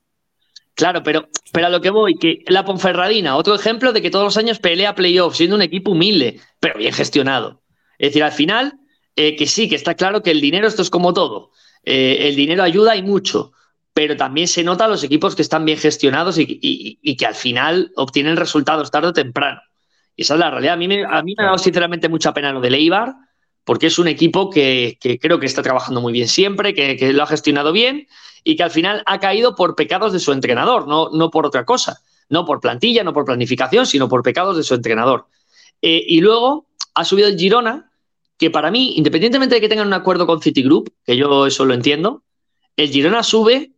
Claro, 0.75 1.03
pero, 1.03 1.27
pero 1.51 1.67
a 1.67 1.69
lo 1.69 1.81
que 1.81 1.89
voy, 1.89 2.15
que 2.15 2.43
la 2.47 2.63
Ponferradina, 2.63 3.35
otro 3.35 3.53
ejemplo 3.53 3.91
de 3.91 4.01
que 4.01 4.09
todos 4.09 4.23
los 4.23 4.37
años 4.37 4.59
pelea 4.59 4.95
playoffs, 4.95 5.35
siendo 5.35 5.57
un 5.57 5.61
equipo 5.61 5.91
humilde, 5.91 6.39
pero 6.61 6.77
bien 6.77 6.93
gestionado. 6.93 7.61
Es 7.99 8.09
decir, 8.09 8.23
al 8.23 8.31
final, 8.31 8.79
eh, 9.15 9.35
que 9.35 9.45
sí, 9.45 9.69
que 9.69 9.75
está 9.75 9.93
claro 9.93 10.23
que 10.23 10.31
el 10.31 10.41
dinero, 10.41 10.67
esto 10.67 10.81
es 10.81 10.89
como 10.89 11.13
todo. 11.13 11.51
Eh, 11.83 12.29
el 12.29 12.35
dinero 12.35 12.63
ayuda 12.63 12.95
y 12.95 13.03
mucho, 13.03 13.51
pero 13.93 14.15
también 14.15 14.47
se 14.47 14.63
nota 14.63 14.85
a 14.85 14.87
los 14.87 15.03
equipos 15.03 15.35
que 15.35 15.41
están 15.41 15.65
bien 15.65 15.77
gestionados 15.77 16.37
y, 16.39 17.15
que 17.17 17.25
al 17.25 17.35
final 17.35 17.91
obtienen 17.97 18.37
resultados 18.37 18.89
tarde 18.89 19.09
o 19.09 19.13
temprano. 19.13 19.61
Y 20.15 20.21
esa 20.21 20.35
es 20.35 20.39
la 20.39 20.49
realidad. 20.49 20.73
A 20.73 20.77
mí 20.77 20.87
me, 20.87 21.03
ha 21.03 21.23
dado 21.37 21.57
sinceramente 21.57 22.07
mucha 22.07 22.33
pena 22.33 22.53
lo 22.53 22.61
de 22.61 22.69
Eibar, 22.69 23.13
porque 23.65 23.87
es 23.87 23.99
un 23.99 24.07
equipo 24.07 24.49
que, 24.49 24.97
creo 25.21 25.39
que 25.39 25.45
está 25.45 25.61
trabajando 25.61 25.99
muy 25.99 26.13
bien 26.13 26.29
siempre, 26.29 26.73
que, 26.73 27.13
lo 27.13 27.23
ha 27.23 27.27
gestionado 27.27 27.73
bien 27.73 28.07
y 28.45 28.55
que 28.55 28.63
al 28.63 28.71
final 28.71 29.03
ha 29.05 29.19
caído 29.19 29.55
por 29.55 29.75
pecados 29.75 30.13
de 30.13 30.19
su 30.19 30.31
entrenador, 30.31 30.87
no, 30.87 31.09
no 31.09 31.29
por 31.29 31.45
otra 31.45 31.65
cosa, 31.65 32.01
no 32.29 32.45
por 32.45 32.61
plantilla, 32.61 33.03
no 33.03 33.13
por 33.13 33.25
planificación, 33.25 33.85
sino 33.85 34.07
por 34.07 34.23
pecados 34.23 34.55
de 34.55 34.63
su 34.63 34.75
entrenador. 34.75 35.27
Eh, 35.81 36.03
y 36.07 36.21
luego 36.21 36.67
ha 36.93 37.05
subido 37.05 37.27
el 37.27 37.37
Girona, 37.37 37.88
que 38.39 38.49
para 38.49 38.71
mí, 38.71 38.93
independientemente 38.95 39.55
de 39.55 39.61
que 39.61 39.67
tengan 39.67 39.87
un 39.87 39.93
acuerdo 39.93 40.25
con 40.25 40.41
Citigroup, 40.41 40.89
que 41.03 41.17
yo 41.17 41.45
eso 41.45 41.65
lo 41.65 41.73
entiendo, 41.73 42.23
el 42.77 42.89
Girona 42.89 43.21
sube, 43.21 43.73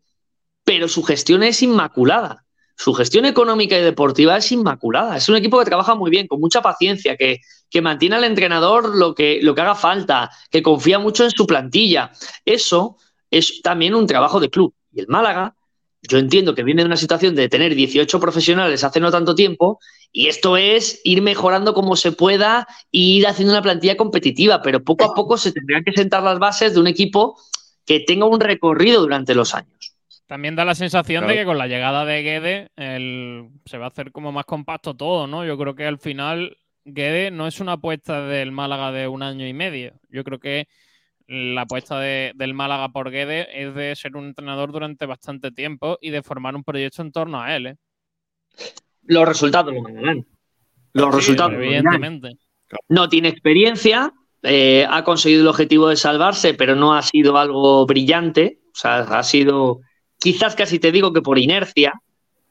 pero 0.63 0.87
su 0.87 1.01
gestión 1.01 1.41
es 1.41 1.63
inmaculada. 1.63 2.45
Su 2.77 2.93
gestión 2.93 3.25
económica 3.25 3.77
y 3.77 3.81
deportiva 3.81 4.37
es 4.37 4.51
inmaculada. 4.51 5.17
Es 5.17 5.27
un 5.29 5.35
equipo 5.35 5.57
que 5.57 5.65
trabaja 5.65 5.95
muy 5.95 6.11
bien, 6.11 6.27
con 6.27 6.39
mucha 6.39 6.61
paciencia, 6.61 7.17
que, 7.17 7.39
que 7.71 7.81
mantiene 7.81 8.17
al 8.17 8.23
entrenador 8.23 8.95
lo 8.95 9.15
que, 9.15 9.39
lo 9.41 9.55
que 9.55 9.61
haga 9.61 9.73
falta, 9.73 10.29
que 10.51 10.61
confía 10.61 10.99
mucho 10.99 11.23
en 11.23 11.31
su 11.31 11.47
plantilla. 11.47 12.11
Eso 12.45 12.97
es 13.31 13.63
también 13.63 13.95
un 13.95 14.05
trabajo 14.05 14.39
de 14.39 14.51
club. 14.51 14.75
Y 14.93 14.99
el 14.99 15.07
Málaga, 15.07 15.55
yo 16.11 16.17
entiendo 16.17 16.53
que 16.53 16.65
viene 16.65 16.81
de 16.81 16.87
una 16.87 16.97
situación 16.97 17.35
de 17.35 17.47
tener 17.47 17.73
18 17.73 18.19
profesionales 18.19 18.83
hace 18.83 18.99
no 18.99 19.11
tanto 19.11 19.33
tiempo, 19.33 19.79
y 20.11 20.27
esto 20.27 20.57
es 20.57 20.99
ir 21.05 21.21
mejorando 21.21 21.73
como 21.73 21.95
se 21.95 22.11
pueda 22.11 22.67
e 22.91 22.97
ir 22.99 23.27
haciendo 23.27 23.53
una 23.53 23.61
plantilla 23.61 23.95
competitiva, 23.95 24.61
pero 24.61 24.83
poco 24.83 25.05
a 25.05 25.13
poco 25.13 25.37
se 25.37 25.53
tendrían 25.53 25.85
que 25.85 25.93
sentar 25.93 26.21
las 26.21 26.37
bases 26.37 26.73
de 26.73 26.81
un 26.81 26.87
equipo 26.87 27.39
que 27.85 28.01
tenga 28.01 28.25
un 28.25 28.41
recorrido 28.41 28.99
durante 28.99 29.33
los 29.33 29.55
años. 29.55 29.95
También 30.27 30.57
da 30.57 30.65
la 30.65 30.75
sensación 30.75 31.27
de 31.27 31.33
que 31.33 31.45
con 31.45 31.57
la 31.57 31.67
llegada 31.67 32.03
de 32.03 32.23
Guede 32.23 32.71
el, 32.75 33.47
se 33.65 33.77
va 33.77 33.85
a 33.85 33.87
hacer 33.87 34.11
como 34.11 34.33
más 34.33 34.43
compacto 34.43 34.93
todo, 34.93 35.27
¿no? 35.27 35.45
Yo 35.45 35.57
creo 35.57 35.75
que 35.75 35.85
al 35.85 35.97
final 35.97 36.57
Guede 36.83 37.31
no 37.31 37.47
es 37.47 37.61
una 37.61 37.73
apuesta 37.73 38.25
del 38.25 38.51
Málaga 38.51 38.91
de 38.91 39.07
un 39.07 39.23
año 39.23 39.47
y 39.47 39.53
medio. 39.53 39.93
Yo 40.09 40.25
creo 40.25 40.39
que 40.39 40.67
la 41.31 41.61
apuesta 41.61 41.97
de, 41.97 42.33
del 42.35 42.53
Málaga 42.53 42.89
por 42.89 43.09
Guede 43.09 43.47
es 43.63 43.73
de 43.73 43.95
ser 43.95 44.17
un 44.17 44.25
entrenador 44.25 44.73
durante 44.73 45.05
bastante 45.05 45.51
tiempo 45.51 45.97
y 46.01 46.09
de 46.09 46.21
formar 46.23 46.55
un 46.57 46.63
proyecto 46.63 47.01
en 47.01 47.11
torno 47.13 47.41
a 47.41 47.55
él. 47.55 47.67
¿eh? 47.67 47.75
Los 49.03 49.25
resultados 49.27 49.73
lo 49.73 49.81
mandarán. 49.81 50.25
Los 50.91 51.09
Sí, 51.11 51.15
resultados. 51.19 51.53
lo 51.53 51.61
evidentemente. 51.63 52.37
No 52.89 53.07
tiene 53.07 53.29
experiencia, 53.29 54.13
eh, 54.43 54.85
ha 54.89 55.05
conseguido 55.05 55.43
el 55.43 55.47
objetivo 55.47 55.87
de 55.87 55.95
salvarse, 55.95 56.53
pero 56.53 56.75
no 56.75 56.93
ha 56.93 57.01
sido 57.01 57.37
algo 57.37 57.85
brillante. 57.85 58.59
O 58.73 58.77
sea, 58.77 58.99
ha 58.99 59.23
sido 59.23 59.79
quizás 60.19 60.53
casi 60.55 60.79
te 60.79 60.91
digo 60.91 61.13
que 61.13 61.21
por 61.21 61.39
inercia. 61.39 61.93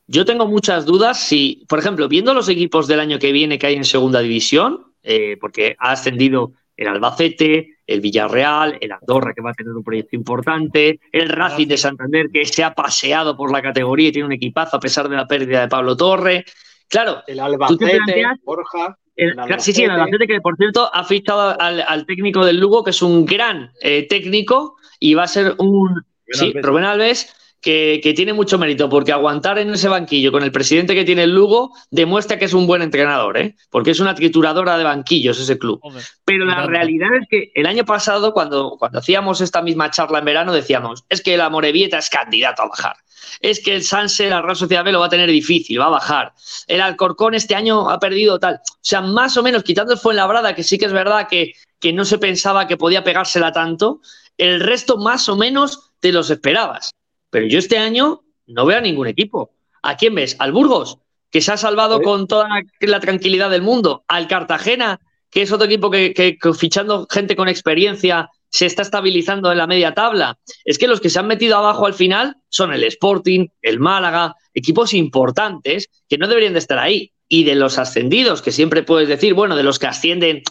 Yo 0.07 0.25
tengo 0.25 0.47
muchas 0.47 0.87
dudas 0.87 1.21
si, 1.21 1.65
por 1.69 1.79
ejemplo, 1.79 2.09
viendo 2.09 2.33
los 2.33 2.49
equipos 2.49 2.87
del 2.89 3.01
año 3.01 3.19
que 3.19 3.31
viene 3.31 3.59
que 3.59 3.67
hay 3.67 3.75
en 3.75 3.85
segunda 3.85 4.21
división, 4.21 4.87
eh, 5.03 5.37
porque 5.39 5.77
ha 5.79 5.93
ascendido 5.93 6.53
el 6.77 6.89
Albacete, 6.89 7.77
el 7.93 8.01
Villarreal, 8.01 8.79
el 8.81 8.93
Andorra, 8.93 9.33
que 9.35 9.43
va 9.43 9.51
a 9.51 9.55
tener 9.55 9.73
un 9.73 9.83
proyecto 9.83 10.17
importante, 10.17 11.01
el 11.13 11.29
Racing 11.29 11.67
de 11.69 11.77
Santander, 11.77 12.27
que 12.33 12.45
se 12.47 12.63
ha 12.65 12.75
paseado 12.75 13.37
por 13.37 13.53
la 13.53 13.61
categoría 13.63 14.09
y 14.09 14.13
tiene 14.13 14.27
un 14.27 14.33
equipazo 14.33 14.77
a 14.77 14.81
pesar 14.81 15.09
de 15.09 15.17
la 15.17 15.27
pérdida 15.27 15.61
de 15.63 15.69
Pablo 15.69 15.97
Torre. 15.97 16.45
Claro, 16.89 17.23
El 17.27 17.41
Albacete, 17.41 17.99
Borja. 18.45 18.97
el- 19.17 19.35
el 19.39 19.61
sí, 19.61 19.73
sí, 19.73 19.85
el 19.85 19.91
Albacete 19.91 20.27
que 20.27 20.41
por 20.41 20.57
cierto 20.57 20.89
ha 20.93 21.05
fichado 21.05 21.61
al, 21.61 21.83
al 21.87 22.07
técnico 22.07 22.45
del 22.45 22.59
Lugo, 22.59 22.83
que 22.85 22.91
es 22.91 23.03
un 23.03 23.25
gran 23.27 23.71
eh, 23.83 24.07
técnico 24.09 24.77
y 24.99 25.15
va 25.15 25.25
a 25.25 25.29
ser 25.29 25.55
un 25.59 26.03
sí, 26.29 26.47
Alves. 26.49 26.65
Rubén 26.65 26.85
Alves, 26.85 27.37
que, 27.61 28.01
que 28.03 28.15
tiene 28.15 28.33
mucho 28.33 28.59
mérito, 28.59 28.89
porque 28.89 29.13
aguantar 29.13 29.59
en 29.59 29.71
ese 29.71 29.89
banquillo 29.89 30.33
con 30.33 30.43
el 30.43 30.53
presidente 30.53 30.95
que 30.95 31.05
tiene 31.05 31.25
el 31.25 31.35
Lugo 31.35 31.73
demuestra 31.91 32.39
que 32.39 32.47
es 32.47 32.55
un 32.55 32.67
buen 32.67 32.83
entrenador, 32.83 33.37
¿eh? 33.37 33.57
porque 33.71 33.91
es 33.91 34.01
una 34.01 34.15
trituradora 34.15 34.79
de 34.79 34.85
banquillos 34.85 35.39
ese 35.39 35.59
club. 35.59 35.81
Pero 36.25 36.47
la 36.47 36.67
realidad 36.67 37.11
es 37.21 37.29
que 37.29 37.53
el 37.55 37.67
año 37.67 37.85
pasado, 37.85 38.33
cuando, 38.33 38.77
cuando 38.79 38.99
hacíamos 38.99 39.41
esta 39.41 39.63
misma 39.63 39.91
charla 39.91 40.21
en 40.21 40.25
verano, 40.25 40.53
decíamos, 40.53 41.05
es 41.09 41.23
que 41.23 41.37
la 41.37 41.51
Morevieta 41.51 41.99
es 41.99 42.09
candidato 42.09 42.63
a 42.63 42.69
bajar. 42.69 42.97
Es 43.41 43.63
que 43.63 43.75
el 43.75 43.85
Sanse, 43.85 44.31
la 44.31 44.41
Real 44.41 44.57
Sociedad 44.57 44.85
B, 44.85 44.93
lo 44.93 45.01
va 45.01 45.07
a 45.07 45.11
tener 45.11 45.31
difícil, 45.31 45.81
va 45.81 45.87
a 45.87 45.91
bajar. 45.91 46.33
El 46.67 46.81
Alcorcón 46.81 47.35
este 47.35 47.55
año 47.55 47.91
ha 47.91 47.99
perdido 47.99 48.39
tal. 48.39 48.55
O 48.55 48.79
sea, 48.81 49.03
más 49.03 49.37
o 49.37 49.43
menos, 49.43 49.63
quitando 49.63 49.93
el 49.93 49.99
Fuenlabrada, 49.99 50.55
que 50.55 50.63
sí 50.63 50.79
que 50.79 50.87
es 50.87 50.93
verdad 50.93 51.29
que, 51.29 51.53
que 51.79 51.93
no 51.93 52.05
se 52.05 52.19
pensaba 52.19 52.67
que 52.67 52.77
podía 52.77 53.05
pegársela 53.05 53.53
tanto, 53.53 54.01
el 54.39 54.61
resto 54.61 54.97
más 54.97 55.29
o 55.29 55.37
menos 55.37 55.93
te 56.01 56.13
los 56.13 56.31
esperabas. 56.31 56.91
Pero 57.31 57.47
yo 57.47 57.59
este 57.59 57.79
año 57.79 58.23
no 58.47 58.67
veo 58.67 58.79
a 58.79 58.83
ningún 58.83 59.07
equipo. 59.07 59.53
¿A 59.83 59.97
quién 59.97 60.15
ves? 60.15 60.37
¿Al 60.39 60.53
Burgos, 60.53 60.99
que 61.31 61.41
se 61.41 61.53
ha 61.53 61.57
salvado 61.57 62.03
con 62.03 62.27
toda 62.27 62.49
la, 62.49 62.63
la 62.81 63.01
tranquilidad 63.01 63.51
del 63.51 63.63
mundo? 63.63 64.05
¿Al 64.09 64.29
Cartagena, 64.29 65.01
que 65.31 65.43
es 65.43 65.53
otro 65.53 65.67
equipo 65.67 65.91
que, 65.91 66.13
que- 66.13 66.37
que 66.37 66.53
fichando 66.55 67.07
gente 67.11 67.37
con 67.37 67.49
experiencia 67.49 68.29
se 68.53 68.67
está 68.67 68.83
estabilizando 68.83 69.51
en 69.53 69.59
la 69.59 69.67
media 69.67 69.95
tabla? 69.95 70.39
Es 70.65 70.77
que 70.79 70.89
los 70.89 71.01
que 71.01 71.09
se 71.09 71.19
han 71.21 71.29
metido 71.29 71.57
abajo 71.57 71.87
al 71.87 71.95
final 71.95 72.37
son 72.49 72.73
el 72.73 72.83
Sporting, 72.85 73.47
el 73.63 73.79
Málaga, 73.79 74.35
equipos 74.53 74.93
importantes 74.93 75.89
que 76.09 76.19
no 76.19 76.27
deberían 76.29 76.53
de 76.53 76.59
estar 76.59 76.79
ahí. 76.79 77.13
Y 77.33 77.45
de 77.45 77.55
los 77.55 77.79
ascendidos, 77.79 78.43
que 78.43 78.51
siempre 78.51 78.83
puedes 78.83 79.09
decir, 79.09 79.35
bueno, 79.35 79.55
de 79.55 79.63
los 79.63 79.79
que 79.79 79.87
ascienden, 79.87 80.43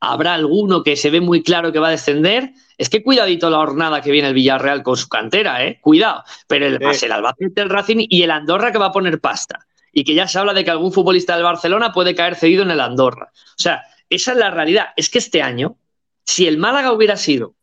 habrá 0.00 0.34
alguno 0.34 0.82
que 0.82 0.96
se 0.96 1.10
ve 1.10 1.20
muy 1.20 1.42
claro 1.42 1.72
que 1.72 1.78
va 1.78 1.88
a 1.88 1.92
descender. 1.92 2.52
Es 2.78 2.90
que 2.90 3.02
cuidadito 3.02 3.48
la 3.50 3.56
jornada 3.58 4.00
que 4.02 4.10
viene 4.10 4.28
el 4.28 4.34
Villarreal 4.34 4.82
con 4.82 4.96
su 4.96 5.08
cantera, 5.08 5.64
¿eh? 5.64 5.78
Cuidado. 5.80 6.22
Pero 6.46 6.66
el, 6.66 6.78
Sí. 6.78 6.84
más 6.84 7.02
el 7.02 7.12
Albacete, 7.12 7.62
el 7.62 7.70
Racing 7.70 8.06
y 8.08 8.22
el 8.22 8.30
Andorra 8.30 8.70
que 8.72 8.78
va 8.78 8.86
a 8.86 8.92
poner 8.92 9.20
pasta. 9.20 9.60
Y 9.92 10.04
que 10.04 10.14
ya 10.14 10.28
se 10.28 10.38
habla 10.38 10.52
de 10.52 10.62
que 10.64 10.70
algún 10.70 10.92
futbolista 10.92 11.34
del 11.34 11.44
Barcelona 11.44 11.92
puede 11.92 12.14
caer 12.14 12.34
cedido 12.34 12.62
en 12.62 12.70
el 12.70 12.80
Andorra. 12.80 13.30
O 13.32 13.58
sea, 13.62 13.82
esa 14.10 14.32
es 14.32 14.38
la 14.38 14.50
realidad. 14.50 14.88
Es 14.96 15.08
que 15.08 15.18
este 15.18 15.40
año, 15.40 15.76
si 16.24 16.46
el 16.46 16.58
Málaga 16.58 16.92
hubiera 16.92 17.16
sido 17.16 17.54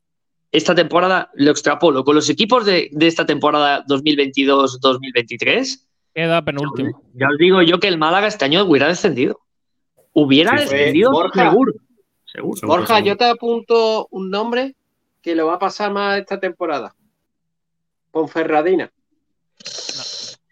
esta 0.51 0.73
temporada, 0.73 1.29
lo 1.35 1.51
extrapolo, 1.51 2.03
con 2.03 2.15
los 2.15 2.29
equipos 2.29 2.65
de, 2.65 2.89
de 2.91 3.07
esta 3.07 3.25
temporada 3.27 3.83
2022-2023, 3.85 5.79
Queda 6.15 6.41
penúltimo. 6.43 7.01
ya 7.15 7.27
os 7.27 7.37
digo 7.39 7.61
yo 7.63 7.79
que 7.79 7.87
el 7.87 7.97
Málaga 7.97 8.27
este 8.27 8.45
año 8.45 8.63
hubiera 8.63 8.87
descendido. 8.87 9.39
Hubiera 10.13 10.57
Sí, 10.59 10.67
sí. 10.67 10.75
descendido 10.75 11.11
Borja. 11.11 11.49
seguro. 11.49 11.73
Seguro. 12.33 12.57
Seguro, 12.57 12.77
Borja, 12.79 12.95
seguro. 12.97 13.05
yo 13.13 13.17
te 13.17 13.25
apunto 13.25 14.07
un 14.11 14.29
nombre 14.29 14.75
que 15.21 15.35
lo 15.35 15.47
va 15.47 15.53
a 15.55 15.59
pasar 15.59 15.91
más 15.91 16.17
esta 16.19 16.39
temporada. 16.39 16.93
Ponferradina. 18.11 18.91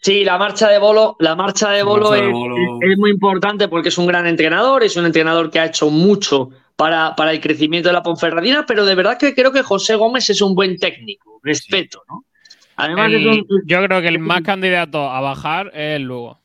Sí, 0.03 0.23
la 0.23 0.37
marcha 0.37 0.69
de 0.69 0.79
Bolo, 0.79 1.15
la 1.19 1.35
marcha 1.35 1.69
de 1.71 1.79
La 1.79 1.83
Bolo, 1.83 2.09
marcha 2.09 2.21
de 2.23 2.27
es, 2.29 2.33
Bolo. 2.33 2.55
es- 2.57 2.91
es 2.91 2.97
muy 2.97 3.11
importante 3.11 3.67
porque 3.67 3.89
es 3.89 3.97
un 3.97 4.07
gran 4.07 4.25
entrenador, 4.25 4.83
es 4.83 4.95
un 4.97 5.05
entrenador 5.05 5.51
que 5.51 5.59
ha 5.59 5.65
hecho 5.65 5.89
mucho 5.91 6.49
para, 6.75 7.15
para 7.15 7.31
el 7.31 7.39
crecimiento 7.39 7.89
de 7.89 7.93
la 7.93 8.01
Ponferradina, 8.01 8.65
pero 8.65 8.85
de 8.85 8.95
verdad 8.95 9.17
que 9.19 9.35
creo 9.35 9.51
que 9.51 9.61
José 9.61 9.95
Gómez 9.95 10.27
es 10.31 10.41
un 10.41 10.55
buen 10.55 10.79
técnico, 10.79 11.39
respeto, 11.43 12.01
¿no? 12.09 12.25
Además 12.77 13.11
El- 13.11 13.27
es 13.29 13.37
un- 13.37 13.47
yo 13.67 13.83
creo 13.83 14.01
que 14.01 14.07
el 14.07 14.17
más 14.17 14.41
candidato 14.41 15.07
a 15.07 15.21
bajar 15.21 15.67
es 15.67 15.97
el 15.97 16.03
Lugo. 16.03 16.39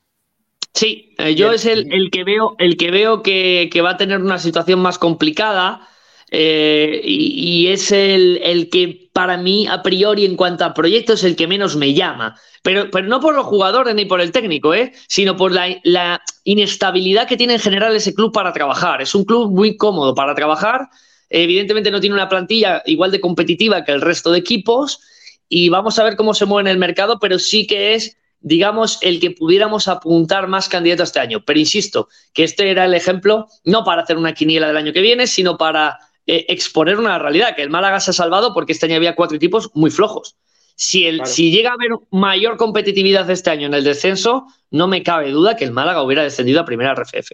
Sí, 0.77 1.15
eh, 1.17 1.35
yo 1.35 1.53
es 1.53 1.65
el, 1.65 1.91
el 1.91 2.11
que 2.11 2.23
veo, 2.23 2.55
el 2.59 2.77
que 2.77 2.91
veo 2.91 3.23
que, 3.23 3.71
que 3.73 3.81
va 3.81 3.93
a 3.93 3.97
tener 3.97 4.21
una 4.21 4.39
situación 4.39 4.79
más 4.81 4.99
complicada 4.99 5.89
eh, 6.31 7.01
y, 7.03 7.63
y 7.65 7.69
es 7.69 7.91
el, 7.93 8.39
el 8.43 8.69
que 8.69 9.09
para 9.15 9.39
mí, 9.39 9.67
a 9.67 9.83
priori, 9.83 10.27
en 10.27 10.37
cuanto 10.37 10.67
a 10.67 10.75
proyectos, 10.75 11.21
es 11.21 11.25
el 11.25 11.35
que 11.37 11.47
menos 11.47 11.77
me 11.77 11.95
llama. 11.95 12.39
Pero, 12.63 12.91
pero 12.91 13.09
no 13.09 13.21
por 13.21 13.35
los 13.35 13.47
jugadores 13.47 13.95
ni 13.95 14.05
por 14.05 14.21
el 14.21 14.33
técnico, 14.33 14.75
¿eh? 14.75 14.93
sino 15.09 15.35
por 15.35 15.51
la, 15.51 15.75
la 15.83 16.21
inestabilidad 16.45 17.27
que 17.27 17.39
tiene 17.39 17.55
en 17.55 17.61
general 17.61 17.97
ese 17.97 18.13
club 18.15 18.31
para 18.33 18.53
trabajar. 18.53 19.01
Es 19.01 19.15
un 19.15 19.25
club 19.25 19.51
muy 19.51 19.79
cómodo 19.79 20.15
para 20.15 20.35
trabajar. 20.35 20.91
Evidentemente 21.31 21.91
no 21.91 22.01
tiene 22.01 22.15
una 22.17 22.29
plantilla 22.29 22.83
igual 22.85 23.13
de 23.13 23.21
competitiva 23.21 23.83
que 23.83 23.93
el 23.93 24.03
resto 24.03 24.31
de 24.31 24.41
equipos 24.41 25.01
y 25.49 25.71
vamos 25.71 25.99
a 25.99 26.05
ver 26.05 26.17
cómo 26.17 26.35
se 26.35 26.45
mueve 26.45 26.69
en 26.69 26.75
el 26.75 26.79
mercado, 26.79 27.19
pero 27.19 27.39
sí 27.39 27.67
que 27.67 27.95
es 27.95 28.19
digamos, 28.47 28.99
el 29.03 29.19
que 29.19 29.33
pudiéramos 29.33 29.89
apuntar 29.89 30.47
más 30.47 30.69
candidatos 30.69 31.09
este 31.09 31.19
año. 31.19 31.43
Pero 31.45 31.59
insisto, 31.59 32.09
que 32.33 32.45
este 32.45 32.71
era 32.71 32.85
el 32.85 32.95
ejemplo, 32.95 33.49
no 33.65 33.83
para 33.83 34.03
hacer 34.03 34.17
una 34.17 34.35
quiniela 34.35 34.69
del 34.69 34.77
año 34.77 34.93
que 34.93 35.01
viene, 35.01 35.27
sino 35.27 35.59
para 35.59 35.99
eh, 36.29 36.47
exponer 36.49 36.97
una 36.97 37.19
realidad, 37.19 37.57
que 37.57 37.63
el 37.63 37.71
Málaga 37.71 37.99
se 37.99 38.13
ha 38.13 38.15
salvado 38.15 38.55
porque 38.55 38.71
este 38.71 38.87
año 38.87 38.95
había 38.95 39.17
cuatro 39.17 39.37
equipos 39.37 39.73
muy 39.75 39.91
flojos. 39.91 40.37
Si, 40.77 41.09
el, 41.09 41.17
Claro. 41.17 41.31
si 41.33 41.51
llega 41.51 41.71
a 41.71 41.73
haber 41.73 41.91
mayor 42.13 42.57
competitividad 42.57 43.29
este 43.31 43.51
año 43.51 43.67
en 43.67 43.75
el 43.75 43.83
descenso, 43.83 44.47
no 44.71 44.87
me 44.87 45.03
cabe 45.03 45.33
duda 45.33 45.57
que 45.57 45.65
el 45.65 45.73
Málaga 45.73 46.05
hubiera 46.05 46.23
descendido 46.23 46.61
a 46.61 46.65
primera 46.65 46.95
RFF. 46.95 47.33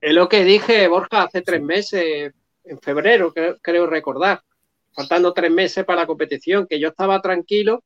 Es 0.00 0.12
lo 0.12 0.28
que 0.28 0.42
dije, 0.42 0.88
Borja, 0.88 1.22
hace 1.22 1.40
tres 1.42 1.62
meses, 1.62 2.32
en 2.64 2.80
febrero, 2.80 3.32
creo, 3.32 3.58
creo 3.62 3.86
recordar, 3.86 4.40
faltando 4.92 5.32
tres 5.32 5.52
meses 5.52 5.84
para 5.84 6.00
la 6.00 6.06
competición, 6.08 6.66
que 6.68 6.80
yo 6.80 6.88
estaba 6.88 7.22
tranquilo, 7.22 7.84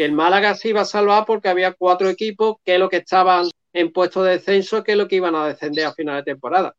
que 0.00 0.06
el 0.06 0.12
Málaga 0.12 0.54
se 0.54 0.70
iba 0.70 0.80
a 0.80 0.86
salvar 0.86 1.26
porque 1.26 1.50
había 1.50 1.74
cuatro 1.74 2.08
equipos 2.08 2.56
que 2.64 2.72
es 2.72 2.80
lo 2.80 2.88
que 2.88 2.96
estaban 2.96 3.50
en 3.74 3.92
puesto 3.92 4.22
de 4.22 4.32
descenso, 4.38 4.82
que 4.82 4.92
es 4.92 4.96
lo 4.98 5.06
que 5.06 5.16
iban 5.16 5.34
a 5.34 5.46
descender 5.48 5.84
a 5.84 5.92
final 5.92 6.16
de 6.16 6.22
temporada. 6.22 6.74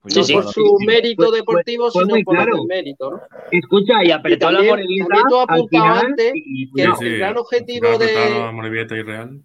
Pues 0.00 0.14
Sí, 0.14 0.18
no 0.18 0.24
sí. 0.26 0.32
por 0.34 0.44
su 0.52 0.78
mérito 0.84 1.30
deportivo, 1.30 1.92
fue 1.92 2.02
sino 2.02 2.16
por 2.24 2.34
claro. 2.34 2.56
el 2.56 2.66
mérito. 2.66 3.10
¿no? 3.12 3.20
Escucha, 3.52 4.02
y 4.02 4.10
apretó 4.10 4.46
también- 4.46 4.64
la 4.66 4.70
Morevieta 4.72 5.06
también 5.10 5.28
tú 5.28 5.38
apuntado 5.38 5.84
antes 5.84 6.32
y- 6.34 6.72
que 6.72 6.82
Sí, 6.82 6.88
el 6.88 6.96
sí. 6.96 7.18
gran 7.18 7.36
objetivo 7.38 7.98
de- 7.98 8.98
y 8.98 9.02
Real. 9.04 9.40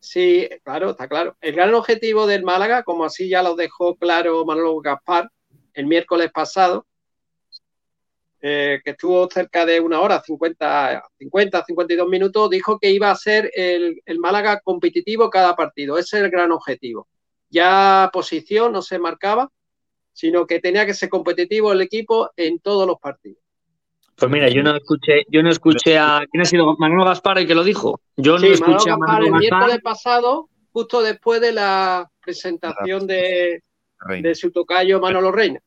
Sí, 0.00 0.48
claro, 0.62 0.90
está 0.92 1.06
claro. 1.06 1.36
El 1.42 1.52
gran 1.54 1.74
objetivo 1.74 2.26
del 2.26 2.42
Málaga, 2.42 2.84
como 2.84 3.04
así 3.04 3.28
ya 3.28 3.42
lo 3.42 3.54
dejó 3.54 3.96
claro 3.96 4.46
Manolo 4.46 4.80
Gaspar 4.80 5.28
el 5.74 5.84
miércoles 5.86 6.30
pasado, 6.32 6.86
eh, 8.46 8.82
que 8.84 8.90
estuvo 8.90 9.26
cerca 9.30 9.64
de 9.64 9.80
una 9.80 10.02
hora, 10.02 10.20
50, 10.20 11.02
50, 11.18 11.64
52 11.64 12.06
minutos, 12.06 12.50
dijo 12.50 12.78
que 12.78 12.90
iba 12.90 13.10
a 13.10 13.14
ser 13.16 13.50
el, 13.54 14.02
el 14.04 14.18
Málaga 14.18 14.60
competitivo 14.62 15.30
cada 15.30 15.56
partido. 15.56 15.96
Ese 15.96 16.18
es 16.18 16.24
el 16.24 16.30
gran 16.30 16.52
objetivo. 16.52 17.08
Ya 17.48 18.10
posición 18.12 18.72
no 18.72 18.82
se 18.82 18.98
marcaba, 18.98 19.50
sino 20.12 20.46
que 20.46 20.60
tenía 20.60 20.84
que 20.84 20.92
ser 20.92 21.08
competitivo 21.08 21.72
el 21.72 21.80
equipo 21.80 22.32
en 22.36 22.58
todos 22.58 22.86
los 22.86 22.98
partidos. 22.98 23.38
Pues 24.14 24.30
mira, 24.30 24.50
yo 24.50 24.62
no 24.62 24.76
escuché, 24.76 25.24
yo 25.30 25.42
no 25.42 25.48
escuché 25.48 25.96
a. 25.96 26.26
¿Quién 26.30 26.42
ha 26.42 26.44
sido? 26.44 26.76
Manolo 26.76 27.06
Gaspar 27.06 27.38
el 27.38 27.46
que 27.46 27.54
lo 27.54 27.64
dijo. 27.64 28.02
Yo 28.14 28.36
Sí, 28.38 28.48
no 28.48 28.52
escuché 28.52 28.90
Manolo 28.90 28.92
a 28.92 28.98
Gaspar, 28.98 29.08
Manolo 29.08 29.26
el 29.26 29.32
Gaspar. 29.32 29.58
miércoles 29.58 29.82
pasado, 29.82 30.48
justo 30.70 31.00
después 31.02 31.40
de 31.40 31.52
la 31.52 32.10
presentación 32.20 33.06
de, 33.06 33.62
de 34.20 34.34
su 34.34 34.52
tocayo 34.52 35.00
Manolo 35.00 35.32
Reina. 35.32 35.60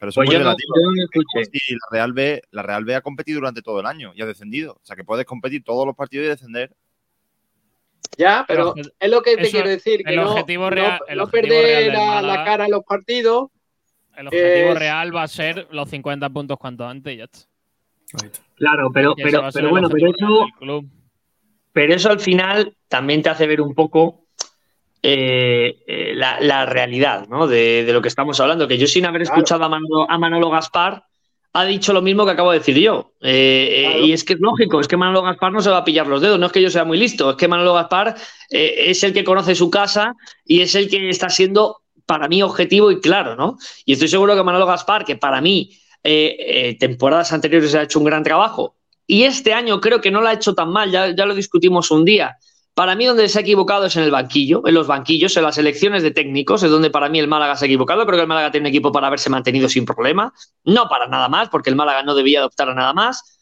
Pero 0.00 0.08
eso 0.10 0.18
Pues 0.20 0.28
es 0.28 0.30
muy 0.30 0.34
yo 0.34 0.38
no, 0.38 0.44
relativo. 0.46 0.74
yo 0.76 0.90
no 0.92 1.02
escuché. 1.04 1.50
Y 1.52 1.74
la 1.74 1.78
Real 1.90 2.12
B, 2.14 2.42
la 2.52 2.62
Real 2.62 2.84
B 2.86 2.94
ha 2.94 3.02
competido 3.02 3.36
durante 3.40 3.60
todo 3.60 3.80
el 3.80 3.86
año 3.86 4.12
y 4.16 4.22
ha 4.22 4.26
descendido. 4.26 4.72
O 4.72 4.80
sea 4.82 4.96
que 4.96 5.04
puedes 5.04 5.26
competir 5.26 5.62
todos 5.62 5.86
los 5.86 5.94
partidos 5.94 6.24
y 6.24 6.28
descender. 6.30 6.74
Ya, 8.16 8.44
pero 8.48 8.72
Pero 8.74 8.88
es 8.98 9.10
lo 9.10 9.22
que 9.22 9.36
te 9.36 9.42
eso- 9.42 9.50
quiero 9.52 9.68
decir, 9.68 10.02
que 10.02 10.10
el 10.10 10.16
no, 10.16 10.30
objetivo 10.32 10.64
no- 10.64 10.70
real- 10.70 11.00
el 11.06 11.18
no 11.18 11.24
objetivo 11.24 11.52
real 11.54 11.64
perder 11.84 11.92
la, 11.92 12.06
Málaga- 12.06 12.36
la 12.38 12.44
cara 12.44 12.64
en 12.64 12.70
los 12.70 12.84
partidos. 12.84 13.50
El 14.16 14.26
objetivo 14.28 14.72
Es- 14.72 14.78
real 14.78 15.14
va 15.14 15.22
a 15.22 15.28
ser 15.28 15.68
los 15.70 15.88
50 15.90 16.30
puntos 16.30 16.58
cuanto 16.58 16.86
antes 16.86 17.14
y 17.14 17.16
ya 17.18 17.24
está. 17.24 17.38
Claro, 18.56 18.90
pero, 18.92 19.14
pero, 19.14 19.42
pero 19.52 19.70
bueno, 19.70 19.88
pero 19.88 20.10
eso, 20.10 20.48
pero 21.72 21.94
eso 21.94 22.10
al 22.10 22.18
final 22.20 22.74
también 22.88 23.22
te 23.22 23.28
hace 23.28 23.46
ver 23.46 23.60
un 23.60 23.74
poco 23.74 24.19
eh, 25.02 25.82
eh, 25.86 26.12
la, 26.14 26.40
la 26.40 26.66
realidad 26.66 27.26
¿no? 27.28 27.46
de, 27.46 27.84
de 27.84 27.92
lo 27.92 28.02
que 28.02 28.08
estamos 28.08 28.38
hablando. 28.40 28.68
Que 28.68 28.78
yo, 28.78 28.86
sin 28.86 29.06
haber 29.06 29.22
Claro. 29.22 29.36
escuchado 29.36 29.64
a 29.64 29.68
Manolo, 29.68 30.10
a 30.10 30.18
Manolo 30.18 30.50
Gaspar, 30.50 31.04
ha 31.52 31.64
dicho 31.64 31.92
lo 31.92 32.00
mismo 32.02 32.24
que 32.24 32.30
acabo 32.32 32.52
de 32.52 32.58
decir 32.58 32.76
yo. 32.78 33.12
Eh, 33.20 33.68
eh, 33.70 33.82
Claro. 33.90 34.06
y 34.06 34.12
es 34.12 34.24
que 34.24 34.34
es 34.34 34.40
lógico, 34.40 34.80
es 34.80 34.86
que 34.88 34.96
Manolo 34.96 35.22
Gaspar 35.22 35.52
no 35.52 35.60
se 35.60 35.70
va 35.70 35.78
a 35.78 35.84
pillar 35.84 36.06
los 36.06 36.20
dedos, 36.20 36.38
no 36.38 36.46
es 36.46 36.52
que 36.52 36.62
yo 36.62 36.70
sea 36.70 36.84
muy 36.84 36.98
listo, 36.98 37.30
es 37.30 37.36
que 37.36 37.48
Manolo 37.48 37.74
Gaspar 37.74 38.14
es 38.50 39.02
el 39.02 39.12
que 39.12 39.24
conoce 39.24 39.54
su 39.54 39.70
casa 39.70 40.14
y 40.44 40.60
es 40.60 40.74
el 40.74 40.88
que 40.88 41.08
está 41.08 41.28
siendo, 41.28 41.78
para 42.06 42.28
mí, 42.28 42.42
objetivo 42.42 42.90
y 42.92 43.00
claro, 43.00 43.36
¿no? 43.36 43.58
Y 43.84 43.94
estoy 43.94 44.08
seguro 44.08 44.36
que 44.36 44.42
Manolo 44.44 44.66
Gaspar, 44.66 45.04
que 45.04 45.16
para 45.16 45.40
mí, 45.40 45.70
temporadas 46.78 47.32
anteriores 47.32 47.74
ha 47.74 47.82
hecho 47.82 47.98
un 47.98 48.04
gran 48.04 48.22
trabajo, 48.22 48.76
y 49.06 49.24
este 49.24 49.52
año 49.52 49.80
creo 49.80 50.00
que 50.00 50.10
no 50.12 50.20
lo 50.20 50.28
ha 50.28 50.34
hecho 50.34 50.54
tan 50.54 50.70
mal, 50.70 50.90
ya, 50.90 51.14
ya 51.14 51.26
lo 51.26 51.34
discutimos 51.34 51.90
un 51.90 52.04
día. 52.04 52.36
Para 52.80 52.94
mí, 52.94 53.04
donde 53.04 53.28
se 53.28 53.38
ha 53.38 53.42
equivocado 53.42 53.84
es 53.84 53.96
en 53.96 54.04
el 54.04 54.10
banquillo, 54.10 54.66
en 54.66 54.72
los 54.72 54.86
banquillos, 54.86 55.36
en 55.36 55.42
las 55.42 55.58
elecciones 55.58 56.02
de 56.02 56.12
técnicos, 56.12 56.62
es 56.62 56.70
donde 56.70 56.88
para 56.88 57.10
mí 57.10 57.18
el 57.18 57.28
Málaga 57.28 57.54
se 57.54 57.66
ha 57.66 57.68
equivocado. 57.68 58.06
Creo 58.06 58.16
que 58.16 58.22
el 58.22 58.26
Málaga 58.26 58.50
tiene 58.50 58.70
equipo 58.70 58.90
para 58.90 59.08
haberse 59.08 59.28
mantenido 59.28 59.68
sin 59.68 59.84
problema, 59.84 60.32
no 60.64 60.88
para 60.88 61.06
nada 61.06 61.28
más, 61.28 61.50
porque 61.50 61.68
el 61.68 61.76
Málaga 61.76 62.02
no 62.04 62.14
debía 62.14 62.38
adoptar 62.38 62.70
a 62.70 62.74
nada 62.74 62.94
más, 62.94 63.38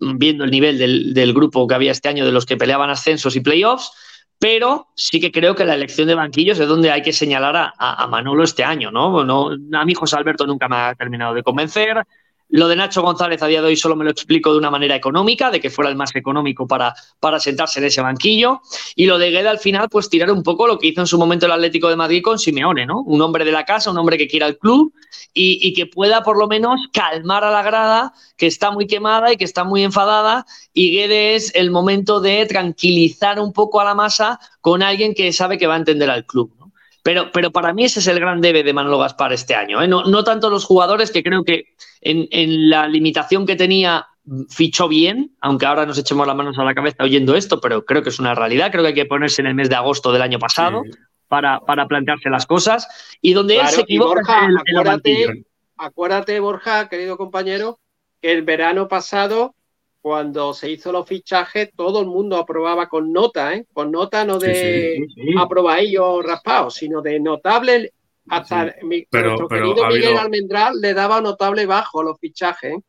viendo 0.00 0.42
el 0.42 0.50
nivel 0.50 0.76
del, 0.76 1.32
grupo 1.32 1.68
que 1.68 1.74
había 1.76 1.92
este 1.92 2.08
año 2.08 2.26
de 2.26 2.32
los 2.32 2.46
que 2.46 2.56
peleaban 2.56 2.90
ascensos 2.90 3.36
y 3.36 3.40
playoffs. 3.40 3.92
Pero 4.40 4.88
sí 4.96 5.20
que 5.20 5.30
creo 5.30 5.54
que 5.54 5.64
la 5.64 5.76
elección 5.76 6.08
de 6.08 6.16
banquillos 6.16 6.58
es 6.58 6.66
donde 6.66 6.90
hay 6.90 7.02
que 7.02 7.12
señalar 7.12 7.54
a, 7.54 7.72
a- 7.78 8.02
a 8.02 8.06
Manolo 8.08 8.42
este 8.42 8.64
año, 8.64 8.90
¿no? 8.90 9.22
no 9.22 9.50
a 9.72 9.84
mí 9.84 9.94
José 9.94 10.16
Alberto 10.16 10.48
nunca 10.48 10.66
me 10.66 10.74
ha 10.74 10.96
terminado 10.96 11.32
de 11.32 11.44
convencer. 11.44 12.02
Lo 12.50 12.66
de 12.66 12.74
Nacho 12.74 13.02
González 13.02 13.40
a 13.42 13.46
día 13.46 13.60
de 13.60 13.68
hoy 13.68 13.76
solo 13.76 13.94
me 13.94 14.04
lo 14.04 14.10
explico 14.10 14.52
de 14.52 14.58
una 14.58 14.70
manera 14.70 14.96
económica, 14.96 15.50
de 15.50 15.60
que 15.60 15.70
fuera 15.70 15.88
el 15.88 15.96
más 15.96 16.14
económico 16.16 16.66
para, 16.66 16.94
para 17.20 17.38
sentarse 17.38 17.78
en 17.78 17.86
ese 17.86 18.00
banquillo. 18.00 18.60
Y 18.96 19.06
lo 19.06 19.18
de 19.18 19.30
Gueda 19.30 19.50
al 19.50 19.60
final, 19.60 19.88
pues 19.88 20.10
tirar 20.10 20.32
un 20.32 20.42
poco 20.42 20.66
lo 20.66 20.78
que 20.78 20.88
hizo 20.88 21.00
en 21.00 21.06
su 21.06 21.16
momento 21.16 21.46
el 21.46 21.52
Atlético 21.52 21.88
de 21.88 21.96
Madrid 21.96 22.22
con 22.22 22.38
Simeone, 22.38 22.86
¿no? 22.86 23.02
Un 23.02 23.22
hombre 23.22 23.44
de 23.44 23.52
la 23.52 23.64
casa, 23.64 23.90
un 23.90 23.98
hombre 23.98 24.18
que 24.18 24.26
quiera 24.26 24.46
el 24.46 24.58
club 24.58 24.92
y, 25.32 25.60
y 25.62 25.72
que 25.74 25.86
pueda 25.86 26.22
por 26.22 26.36
lo 26.38 26.48
menos 26.48 26.80
calmar 26.92 27.44
a 27.44 27.52
la 27.52 27.62
grada, 27.62 28.12
que 28.36 28.46
está 28.46 28.72
muy 28.72 28.88
quemada 28.88 29.32
y 29.32 29.36
que 29.36 29.44
está 29.44 29.62
muy 29.62 29.84
enfadada. 29.84 30.44
Y 30.74 30.90
Guede 30.90 31.36
es 31.36 31.54
el 31.54 31.70
momento 31.70 32.20
de 32.20 32.46
tranquilizar 32.46 33.38
un 33.38 33.52
poco 33.52 33.80
a 33.80 33.84
la 33.84 33.94
masa 33.94 34.40
con 34.60 34.82
alguien 34.82 35.14
que 35.14 35.32
sabe 35.32 35.56
que 35.56 35.68
va 35.68 35.74
a 35.74 35.78
entender 35.78 36.10
al 36.10 36.26
club. 36.26 36.59
Pero, 37.02 37.30
pero 37.32 37.50
para 37.50 37.72
mí 37.72 37.84
ese 37.84 38.00
es 38.00 38.06
el 38.08 38.20
gran 38.20 38.40
debe 38.40 38.62
de 38.62 38.72
Manolo 38.72 38.98
Gaspar 38.98 39.32
este 39.32 39.54
año. 39.54 39.82
¿eh? 39.82 39.88
No, 39.88 40.04
no 40.04 40.22
tanto 40.24 40.50
los 40.50 40.64
jugadores, 40.64 41.10
que 41.10 41.22
creo 41.22 41.44
que 41.44 41.64
en, 42.00 42.28
en 42.30 42.68
la 42.68 42.86
limitación 42.88 43.46
que 43.46 43.56
tenía 43.56 44.06
mm, 44.24 44.44
fichó 44.50 44.86
bien, 44.88 45.34
aunque 45.40 45.66
ahora 45.66 45.86
nos 45.86 45.98
echemos 45.98 46.26
las 46.26 46.36
manos 46.36 46.58
a 46.58 46.64
la 46.64 46.74
cabeza 46.74 47.04
oyendo 47.04 47.34
esto, 47.34 47.60
pero 47.60 47.84
creo 47.84 48.02
que 48.02 48.10
es 48.10 48.18
una 48.18 48.34
realidad. 48.34 48.70
Creo 48.70 48.82
que 48.82 48.88
hay 48.88 48.94
que 48.94 49.06
ponerse 49.06 49.40
en 49.40 49.46
el 49.48 49.54
mes 49.54 49.68
de 49.68 49.76
agosto 49.76 50.12
del 50.12 50.22
año 50.22 50.38
pasado 50.38 50.82
Sí. 50.84 50.90
para, 51.28 51.60
para 51.60 51.86
plantearse 51.86 52.28
las 52.28 52.44
cosas. 52.46 52.86
Y 53.22 53.32
donde 53.32 53.56
él 53.58 53.68
se 53.68 53.82
equivoca 53.82 54.14
Borja, 54.20 54.46
en 54.46 54.58
acuérdate, 54.58 55.44
acuérdate, 55.76 56.40
Borja, 56.40 56.88
querido 56.88 57.16
compañero, 57.16 57.78
que 58.20 58.32
el 58.32 58.42
verano 58.42 58.88
pasado, 58.88 59.54
cuando 60.00 60.54
se 60.54 60.70
hizo 60.70 60.92
los 60.92 61.06
fichajes, 61.06 61.70
todo 61.76 62.00
el 62.00 62.06
mundo 62.06 62.36
aprobaba 62.36 62.88
con 62.88 63.12
nota, 63.12 63.54
¿eh? 63.54 63.66
Con 63.72 63.90
nota 63.92 64.24
no 64.24 64.38
de 64.38 64.96
Sí, 65.14 65.14
sí. 65.14 65.34
aprobadillo 65.38 66.22
raspado, 66.22 66.70
sino 66.70 67.02
de 67.02 67.20
notable. 67.20 67.92
Hasta 68.28 68.76
mi- 68.82 69.04
Pero- 69.10 69.28
nuestro 69.30 69.48
pero 69.48 69.62
querido 69.74 69.86
Miguel 69.88 70.04
habido- 70.06 70.20
Almendral 70.20 70.80
le 70.80 70.94
daba 70.94 71.20
notable 71.20 71.66
bajo 71.66 72.00
a 72.00 72.04
los 72.04 72.18
fichajes, 72.20 72.74
¿eh? 72.74 72.80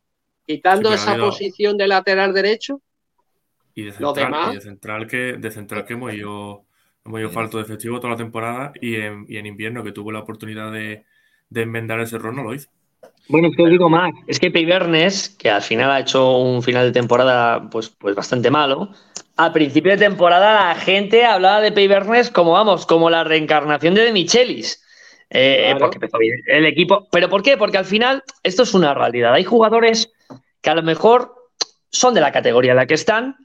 quitando 0.46 0.94
esa 0.94 1.12
habido- 1.14 1.28
posición 1.28 1.78
de 1.78 1.88
lateral 1.88 2.34
derecho. 2.34 2.82
Y 3.74 3.84
de 3.84 3.92
central, 3.94 4.16
demás. 4.16 4.52
y 4.52 4.56
de 4.56 4.62
central 4.62 5.08
que, 5.08 5.18
de 5.34 5.52
central 5.52 5.86
que 5.86 5.94
hemos 5.94 6.14
ido, 6.14 6.64
hemos 7.06 7.20
ido 7.22 7.30
falto 7.30 7.58
de 7.58 7.64
efectivo 7.64 8.00
toda 8.00 8.12
la 8.12 8.18
temporada 8.18 8.72
y 8.82 8.96
en, 8.96 9.26
y 9.28 9.38
en 9.38 9.46
invierno 9.46 9.84
que 9.84 9.92
tuvo 9.94 10.12
la 10.12 10.20
oportunidad 10.20 10.72
de, 10.72 11.06
de 11.50 11.62
enmendar 11.62 12.00
ese 12.02 12.18
error 12.18 12.34
no 12.34 12.44
lo 12.44 12.54
hizo. 12.54 12.70
Bueno, 13.32 13.48
es 13.48 13.56
que 13.56 13.64
os 13.64 13.70
digo 13.70 13.90
más, 13.90 14.12
es 14.28 14.40
que 14.40 14.52
Peibernes, 14.52 15.30
que 15.30 15.50
al 15.50 15.62
final 15.62 15.90
ha 15.90 16.00
hecho 16.00 16.38
un 16.38 16.62
final 16.62 16.86
de 16.86 16.92
temporada 16.92 17.70
pues, 17.70 17.90
pues 17.90 18.14
bastante 18.14 18.52
malo, 18.52 18.90
a 19.38 19.54
principio 19.54 19.92
de 19.92 19.98
temporada 19.98 20.68
la 20.68 20.76
gente 20.76 21.26
hablaba 21.26 21.62
de 21.62 21.72
Peibernes 21.72 22.30
como, 22.30 22.52
vamos, 22.52 22.86
como 22.86 23.10
la 23.10 23.24
reencarnación 23.24 23.96
de 23.96 24.04
De 24.04 24.12
Michelis. 24.12 24.84
Eh, 25.30 25.64
Claro. 25.64 25.80
Porque 25.80 25.96
empezó 25.96 26.18
bien 26.18 26.42
el 26.46 26.66
equipo. 26.66 27.08
¿Pero 27.12 27.30
por 27.30 27.42
qué? 27.42 27.58
Porque 27.58 27.78
al 27.78 27.86
final 27.86 28.24
esto 28.44 28.64
es 28.64 28.74
una 28.74 28.94
realidad. 28.94 29.34
Hay 29.34 29.46
jugadores 29.46 30.12
que 30.62 30.70
a 30.70 30.76
lo 30.76 30.84
mejor 30.84 31.34
son 31.90 32.14
de 32.14 32.22
la 32.22 32.32
categoría 32.32 32.72
en 32.72 32.78
la 32.78 32.86
que 32.86 32.94
están, 32.96 33.38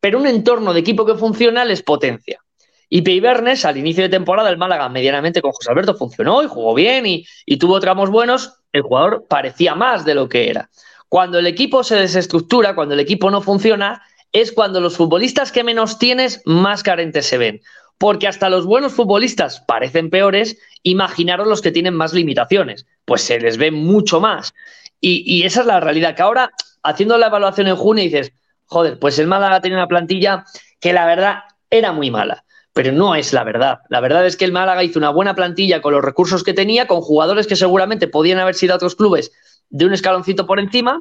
pero 0.00 0.18
un 0.18 0.26
entorno 0.26 0.72
de 0.72 0.80
equipo 0.80 1.04
que 1.04 1.14
funciona 1.14 1.64
les 1.64 1.82
potencia. 1.82 2.40
Y 2.88 3.02
Peibernes, 3.02 3.64
al 3.64 3.76
inicio 3.76 4.04
de 4.04 4.08
temporada, 4.08 4.48
el 4.48 4.58
Málaga 4.58 4.88
medianamente 4.88 5.42
con 5.42 5.52
José 5.52 5.70
Alberto 5.70 5.94
funcionó 5.94 6.42
y 6.42 6.46
jugó 6.46 6.74
bien 6.74 7.04
y, 7.06 7.26
tuvo 7.58 7.80
tramos 7.80 8.10
buenos. 8.10 8.60
El 8.72 8.82
jugador 8.82 9.26
parecía 9.28 9.74
más 9.74 10.04
de 10.04 10.14
lo 10.14 10.28
que 10.28 10.48
era. 10.50 10.70
Cuando 11.08 11.38
el 11.38 11.46
equipo 11.46 11.82
se 11.82 11.96
desestructura, 11.96 12.74
cuando 12.74 12.94
el 12.94 13.00
equipo 13.00 13.30
no 13.30 13.40
funciona, 13.40 14.02
es 14.32 14.52
cuando 14.52 14.80
los 14.80 14.96
futbolistas 14.96 15.50
que 15.50 15.64
menos 15.64 15.98
tienes 15.98 16.42
más 16.44 16.82
carentes 16.82 17.26
se 17.26 17.38
ven. 17.38 17.60
Porque 17.98 18.28
hasta 18.28 18.50
los 18.50 18.66
buenos 18.66 18.92
futbolistas 18.92 19.60
parecen 19.60 20.10
peores, 20.10 20.58
imaginaros 20.82 21.46
los 21.48 21.62
que 21.62 21.72
tienen 21.72 21.94
más 21.94 22.12
limitaciones. 22.12 22.86
Pues 23.04 23.22
se 23.22 23.40
les 23.40 23.56
ve 23.56 23.70
mucho 23.70 24.20
más. 24.20 24.54
Y, 25.00 25.22
y 25.26 25.44
esa 25.44 25.62
es 25.62 25.66
la 25.66 25.80
realidad, 25.80 26.14
que 26.14 26.22
ahora, 26.22 26.50
haciendo 26.82 27.18
la 27.18 27.28
evaluación 27.28 27.66
en 27.68 27.76
junio, 27.76 28.04
dices, 28.04 28.32
joder, 28.66 28.98
pues 28.98 29.18
el 29.18 29.26
Málaga 29.26 29.60
tiene 29.60 29.76
una 29.76 29.88
plantilla 29.88 30.44
que 30.80 30.92
la 30.92 31.06
verdad 31.06 31.44
era 31.70 31.92
muy 31.92 32.10
mala. 32.10 32.44
Pero 32.76 32.92
no 32.92 33.14
es 33.14 33.32
la 33.32 33.42
verdad. 33.42 33.78
La 33.88 34.00
verdad 34.00 34.26
es 34.26 34.36
que 34.36 34.44
el 34.44 34.52
Málaga 34.52 34.84
hizo 34.84 34.98
una 34.98 35.08
buena 35.08 35.34
plantilla 35.34 35.80
con 35.80 35.94
los 35.94 36.04
recursos 36.04 36.44
que 36.44 36.52
tenía, 36.52 36.86
con 36.86 37.00
jugadores 37.00 37.46
que 37.46 37.56
seguramente 37.56 38.06
podían 38.06 38.38
haber 38.38 38.54
sido 38.54 38.74
a 38.74 38.76
otros 38.76 38.94
clubes 38.94 39.32
de 39.70 39.86
un 39.86 39.94
escaloncito 39.94 40.46
por 40.46 40.60
encima, 40.60 41.00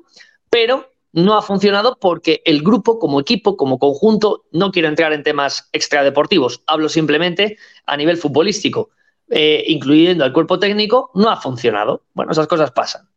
pero 0.49 0.89
no 1.11 1.37
ha 1.37 1.41
funcionado 1.41 1.97
porque 1.99 2.41
el 2.45 2.61
grupo, 2.61 2.97
como 2.97 3.19
equipo, 3.19 3.57
como 3.57 3.77
conjunto, 3.77 4.45
no 4.53 4.71
quiero 4.71 4.87
entrar 4.87 5.11
en 5.11 5.23
temas 5.23 5.67
extradeportivos. 5.73 6.63
Hablo 6.65 6.87
simplemente 6.87 7.57
a 7.85 7.97
nivel 7.97 8.15
futbolístico, 8.15 8.91
eh, 9.29 9.65
incluyendo 9.67 10.23
al 10.23 10.31
cuerpo 10.31 10.57
técnico, 10.57 11.11
no 11.13 11.29
ha 11.29 11.41
funcionado. 11.41 12.03
Bueno, 12.13 12.31
esas 12.31 12.47
cosas 12.47 12.71
pasan. 12.71 13.09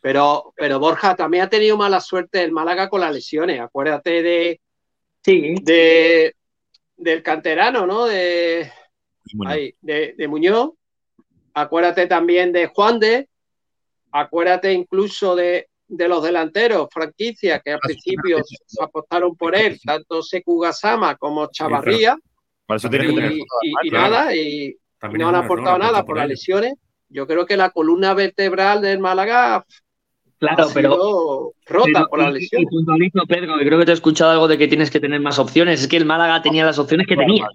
Pero, 0.00 0.54
pero 0.56 0.78
Borja 0.78 1.14
también 1.14 1.44
ha 1.44 1.50
tenido 1.50 1.76
mala 1.76 2.00
suerte 2.00 2.42
el 2.42 2.52
Málaga 2.52 2.88
con 2.88 3.02
las 3.02 3.12
lesiones. 3.12 3.60
Acuérdate 3.60 4.22
de, 4.22 4.60
Sí, 5.24 5.56
de 5.62 6.34
del 6.98 7.22
canterano, 7.22 7.86
¿no? 7.86 8.04
De, 8.06 8.70
Muñoz. 9.34 9.52
Ahí, 9.54 9.74
de, 9.80 10.14
de 10.16 10.28
Muñoz. 10.28 10.70
Acuérdate 11.54 12.06
también 12.06 12.52
de 12.52 12.66
Juan 12.66 12.98
de. 13.00 13.28
Acuérdate 14.12 14.72
incluso 14.72 15.34
de, 15.36 15.68
de 15.86 16.08
los 16.08 16.22
delanteros, 16.22 16.88
franquicia, 16.92 17.60
que 17.60 17.72
al 17.72 17.78
principio 17.80 18.38
se 18.44 18.82
apostaron 18.82 19.36
por 19.36 19.54
él, 19.54 19.78
tanto 19.84 20.22
Seku 20.22 20.60
Gasama 20.60 21.16
como 21.16 21.46
Chavarría, 21.50 22.16
Para 22.66 22.76
eso 22.78 22.86
y, 22.88 22.90
tienes 22.90 23.08
que 23.08 23.14
tener 23.14 23.32
y- 23.32 23.36
y 23.40 23.42
Ah, 23.42 23.80
claro. 23.90 24.10
nada, 24.14 24.36
y 24.36 24.76
También 24.98 25.20
no 25.22 25.28
han 25.28 25.34
error 25.34 25.44
aportado 25.44 25.78
nada 25.78 26.04
por 26.04 26.16
las 26.16 26.26
ellos. 26.26 26.38
lesiones. 26.40 26.74
Yo 27.10 27.26
creo 27.26 27.46
que 27.46 27.56
la 27.56 27.70
columna 27.70 28.12
vertebral 28.14 28.80
del 28.82 28.98
Málaga 28.98 29.64
claro, 30.38 30.64
ha 30.64 30.74
pero 30.74 30.90
sido 30.92 31.52
rota 31.66 31.90
Pero- 31.92 32.08
por 32.08 32.18
las 32.20 32.40
y- 32.40 32.46
y 32.46 33.26
Pedro, 33.26 33.58
que 33.58 33.64
creo 33.66 33.78
que 33.78 33.84
te 33.84 33.90
he 33.90 33.94
escuchado 33.94 34.30
algo 34.32 34.48
de 34.48 34.58
que 34.58 34.68
tienes 34.68 34.90
que 34.90 35.00
tener 35.00 35.20
más 35.20 35.38
opciones. 35.38 35.80
Es 35.82 35.88
que 35.88 35.96
el 35.96 36.04
Málaga 36.06 36.42
tenía 36.42 36.64
las 36.64 36.78
opciones 36.78 37.06
que 37.06 37.16
tenía. 37.16 37.46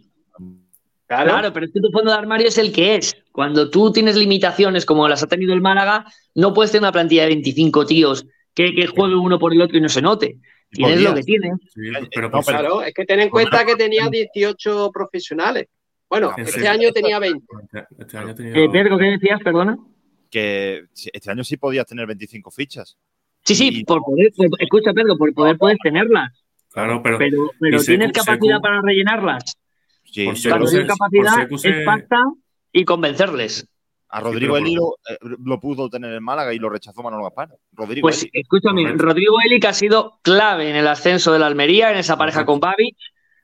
Claro, 1.08 1.30
Claro, 1.32 1.54
pero 1.54 1.66
es 1.66 1.72
que 1.74 1.80
tu 1.82 1.92
fondo 1.92 2.12
de 2.12 2.18
armario 2.18 2.48
es 2.48 2.58
el 2.58 2.72
que 2.72 2.96
es. 2.96 3.14
Cuando 3.32 3.70
tú 3.70 3.92
tienes 3.92 4.16
limitaciones 4.16 4.86
como 4.86 5.08
las 5.08 5.22
ha 5.22 5.28
tenido 5.28 5.54
el 5.54 5.62
Málaga, 5.62 6.06
no 6.34 6.54
puedes 6.54 6.72
tener 6.72 6.84
una 6.84 6.92
plantilla 6.92 7.24
de 7.24 7.30
25 7.30 7.86
tíos 7.86 8.26
que, 8.56 8.74
que 8.74 8.88
juegue 8.88 9.16
uno 9.16 9.38
por 9.38 9.54
el 9.54 9.62
otro 9.62 9.78
y 9.78 9.82
no 9.82 9.90
se 9.90 10.02
note. 10.02 10.38
Tienes 10.72 11.02
lo 11.02 11.14
que 11.14 11.22
tienes. 11.22 11.52
Sí, 11.74 11.82
pero 12.16 12.30
No, 12.30 12.42
ser- 12.42 12.56
claro, 12.56 12.82
es 12.82 12.94
que 12.96 13.06
ten 13.06 13.20
en 13.20 13.30
cuenta 13.30 13.64
que 13.66 13.76
tenía 13.76 14.08
18 14.10 14.90
profesionales. 14.92 15.68
Bueno, 16.10 16.32
este 16.38 16.62
sí. 16.62 16.68
año 16.68 16.92
tenía 16.92 17.20
20. 17.20 17.46
Este 18.00 18.18
año 18.18 18.32
ha 18.32 18.36
tenido- 18.36 18.56
Eh, 18.56 18.70
Pedro, 18.72 18.98
¿qué 18.98 19.06
decías? 19.06 19.40
Perdona. 19.44 19.78
Que 20.34 20.86
este 21.14 21.30
año 21.30 21.44
sí 21.44 21.58
podías 21.58 21.86
tener 21.86 22.08
25 22.08 22.50
fichas. 22.50 22.98
Sí, 23.46 23.54
sí, 23.54 23.70
Y- 23.72 23.84
por 23.86 24.02
poder, 24.02 24.32
por- 24.36 24.50
escucha 24.60 24.94
Pedro, 24.94 25.16
por 25.16 25.32
poder 25.34 25.58
puedes 25.60 25.78
tenerlas, 25.84 26.32
Claro, 26.72 27.04
pero, 27.04 27.20
pero, 27.20 27.52
pero 27.60 27.78
y 27.78 27.80
Secu- 27.80 27.86
¿tienes 27.86 28.12
capacidad 28.14 28.58
Secu- 28.58 28.62
para 28.62 28.82
rellenarlas? 28.82 29.44
Sí, 30.06 30.26
Por 30.26 30.36
sí, 30.38 30.50
Cuando 30.50 30.68
tienes 30.70 30.88
capacidad 30.88 31.36
Secu 31.36 31.58
se- 31.60 31.70
es 31.82 31.86
pasta 31.86 32.18
y 32.72 32.84
convencerles. 32.84 33.68
a 34.10 34.20
Rodrigo 34.22 34.54
pero 34.54 34.66
Eli 34.66 34.76
lo, 34.76 34.96
eh, 35.10 35.18
lo 35.44 35.60
pudo 35.60 35.90
tener 35.90 36.14
en 36.14 36.24
Málaga 36.24 36.54
y 36.54 36.60
lo 36.60 36.70
rechazó 36.70 37.02
Manolo 37.04 37.24
Gaspar. 37.24 37.50
Rodrigo 37.72 38.06
Pues 38.06 38.22
Eli. 38.24 38.32
escúchame, 38.34 38.84
Correcto. 38.84 39.06
Rodrigo 39.06 39.36
Eli 39.44 39.60
que 39.60 39.68
ha 39.68 39.74
sido 39.74 40.20
clave 40.22 40.70
en 40.70 40.76
el 40.76 40.88
ascenso 40.88 41.32
de 41.34 41.40
la 41.40 41.48
Almería, 41.48 41.92
en 41.92 41.98
esa 41.98 42.16
pareja 42.18 42.46
con 42.46 42.60
Babi. 42.60 42.96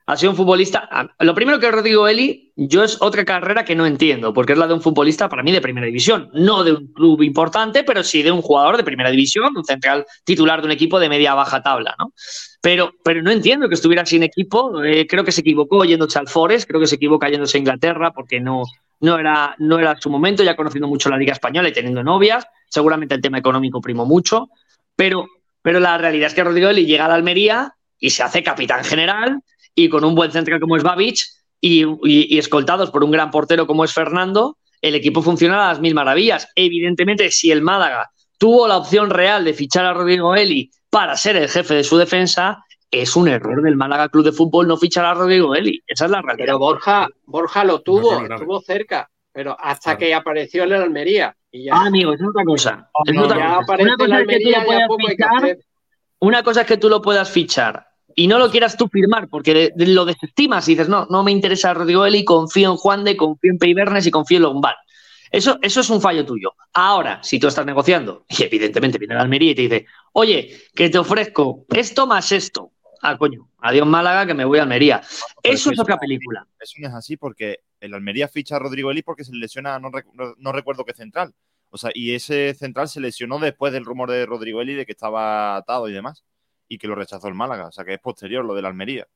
Ha 0.06 0.16
sido 0.16 0.32
un 0.32 0.36
futbolista. 0.36 0.88
Lo 1.20 1.34
primero 1.34 1.60
que 1.60 1.70
Rodrigo 1.70 2.08
Eli, 2.08 2.52
yo 2.56 2.82
es 2.82 3.00
otra 3.00 3.24
carrera 3.24 3.64
que 3.64 3.76
no 3.76 3.86
entiendo, 3.86 4.32
porque 4.32 4.54
es 4.54 4.58
la 4.58 4.66
de 4.66 4.74
un 4.74 4.82
futbolista 4.82 5.28
para 5.28 5.42
mí 5.42 5.52
de 5.52 5.60
primera 5.60 5.86
división. 5.86 6.30
No 6.32 6.64
de 6.64 6.72
un 6.72 6.92
club 6.92 7.22
importante, 7.22 7.84
pero 7.84 8.02
sí 8.02 8.22
de 8.22 8.32
un 8.32 8.42
jugador 8.42 8.76
de 8.76 8.82
primera 8.82 9.10
división, 9.10 9.56
un 9.56 9.64
central 9.64 10.04
titular 10.24 10.60
de 10.60 10.66
un 10.66 10.72
equipo 10.72 10.98
de 10.98 11.08
media 11.08 11.34
baja 11.34 11.62
tabla, 11.62 11.94
¿no? 11.98 12.12
Pero, 12.60 12.92
pero 13.04 13.22
no 13.22 13.30
entiendo 13.30 13.68
que 13.68 13.74
estuviera 13.74 14.04
sin 14.04 14.22
equipo. 14.22 14.82
eh, 14.82 15.06
creo 15.06 15.24
que 15.24 15.32
se 15.32 15.42
equivocó 15.42 15.84
yéndose 15.84 16.18
al 16.18 16.28
Forest, 16.28 16.68
creo 16.68 16.80
que 16.80 16.86
se 16.86 16.96
equivoca 16.96 17.28
yéndose 17.28 17.58
a 17.58 17.60
Inglaterra 17.60 18.12
porque 18.12 18.40
no, 18.40 18.64
no, 19.00 19.18
era, 19.18 19.54
no 19.58 19.78
era 19.78 19.96
su 20.00 20.10
momento, 20.10 20.42
ya 20.42 20.56
conociendo 20.56 20.88
mucho 20.88 21.08
la 21.08 21.18
Liga 21.18 21.32
Española 21.32 21.68
y 21.68 21.72
teniendo 21.72 22.02
novias. 22.02 22.46
Seguramente 22.68 23.14
el 23.14 23.20
tema 23.20 23.38
económico 23.38 23.80
primó 23.80 24.06
mucho, 24.06 24.48
pero, 24.96 25.26
pero 25.62 25.80
la 25.80 25.98
realidad 25.98 26.28
es 26.28 26.34
que 26.34 26.44
Rodrigo 26.44 26.68
Eli 26.68 26.84
llega 26.84 27.06
a 27.06 27.08
la 27.08 27.14
Almería 27.14 27.74
y 27.98 28.10
se 28.10 28.22
hace 28.22 28.42
capitán 28.42 28.84
general 28.84 29.40
y 29.74 29.88
con 29.88 30.04
un 30.04 30.14
buen 30.14 30.30
central 30.32 30.60
como 30.60 30.76
es 30.76 30.82
Babich 30.82 31.26
y, 31.60 31.84
y- 31.84 32.34
y 32.34 32.38
escoltados 32.38 32.90
por 32.90 33.04
un 33.04 33.10
gran 33.10 33.30
portero 33.30 33.66
como 33.66 33.84
es 33.84 33.92
Fernando, 33.92 34.56
el 34.82 34.94
equipo 34.94 35.22
funciona 35.22 35.64
a 35.64 35.68
las 35.68 35.80
mil 35.80 35.94
maravillas. 35.94 36.48
Evidentemente, 36.54 37.30
si 37.30 37.50
el 37.50 37.62
Málaga 37.62 38.10
tuvo 38.38 38.66
la 38.66 38.78
opción 38.78 39.10
real 39.10 39.44
de 39.44 39.52
fichar 39.54 39.84
a 39.84 39.92
Rodrigo 39.92 40.34
Eli 40.34 40.70
para 40.88 41.16
ser 41.16 41.36
el 41.36 41.48
jefe 41.48 41.74
de 41.74 41.84
su 41.84 41.96
defensa, 41.98 42.64
es 42.90 43.14
un 43.14 43.28
error 43.28 43.62
del 43.62 43.76
Málaga 43.76 44.08
Club 44.08 44.24
de 44.24 44.32
Fútbol 44.32 44.66
no 44.66 44.76
fichar 44.76 45.04
a 45.04 45.14
Rodrigo 45.14 45.54
Eli. 45.54 45.80
Esa 45.86 46.06
es 46.06 46.10
la 46.10 46.22
realidad. 46.22 46.46
Pero 46.46 46.58
Borja, 46.58 47.08
Borja 47.26 47.64
lo 47.64 47.80
tuvo, 47.82 48.12
error 48.12 48.24
grave. 48.24 48.34
estuvo 48.42 48.60
cerca, 48.62 49.08
pero 49.32 49.56
hasta 49.60 49.90
Claro. 49.92 49.98
que 49.98 50.14
apareció 50.14 50.62
en 50.64 50.70
la 50.70 50.82
Almería. 50.82 51.36
Y 51.52 51.64
ya, 51.64 51.74
Ah, 51.74 51.86
amigo, 51.86 52.12
es 52.14 52.20
otra 52.26 52.42
cosa. 52.44 52.90
Es 53.06 53.14
No, 53.14 53.24
otra 53.24 53.36
no, 53.36 53.40
ya 53.42 53.56
cosa. 53.66 53.76
es 53.76 53.86
que 53.86 53.96
tú 53.98 54.50
lo 54.50 54.64
puedas 54.64 54.88
fichar, 55.06 55.58
una 56.20 56.42
cosa 56.42 56.60
es 56.62 56.66
que 56.66 56.76
tú 56.78 56.88
lo 56.88 57.02
puedas 57.02 57.30
fichar 57.30 57.86
y 58.22 58.26
no 58.26 58.38
lo 58.38 58.50
quieras 58.50 58.76
tú 58.76 58.88
firmar 58.88 59.28
porque 59.28 59.72
lo 59.76 60.04
desestimas 60.04 60.68
y 60.68 60.72
dices, 60.72 60.88
no, 60.88 61.06
no 61.10 61.22
me 61.22 61.32
interesa 61.32 61.72
Rodrigo 61.74 62.04
Eli, 62.04 62.24
confío 62.24 62.70
en 62.70 62.76
Juan 62.76 63.04
de, 63.04 63.16
confío 63.16 63.50
en 63.52 63.58
Peibernes 63.58 64.06
y 64.06 64.10
confío 64.10 64.36
en 64.38 64.42
Lombard. 64.42 64.76
Eso, 65.30 65.58
eso 65.62 65.80
es 65.80 65.88
un 65.90 66.00
fallo 66.00 66.26
tuyo. 66.26 66.54
Ahora, 66.72 67.22
si 67.22 67.38
tú 67.38 67.46
estás 67.46 67.64
negociando 67.64 68.24
y 68.28 68.42
evidentemente 68.42 68.98
viene 68.98 69.14
la 69.14 69.22
Almería 69.22 69.52
y 69.52 69.54
te 69.54 69.62
dice, 69.62 69.86
oye, 70.12 70.56
que 70.74 70.90
te 70.90 70.98
ofrezco 70.98 71.64
esto 71.74 72.06
más 72.06 72.32
esto. 72.32 72.72
Ah, 73.02 73.16
coño, 73.16 73.48
adiós 73.60 73.86
Málaga, 73.86 74.26
que 74.26 74.34
me 74.34 74.44
voy 74.44 74.58
a 74.58 74.62
Almería. 74.64 75.00
Pero 75.42 75.54
Eso 75.54 75.70
es 75.70 75.78
otra 75.78 75.96
película. 75.96 76.46
Eso 76.60 76.74
no 76.80 76.88
es 76.88 76.94
así 76.94 77.16
porque 77.16 77.60
el 77.80 77.94
Almería 77.94 78.28
ficha 78.28 78.56
a 78.56 78.58
Rodrigo 78.58 78.90
Eli 78.90 79.02
porque 79.02 79.24
se 79.24 79.32
le 79.32 79.38
lesiona, 79.38 79.78
no, 79.78 79.88
rec- 79.90 80.12
no- 80.12 80.34
no 80.36 80.52
recuerdo 80.52 80.84
qué 80.84 80.92
central. 80.92 81.32
O 81.70 81.78
sea, 81.78 81.90
y 81.94 82.12
ese 82.14 82.52
central 82.54 82.88
se 82.88 83.00
lesionó 83.00 83.38
después 83.38 83.72
del 83.72 83.84
rumor 83.86 84.10
de 84.10 84.26
Rodrigo 84.26 84.60
Eli 84.60 84.74
de 84.74 84.84
que 84.84 84.92
estaba 84.92 85.56
atado 85.56 85.88
y 85.88 85.92
demás. 85.92 86.24
Y 86.72 86.78
que 86.78 86.86
lo 86.86 86.94
rechazó 86.94 87.26
el 87.28 87.34
Málaga. 87.34 87.66
O 87.66 87.72
sea, 87.72 87.84
que 87.84 87.94
es 87.94 88.00
posterior 88.00 88.44
lo 88.44 88.54
del 88.54 88.64
Almería. 88.64 89.06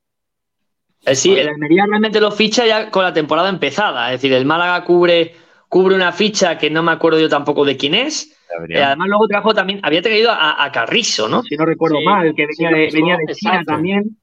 Eh, 1.07 1.15
sí, 1.15 1.33
el 1.39 1.49
Almería 1.49 1.87
realmente 1.87 2.21
lo 2.21 2.33
ficha 2.33 2.67
ya 2.67 2.91
con 2.91 3.05
la 3.05 3.13
temporada 3.15 3.49
empezada. 3.49 4.13
Es 4.13 4.21
decir, 4.21 4.33
el 4.37 4.45
Málaga 4.45 4.85
cubre, 4.85 5.35
cubre 5.69 5.95
una 5.95 6.11
ficha 6.13 6.59
que 6.59 6.69
no 6.69 6.83
me 6.83 6.91
acuerdo 6.93 7.21
yo 7.21 7.29
tampoco 7.29 7.65
de 7.65 7.77
quién 7.77 7.95
es. 7.95 8.37
Eh, 8.69 8.83
además, 8.83 9.09
luego 9.09 9.29
trajo 9.29 9.55
también, 9.55 9.79
había 9.85 10.03
traído 10.03 10.31
a, 10.33 10.65
a 10.65 10.73
Carrizo, 10.73 11.29
¿no? 11.29 11.43
Si 11.45 11.57
no 11.57 11.65
recuerdo 11.65 11.99
Sí, 11.99 12.05
mal, 12.05 12.35
que 12.35 12.47
venía, 12.47 12.69
sí, 12.71 12.75
de, 12.75 12.91
venía 12.93 13.17
de 13.17 13.35
China 13.35 13.53
exacto. 13.53 13.73
también. 13.73 14.19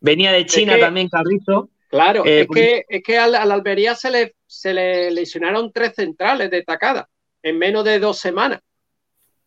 Venía 0.00 0.32
de 0.32 0.46
China 0.46 0.74
que- 0.76 0.80
también 0.80 1.08
Carrizo. 1.08 1.70
Claro, 1.88 2.24
Eh, 2.24 2.42
es, 2.42 2.46
pues- 2.46 2.60
que, 2.60 2.84
es 2.88 3.02
que 3.02 3.18
al, 3.18 3.34
a 3.34 3.44
la 3.44 3.54
Almería 3.54 3.94
se 3.96 4.10
le, 4.10 4.34
se 4.46 4.72
le 4.72 5.10
lesionaron 5.10 5.72
tres 5.72 5.94
centrales 5.96 6.50
destacadas 6.50 7.06
en 7.42 7.58
menos 7.58 7.84
de 7.84 7.98
dos 7.98 8.18
semanas. 8.18 8.60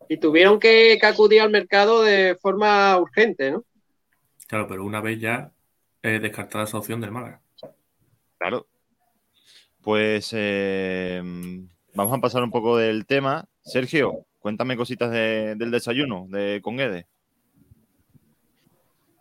Y 0.08 0.18
tuvieron 0.18 0.58
que, 0.60 0.98
que 1.00 1.06
acudir 1.06 1.40
al 1.40 1.50
mercado 1.50 2.02
de 2.02 2.36
forma 2.40 2.96
urgente, 2.98 3.50
¿no? 3.50 3.64
Claro, 4.46 4.66
pero 4.68 4.84
una 4.84 5.00
vez 5.00 5.20
ya 5.20 5.50
eh, 6.02 6.18
descartada 6.20 6.64
esa 6.64 6.78
opción 6.78 7.00
del 7.00 7.10
Málaga. 7.10 7.40
Claro. 8.38 8.66
Pues 9.82 10.30
eh, 10.32 11.20
vamos 11.94 12.16
a 12.16 12.20
pasar 12.20 12.42
un 12.42 12.50
poco 12.50 12.76
del 12.76 13.06
tema. 13.06 13.44
Sergio, 13.62 14.26
cuéntame 14.38 14.76
cositas 14.76 15.10
de- 15.10 15.54
del 15.56 15.70
desayuno 15.70 16.26
de 16.28 16.60
Conguede. 16.62 17.06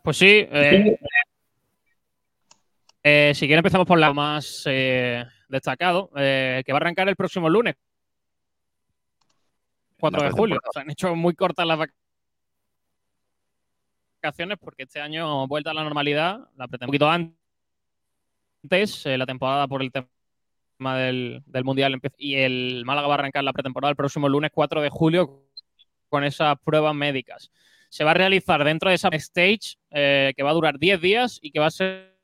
Pues 0.03 0.17
sí. 0.17 0.47
eh, 0.51 0.97
eh, 3.03 3.31
si 3.33 3.41
quieren 3.47 3.59
empezamos 3.59 3.87
por 3.87 3.99
lo 3.99 4.13
más 4.13 4.63
eh, 4.67 5.23
destacado, 5.49 6.11
eh, 6.15 6.61
que 6.65 6.71
va 6.71 6.77
a 6.77 6.81
arrancar 6.81 7.09
el 7.09 7.15
próximo 7.15 7.49
lunes, 7.49 7.75
4 9.99 10.19
La 10.21 10.27
de 10.27 10.31
julio. 10.31 10.59
Se 10.73 10.79
han 10.79 10.89
hecho 10.89 11.15
muy 11.15 11.33
cortas 11.35 11.65
las 11.65 11.79
vacaciones 14.21 14.57
porque 14.59 14.83
este 14.83 14.99
año 15.01 15.47
vuelta 15.47 15.71
a 15.71 15.73
la 15.73 15.83
normalidad, 15.83 16.39
la 16.55 16.67
pretemporada 16.67 17.17
un 17.17 17.35
poquito 17.35 17.41
antes, 18.63 19.05
eh, 19.05 19.17
la 19.17 19.25
temporada 19.25 19.67
por 19.67 19.81
el 19.81 19.91
tema 19.91 20.97
del, 20.97 21.43
del 21.45 21.63
Mundial 21.63 21.93
empieza- 21.93 22.15
y 22.17 22.35
el 22.35 22.83
Málaga 22.85 23.07
va 23.07 23.15
a 23.15 23.17
arrancar 23.19 23.43
la 23.43 23.53
pretemporada 23.53 23.91
el 23.91 23.95
próximo 23.95 24.27
lunes 24.27 24.51
4 24.53 24.81
de 24.81 24.89
julio 24.89 25.43
con 26.09 26.23
esas 26.23 26.57
pruebas 26.63 26.95
médicas. 26.95 27.51
Se 27.89 28.03
va 28.03 28.11
a 28.11 28.15
realizar 28.15 28.63
dentro 28.63 28.89
de 28.89 28.95
esa 28.95 29.09
stage 29.09 29.77
eh, 29.91 30.33
que 30.35 30.43
va 30.43 30.49
a 30.49 30.53
durar 30.53 30.77
10 30.79 30.99
días 30.99 31.39
y 31.41 31.51
que 31.51 31.59
va 31.59 31.67
a 31.67 31.71
ser 31.71 32.14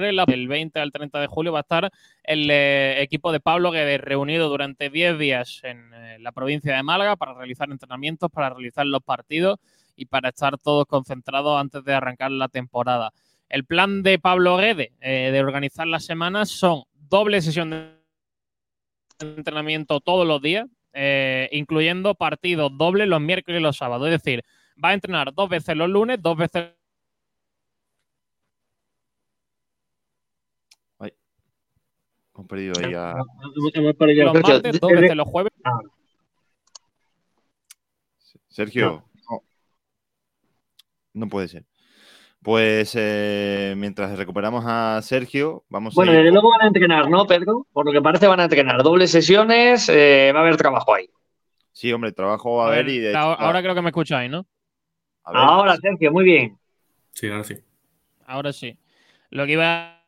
del 0.00 0.48
20 0.48 0.80
al 0.80 0.92
30 0.92 1.20
de 1.20 1.26
julio 1.26 1.52
va 1.52 1.60
a 1.60 1.62
estar 1.62 1.90
el 2.22 2.50
eh, 2.50 3.02
equipo 3.02 3.32
de 3.32 3.40
Pablo 3.40 3.70
Guedes 3.70 4.00
reunido 4.00 4.48
durante 4.48 4.90
10 4.90 5.18
días 5.18 5.60
en 5.62 5.92
eh, 5.94 6.18
la 6.20 6.32
provincia 6.32 6.74
de 6.74 6.82
Málaga 6.82 7.16
para 7.16 7.34
realizar 7.34 7.70
entrenamientos, 7.70 8.30
para 8.30 8.50
realizar 8.50 8.86
los 8.86 9.02
partidos 9.02 9.58
y 9.96 10.06
para 10.06 10.30
estar 10.30 10.58
todos 10.58 10.86
concentrados 10.86 11.60
antes 11.60 11.84
de 11.84 11.94
arrancar 11.94 12.30
la 12.30 12.48
temporada. 12.48 13.12
El 13.48 13.64
plan 13.64 14.02
de 14.02 14.18
Pablo 14.18 14.56
Guedes 14.56 14.90
eh, 15.00 15.30
de 15.32 15.40
organizar 15.40 15.86
las 15.86 16.04
semanas 16.04 16.48
son 16.50 16.84
doble 16.94 17.40
sesión 17.42 17.70
de 17.70 17.90
entrenamiento 19.20 20.00
todos 20.00 20.26
los 20.26 20.40
días, 20.40 20.66
incluyendo 21.52 22.14
partidos 22.14 22.72
dobles 22.76 23.06
los 23.06 23.20
miércoles 23.20 23.60
y 23.60 23.62
los 23.62 23.76
sábados. 23.76 24.08
Es 24.08 24.22
decir, 24.22 24.42
va 24.82 24.90
a 24.90 24.94
entrenar 24.94 25.34
dos 25.34 25.48
veces 25.48 25.76
los 25.76 25.88
lunes, 25.88 26.20
dos 26.22 26.36
veces 26.36 26.70
Hemos 32.40 32.48
perdido 32.48 32.72
ahí 32.78 32.94
a... 32.94 33.14
los 33.14 33.62
Sergio, 34.02 34.32
martes, 34.32 34.80
dos 34.80 34.92
veces 34.92 35.16
los 35.16 35.28
jueves. 35.28 35.52
Sergio. 38.48 39.04
No. 39.28 39.42
No 41.12 41.28
puede 41.28 41.48
ser. 41.48 41.66
Pues 42.42 42.94
eh, 42.96 43.74
mientras 43.76 44.16
recuperamos 44.16 44.64
a 44.66 45.02
Sergio, 45.02 45.64
vamos 45.68 45.94
Bueno, 45.94 46.12
a 46.12 46.14
ir 46.14 46.20
desde 46.20 46.32
luego 46.32 46.50
van 46.50 46.62
a 46.62 46.66
entrenar, 46.68 47.10
¿no, 47.10 47.26
Pedro? 47.26 47.66
Por 47.74 47.84
lo 47.84 47.92
que 47.92 48.00
parece 48.00 48.26
van 48.26 48.40
a 48.40 48.44
entrenar 48.44 48.82
dobles 48.82 49.10
sesiones, 49.10 49.86
eh, 49.90 50.32
va 50.34 50.38
a 50.38 50.42
haber 50.42 50.56
trabajo 50.56 50.94
ahí. 50.94 51.10
Sí, 51.72 51.92
hombre, 51.92 52.12
trabajo 52.12 52.62
a, 52.62 52.68
A 52.68 52.70
ver, 52.70 52.88
y 52.88 53.00
de 53.00 53.14
ahora, 53.14 53.34
hecho, 53.34 53.42
ahora 53.42 53.62
creo 53.62 53.74
que 53.74 53.82
me 53.82 53.90
escucháis, 53.90 54.30
¿no? 54.30 54.46
Ahora, 55.24 55.76
Sergio, 55.76 56.10
muy 56.10 56.24
bien. 56.24 56.58
Sí, 57.12 57.28
ahora 57.28 57.44
sí. 57.44 57.56
Ahora 58.24 58.52
sí. 58.54 58.78
Lo 59.28 59.44
que 59.44 59.52
iba 59.52 59.99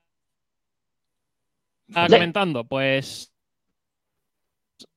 a 1.94 2.08
Sí. 2.08 2.12
comentando, 2.14 2.64
pues 2.64 3.32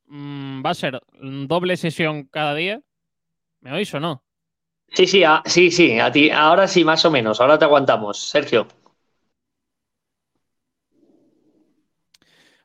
mm, 0.08 0.64
va 0.66 0.70
a 0.72 0.74
ser 0.74 1.02
doble 1.48 1.78
sesión 1.78 2.26
cada 2.26 2.56
día. 2.56 2.82
¿Me 3.62 3.74
oís 3.74 3.94
o 3.94 4.00
no? 4.00 4.24
Sí, 4.94 5.08
sí, 5.08 5.24
a- 5.24 5.44
sí, 5.46 5.72
sí, 5.72 6.00
a 6.00 6.12
ti, 6.12 6.30
ahora 6.30 6.68
sí, 6.68 6.84
más 6.86 7.04
o 7.06 7.12
menos. 7.12 7.42
Ahora 7.42 7.58
te 7.60 7.66
aguantamos, 7.66 8.18
Sergio. 8.20 8.68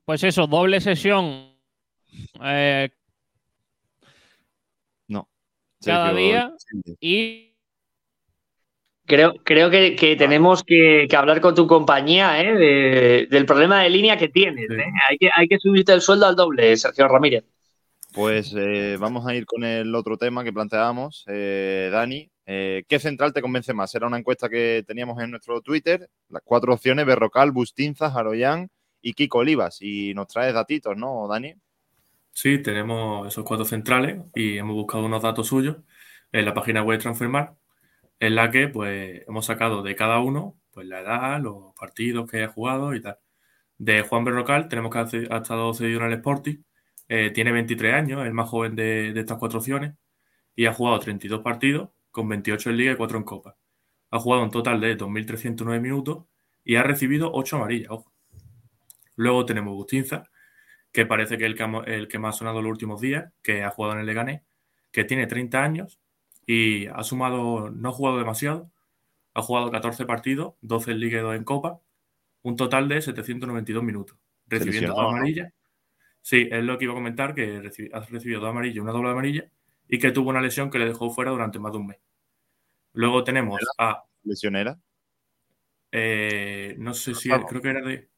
Pues 0.04 0.24
eso, 0.24 0.46
doble 0.46 0.80
sesión 0.80 1.54
eh, 2.42 2.90
cada 5.82 6.10
Sergio, 6.12 6.18
día. 6.18 6.54
sí. 6.58 6.96
y 7.00 7.49
Creo, 9.10 9.34
creo 9.42 9.70
que, 9.70 9.96
que 9.96 10.14
tenemos 10.14 10.62
que, 10.62 11.08
que 11.10 11.16
hablar 11.16 11.40
con 11.40 11.52
tu 11.52 11.66
compañía 11.66 12.40
¿eh? 12.40 12.54
de- 12.54 13.26
del 13.28 13.44
problema 13.44 13.82
de 13.82 13.90
línea 13.90 14.16
que 14.16 14.28
tienes. 14.28 14.66
Sí. 14.68 14.74
¿eh? 14.74 14.84
Hay, 15.08 15.18
que, 15.18 15.28
hay 15.34 15.48
que 15.48 15.58
subirte 15.58 15.92
el 15.92 16.00
sueldo 16.00 16.26
al 16.26 16.36
doble, 16.36 16.76
Sergio 16.76 17.08
Ramírez. 17.08 17.42
Pues 18.14 18.54
eh, 18.56 18.96
vamos 19.00 19.26
a 19.26 19.34
ir 19.34 19.46
con 19.46 19.64
el 19.64 19.92
otro 19.96 20.16
tema 20.16 20.44
que 20.44 20.52
planteábamos, 20.52 21.24
eh, 21.26 21.88
Dani. 21.90 22.30
Eh, 22.46 22.84
¿Qué 22.88 23.00
central 23.00 23.32
te 23.32 23.42
convence 23.42 23.74
más? 23.74 23.92
Era 23.96 24.06
una 24.06 24.18
encuesta 24.18 24.48
que 24.48 24.84
teníamos 24.86 25.20
en 25.20 25.32
nuestro 25.32 25.60
Twitter. 25.60 26.08
Las 26.28 26.42
cuatro 26.44 26.72
opciones, 26.72 27.04
Berrocal, 27.04 27.50
Bustinza, 27.50 28.12
Jaroyán 28.12 28.68
y 29.02 29.14
Kiko 29.14 29.38
Olivas. 29.38 29.78
Y 29.82 30.14
nos 30.14 30.28
traes 30.28 30.54
datitos, 30.54 30.96
¿no, 30.96 31.26
Dani? 31.28 31.52
Sí, 32.32 32.62
tenemos 32.62 33.26
esos 33.26 33.44
cuatro 33.44 33.64
centrales 33.64 34.20
y 34.36 34.56
hemos 34.56 34.76
buscado 34.76 35.04
unos 35.04 35.20
datos 35.22 35.48
suyos 35.48 35.78
en 36.32 36.44
la 36.44 36.54
página 36.54 36.84
web 36.84 36.98
de 36.98 37.02
Transfermarkt, 37.02 37.54
en 38.20 38.34
la 38.36 38.50
que 38.50 38.68
pues 38.68 39.22
hemos 39.28 39.46
sacado 39.46 39.82
de 39.82 39.96
cada 39.96 40.20
uno 40.20 40.56
pues 40.72 40.86
la 40.86 41.00
edad, 41.00 41.40
los 41.40 41.74
partidos 41.74 42.30
que 42.30 42.38
haya 42.38 42.48
jugado 42.48 42.94
y 42.94 43.00
tal. 43.02 43.18
De 43.78 44.02
Juan 44.02 44.24
Berrocal 44.24 44.68
tenemos 44.68 44.92
que 44.92 44.98
ha 45.30 45.36
estado 45.38 45.74
cedido 45.74 46.00
en 46.00 46.06
el 46.06 46.12
Sporting, 46.14 46.58
eh, 47.08 47.30
tiene 47.32 47.52
23 47.52 47.94
años, 47.94 48.26
el 48.26 48.34
más 48.34 48.48
joven 48.48 48.76
de, 48.76 49.12
de 49.12 49.20
estas 49.20 49.38
cuatro 49.38 49.58
opciones 49.58 49.94
y 50.54 50.66
ha 50.66 50.74
jugado 50.74 51.00
32 51.00 51.40
partidos 51.42 51.90
con 52.10 52.28
28 52.28 52.70
en 52.70 52.76
Liga 52.76 52.92
y 52.92 52.96
4 52.96 53.18
en 53.18 53.24
Copa. 53.24 53.56
Ha 54.10 54.18
jugado 54.18 54.42
un 54.44 54.50
total 54.50 54.80
de 54.80 54.96
2.309 54.96 55.80
minutos 55.80 56.26
y 56.64 56.76
ha 56.76 56.82
recibido 56.82 57.30
8 57.32 57.56
amarillas. 57.56 57.90
Ojo. 57.90 58.12
Luego 59.16 59.46
tenemos 59.46 59.74
Bustinza, 59.74 60.24
que 60.92 61.06
parece 61.06 61.38
que 61.38 61.44
es 61.46 61.50
el 61.50 61.56
que, 61.56 61.64
el 61.86 62.08
que 62.08 62.18
más 62.18 62.36
ha 62.36 62.38
sonado 62.38 62.62
los 62.62 62.70
últimos 62.70 63.00
días, 63.00 63.32
que 63.42 63.62
ha 63.62 63.70
jugado 63.70 63.94
en 63.94 64.00
el 64.00 64.06
Leganés, 64.06 64.42
que 64.90 65.04
tiene 65.04 65.26
30 65.26 65.62
años 65.62 65.99
y 66.52 66.88
ha 66.88 67.04
sumado, 67.04 67.70
no 67.70 67.90
ha 67.90 67.92
jugado 67.92 68.18
demasiado, 68.18 68.72
ha 69.34 69.40
jugado 69.40 69.70
14 69.70 70.04
partidos, 70.04 70.54
12 70.62 70.90
en 70.90 70.98
Liga 70.98 71.20
y 71.20 71.22
2 71.22 71.36
en 71.36 71.44
Copa, 71.44 71.80
un 72.42 72.56
total 72.56 72.88
de 72.88 73.00
792 73.00 73.84
minutos, 73.84 74.18
recibiendo 74.48 74.94
dos 74.94 75.14
amarillas. 75.14 75.52
Sí, 76.22 76.48
es 76.50 76.64
lo 76.64 76.76
que 76.76 76.86
iba 76.86 76.92
a 76.92 76.96
comentar, 76.96 77.36
que 77.36 77.58
ha 77.92 78.00
recibido 78.00 78.40
dos 78.40 78.50
amarillas 78.50 78.82
una 78.82 78.90
doble 78.90 79.10
amarilla, 79.10 79.48
y 79.86 80.00
que 80.00 80.10
tuvo 80.10 80.30
una 80.30 80.40
lesión 80.40 80.70
que 80.70 80.80
le 80.80 80.86
dejó 80.86 81.08
fuera 81.10 81.30
durante 81.30 81.60
más 81.60 81.70
de 81.70 81.78
un 81.78 81.86
mes. 81.86 81.98
Luego 82.94 83.22
tenemos 83.22 83.60
a... 83.78 84.02
¿Lesión 84.24 84.56
era? 84.56 84.76
Eh, 85.92 86.74
no 86.78 86.94
sé 86.94 87.14
si, 87.14 87.28
creo 87.28 87.62
que 87.62 87.70
era 87.70 87.82
de... 87.82 88.08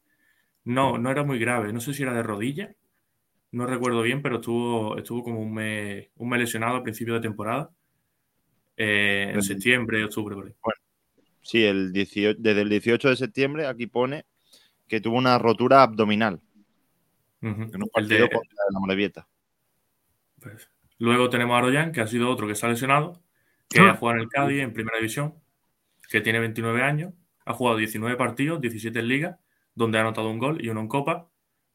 No, 0.65 0.97
no 0.97 1.11
era 1.11 1.23
muy 1.23 1.39
grave, 1.39 1.71
no 1.75 1.81
sé 1.81 1.93
si 1.93 2.03
era 2.03 2.15
de 2.15 2.23
rodilla, 2.23 2.75
no 3.51 3.67
recuerdo 3.67 4.01
bien, 4.01 4.23
pero 4.23 4.37
estuvo, 4.37 4.97
estuvo 4.97 5.23
como 5.23 5.43
un 5.43 5.53
mes, 5.53 6.09
un 6.17 6.31
mes 6.31 6.41
lesionado 6.41 6.77
a 6.77 6.83
principio 6.83 7.13
de 7.13 7.21
temporada, 7.21 7.71
eh, 8.85 9.31
en 9.33 9.43
septiembre, 9.43 10.05
octubre, 10.05 10.35
por 10.35 10.47
ahí. 10.47 10.55
Bueno, 10.61 10.81
sí, 11.41 11.65
el 11.65 11.93
desde 11.93 12.61
el 12.61 12.69
18 12.69 13.11
de 13.11 13.17
septiembre 13.17 13.67
aquí 13.67 13.87
pone 13.87 14.25
que 14.89 15.01
tuvo 15.01 15.17
una 15.17 15.39
rotura 15.39 15.85
abdominal 15.85 16.41
en 17.41 17.83
un 17.83 17.89
partido 17.93 18.25
de, 18.25 18.31
contra 18.31 18.59
la 18.73 18.81
Molevieta. 18.81 19.29
Pues, 20.41 20.69
luego 20.99 21.31
tenemos 21.31 21.55
a 21.55 21.59
Aroyan, 21.59 21.93
que 21.93 22.01
ha 22.01 22.09
sido 22.09 22.29
otro 22.29 22.49
que 22.49 22.57
se 22.57 22.67
ha 22.67 22.71
lesionado, 22.71 23.23
que 23.69 23.81
ha 23.81 23.95
jugado 23.95 24.19
en 24.19 24.23
el 24.25 24.29
Cádiz 24.29 24.61
en 24.61 24.73
primera 24.73 24.99
división, 24.99 25.35
que 26.11 26.21
tiene 26.21 26.41
29 26.41 26.83
años, 26.83 27.15
ha 27.45 27.55
jugado 27.55 27.79
19 27.79 28.17
partidos, 28.17 28.61
17 28.61 28.99
en 28.99 29.09
liga, 29.09 29.39
donde 29.77 29.99
ha 29.99 30.01
anotado 30.01 30.29
un 30.29 30.39
gol 30.39 30.65
y 30.65 30.71
uno 30.71 30.81
en 30.81 30.89
copa, 30.89 31.31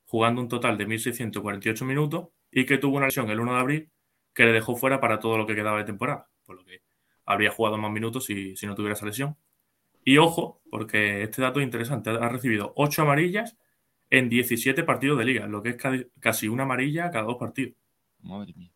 jugando 0.07 0.41
un 0.41 0.49
total 0.49 0.77
de 0.77 0.87
1.648 0.87 1.85
minutos 1.85 2.27
y 2.51 2.65
que 2.65 2.77
tuvo 2.77 2.97
una 2.97 3.05
lesión 3.05 3.29
el 3.29 3.39
1 3.39 3.53
de 3.53 3.59
abril 3.59 3.91
que 4.33 4.43
le 4.43 4.51
dejó 4.51 4.75
fuera 4.75 4.99
para 4.99 5.19
todo 5.19 5.37
lo 5.37 5.47
que 5.47 5.55
quedaba 5.55 5.77
de 5.79 5.85
temporada, 5.85 6.27
por 6.45 6.57
lo 6.57 6.65
que 6.65 6.81
habría 7.27 7.51
jugado 7.51 7.77
más 7.77 7.91
minutos 7.91 8.25
si, 8.25 8.55
si 8.55 8.65
no 8.65 8.73
tuviera 8.73 8.95
esa 8.95 9.05
lesión. 9.05 9.37
Y 10.03 10.17
ojo, 10.17 10.61
porque 10.71 11.21
este 11.21 11.41
dato 11.41 11.59
es 11.59 11.65
interesante, 11.65 12.09
ha 12.09 12.29
recibido 12.29 12.73
8 12.77 13.01
amarillas 13.03 13.57
en 14.09 14.29
17 14.29 14.83
partidos 14.83 15.19
de 15.19 15.25
liga, 15.25 15.47
lo 15.47 15.61
que 15.61 15.71
es 15.71 15.77
casi 16.19 16.47
una 16.47 16.63
amarilla 16.63 17.11
cada 17.11 17.25
dos 17.25 17.35
partidos. 17.37 17.75
Madre 18.21 18.53
mía. 18.55 18.71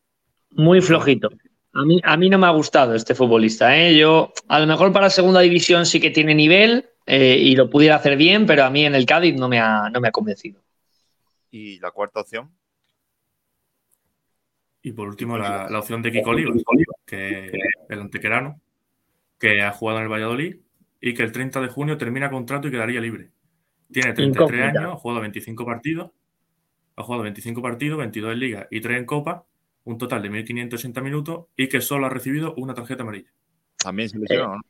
Muy 0.51 0.81
flojito. 0.81 1.29
A 1.73 1.85
mí, 1.85 2.01
a 2.03 2.17
mí 2.17 2.29
no 2.29 2.37
me 2.37 2.47
ha 2.47 2.51
gustado 2.51 2.95
este 2.95 3.15
futbolista. 3.15 3.77
¿eh? 3.77 3.97
Yo, 3.97 4.33
a 4.49 4.59
lo 4.59 4.67
mejor 4.67 4.91
para 4.91 5.09
segunda 5.09 5.39
división 5.39 5.85
sí 5.85 6.01
que 6.01 6.11
tiene 6.11 6.35
nivel 6.35 6.89
eh, 7.05 7.37
y 7.39 7.55
lo 7.55 7.69
pudiera 7.69 7.95
hacer 7.95 8.17
bien, 8.17 8.45
pero 8.45 8.65
a 8.65 8.69
mí 8.69 8.85
en 8.85 8.93
el 8.93 9.05
Cádiz 9.05 9.35
no 9.35 9.47
me 9.47 9.59
ha, 9.59 9.89
no 9.89 10.01
me 10.01 10.09
ha 10.09 10.11
convencido. 10.11 10.61
¿Y 11.49 11.79
la 11.79 11.91
cuarta 11.91 12.19
opción? 12.19 12.51
Y 14.81 14.91
por 14.91 15.07
último, 15.07 15.37
la, 15.37 15.69
la 15.69 15.79
opción 15.79 16.01
de 16.01 16.11
Kiko 16.11 16.31
Oliva, 16.31 16.53
que 17.05 17.51
el 17.91 18.01
antequerano, 18.01 18.59
que 19.39 19.61
ha 19.61 19.71
jugado 19.71 19.99
en 19.99 20.05
el 20.05 20.11
Valladolid 20.11 20.57
y 20.99 21.13
que 21.13 21.23
el 21.23 21.31
30 21.31 21.61
de 21.61 21.67
junio 21.67 21.97
termina 21.97 22.29
contrato 22.29 22.67
y 22.67 22.71
quedaría 22.71 23.01
libre. 23.01 23.31
Tiene 23.91 24.13
33 24.13 24.75
años, 24.75 24.93
ha 24.93 24.95
jugado 24.95 25.21
25 25.21 25.65
partidos, 25.65 26.11
ha 26.95 27.03
jugado 27.03 27.23
25 27.23 27.61
partidos, 27.61 27.97
22 27.97 28.33
en 28.33 28.39
Liga 28.39 28.67
y 28.71 28.79
3 28.79 28.99
en 28.99 29.05
Copa, 29.05 29.45
un 29.83 29.97
total 29.97 30.21
de 30.21 30.31
1.580 30.31 31.01
minutos 31.01 31.45
y 31.57 31.67
que 31.67 31.81
solo 31.81 32.05
ha 32.05 32.09
recibido 32.09 32.53
una 32.55 32.73
tarjeta 32.73 33.03
amarilla. 33.03 33.31
También 33.77 34.09
se 34.09 34.19
lesionó, 34.19 34.55
¿no? 34.57 34.61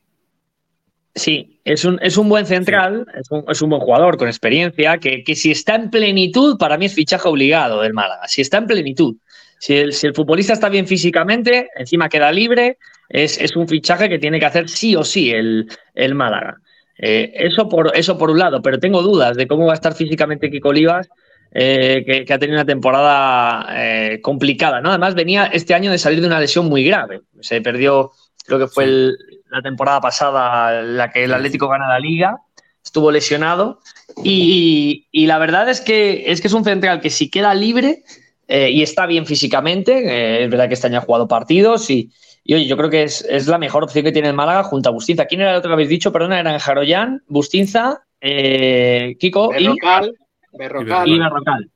Sí, 1.14 1.60
es 1.64 1.84
un, 1.84 1.98
es 2.00 2.16
un 2.16 2.30
buen 2.30 2.46
central, 2.46 3.06
sí. 3.12 3.20
es, 3.20 3.30
un, 3.30 3.44
es, 3.46 3.60
un, 3.60 3.68
buen 3.68 3.82
jugador 3.82 4.16
con 4.16 4.28
experiencia, 4.28 4.96
que, 4.96 5.22
que, 5.22 5.34
si 5.34 5.50
está 5.50 5.74
en 5.74 5.90
plenitud, 5.90 6.56
para 6.56 6.78
mí 6.78 6.86
es 6.86 6.94
fichaje 6.94 7.28
obligado 7.28 7.82
del 7.82 7.92
Málaga. 7.92 8.26
Si 8.28 8.40
está 8.40 8.56
en 8.56 8.66
plenitud, 8.66 9.16
si 9.62 9.76
el, 9.76 9.92
si 9.92 10.06
el 10.06 10.14
futbolista 10.14 10.54
está 10.54 10.68
bien 10.70 10.88
físicamente, 10.88 11.68
encima 11.76 12.08
queda 12.08 12.32
libre, 12.32 12.78
es, 13.12 13.38
es, 13.38 13.54
un 13.56 13.68
fichaje 13.68 14.08
que 14.08 14.18
tiene 14.18 14.40
que 14.40 14.46
hacer 14.46 14.68
sí 14.68 14.96
o 14.96 15.04
sí 15.04 15.30
el, 15.30 15.68
el 15.94 16.14
Málaga. 16.14 16.56
Eh, 16.98 17.32
eso, 17.34 17.68
por, 17.68 17.96
eso 17.96 18.16
por 18.16 18.30
un 18.30 18.38
lado, 18.38 18.62
pero 18.62 18.78
tengo 18.78 19.02
dudas 19.02 19.36
de 19.36 19.46
cómo 19.46 19.66
va 19.66 19.72
a 19.72 19.74
estar 19.74 19.94
físicamente 19.94 20.50
Kiko 20.50 20.70
Olivas, 20.70 21.08
eh, 21.52 22.04
que, 22.06 22.24
que, 22.24 22.32
ha 22.32 22.38
tenido 22.38 22.56
una 22.56 22.64
temporada 22.64 23.66
eh, 23.70 24.20
complicada. 24.22 24.80
¿no? 24.80 24.88
Además, 24.88 25.14
venía 25.14 25.46
este 25.46 25.74
año 25.74 25.90
de 25.90 25.98
salir 25.98 26.20
de 26.20 26.26
una 26.26 26.40
lesión 26.40 26.66
muy 26.66 26.84
grave. 26.84 27.20
Se 27.40 27.60
perdió, 27.60 28.12
creo 28.46 28.58
que 28.58 28.68
fue 28.68 28.84
sí. 28.84 28.90
el, 28.90 29.16
la 29.50 29.60
temporada 29.60 30.00
pasada, 30.00 30.82
la 30.82 31.10
que 31.10 31.24
el 31.24 31.34
Atlético 31.34 31.68
gana 31.68 31.88
la 31.88 31.98
liga, 31.98 32.38
estuvo 32.82 33.10
lesionado. 33.10 33.80
Y, 34.24 35.08
y 35.12 35.26
la 35.26 35.38
verdad 35.38 35.68
es 35.68 35.82
que, 35.82 36.30
es 36.32 36.40
que 36.40 36.48
es 36.48 36.54
un 36.54 36.64
central 36.64 37.00
que 37.00 37.10
si 37.10 37.30
queda 37.30 37.52
libre 37.52 38.02
eh, 38.48 38.70
y 38.70 38.82
está 38.82 39.06
bien 39.06 39.26
físicamente, 39.26 39.92
eh, 39.92 40.44
es 40.44 40.50
verdad 40.50 40.68
que 40.68 40.74
este 40.74 40.86
año 40.86 40.98
ha 40.98 41.02
jugado 41.02 41.28
partidos 41.28 41.88
y, 41.90 42.10
y 42.44 42.54
oye, 42.54 42.66
yo 42.66 42.76
creo 42.76 42.90
que 42.90 43.04
es, 43.04 43.24
es, 43.28 43.46
la 43.46 43.58
mejor 43.58 43.84
opción 43.84 44.04
que 44.04 44.12
tiene 44.12 44.28
el 44.28 44.34
Málaga 44.34 44.64
junto 44.64 44.88
a 44.88 44.92
Bustinza. 44.92 45.26
¿Quién 45.26 45.42
era 45.42 45.52
el 45.52 45.56
otro 45.56 45.70
que 45.70 45.74
habéis 45.74 45.88
dicho? 45.88 46.12
Perdona, 46.12 46.40
eran 46.40 46.58
Jaroyan, 46.58 47.22
Bustinza, 47.28 48.02
eh, 48.20 49.16
Kiko 49.18 49.50
Berrocal, 49.50 50.14
y 50.52 50.58
Berrocal. 50.58 51.08
Y 51.08 51.18
Berrocal. 51.18 51.70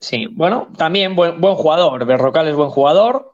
Sí, 0.00 0.26
bueno, 0.30 0.68
también 0.76 1.16
buen, 1.16 1.40
buen 1.40 1.54
jugador. 1.54 2.04
Berrocal 2.04 2.48
es 2.48 2.54
buen 2.54 2.70
jugador. 2.70 3.32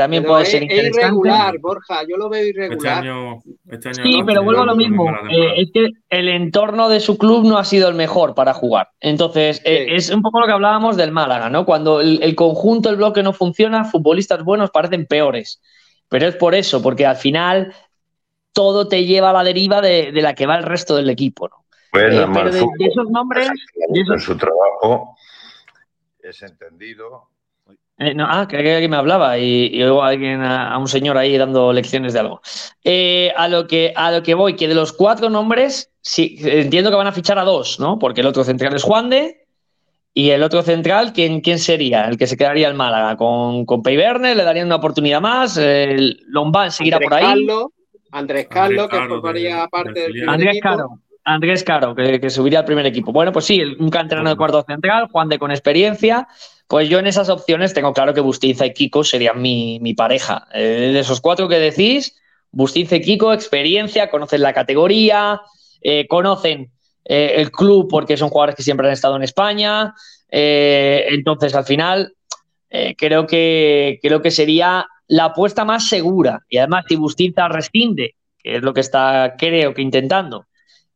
También 0.00 0.22
pero 0.22 0.32
puede 0.32 0.44
es, 0.44 0.50
ser 0.50 0.62
interesante. 0.62 0.98
Es 0.98 1.04
irregular, 1.04 1.58
Borja, 1.58 2.02
yo 2.08 2.16
lo 2.16 2.30
veo 2.30 2.46
irregular. 2.46 2.72
Este 2.72 2.88
año, 2.88 3.42
este 3.68 3.88
año 3.90 4.02
sí, 4.02 4.20
no, 4.20 4.26
pero 4.26 4.42
vuelvo 4.42 4.62
a 4.62 4.64
lo 4.64 4.74
mismo. 4.74 5.10
Eh, 5.30 5.60
es 5.60 5.70
que 5.74 5.90
el 6.08 6.28
entorno 6.30 6.88
de 6.88 7.00
su 7.00 7.18
club 7.18 7.44
no 7.44 7.58
ha 7.58 7.64
sido 7.66 7.86
el 7.90 7.94
mejor 7.94 8.34
para 8.34 8.54
jugar. 8.54 8.88
Entonces, 8.98 9.58
sí. 9.58 9.62
eh, 9.66 9.96
es 9.96 10.08
un 10.08 10.22
poco 10.22 10.40
lo 10.40 10.46
que 10.46 10.52
hablábamos 10.52 10.96
del 10.96 11.12
Málaga, 11.12 11.50
¿no? 11.50 11.66
Cuando 11.66 12.00
el, 12.00 12.22
el, 12.22 12.34
conjunto, 12.34 12.88
el 12.88 12.96
bloque 12.96 13.22
no 13.22 13.34
funciona, 13.34 13.84
futbolistas 13.84 14.42
buenos 14.42 14.70
parecen 14.70 15.04
peores. 15.04 15.60
Pero 16.08 16.26
es 16.26 16.36
por 16.36 16.54
eso, 16.54 16.80
porque 16.80 17.04
al 17.04 17.16
final 17.16 17.74
todo 18.54 18.88
te 18.88 19.04
lleva 19.04 19.28
a 19.28 19.34
la 19.34 19.44
deriva 19.44 19.82
de, 19.82 20.12
de 20.12 20.22
la 20.22 20.34
que 20.34 20.46
va 20.46 20.56
el 20.56 20.64
resto 20.64 20.96
del 20.96 21.10
equipo, 21.10 21.46
¿no? 21.46 21.66
Bueno, 21.92 22.22
eh, 22.22 22.28
pero 22.32 22.50
de, 22.50 22.60
de, 22.60 22.86
esos 22.86 23.10
nombres. 23.10 23.50
De 23.90 24.00
esos... 24.00 24.22
su 24.22 24.34
trabajo 24.38 25.14
es 26.22 26.42
entendido 26.42 27.29
eh, 28.00 28.14
no, 28.14 28.26
ah, 28.26 28.48
que 28.48 28.56
alguien 28.56 28.90
me 28.90 28.96
hablaba 28.96 29.36
y, 29.36 29.66
y 29.74 29.82
oigo 29.82 30.02
a, 30.02 30.08
alguien, 30.08 30.40
a, 30.40 30.72
a, 30.72 30.78
un 30.78 30.88
señor 30.88 31.18
ahí 31.18 31.36
dando 31.36 31.70
lecciones 31.70 32.14
de 32.14 32.20
algo. 32.20 32.40
Eh, 32.82 33.30
a, 33.36 33.46
lo 33.46 33.66
que, 33.66 33.92
a 33.94 34.10
lo 34.10 34.22
que 34.22 34.32
voy, 34.32 34.56
que 34.56 34.68
de 34.68 34.74
los 34.74 34.94
cuatro 34.94 35.28
nombres, 35.28 35.92
sí, 36.00 36.38
entiendo 36.40 36.88
que 36.88 36.96
van 36.96 37.08
a 37.08 37.12
fichar 37.12 37.38
a 37.38 37.44
dos, 37.44 37.78
¿no? 37.78 37.98
Porque 37.98 38.22
el 38.22 38.26
otro 38.26 38.42
central 38.42 38.74
es 38.74 38.84
Juan 38.84 39.10
de 39.10 39.44
y 40.14 40.30
el 40.30 40.42
otro 40.42 40.62
central, 40.62 41.12
¿quién, 41.12 41.42
quién 41.42 41.58
sería? 41.58 42.06
El 42.06 42.16
que 42.16 42.26
se 42.26 42.38
quedaría 42.38 42.70
en 42.70 42.76
Málaga. 42.76 43.18
¿Con, 43.18 43.66
con 43.66 43.82
Pey 43.82 43.98
Verne? 43.98 44.34
¿Le 44.34 44.44
darían 44.44 44.66
una 44.66 44.76
oportunidad 44.76 45.20
más? 45.20 45.58
¿El 45.58 46.22
Lombán 46.26 46.70
seguirá 46.70 46.96
Andrés 46.96 47.10
por 47.10 47.18
ahí? 47.18 47.24
Carlo, 47.26 47.72
Andrés 48.12 48.46
Carlo, 48.48 48.88
que 48.88 48.96
formaría 48.96 49.68
parte 49.68 50.00
del 50.00 50.26
Andrés 50.26 50.58
Caro. 50.62 51.00
Andrés 51.22 51.62
Caro, 51.62 51.94
que, 51.94 52.18
que, 52.18 52.30
subiría 52.30 52.60
al 52.60 52.64
primer 52.64 52.86
equipo. 52.86 53.12
Bueno, 53.12 53.30
pues 53.30 53.44
sí, 53.44 53.62
un 53.62 53.90
canterano 53.90 54.30
de 54.30 54.36
cuarto 54.36 54.64
central, 54.66 55.08
Juan 55.12 55.28
de 55.28 55.38
con 55.38 55.50
experiencia. 55.50 56.26
Pues 56.70 56.88
yo 56.88 57.00
en 57.00 57.08
esas 57.08 57.28
opciones 57.30 57.74
tengo 57.74 57.92
claro 57.92 58.14
que 58.14 58.20
Bustinza 58.20 58.64
y 58.64 58.72
Kiko 58.72 59.02
serían 59.02 59.42
mi, 59.42 59.80
mi 59.80 59.92
pareja. 59.92 60.46
Eh, 60.54 60.92
de 60.92 61.00
esos 61.00 61.20
cuatro 61.20 61.48
que 61.48 61.58
decís, 61.58 62.16
Bustinza 62.52 62.94
y 62.94 63.00
Kiko, 63.00 63.32
experiencia, 63.32 64.08
conocen 64.08 64.40
la 64.40 64.52
categoría, 64.52 65.40
eh, 65.82 66.06
conocen 66.06 66.70
eh, 67.04 67.32
el 67.38 67.50
club 67.50 67.88
porque 67.90 68.16
son 68.16 68.28
jugadores 68.28 68.54
que 68.54 68.62
siempre 68.62 68.86
han 68.86 68.92
estado 68.92 69.16
en 69.16 69.24
España. 69.24 69.94
Entonces, 70.28 71.56
al 71.56 71.64
final, 71.64 72.14
creo, 72.96 73.26
que, 73.26 73.98
creo 74.00 74.22
que 74.22 74.30
sería 74.30 74.86
la 75.08 75.24
apuesta 75.24 75.64
más 75.64 75.88
segura. 75.88 76.38
Y 76.48 76.58
además, 76.58 76.84
si 76.88 76.94
Bustinza 76.94 77.48
rescinde, 77.48 78.14
que 78.38 78.58
es 78.58 78.62
lo 78.62 78.72
que 78.72 78.82
está, 78.82 79.34
creo 79.36 79.74
que 79.74 79.82
intentando, 79.82 80.46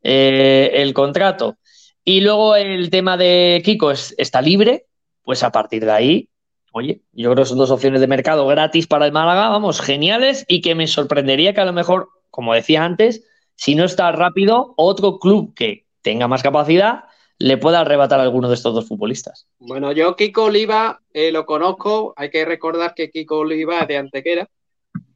el 0.00 0.94
contrato. 0.94 1.56
Y 2.04 2.20
luego 2.20 2.54
el 2.54 2.90
tema 2.90 3.16
de 3.16 3.60
Kiko 3.64 3.90
es, 3.90 4.14
está 4.16 4.40
libre, 4.40 4.86
pues 5.24 5.42
a 5.42 5.50
partir 5.50 5.84
de 5.84 5.90
ahí, 5.90 6.28
oye, 6.72 7.02
yo 7.12 7.32
creo 7.32 7.44
que 7.44 7.48
son 7.48 7.58
dos 7.58 7.70
opciones 7.70 8.00
de 8.00 8.06
mercado 8.06 8.46
gratis 8.46 8.86
para 8.86 9.06
el 9.06 9.12
Málaga, 9.12 9.48
vamos, 9.48 9.80
geniales 9.80 10.44
y 10.48 10.60
que 10.60 10.74
me 10.74 10.86
sorprendería 10.86 11.54
que 11.54 11.60
a 11.60 11.64
lo 11.64 11.72
mejor, 11.72 12.08
como 12.30 12.54
decía 12.54 12.84
antes, 12.84 13.24
si 13.56 13.74
no 13.74 13.84
está 13.84 14.10
rápido, 14.12 14.74
otro 14.76 15.18
club 15.18 15.54
que 15.54 15.86
tenga 16.02 16.28
más 16.28 16.42
capacidad 16.42 17.04
le 17.38 17.58
pueda 17.58 17.80
arrebatar 17.80 18.20
a 18.20 18.22
alguno 18.22 18.48
de 18.48 18.54
estos 18.54 18.74
dos 18.74 18.86
futbolistas. 18.86 19.48
Bueno, 19.58 19.92
yo 19.92 20.14
Kiko 20.14 20.44
Oliva 20.44 21.00
eh, 21.12 21.32
lo 21.32 21.44
conozco, 21.44 22.14
hay 22.16 22.30
que 22.30 22.44
recordar 22.44 22.94
que 22.94 23.10
Kiko 23.10 23.38
Oliva 23.38 23.80
es 23.80 23.88
de 23.88 23.96
Antequera 23.96 24.48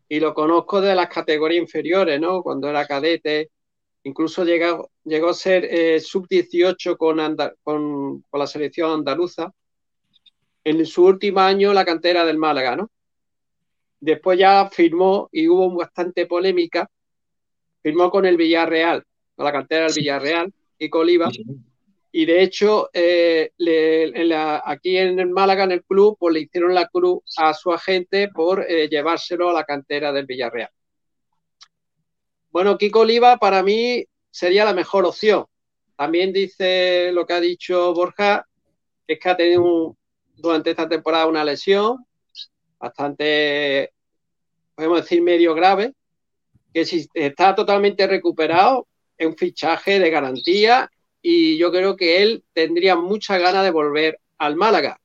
y 0.08 0.20
lo 0.20 0.34
conozco 0.34 0.80
de 0.80 0.94
las 0.94 1.08
categorías 1.08 1.62
inferiores, 1.62 2.20
¿no? 2.20 2.42
Cuando 2.42 2.68
era 2.68 2.86
cadete, 2.86 3.50
incluso 4.02 4.44
llegó, 4.44 4.90
llegó 5.04 5.28
a 5.30 5.34
ser 5.34 5.64
eh, 5.64 6.00
sub-18 6.00 6.96
con, 6.96 7.18
con, 7.62 8.24
con 8.28 8.40
la 8.40 8.46
selección 8.46 8.90
andaluza. 8.90 9.52
En 10.68 10.84
su 10.84 11.06
último 11.06 11.40
año 11.40 11.72
la 11.72 11.82
cantera 11.82 12.26
del 12.26 12.36
Málaga, 12.36 12.76
¿no? 12.76 12.90
Después 14.00 14.38
ya 14.38 14.68
firmó 14.68 15.30
y 15.32 15.48
hubo 15.48 15.74
bastante 15.74 16.26
polémica. 16.26 16.90
Firmó 17.82 18.10
con 18.10 18.26
el 18.26 18.36
Villarreal, 18.36 19.02
con 19.34 19.46
la 19.46 19.52
cantera 19.52 19.86
del 19.86 19.94
Villarreal, 19.96 20.52
y 20.78 20.90
Oliva. 20.94 21.30
Y 22.12 22.26
de 22.26 22.42
hecho, 22.42 22.90
eh, 22.92 23.50
aquí 24.62 24.98
en 24.98 25.18
el 25.18 25.30
Málaga, 25.30 25.64
en 25.64 25.72
el 25.72 25.84
club, 25.84 26.18
pues 26.20 26.34
le 26.34 26.40
hicieron 26.40 26.74
la 26.74 26.86
cruz 26.86 27.22
a 27.38 27.54
su 27.54 27.72
agente 27.72 28.28
por 28.28 28.60
eh, 28.68 28.90
llevárselo 28.90 29.48
a 29.48 29.54
la 29.54 29.64
cantera 29.64 30.12
del 30.12 30.26
Villarreal. 30.26 30.68
Bueno, 32.50 32.76
Kiko 32.76 33.00
Oliva 33.00 33.38
para 33.38 33.62
mí 33.62 34.04
sería 34.30 34.66
la 34.66 34.74
mejor 34.74 35.06
opción. 35.06 35.46
También 35.96 36.30
dice 36.30 37.10
lo 37.14 37.24
que 37.24 37.32
ha 37.32 37.40
dicho 37.40 37.94
Borja, 37.94 38.46
es 39.06 39.18
que 39.18 39.28
ha 39.30 39.36
tenido 39.36 39.96
durante 40.38 40.70
esta 40.70 40.88
temporada 40.88 41.26
una 41.26 41.44
lesión, 41.44 42.04
bastante, 42.78 43.92
podemos 44.74 45.02
decir, 45.02 45.22
medio 45.22 45.54
grave, 45.54 45.94
que 46.72 46.84
si 46.84 47.06
está 47.14 47.54
totalmente 47.54 48.06
recuperado, 48.06 48.86
es 49.16 49.26
un 49.26 49.36
fichaje 49.36 49.98
de 49.98 50.10
garantía 50.10 50.90
y 51.20 51.58
yo 51.58 51.70
creo 51.72 51.96
que 51.96 52.22
él 52.22 52.44
tendría 52.52 52.96
mucha 52.96 53.38
ganas 53.38 53.64
de 53.64 53.70
volver 53.70 54.20
al 54.38 54.56
Málaga, 54.56 55.00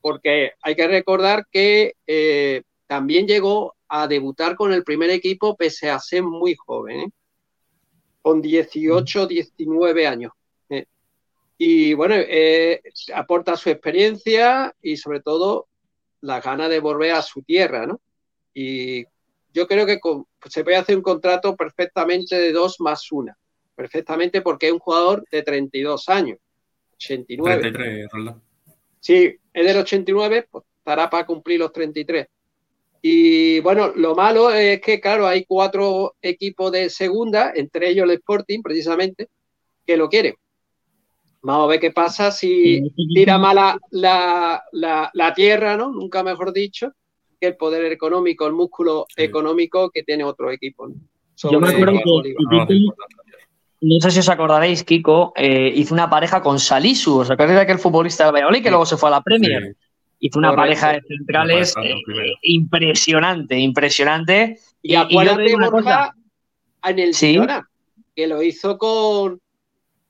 porque 0.00 0.52
hay 0.60 0.76
que 0.76 0.86
recordar 0.86 1.46
que 1.50 1.94
eh, 2.06 2.62
también 2.86 3.26
llegó 3.26 3.74
a 3.88 4.06
debutar 4.06 4.56
con 4.56 4.72
el 4.72 4.84
primer 4.84 5.10
equipo 5.10 5.56
pese 5.56 5.90
a 5.90 5.98
ser 5.98 6.22
muy 6.22 6.54
joven, 6.54 7.00
¿eh? 7.00 7.10
con 8.20 8.42
18, 8.42 9.26
19 9.26 10.06
años. 10.06 10.32
¿Eh? 11.58 11.64
Y 11.64 11.94
bueno, 11.94 12.14
aporta 13.14 13.56
su 13.56 13.70
experiencia 13.70 14.74
y 14.82 14.96
sobre 14.96 15.20
todo 15.20 15.68
la 16.20 16.40
gana 16.40 16.68
de 16.68 16.80
volver 16.80 17.12
a 17.12 17.22
su 17.22 17.42
tierra, 17.42 17.86
¿no? 17.86 18.00
Y 18.52 19.04
yo 19.52 19.66
creo 19.66 19.86
que 19.86 19.98
se 20.48 20.64
puede 20.64 20.76
hacer 20.76 20.96
un 20.96 21.02
contrato 21.02 21.56
perfectamente 21.56 22.36
de 22.36 22.52
dos 22.52 22.80
más 22.80 23.10
una, 23.12 23.36
perfectamente 23.74 24.42
porque 24.42 24.66
es 24.66 24.72
un 24.72 24.78
jugador 24.78 25.24
de 25.30 25.42
32 25.42 26.08
años, 26.08 26.38
89. 26.96 27.60
33, 27.60 28.08
¿verdad? 28.12 28.36
Sí, 29.00 29.36
es 29.52 29.66
del 29.66 29.76
89, 29.78 30.48
pues 30.50 30.64
estará 30.78 31.08
para 31.08 31.26
cumplir 31.26 31.60
los 31.60 31.72
33. 31.72 32.26
Y 33.02 33.60
bueno, 33.60 33.92
lo 33.94 34.14
malo 34.14 34.50
es 34.50 34.80
que, 34.80 35.00
claro, 35.00 35.26
hay 35.26 35.44
cuatro 35.44 36.16
equipos 36.20 36.72
de 36.72 36.90
segunda, 36.90 37.52
entre 37.54 37.90
ellos 37.90 38.04
el 38.04 38.16
Sporting, 38.16 38.62
precisamente, 38.62 39.28
que 39.86 39.96
lo 39.96 40.08
quieren. 40.08 40.34
Vamos 41.42 41.64
a 41.64 41.68
ver 41.68 41.80
qué 41.80 41.90
pasa 41.90 42.30
si 42.32 42.82
tira 43.14 43.38
mala 43.38 43.78
la, 43.90 44.62
la, 44.72 45.34
tierra, 45.34 45.76
¿no? 45.76 45.90
Nunca 45.92 46.22
mejor 46.22 46.52
dicho, 46.52 46.92
que 47.40 47.48
el 47.48 47.56
poder 47.56 47.92
económico, 47.92 48.46
el 48.46 48.52
músculo 48.52 49.06
económico 49.16 49.90
que 49.90 50.02
tiene 50.02 50.24
otro 50.24 50.50
equipo. 50.50 50.88
Yo 51.36 51.60
me 51.60 51.68
acuerdo 51.68 52.00
que 52.02 52.86
no 53.80 54.00
sé 54.00 54.10
si 54.10 54.20
os 54.20 54.28
acordaréis, 54.28 54.84
Kiko 54.84 55.32
eh, 55.36 55.70
hizo 55.74 55.92
una 55.92 56.08
pareja 56.08 56.42
con 56.42 56.58
Salisu, 56.58 57.18
¿os 57.18 57.30
acordáis 57.30 57.56
de 57.56 57.62
aquel 57.62 57.78
futbolista 57.78 58.24
del 58.24 58.34
Valladolid 58.34 58.62
que 58.62 58.70
luego 58.70 58.86
se 58.86 58.96
fue 58.96 59.10
a 59.10 59.12
la 59.12 59.22
Premier? 59.22 59.76
Hizo 60.18 60.38
una 60.38 60.56
pareja 60.56 60.94
de 60.94 61.02
centrales 61.02 61.74
eh, 61.82 61.94
impresionante, 62.42 63.58
impresionante. 63.58 64.58
Y, 64.80 64.94
acuérdate, 64.94 65.54
Borja, 65.56 66.14
en 66.84 66.98
el 66.98 67.14
¿Sí? 67.14 67.38
que 68.14 68.26
lo 68.26 68.42
hizo 68.42 68.78
con, 68.78 69.38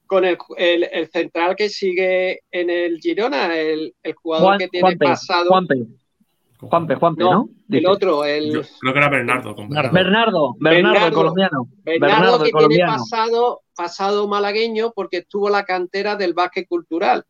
con 0.07 0.25
el, 0.25 0.39
el, 0.57 1.09
central 1.09 1.57
que 1.57 1.69
sigue 1.69 2.41
en 2.51 2.71
el 2.71 2.99
Girona, 2.99 3.57
el, 3.57 3.95
el 4.03 4.15
jugador 4.15 4.59
que 4.59 4.69
tiene 4.69 4.97
pasado. 4.97 5.49
Juanpe. 5.49 5.75
Juanpe, 6.59 6.95
Juanpe, 6.95 7.23
¿no? 7.23 7.49
El 7.69 7.87
otro, 7.87 8.25
el. 8.25 8.51
creo 8.81 8.93
que 8.93 8.99
era 8.99 9.11
Bernardo. 9.11 9.55
Bernardo. 9.55 9.93
Bernardo, 9.93 10.57
Bernardo, 10.59 11.07
el 11.07 11.13
colombiano. 11.13 11.69
Bernardo, 11.85 12.43
que 12.43 12.51
tiene 12.51 12.87
pasado, 12.87 13.61
pasado 13.75 14.27
malagueño 14.27 14.93
porque 14.95 15.19
estuvo 15.19 15.51
la 15.51 15.65
cantera 15.65 16.17
del 16.17 16.33
básquet 16.33 16.67
cultural 16.67 17.25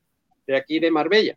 de 0.47 0.57
aquí 0.57 0.79
de 0.79 0.91
Marbella. 0.91 1.37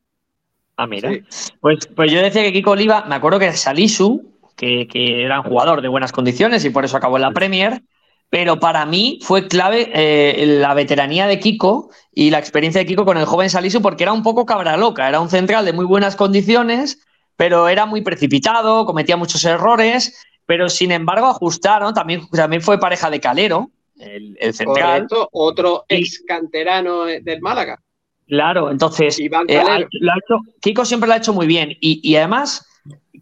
Ah, 0.78 0.88
mira. 0.88 1.12
Pues, 1.60 1.88
pues 1.88 2.12
yo 2.12 2.22
decía 2.22 2.44
que 2.44 2.54
Kiko 2.54 2.72
Oliva, 2.72 3.06
me 3.06 3.16
acuerdo 3.16 3.40
que 3.40 3.52
Salisu, 3.54 4.24
que, 4.56 4.88
que 4.88 5.24
era 5.24 5.42
un 5.42 5.48
jugador 5.48 5.82
de 5.82 5.88
buenas 5.88 6.12
condiciones 6.12 6.64
y 6.66 6.70
por 6.70 6.86
eso 6.86 6.96
acabó 6.96 7.18
en 7.18 7.24
la 7.24 7.32
Premier 7.32 7.82
pero 8.30 8.60
para 8.60 8.86
mí 8.86 9.20
fue 9.22 9.48
clave 9.48 9.90
eh, 9.94 10.46
la 10.46 10.74
veteranía 10.74 11.28
de 11.28 11.40
Kiko 11.40 11.90
y 12.14 12.30
la 12.30 12.40
experiencia 12.40 12.80
de 12.80 12.86
Kiko 12.86 13.06
con 13.06 13.18
el 13.18 13.26
joven 13.26 13.50
Salisu 13.50 13.82
porque 13.82 14.04
era 14.04 14.14
un 14.14 14.24
poco 14.24 14.46
cabra 14.46 14.78
loca, 14.78 15.08
era 15.08 15.20
un 15.20 15.30
central 15.30 15.66
de 15.66 15.74
muy 15.74 15.86
buenas 15.86 16.16
condiciones, 16.16 17.06
pero 17.36 17.68
era 17.68 17.86
muy 17.86 18.02
precipitado, 18.02 18.86
cometía 18.86 19.18
muchos 19.18 19.44
errores, 19.46 20.26
pero 20.46 20.70
sin 20.70 20.92
embargo 20.92 21.28
ajustaron, 21.28 21.94
también, 21.94 22.28
también 22.30 22.62
fue 22.62 22.80
pareja 22.80 23.10
de 23.10 23.20
Calero, 23.20 23.72
el, 23.98 24.38
central. 24.54 25.08
otro 25.32 25.86
ex 25.90 26.24
canterano 26.28 27.06
del 27.06 27.42
Málaga. 27.42 27.82
Claro, 28.28 28.70
entonces, 28.70 29.20
eh, 29.20 29.88
Kiko 30.62 30.86
siempre 30.86 31.08
lo 31.08 31.14
ha 31.14 31.18
hecho 31.18 31.34
muy 31.34 31.48
bien 31.48 31.72
y, 31.82 32.00
y 32.04 32.16
además 32.16 32.69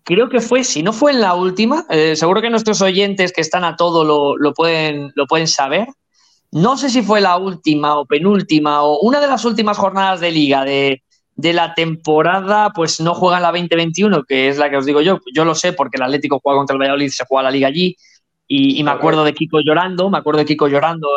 creo 0.07 0.29
que 0.29 0.39
fue, 0.39 0.63
si 0.63 0.83
no 0.83 0.93
fue 0.93 1.11
en 1.11 1.19
la 1.19 1.35
última, 1.35 1.85
eh, 1.89 2.15
seguro 2.15 2.41
que 2.41 2.49
nuestros 2.49 2.81
oyentes 2.81 3.33
que 3.33 3.41
están 3.41 3.65
a 3.65 3.75
todo 3.75 4.05
lo, 4.37 4.53
pueden, 4.53 5.11
lo 5.15 5.27
pueden 5.27 5.49
saber. 5.49 5.89
No 6.49 6.77
sé 6.77 6.89
si 6.89 7.01
fue 7.01 7.19
la 7.19 7.35
última 7.35 7.97
o 7.99 8.05
penúltima 8.05 8.83
o 8.83 9.01
una 9.01 9.19
de 9.19 9.27
las 9.27 9.43
últimas 9.43 9.77
jornadas 9.77 10.21
de 10.21 10.31
liga 10.31 10.63
de, 10.63 11.03
la 11.35 11.73
temporada, 11.73 12.71
pues 12.73 13.01
no 13.01 13.13
juega 13.15 13.35
en 13.35 13.43
la 13.43 13.51
2021, 13.51 14.23
que 14.23 14.47
es 14.47 14.57
la 14.57 14.69
que 14.69 14.77
os 14.77 14.85
digo 14.85 15.01
yo. 15.01 15.19
Yo 15.35 15.43
lo 15.43 15.53
sé 15.53 15.73
porque 15.73 15.97
el 15.97 16.03
Atlético 16.03 16.39
juega 16.41 16.59
contra 16.59 16.75
el 16.75 16.79
Valladolid, 16.79 17.09
se 17.09 17.25
juega 17.27 17.43
la 17.43 17.51
liga 17.51 17.67
allí 17.67 17.97
y, 18.47 18.81
me 18.85 18.91
acuerdo 18.91 19.25
de 19.25 19.33
Kiko 19.33 19.59
llorando, 19.59 20.09
me 20.09 20.19
acuerdo 20.19 20.39
de 20.39 20.45
Kiko 20.45 20.69
llorando 20.69 21.09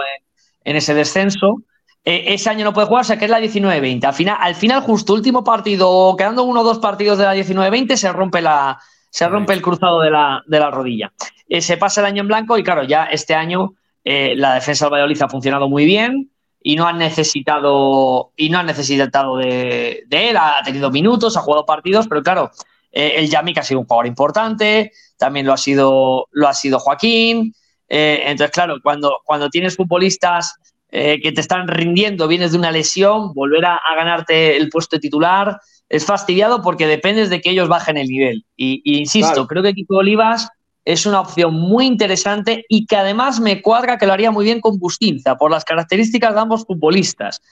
en, 0.64 0.76
ese 0.76 0.94
descenso. 0.94 1.62
Eh, 2.04 2.32
ese 2.34 2.48
año 2.48 2.64
no 2.64 2.72
puede 2.72 2.86
jugar, 2.86 3.02
o 3.02 3.04
sea 3.04 3.18
que 3.18 3.26
es 3.26 3.30
la 3.30 3.40
19-20. 3.40 4.04
Al 4.04 4.14
final, 4.14 4.36
al 4.40 4.54
final, 4.54 4.80
justo 4.80 5.12
último 5.12 5.44
partido, 5.44 6.14
quedando 6.16 6.44
uno 6.44 6.60
o 6.60 6.64
dos 6.64 6.78
partidos 6.78 7.18
de 7.18 7.24
la 7.24 7.34
19-20, 7.34 7.96
se 7.96 8.10
rompe 8.12 8.40
la, 8.40 8.78
se 9.10 9.28
rompe 9.28 9.52
el 9.52 9.62
cruzado 9.62 10.00
de 10.00 10.10
la, 10.10 10.42
de 10.46 10.58
la 10.58 10.70
rodilla. 10.70 11.12
Eh, 11.48 11.60
se 11.60 11.76
pasa 11.76 12.00
el 12.00 12.06
año 12.06 12.22
en 12.22 12.28
blanco 12.28 12.56
y 12.56 12.62
claro, 12.62 12.84
ya 12.84 13.04
este 13.04 13.34
año 13.34 13.74
eh, 14.04 14.34
la 14.36 14.54
defensa 14.54 14.86
del 14.86 14.92
Valladolid 14.92 15.22
ha 15.22 15.28
funcionado 15.28 15.68
muy 15.68 15.84
bien 15.84 16.30
y 16.62 16.76
no 16.76 16.86
han 16.86 16.98
necesitado, 16.98 18.32
y 18.36 18.48
no 18.50 18.58
han 18.58 18.66
necesitado 18.66 19.36
de, 19.36 20.04
él, 20.10 20.36
ha 20.36 20.62
tenido 20.64 20.90
minutos, 20.90 21.36
ha 21.36 21.40
jugado 21.40 21.64
partidos, 21.64 22.06
pero 22.06 22.22
claro, 22.22 22.50
el 22.92 23.30
Yamik 23.30 23.56
ha 23.56 23.62
sido 23.62 23.80
un 23.80 23.86
jugador 23.86 24.06
importante, 24.06 24.92
también 25.16 25.46
lo 25.46 25.54
ha 25.54 25.56
sido, 25.56 26.26
lo 26.32 26.48
ha 26.48 26.52
sido 26.52 26.78
Joaquín. 26.78 27.54
entonces, 27.88 28.50
claro, 28.50 28.76
cuando, 28.82 29.20
cuando 29.24 29.48
tienes 29.48 29.74
futbolistas 29.74 30.54
eh, 30.92 31.20
que 31.22 31.32
te 31.32 31.40
están 31.40 31.68
rindiendo, 31.68 32.26
vienes 32.26 32.52
de 32.52 32.58
una 32.58 32.72
lesión, 32.72 33.32
volver 33.32 33.64
a, 33.64 33.80
ganarte 33.94 34.56
el 34.56 34.68
puesto 34.70 34.96
de 34.96 35.00
titular 35.00 35.60
es 35.88 36.04
fastidiado 36.04 36.62
porque 36.62 36.86
dependes 36.86 37.30
de 37.30 37.40
que 37.40 37.50
ellos 37.50 37.68
bajen 37.68 37.96
el 37.96 38.08
nivel. 38.08 38.44
Y, 38.56 38.80
insisto, 38.98 39.46
creo 39.46 39.62
que 39.62 39.74
Kiko 39.74 39.96
Olivas 39.96 40.48
es 40.84 41.04
una 41.06 41.20
opción 41.20 41.54
muy 41.54 41.86
interesante 41.86 42.64
y 42.68 42.86
que 42.86 42.96
además 42.96 43.40
me 43.40 43.60
cuadra 43.60 43.98
que 43.98 44.06
lo 44.06 44.12
haría 44.12 44.30
muy 44.30 44.44
bien 44.44 44.60
con 44.60 44.78
Bustinza, 44.78 45.36
por 45.36 45.50
las 45.50 45.64
características 45.64 46.34
de 46.34 46.40
ambos 46.40 46.64
futbolistas. 46.64 47.42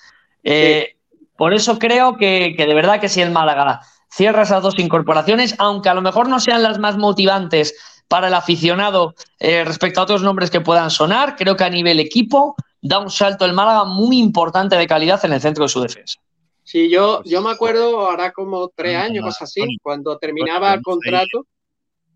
Eh, 0.44 0.96
por 1.36 1.54
eso 1.54 1.78
creo 1.78 2.16
que, 2.16 2.54
de 2.56 2.74
verdad 2.74 3.00
que 3.00 3.08
si 3.08 3.20
el 3.20 3.30
Málaga 3.30 3.80
cierra 4.10 4.42
esas 4.42 4.62
dos 4.62 4.78
incorporaciones, 4.78 5.54
aunque 5.58 5.88
a 5.88 5.94
lo 5.94 6.02
mejor 6.02 6.28
no 6.28 6.40
sean 6.40 6.62
las 6.62 6.78
más 6.78 6.96
motivantes 6.96 7.74
para 8.08 8.28
el 8.28 8.34
aficionado 8.34 9.14
eh, 9.38 9.64
respecto 9.64 10.00
a 10.00 10.04
otros 10.04 10.22
nombres 10.22 10.50
que 10.50 10.60
puedan 10.60 10.90
sonar, 10.90 11.36
creo 11.36 11.56
que 11.56 11.64
a 11.64 11.70
nivel 11.70 12.00
equipo 12.00 12.56
da 12.80 12.98
un 12.98 13.10
salto 13.10 13.44
el 13.44 13.52
Málaga 13.52 13.84
muy 13.84 14.18
importante 14.18 14.76
de 14.76 14.86
calidad 14.86 15.24
en 15.24 15.32
el 15.32 15.40
centro 15.40 15.64
de 15.64 15.68
su 15.68 15.80
defensa. 15.80 16.20
Sí, 16.62 16.90
yo, 16.90 17.22
yo 17.24 17.40
me 17.40 17.50
acuerdo 17.50 18.00
ahora 18.00 18.30
como 18.32 18.68
tres 18.68 18.96
años, 18.96 19.24
cosas 19.24 19.42
así, 19.42 19.62
cuando 19.82 20.18
terminaba 20.18 20.74
el 20.74 20.82
contrato, 20.82 21.46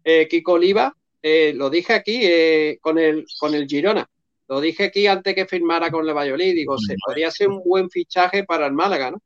eh, 0.05 0.28
Kiko 0.28 0.52
Oliva, 0.52 0.94
eh, 1.22 1.55
lo 1.55 1.70
dije 1.70 1.94
aquí 1.94 2.20
eh, 2.22 2.78
con, 2.82 2.98
el, 2.98 3.24
con 3.39 3.55
el 3.55 3.66
Girona, 3.66 4.06
lo 4.48 4.60
dije 4.60 4.84
aquí 4.84 5.06
antes 5.06 5.34
que 5.34 5.47
firmara 5.47 5.90
con 5.90 6.06
el 6.06 6.14
Valladolid, 6.14 6.55
digo, 6.55 6.76
se 6.76 6.97
podría 7.02 7.30
ser 7.30 7.48
un 7.48 7.62
buen 7.64 7.89
fichaje 7.89 8.44
para 8.44 8.66
el 8.66 8.72
Málaga, 8.72 9.12
¿no? 9.12 9.22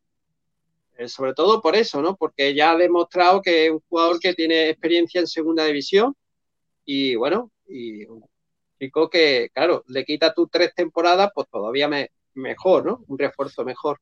sobre 1.09 1.35
todo 1.35 1.61
por 1.61 1.77
eso, 1.77 2.01
¿no? 2.01 2.17
Porque 2.17 2.55
ya 2.55 2.71
ha 2.71 2.77
demostrado 2.77 3.43
que 3.43 3.67
es 3.67 3.71
un 3.71 3.83
jugador 3.87 4.19
que 4.19 4.33
tiene 4.33 4.71
experiencia 4.71 5.21
en 5.21 5.27
segunda 5.27 5.67
división 5.67 6.15
y 6.87 7.17
bueno, 7.17 7.51
y 7.69 8.07
que, 8.79 9.51
claro, 9.53 9.85
le 9.89 10.05
quita 10.05 10.35
tus 10.35 10.51
tres 10.51 10.75
temporadas, 10.75 11.31
pues 11.35 11.49
todavía 11.49 11.89
me, 11.89 12.11
mejor, 12.35 12.85
¿no? 12.85 13.05
Un 13.09 13.19
refuerzo 13.19 13.65
mejor. 13.65 14.01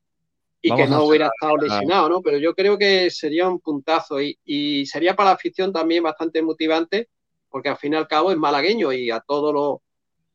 y 0.60 0.70
Vamos 0.70 0.84
que 0.84 0.90
no 0.90 1.05
hubiera 1.05 1.26
estado 1.26 1.56
lesionado, 1.56 2.09
¿no? 2.09 2.20
Pero 2.20 2.38
yo 2.38 2.55
creo 2.55 2.76
que 2.76 3.10
sería 3.10 3.48
un 3.48 3.60
puntazo 3.60 4.20
y, 4.20 4.38
y 4.44 4.86
sería 4.86 5.14
para 5.14 5.30
la 5.30 5.36
afición 5.36 5.72
también 5.72 6.02
bastante 6.02 6.42
motivante, 6.42 7.09
porque 7.48 7.68
al 7.68 7.76
fin 7.76 7.92
y 7.92 7.96
al 7.96 8.09
cabo 8.09 8.30
es 8.30 8.36
malagueño 8.36 8.92
y 8.92 9.10
a 9.10 9.20
todo 9.20 9.52
lo, 9.52 9.82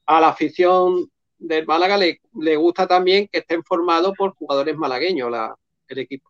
a 0.06 0.20
la 0.20 0.30
afición 0.30 1.10
del 1.38 1.66
Málaga 1.66 1.98
le, 1.98 2.22
le 2.40 2.56
gusta 2.56 2.88
también 2.88 3.28
que 3.32 3.40
estén 3.40 3.64
formados 3.64 4.14
por 4.18 4.34
jugadores 4.36 4.76
malagueños 4.76 5.32
la, 5.32 5.56
el 5.88 5.99
equipo. 5.99 6.29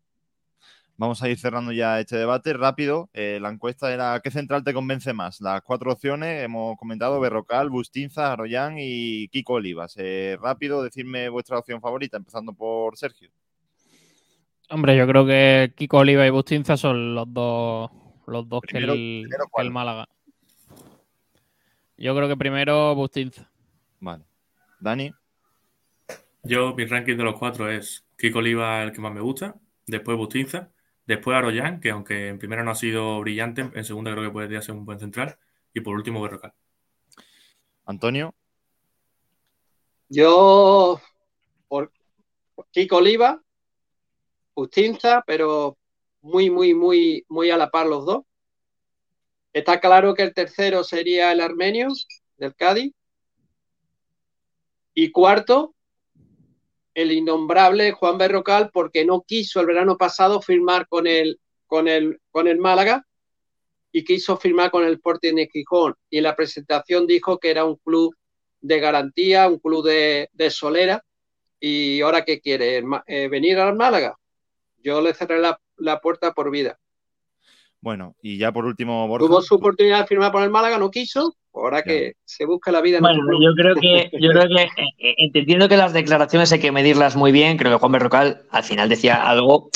Vamos 1.00 1.24
a 1.24 1.30
ir 1.30 1.40
cerrando 1.40 1.72
ya 1.72 1.98
este 2.02 2.18
debate 2.18 2.52
rápido. 2.52 3.10
Eh, 3.14 3.40
la 3.42 3.50
encuesta 3.50 3.94
era 3.94 4.20
¿qué 4.22 4.32
central 4.32 4.66
te 4.66 4.74
convence 4.74 5.14
más? 5.14 5.40
Las 5.40 5.62
cuatro 5.62 5.94
opciones 5.94 6.44
hemos 6.44 6.78
comentado 6.78 7.22
Berrocal, 7.22 7.70
Bustinza, 7.70 8.34
Aroyán 8.34 8.76
y 8.78 9.30
Kiko 9.30 9.54
Olivas. 9.54 9.94
Eh, 9.98 10.38
rápido, 10.42 10.84
decirme 10.84 11.30
vuestra 11.30 11.58
opción 11.58 11.80
favorita, 11.80 12.18
empezando 12.18 12.52
por 12.52 12.98
Sergio. 12.98 13.30
Hombre, 14.70 14.98
yo 14.98 15.08
creo 15.08 15.26
que 15.26 15.72
Kiko 15.74 16.00
Oliva 16.00 16.28
y 16.28 16.32
Bustinza 16.32 16.76
son 16.76 17.16
los 17.16 17.34
dos, 17.34 17.90
los 18.28 18.50
dos 18.50 18.60
Primero- 18.60 18.92
que, 18.94 19.00
el, 19.22 19.24
primero, 19.24 19.46
que 19.46 19.52
¿cuál? 19.52 19.68
el 19.68 19.72
Málaga. 19.72 20.10
Yo 21.96 22.14
creo 22.14 22.28
que 22.28 22.36
primero 22.36 22.94
Bustinza. 22.94 23.50
Vale. 24.02 24.26
Dani, 24.82 25.12
Yo, 26.44 26.74
mi 26.76 26.84
ranking 26.86 27.16
de 27.16 27.24
los 27.24 27.40
cuatro 27.40 27.70
es 27.72 28.06
Kiko 28.18 28.40
Oliva 28.40 28.84
el 28.84 28.92
que 28.92 29.00
más 29.02 29.14
me 29.14 29.22
gusta, 29.22 29.56
después 29.88 30.18
Bustinza, 30.18 30.70
después 31.10 31.36
Aroyán, 31.36 31.80
que 31.82 31.90
aunque 31.90 32.28
en 32.28 32.38
primera 32.38 32.64
no 32.64 32.72
ha 32.72 32.76
sido 32.76 33.20
brillante, 33.20 33.62
en 33.74 33.84
segunda 33.84 34.12
creo 34.12 34.24
que 34.24 34.32
podría 34.32 34.62
ser 34.62 34.76
un 34.76 34.86
buen 34.86 35.00
central, 35.00 35.38
y 35.74 35.82
por 35.82 35.96
último 35.96 36.22
Berrocal. 36.22 36.54
Antonio, 37.86 38.36
Yo, 40.08 41.02
por 41.68 41.92
Kiko 42.72 42.98
Oliva, 42.98 43.42
Justinza, 44.54 45.24
pero 45.26 45.78
muy, 46.22 46.52
muy, 46.52 46.76
muy, 46.76 47.26
muy 47.28 47.50
a 47.50 47.58
la 47.58 47.72
par 47.72 47.88
los 47.88 48.06
dos. 48.06 48.24
Está 49.52 49.80
claro 49.80 50.14
que 50.14 50.22
el 50.22 50.34
tercero 50.36 50.84
sería 50.84 51.32
el 51.32 51.42
armenio 51.42 51.88
del 52.38 52.56
Cádiz. 52.56 52.94
Y 54.94 55.12
cuarto, 55.12 55.74
el 57.00 57.12
innombrable 57.12 57.92
Juan 57.92 58.18
Berrocal, 58.18 58.70
porque 58.72 59.06
no 59.06 59.22
quiso 59.22 59.60
el 59.60 59.68
verano 59.68 59.98
pasado 59.98 60.42
firmar 60.42 60.88
con 60.88 61.08
el, 61.08 61.40
con 61.68 61.88
el, 61.88 62.20
con 62.32 62.48
el 62.48 62.58
Málaga 62.58 63.06
y 63.92 64.04
quiso 64.04 64.38
firmar 64.38 64.70
con 64.72 64.84
el 64.86 64.94
Sporting 64.96 65.36
de 65.36 65.48
Gijón. 65.52 65.96
Y 66.10 66.18
en 66.18 66.24
la 66.24 66.36
presentación 66.36 67.08
dijo 67.08 67.40
que 67.40 67.52
era 67.52 67.66
un 67.66 67.76
club 67.78 68.16
de 68.62 68.80
garantía, 68.80 69.48
un 69.48 69.60
club 69.60 69.86
de, 69.86 70.30
de 70.34 70.50
solera. 70.52 71.04
¿Y 71.60 72.02
ahora 72.02 72.24
qué 72.24 72.40
quiere? 72.40 72.78
¿El 72.78 72.86
Ma- 72.86 73.04
eh, 73.08 73.28
¿Venir 73.28 73.58
al 73.60 73.76
Málaga? 73.76 74.16
Yo 74.84 75.02
le 75.02 75.14
cerré 75.14 75.40
la, 75.40 75.60
la 75.78 76.00
puerta 76.00 76.34
por 76.34 76.52
vida. 76.52 76.80
bueno, 77.82 78.16
y 78.22 78.38
ya 78.38 78.52
por 78.52 78.66
último 78.66 79.08
Borja. 79.08 79.26
Tuvo 79.28 79.42
su 79.42 79.56
oportunidad 79.56 80.02
de 80.02 80.08
firmar 80.08 80.32
por 80.32 80.44
el 80.44 80.50
Málaga, 80.50 80.78
no 80.78 80.92
quiso. 80.92 81.36
Ahora 81.54 81.82
que 81.82 82.14
se 82.26 82.46
busca 82.46 82.72
la 82.72 82.82
vida 82.82 82.98
en 82.98 83.04
Bueno, 83.04 83.22
club. 83.22 83.40
yo 83.44 83.54
creo 83.56 83.76
que, 83.76 84.10
yo 84.20 84.32
creo 84.32 84.48
que 84.48 84.64
eh, 84.64 85.16
entendiendo 85.18 85.68
que 85.68 85.78
las 85.78 85.94
declaraciones 85.94 86.52
hay 86.52 86.60
que 86.60 86.72
medirlas 86.72 87.16
muy 87.16 87.32
bien, 87.32 87.58
creo 87.58 87.72
que 87.72 87.80
Juan 87.80 87.92
Berrocal 87.92 88.44
al 88.52 88.64
final 88.64 88.90
decía 88.90 89.28
algo, 89.28 89.70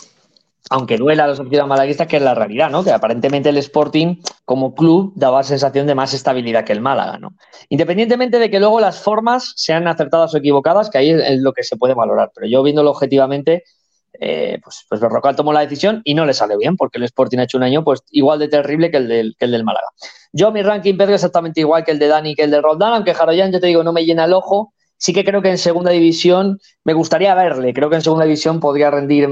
aunque 0.69 0.97
duela 0.97 1.25
a 1.25 1.27
los 1.27 1.39
aficionados 1.39 1.69
malaguistas, 1.69 2.07
que 2.07 2.17
es 2.17 2.21
la 2.21 2.35
realidad, 2.35 2.69
¿no? 2.69 2.83
Que 2.83 2.91
aparentemente 2.91 3.49
el 3.49 3.57
Sporting 3.57 4.17
como 4.45 4.73
club 4.75 5.13
daba 5.15 5.43
sensación 5.43 5.87
de 5.87 5.95
más 5.95 6.13
estabilidad 6.13 6.63
que 6.63 6.73
el 6.73 6.81
Málaga, 6.81 7.17
¿no? 7.17 7.33
Independientemente 7.69 8.39
de 8.39 8.49
que 8.49 8.59
luego 8.59 8.79
las 8.79 9.01
formas 9.01 9.53
sean 9.55 9.87
acertadas 9.87 10.33
o 10.33 10.37
equivocadas, 10.37 10.89
que 10.89 10.97
ahí 10.97 11.09
es 11.09 11.39
lo 11.39 11.53
que 11.53 11.63
se 11.63 11.75
puede 11.75 11.93
valorar. 11.93 12.31
Pero 12.33 12.47
yo 12.47 12.63
viéndolo 12.63 12.91
objetivamente, 12.91 13.63
eh, 14.19 14.59
pues, 14.63 14.85
pues 14.87 15.01
Berrocal 15.01 15.35
tomó 15.35 15.53
la 15.53 15.61
decisión 15.61 16.01
y 16.03 16.13
no 16.13 16.25
le 16.25 16.33
sale 16.33 16.57
bien, 16.57 16.77
porque 16.77 16.97
el 16.97 17.03
Sporting 17.05 17.39
ha 17.39 17.43
hecho 17.43 17.57
un 17.57 17.63
año 17.63 17.83
pues 17.83 18.01
igual 18.11 18.39
de 18.39 18.47
terrible 18.47 18.91
que 18.91 18.97
el 18.97 19.07
del, 19.39 19.63
Málaga. 19.63 19.87
Yo 20.31 20.51
mi 20.51 20.61
ranking 20.61 20.97
Pedro 20.97 21.15
exactamente 21.15 21.61
igual 21.61 21.83
que 21.83 21.91
el 21.91 21.99
de 21.99 22.07
Dani 22.07 22.35
que 22.35 22.43
el 22.43 22.51
de 22.51 22.61
Roldán, 22.61 22.93
aunque 22.93 23.13
Jaroyan, 23.13 23.51
yo 23.51 23.59
te 23.59 23.67
digo, 23.67 23.83
no 23.83 23.93
me 23.93 24.05
llena 24.05 24.25
el 24.25 24.33
ojo. 24.33 24.73
Sí 24.97 25.13
que 25.13 25.25
creo 25.25 25.41
que 25.41 25.49
en 25.49 25.57
segunda 25.57 25.91
división 25.91 26.59
me 26.83 26.93
gustaría 26.93 27.35
verle. 27.35 27.73
Creo 27.73 27.89
que 27.89 27.97
en 27.97 28.01
segunda 28.01 28.25
división 28.25 28.59
podría 28.59 28.89
rendir 28.89 29.27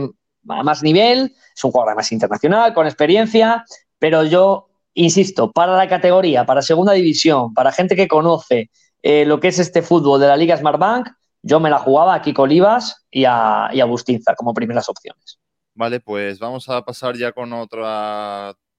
a 0.49 0.63
más 0.63 0.83
nivel. 0.83 1.33
Es 1.55 1.63
un 1.63 1.71
jugador 1.71 1.89
además 1.89 2.11
internacional, 2.11 2.73
con 2.73 2.87
experiencia. 2.87 3.63
Pero 3.97 4.25
yo, 4.25 4.67
insisto, 4.93 5.51
para 5.51 5.77
la 5.77 5.87
categoría, 5.87 6.45
para 6.45 6.61
segunda 6.61 6.91
división, 6.91 7.53
para 7.53 7.71
gente 7.71 7.95
que 7.95 8.07
conoce 8.07 8.69
eh, 9.01 9.25
lo 9.25 9.39
que 9.39 9.47
es 9.47 9.59
este 9.59 9.81
fútbol 9.81 10.19
de 10.19 10.27
la 10.27 10.35
Liga 10.35 10.57
Smartbank, 10.57 11.07
yo 11.43 11.59
me 11.59 11.69
la 11.69 11.79
jugaba 11.79 12.13
a 12.15 12.21
Kiko 12.21 12.43
Olivas 12.43 13.05
y 13.09 13.25
a, 13.25 13.69
y 13.73 13.79
a 13.81 13.85
Bustinza 13.85 14.35
como 14.35 14.53
primeras 14.53 14.87
opciones. 14.89 15.39
Vale, 15.73 15.99
pues 15.99 16.37
vamos 16.39 16.67
a 16.69 16.83
pasar 16.83 17.15
ya 17.15 17.31
con 17.31 17.51
otro 17.53 17.83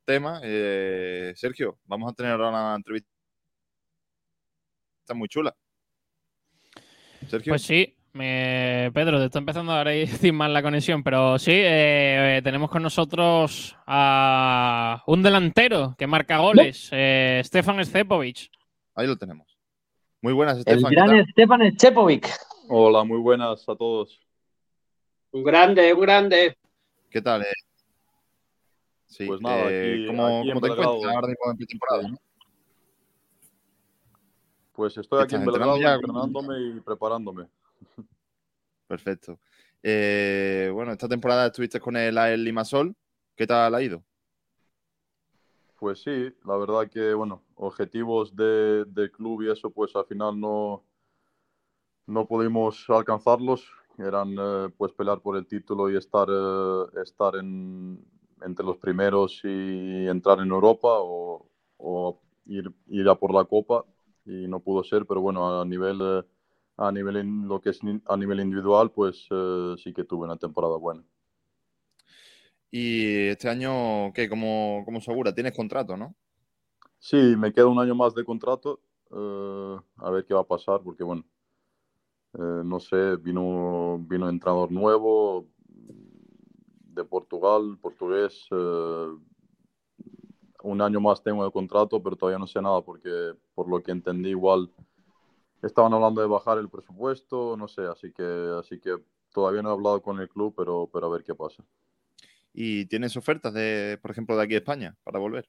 tema. 0.05 0.41
Eh, 0.43 1.33
Sergio, 1.37 1.79
vamos 1.85 2.13
a 2.13 2.15
tener 2.15 2.33
ahora 2.33 2.51
una 2.51 2.75
entrevista 2.77 3.09
muy 5.15 5.29
chula. 5.29 5.55
Sergio. 7.29 7.51
Pues 7.53 7.63
sí, 7.63 7.97
me- 8.13 8.91
Pedro, 8.95 9.19
te 9.19 9.27
está 9.27 9.39
empezando 9.39 9.73
a 9.73 9.77
dar 9.77 9.89
ahí 9.89 10.07
sin 10.07 10.35
mal 10.35 10.53
la 10.53 10.63
conexión, 10.63 11.03
pero 11.03 11.39
sí, 11.39 11.53
eh, 11.53 12.37
eh, 12.39 12.43
tenemos 12.43 12.71
con 12.71 12.83
nosotros 12.83 13.77
a 13.87 15.03
un 15.07 15.23
delantero 15.23 15.95
que 15.99 16.07
marca 16.07 16.39
goles, 16.39 16.89
eh, 16.93 17.41
Stefan 17.45 17.85
Stepovic. 17.85 18.49
Ahí 18.95 19.07
lo 19.07 19.17
tenemos. 19.17 19.59
Muy 20.21 20.33
buenas, 20.35 20.55
El 20.59 20.61
Estefan. 20.61 20.91
¿qué 20.91 20.97
gran? 20.97 21.27
Stefan 21.31 21.73
Stepovic. 21.73 22.29
Hola, 22.75 23.05
muy 23.05 23.19
buenas 23.19 23.69
a 23.69 23.77
todos. 23.77 24.19
Un 25.33 25.45
grande, 25.45 25.93
un 25.93 26.01
grande. 26.01 26.57
¿Qué 27.11 27.21
tal? 27.21 27.43
eh? 27.43 27.53
Sí, 29.05 29.27
Pues 29.27 29.43
nada, 29.43 29.71
eh, 29.71 29.97
aquí- 29.97 30.07
¿cómo, 30.07 30.27
aquí 30.27 30.49
en 30.49 30.55
cómo 30.55 30.61
te 30.63 30.69
Belgrado. 30.71 30.93
encuentras 30.95 31.15
ahora 31.15 31.27
mismo 31.29 31.51
en 31.51 31.57
pretemporada? 31.59 32.09
no? 32.09 32.17
Pues 34.73 34.97
estoy 34.97 35.19
¿Qué 35.19 35.25
aquí 35.25 35.35
en 35.35 35.45
Belgrado 35.45 35.77
entrenándome 35.77 36.61
y 36.63 36.81
preparándome. 36.81 37.47
Perfecto. 38.89 39.39
Eh, 39.83 40.71
bueno, 40.73 40.93
esta 40.93 41.09
temporada 41.09 41.49
estuviste 41.49 41.79
con 41.79 41.95
el 41.99 42.17
AEL 42.17 42.43
Limasol. 42.43 42.97
¿Qué 43.37 43.47
tal 43.47 43.75
ha 43.75 43.83
ido? 43.83 44.03
Pues 45.79 46.01
sí, 46.01 46.35
la 46.47 46.57
verdad 46.57 46.89
que, 46.89 47.13
bueno, 47.13 47.43
objetivos 47.57 48.35
de, 48.35 49.11
club 49.15 49.43
y 49.43 49.51
eso, 49.51 49.69
pues 49.69 49.95
al 49.95 50.07
final 50.07 50.41
no, 50.41 50.83
no 52.07 52.27
pudimos 52.27 52.85
alcanzarlos. 52.91 53.71
Eran 53.99 54.35
eh, 54.39 54.69
pues 54.77 54.93
pelear 54.93 55.21
por 55.21 55.37
el 55.37 55.47
título 55.47 55.91
y 55.91 55.97
estar, 55.97 56.29
eh, 56.31 57.03
estar 57.03 57.37
en, 57.37 58.05
entre 58.43 58.65
los 58.67 58.79
primeros 58.79 59.41
y 59.45 60.07
entrar 60.09 60.41
en 60.41 60.51
Europa 60.51 60.89
o, 61.01 61.47
o 61.79 62.21
ir, 62.47 62.73
ir 62.89 63.09
a 63.09 63.15
por 63.17 63.35
la 63.35 63.45
Copa 63.45 63.85
y 64.25 64.49
no 64.49 64.61
pudo 64.61 64.83
ser, 64.85 65.07
pero 65.07 65.21
bueno, 65.21 65.61
a 65.61 65.65
nivel, 65.65 65.99
eh, 66.03 66.23
a 66.79 66.91
nivel 66.93 67.19
in- 67.19 67.49
lo 67.49 67.61
que 67.61 67.71
es 67.71 67.81
a 68.07 68.17
nivel 68.17 68.41
individual, 68.41 68.91
pues 68.93 69.27
eh, 69.31 69.75
sí 69.83 69.93
que 69.93 70.05
tuve 70.05 70.25
una 70.27 70.37
temporada 70.39 70.77
buena. 70.77 71.05
Y 72.71 73.29
este 73.29 73.49
año, 73.49 74.13
¿qué? 74.13 74.29
¿Cómo, 74.29 74.83
cómo 74.85 75.01
segura? 75.01 75.35
¿Tienes 75.35 75.53
contrato, 75.55 75.97
no? 75.97 76.17
Sí, 76.99 77.17
me 77.37 77.53
queda 77.53 77.67
un 77.67 77.79
año 77.79 77.95
más 77.95 78.15
de 78.15 78.25
contrato. 78.25 78.81
a 79.97 80.11
ver 80.11 80.25
qué 80.27 80.35
va 80.35 80.41
a 80.41 80.47
pasar, 80.47 80.81
porque 80.83 81.05
bueno, 81.05 81.25
eh, 82.35 82.63
no 82.65 82.81
sé, 82.81 83.17
vino, 83.17 83.99
vino 84.09 84.29
entrenador 84.29 84.71
nuevo 84.71 85.47
de 86.95 87.05
Portugal, 87.05 87.79
portugués. 87.81 88.47
eh, 88.51 89.09
un 90.65 90.81
año 90.81 91.01
más 91.01 91.23
tengo 91.23 91.45
de 91.45 91.51
contrato, 91.51 92.03
pero 92.03 92.17
todavía 92.17 92.39
no 92.39 92.47
sé 92.47 92.63
nada, 92.63 92.83
porque 92.83 93.35
por 93.55 93.69
lo 93.69 93.83
que 93.83 93.91
entendí, 93.91 94.31
igual 94.31 94.71
estaban 95.63 95.93
hablando 95.93 96.21
de 96.21 96.29
bajar 96.29 96.59
el 96.59 96.69
presupuesto, 96.69 97.57
no 97.57 97.69
sé, 97.69 97.83
así 97.83 98.13
que, 98.13 98.57
así 98.59 98.79
que 98.79 98.97
todavía 99.33 99.63
no 99.63 99.71
he 99.71 99.73
hablado 99.73 100.01
con 100.03 100.21
el 100.21 100.29
club, 100.29 100.55
pero, 100.57 100.89
pero 100.93 101.07
a 101.07 101.11
ver 101.11 101.25
qué 101.25 101.35
pasa. 101.35 101.65
¿Y 102.55 102.87
tienes 102.87 103.17
ofertas, 103.17 103.53
de, 103.55 103.99
por 104.01 104.11
ejemplo, 104.11 104.37
de 104.37 104.43
aquí 104.43 104.53
de 104.53 104.59
España 104.59 104.97
para 105.05 105.19
volver? 105.19 105.49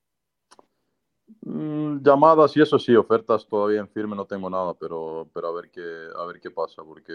Mm, 1.42 2.02
llamadas 2.04 2.56
y 2.58 2.62
eso 2.62 2.78
sí, 2.80 2.96
ofertas 2.96 3.48
todavía 3.48 3.80
en 3.80 3.90
firme 3.90 4.16
no 4.16 4.26
tengo 4.26 4.50
nada, 4.50 4.74
pero, 4.74 5.30
pero 5.34 5.48
a 5.48 5.52
ver 5.54 5.70
qué, 5.72 5.82
a 6.18 6.26
ver 6.26 6.40
qué 6.40 6.52
pasa, 6.52 6.84
porque 6.84 7.14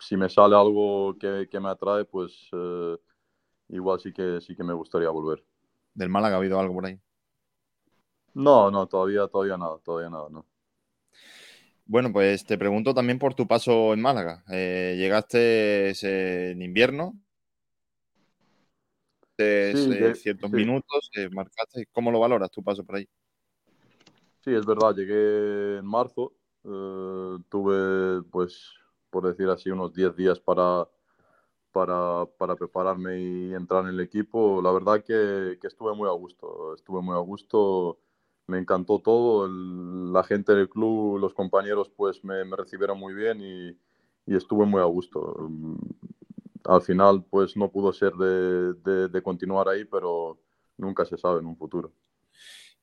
si 0.00 0.16
me 0.16 0.28
sale 0.28 0.56
algo 0.56 1.16
que, 1.18 1.48
que 1.50 1.60
me 1.60 1.68
atrae, 1.70 2.04
pues 2.04 2.48
eh, 2.52 2.96
igual 3.68 4.00
sí 4.00 4.12
que 4.12 4.40
sí 4.40 4.56
que 4.56 4.64
me 4.64 4.74
gustaría 4.74 5.10
volver. 5.10 5.44
¿Del 5.94 6.08
Málaga 6.08 6.36
ha 6.36 6.38
habido 6.38 6.60
algo 6.60 6.74
por 6.74 6.86
ahí? 6.86 7.00
No, 8.34 8.70
no, 8.70 8.86
todavía, 8.86 9.26
todavía 9.28 9.56
nada, 9.56 9.78
todavía 9.78 10.10
nada, 10.10 10.28
no. 10.30 10.46
Bueno, 11.86 12.12
pues 12.12 12.44
te 12.46 12.56
pregunto 12.58 12.94
también 12.94 13.18
por 13.18 13.34
tu 13.34 13.46
paso 13.46 13.92
en 13.92 14.00
Málaga. 14.00 14.42
Eh, 14.50 14.96
llegaste 14.98 15.90
eh, 15.90 16.50
en 16.52 16.62
invierno, 16.62 17.14
eh, 19.38 19.72
Sí, 19.72 19.78
llegué- 19.88 20.14
ciertos 20.14 20.50
sí. 20.50 20.56
minutos, 20.56 21.10
eh, 21.14 21.28
marcaste. 21.30 21.86
¿Cómo 21.92 22.10
lo 22.12 22.20
valoras 22.20 22.50
tu 22.50 22.62
paso 22.62 22.84
por 22.84 22.96
ahí? 22.96 23.08
Sí, 24.44 24.52
es 24.54 24.64
verdad, 24.66 24.94
llegué 24.94 25.78
en 25.78 25.86
marzo, 25.86 26.34
eh, 26.64 27.38
tuve, 27.48 28.22
pues, 28.30 28.72
por 29.10 29.26
decir 29.26 29.48
así, 29.48 29.70
unos 29.70 29.94
10 29.94 30.14
días 30.16 30.38
para, 30.38 30.86
para, 31.72 32.26
para 32.38 32.56
prepararme 32.56 33.20
y 33.20 33.54
entrar 33.54 33.84
en 33.84 33.90
el 33.90 34.00
equipo. 34.00 34.60
La 34.62 34.72
verdad 34.72 35.04
que, 35.04 35.58
que 35.60 35.66
estuve 35.68 35.94
muy 35.94 36.08
a 36.08 36.12
gusto, 36.12 36.74
estuve 36.74 37.02
muy 37.02 37.16
a 37.16 37.20
gusto, 37.20 37.98
me 38.48 38.58
encantó 38.58 39.00
todo, 39.00 39.46
el- 39.46 40.12
la 40.12 40.24
gente 40.24 40.54
del 40.54 40.68
club, 40.68 41.18
los 41.18 41.34
compañeros 41.34 41.90
pues 41.90 42.24
me, 42.24 42.44
me 42.44 42.56
recibieron 42.56 42.98
muy 42.98 43.14
bien 43.14 43.40
y, 43.42 43.70
y 44.26 44.36
estuve 44.36 44.66
muy 44.66 44.80
a 44.82 44.84
gusto. 44.84 45.50
Al 46.64 46.82
final 46.82 47.24
pues 47.30 47.56
no 47.56 47.70
pudo 47.70 47.92
ser 47.92 48.12
de, 48.14 48.74
de- 48.74 49.08
de 49.08 49.22
continuar 49.22 49.68
ahí, 49.68 49.84
pero 49.84 50.38
nunca 50.76 51.04
se 51.04 51.16
sabe 51.18 51.40
en 51.40 51.46
un 51.46 51.56
futuro. 51.56 51.92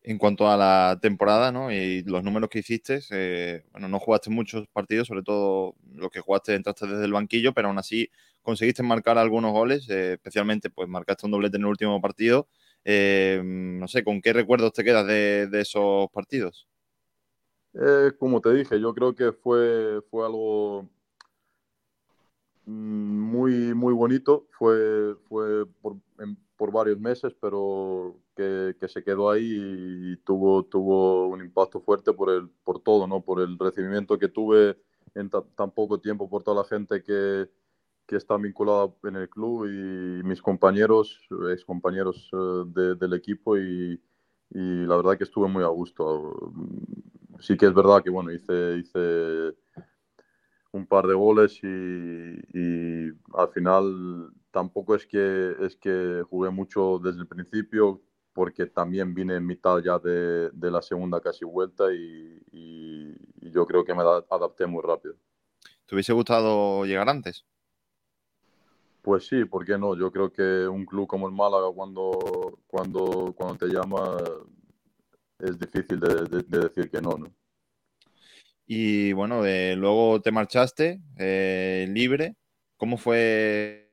En 0.03 0.17
cuanto 0.17 0.49
a 0.49 0.57
la 0.57 0.97
temporada, 1.01 1.51
¿no? 1.51 1.71
Y 1.71 2.01
los 2.03 2.23
números 2.23 2.49
que 2.49 2.59
hiciste, 2.59 3.01
eh, 3.11 3.63
bueno, 3.71 3.87
no 3.87 3.99
jugaste 3.99 4.31
muchos 4.31 4.67
partidos, 4.69 5.07
sobre 5.07 5.21
todo 5.23 5.75
los 5.93 6.09
que 6.09 6.21
jugaste 6.21 6.55
entraste 6.55 6.87
desde 6.87 7.05
el 7.05 7.13
banquillo, 7.13 7.53
pero 7.53 7.67
aún 7.67 7.77
así 7.77 8.09
conseguiste 8.41 8.81
marcar 8.83 9.17
algunos 9.19 9.51
goles, 9.51 9.87
eh, 9.89 10.13
especialmente 10.13 10.71
pues 10.71 10.89
marcaste 10.89 11.25
un 11.27 11.31
doblete 11.33 11.57
en 11.57 11.63
el 11.63 11.67
último 11.69 12.01
partido. 12.01 12.47
Eh, 12.83 13.41
no 13.45 13.87
sé, 13.87 14.03
¿con 14.03 14.21
qué 14.21 14.33
recuerdos 14.33 14.73
te 14.73 14.83
quedas 14.83 15.05
de, 15.05 15.45
de 15.47 15.61
esos 15.61 16.09
partidos? 16.11 16.67
Como 18.19 18.41
te 18.41 18.53
dije, 18.53 18.79
yo 18.79 18.93
creo 18.93 19.15
que 19.15 19.31
fue, 19.31 20.01
fue 20.09 20.25
algo 20.25 20.89
muy, 22.71 23.73
muy 23.73 23.93
bonito. 23.93 24.47
Fue, 24.51 25.15
fue 25.27 25.65
por, 25.81 26.71
varios 26.71 26.99
meses, 26.99 27.35
pero 27.41 28.19
que, 28.35 28.75
se 28.87 29.03
quedó 29.03 29.31
ahí 29.31 30.13
y 30.13 30.17
tuvo, 30.17 30.63
tuvo 30.65 31.27
un 31.27 31.41
impacto 31.41 31.81
fuerte 31.81 32.13
por, 32.13 32.29
el, 32.29 32.49
por 32.63 32.81
todo, 32.81 33.07
¿no? 33.07 33.21
Por 33.21 33.41
el 33.41 33.57
recibimiento 33.57 34.17
que 34.17 34.27
tuve 34.27 34.77
en 35.15 35.29
ta- 35.29 35.43
tan 35.55 35.71
poco 35.71 35.99
tiempo 35.99 36.29
por 36.29 36.43
toda 36.43 36.61
la 36.61 36.67
gente 36.67 37.01
que, 37.03 37.49
que 38.05 38.15
está 38.15 38.37
vinculada 38.37 38.93
en 39.03 39.15
el 39.15 39.29
club 39.29 39.65
y 39.65 40.23
mis 40.23 40.41
compañeros, 40.41 41.19
ex 41.51 41.65
compañeros 41.65 42.29
de, 42.67 42.95
del 42.95 43.13
equipo 43.13 43.57
y, 43.57 43.99
la 44.53 44.97
verdad 44.97 45.17
que 45.17 45.23
estuve 45.23 45.47
muy 45.47 45.63
a 45.63 45.67
gusto. 45.67 46.51
Sí 47.39 47.57
que 47.57 47.67
es 47.67 47.73
verdad 47.73 48.03
que 48.03 48.09
bueno, 48.09 48.31
hice 48.31 48.83
un 50.73 50.85
par 50.87 51.07
de 51.07 51.13
goles 51.13 51.59
y, 51.63 51.67
y 52.53 53.09
al 53.33 53.49
final 53.53 54.31
tampoco 54.51 54.95
es 54.95 55.05
que, 55.05 55.55
es 55.61 55.75
que 55.77 56.23
jugué 56.29 56.49
mucho 56.49 56.99
desde 56.99 57.21
el 57.21 57.27
principio 57.27 58.01
porque 58.33 58.65
también 58.67 59.13
vine 59.13 59.35
en 59.35 59.45
mitad 59.45 59.79
ya 59.79 59.99
de, 59.99 60.49
de 60.51 60.71
la 60.71 60.81
segunda 60.81 61.19
casi 61.21 61.43
vuelta 61.45 61.93
y, 61.93 62.41
y- 62.51 63.15
y 63.41 63.51
yo 63.51 63.65
creo 63.65 63.83
que 63.83 63.93
me 63.93 64.03
da- 64.03 64.25
adapté 64.29 64.65
muy 64.67 64.81
rápido. 64.83 65.15
¿Te 65.85 65.93
hubiese 65.93 66.13
gustado 66.13 66.85
llegar 66.85 67.07
antes? 67.07 67.45
Pues 69.03 69.27
sí, 69.27 69.45
¿por 69.45 69.65
qué 69.65 69.77
no? 69.77 69.95
Yo 69.95 70.11
creo 70.11 70.31
que 70.31 70.67
un 70.67 70.85
club 70.85 71.07
como 71.07 71.27
el 71.27 71.33
Málaga 71.33 71.71
cuando, 71.73 72.59
cuando, 72.67 73.33
cuando 73.35 73.57
te 73.57 73.67
llama 73.67 74.17
es 75.39 75.59
difícil 75.59 75.99
de, 75.99 76.23
de- 76.23 76.43
de 76.43 76.59
decir 76.69 76.89
que 76.89 77.01
no, 77.01 77.17
¿no? 77.17 77.27
Y 78.73 79.11
bueno, 79.11 79.45
eh, 79.45 79.75
luego 79.75 80.21
te 80.21 80.31
marchaste 80.31 81.01
eh, 81.17 81.85
libre. 81.89 82.37
¿Cómo 82.77 82.97
fue, 82.97 83.91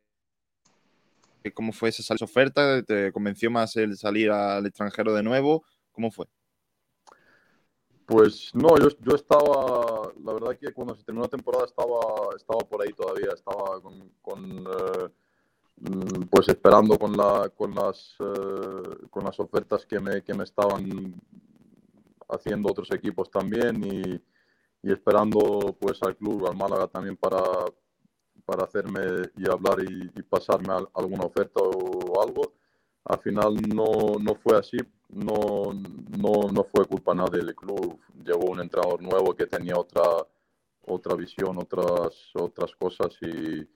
cómo 1.53 1.73
fue 1.73 1.89
esa 1.89 2.15
oferta? 2.21 2.81
¿Te 2.85 3.11
convenció 3.11 3.51
más 3.51 3.75
el 3.75 3.97
salir 3.97 4.31
al 4.31 4.67
extranjero 4.67 5.13
de 5.15 5.25
nuevo? 5.25 5.65
¿Cómo 5.91 6.13
fue? 6.13 6.27
Pues 8.07 8.55
no, 8.55 8.79
yo, 8.79 8.87
yo 9.01 9.17
estaba, 9.17 10.13
la 10.25 10.33
verdad 10.33 10.57
que 10.57 10.73
cuando 10.73 10.95
se 10.95 11.03
terminó 11.03 11.25
la 11.25 11.31
temporada 11.31 11.65
estaba, 11.65 12.37
estaba 12.37 12.61
por 12.61 12.81
ahí 12.81 12.93
todavía, 12.93 13.31
estaba 13.35 13.81
con, 14.23 14.65
eh, 14.65 15.09
pues 16.31 16.47
esperando 16.51 16.97
con, 16.97 17.17
la, 17.17 17.49
con, 17.49 17.75
las, 17.75 18.15
eh, 18.21 19.07
con 19.11 19.25
las 19.25 19.41
ofertas 19.41 19.85
que 19.85 19.99
me, 19.99 20.23
que 20.23 20.35
me 20.35 20.45
estaban 20.45 21.21
haciendo 22.29 22.71
otros 22.71 22.93
equipos 22.93 23.29
también 23.29 23.83
y, 23.83 24.23
y 24.83 24.93
esperando 24.93 25.77
pues 25.81 26.03
al 26.03 26.17
club, 26.17 26.47
al 26.47 26.57
Málaga 26.57 26.87
también 26.89 27.17
para, 27.17 27.43
para 28.45 28.65
hacerme 28.65 29.01
y 29.37 29.49
hablar 29.51 29.79
y, 29.83 30.11
y 30.19 30.23
pasarme 30.23 30.73
al- 30.73 30.89
alguna 30.95 31.25
oferta 31.25 31.61
o 31.63 32.23
algo. 32.23 32.55
Al 33.05 33.19
final 33.21 33.55
no, 33.75 33.87
no 34.21 34.35
fue 34.37 34.59
así, 34.59 34.77
no, 35.11 35.73
no, 36.19 36.49
no 36.53 36.65
fue 36.65 36.85
culpa 36.87 37.15
nada 37.15 37.31
del 37.31 37.55
club. 37.55 37.99
Llegó 38.25 38.47
un 38.53 38.61
entrenador 38.61 39.03
nuevo 39.03 39.35
que 39.35 39.47
tenía 39.47 39.75
otra, 39.77 40.03
otra 40.87 41.15
visión, 41.17 41.57
otras, 41.59 42.31
otras 42.35 42.75
cosas 42.77 43.17
y, 43.23 43.67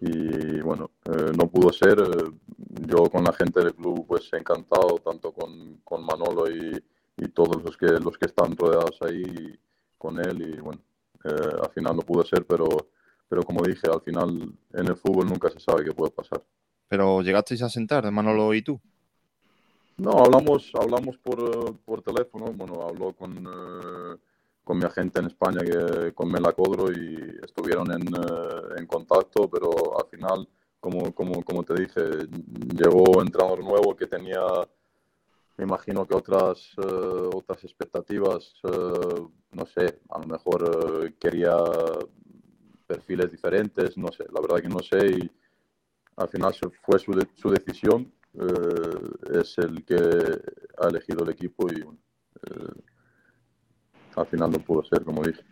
y 0.00 0.60
bueno, 0.62 0.90
eh, 1.06 1.32
no 1.36 1.48
pudo 1.50 1.72
ser. 1.72 1.98
Yo 2.88 3.04
con 3.10 3.24
la 3.24 3.32
gente 3.32 3.60
del 3.60 3.74
club 3.74 4.06
pues 4.06 4.32
encantado, 4.32 4.98
tanto 5.04 5.32
con, 5.32 5.78
con 5.84 6.04
Manolo 6.04 6.50
y, 6.50 6.72
y 7.16 7.28
todos 7.28 7.62
los 7.62 7.76
que, 7.76 7.86
los 7.86 8.18
que 8.18 8.26
están 8.26 8.56
rodeados 8.56 8.98
ahí 9.02 9.58
con 9.98 10.18
él 10.18 10.42
y 10.42 10.60
bueno, 10.60 10.80
eh, 11.24 11.56
al 11.62 11.70
final 11.70 11.96
no 11.96 12.02
pudo 12.02 12.24
ser, 12.24 12.44
pero, 12.46 12.66
pero 13.28 13.42
como 13.42 13.64
dije, 13.64 13.88
al 13.92 14.00
final 14.02 14.52
en 14.72 14.86
el 14.86 14.96
fútbol 14.96 15.26
nunca 15.26 15.50
se 15.50 15.60
sabe 15.60 15.84
qué 15.84 15.92
puede 15.92 16.12
pasar. 16.12 16.42
Pero 16.88 17.20
llegasteis 17.22 17.62
a 17.62 17.68
sentar, 17.68 18.10
Manolo 18.10 18.54
y 18.54 18.62
tú. 18.62 18.80
No, 19.98 20.10
hablamos, 20.12 20.70
hablamos 20.74 21.16
por, 21.18 21.78
por 21.78 22.02
teléfono. 22.02 22.46
Bueno, 22.52 22.82
habló 22.86 23.12
con, 23.14 23.32
eh, 23.38 24.16
con 24.62 24.78
mi 24.78 24.84
agente 24.84 25.20
en 25.20 25.26
España, 25.26 25.60
que, 25.60 26.12
con 26.12 26.30
Mela 26.30 26.52
Codro, 26.52 26.92
y 26.92 27.38
estuvieron 27.42 27.90
en, 27.90 28.02
eh, 28.02 28.78
en 28.78 28.86
contacto, 28.86 29.48
pero 29.48 29.98
al 29.98 30.06
final, 30.10 30.46
como, 30.80 31.14
como, 31.14 31.42
como 31.42 31.62
te 31.62 31.74
dije, 31.74 32.00
llegó 32.74 33.18
un 33.18 33.26
entrenador 33.26 33.64
nuevo 33.64 33.96
que 33.96 34.06
tenía, 34.06 34.40
me 35.56 35.64
imagino 35.64 36.06
que 36.06 36.14
otras, 36.14 36.72
eh, 36.78 37.30
otras 37.34 37.64
expectativas, 37.64 38.54
eh, 38.64 39.22
no 39.52 39.66
sé, 39.66 40.00
a 40.10 40.18
lo 40.18 40.26
mejor 40.26 41.04
eh, 41.04 41.14
quería 41.18 41.56
perfiles 42.86 43.30
diferentes, 43.30 43.96
no 43.96 44.08
sé, 44.12 44.24
la 44.32 44.40
verdad 44.40 44.60
que 44.62 44.68
no 44.68 44.80
sé, 44.80 45.06
y 45.18 45.30
al 46.16 46.28
final 46.28 46.54
fue 46.82 46.98
su, 46.98 47.12
de- 47.12 47.28
su 47.34 47.50
decisión, 47.50 48.12
eh, 48.34 49.40
es 49.40 49.56
el 49.58 49.84
que 49.84 49.96
ha 50.78 50.88
elegido 50.88 51.24
el 51.24 51.30
equipo 51.30 51.66
y 51.72 51.80
eh, 51.80 52.82
al 54.16 54.26
final 54.26 54.50
no 54.50 54.58
pudo 54.58 54.84
ser, 54.84 55.04
como 55.04 55.22
dije. 55.22 55.42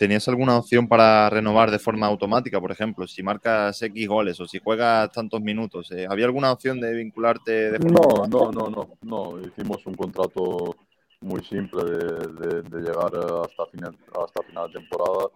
¿Tenías 0.00 0.26
alguna 0.28 0.56
opción 0.56 0.88
para 0.88 1.28
renovar 1.28 1.70
de 1.70 1.78
forma 1.78 2.06
automática, 2.06 2.58
por 2.58 2.72
ejemplo, 2.72 3.06
si 3.06 3.22
marcas 3.22 3.82
X 3.82 4.08
goles 4.08 4.40
o 4.40 4.46
si 4.46 4.58
juegas 4.58 5.12
tantos 5.12 5.42
minutos? 5.42 5.90
eh, 5.92 6.06
¿Había 6.08 6.24
alguna 6.24 6.52
opción 6.52 6.80
de 6.80 6.94
vincularte 6.94 7.70
de 7.70 7.78
forma 7.78 7.98
No, 7.98 8.08
automática? 8.08 8.38
no, 8.38 8.50
no, 8.50 8.70
no, 8.70 8.88
no, 9.34 9.46
hicimos 9.46 9.84
un 9.84 9.92
contrato 9.92 10.74
muy 11.20 11.44
simple 11.44 11.84
de, 11.84 11.98
de- 11.98 12.62
de 12.62 12.78
llegar 12.80 13.12
hasta 13.44 13.66
final, 13.66 13.94
hasta 14.24 14.42
final 14.42 14.72
de 14.72 14.78
temporada 14.80 15.26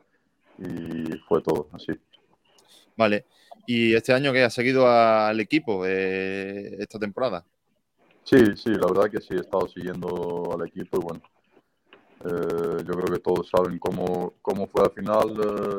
y 0.56 1.12
fue 1.28 1.42
todo 1.42 1.68
así. 1.74 1.92
Vale. 2.96 3.26
¿Y 3.66 3.94
este 3.94 4.14
año 4.14 4.32
que 4.32 4.44
has 4.44 4.54
seguido 4.54 4.88
al 4.88 5.38
equipo 5.40 5.84
eh, 5.84 6.76
esta 6.78 6.98
temporada? 6.98 7.44
Sí, 8.22 8.38
sí, 8.56 8.70
la 8.70 8.86
verdad 8.86 9.10
que 9.10 9.20
sí, 9.20 9.34
he 9.34 9.40
estado 9.40 9.68
siguiendo 9.68 10.50
al 10.58 10.66
equipo 10.66 10.96
y 10.96 11.00
bueno, 11.04 11.20
eh, 12.24 12.84
yo 12.86 12.92
creo 12.94 13.12
que 13.14 13.18
todos 13.20 13.48
saben 13.50 13.78
cómo, 13.78 14.34
cómo 14.42 14.66
fue 14.66 14.82
al 14.84 14.92
final, 14.92 15.30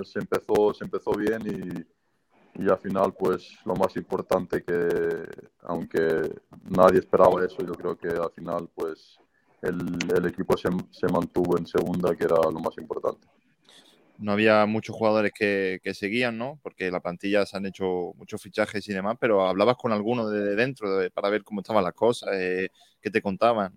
eh, 0.02 0.06
se 0.06 0.20
empezó, 0.20 0.74
se 0.74 0.86
empezó 0.86 1.12
bien 1.12 1.42
y, 1.46 2.64
y 2.64 2.70
al 2.70 2.78
final 2.80 3.14
pues 3.18 3.58
lo 3.66 3.76
más 3.76 3.96
importante 3.98 4.64
que, 4.64 5.28
aunque 5.64 6.30
nadie 6.70 7.00
esperaba 7.00 7.44
eso, 7.46 7.58
yo 7.60 7.74
creo 7.74 7.98
que 7.98 8.10
al 8.10 8.32
final 8.32 8.70
pues 8.76 9.20
el, 9.62 9.78
el 10.16 10.26
equipo 10.28 10.56
se, 10.58 10.70
se 10.92 11.08
mantuvo 11.08 11.58
en 11.58 11.66
segunda, 11.66 12.16
que 12.16 12.26
era 12.26 12.36
lo 12.36 12.60
más 12.60 12.78
importante. 12.78 13.28
No 14.18 14.32
había 14.32 14.66
muchos 14.66 14.96
jugadores 14.96 15.34
que, 15.38 15.80
que 15.84 15.94
seguían, 15.94 16.38
¿no? 16.38 16.58
Porque 16.64 16.90
la 16.90 17.02
plantilla 17.02 17.46
se 17.46 17.58
han 17.58 17.66
hecho 17.66 18.14
muchos 18.16 18.42
fichajes 18.42 18.88
y 18.88 18.94
demás, 18.94 19.18
pero 19.20 19.46
hablabas 19.46 19.76
con 19.76 19.92
alguno 19.92 20.30
de 20.30 20.56
dentro 20.56 20.98
de- 20.98 21.12
para 21.12 21.30
ver 21.30 21.44
cómo 21.44 21.60
estaban 21.60 21.84
las 21.84 21.94
cosas, 21.94 22.30
eh, 22.34 22.70
qué 23.02 23.12
te 23.12 23.22
contaban, 23.22 23.74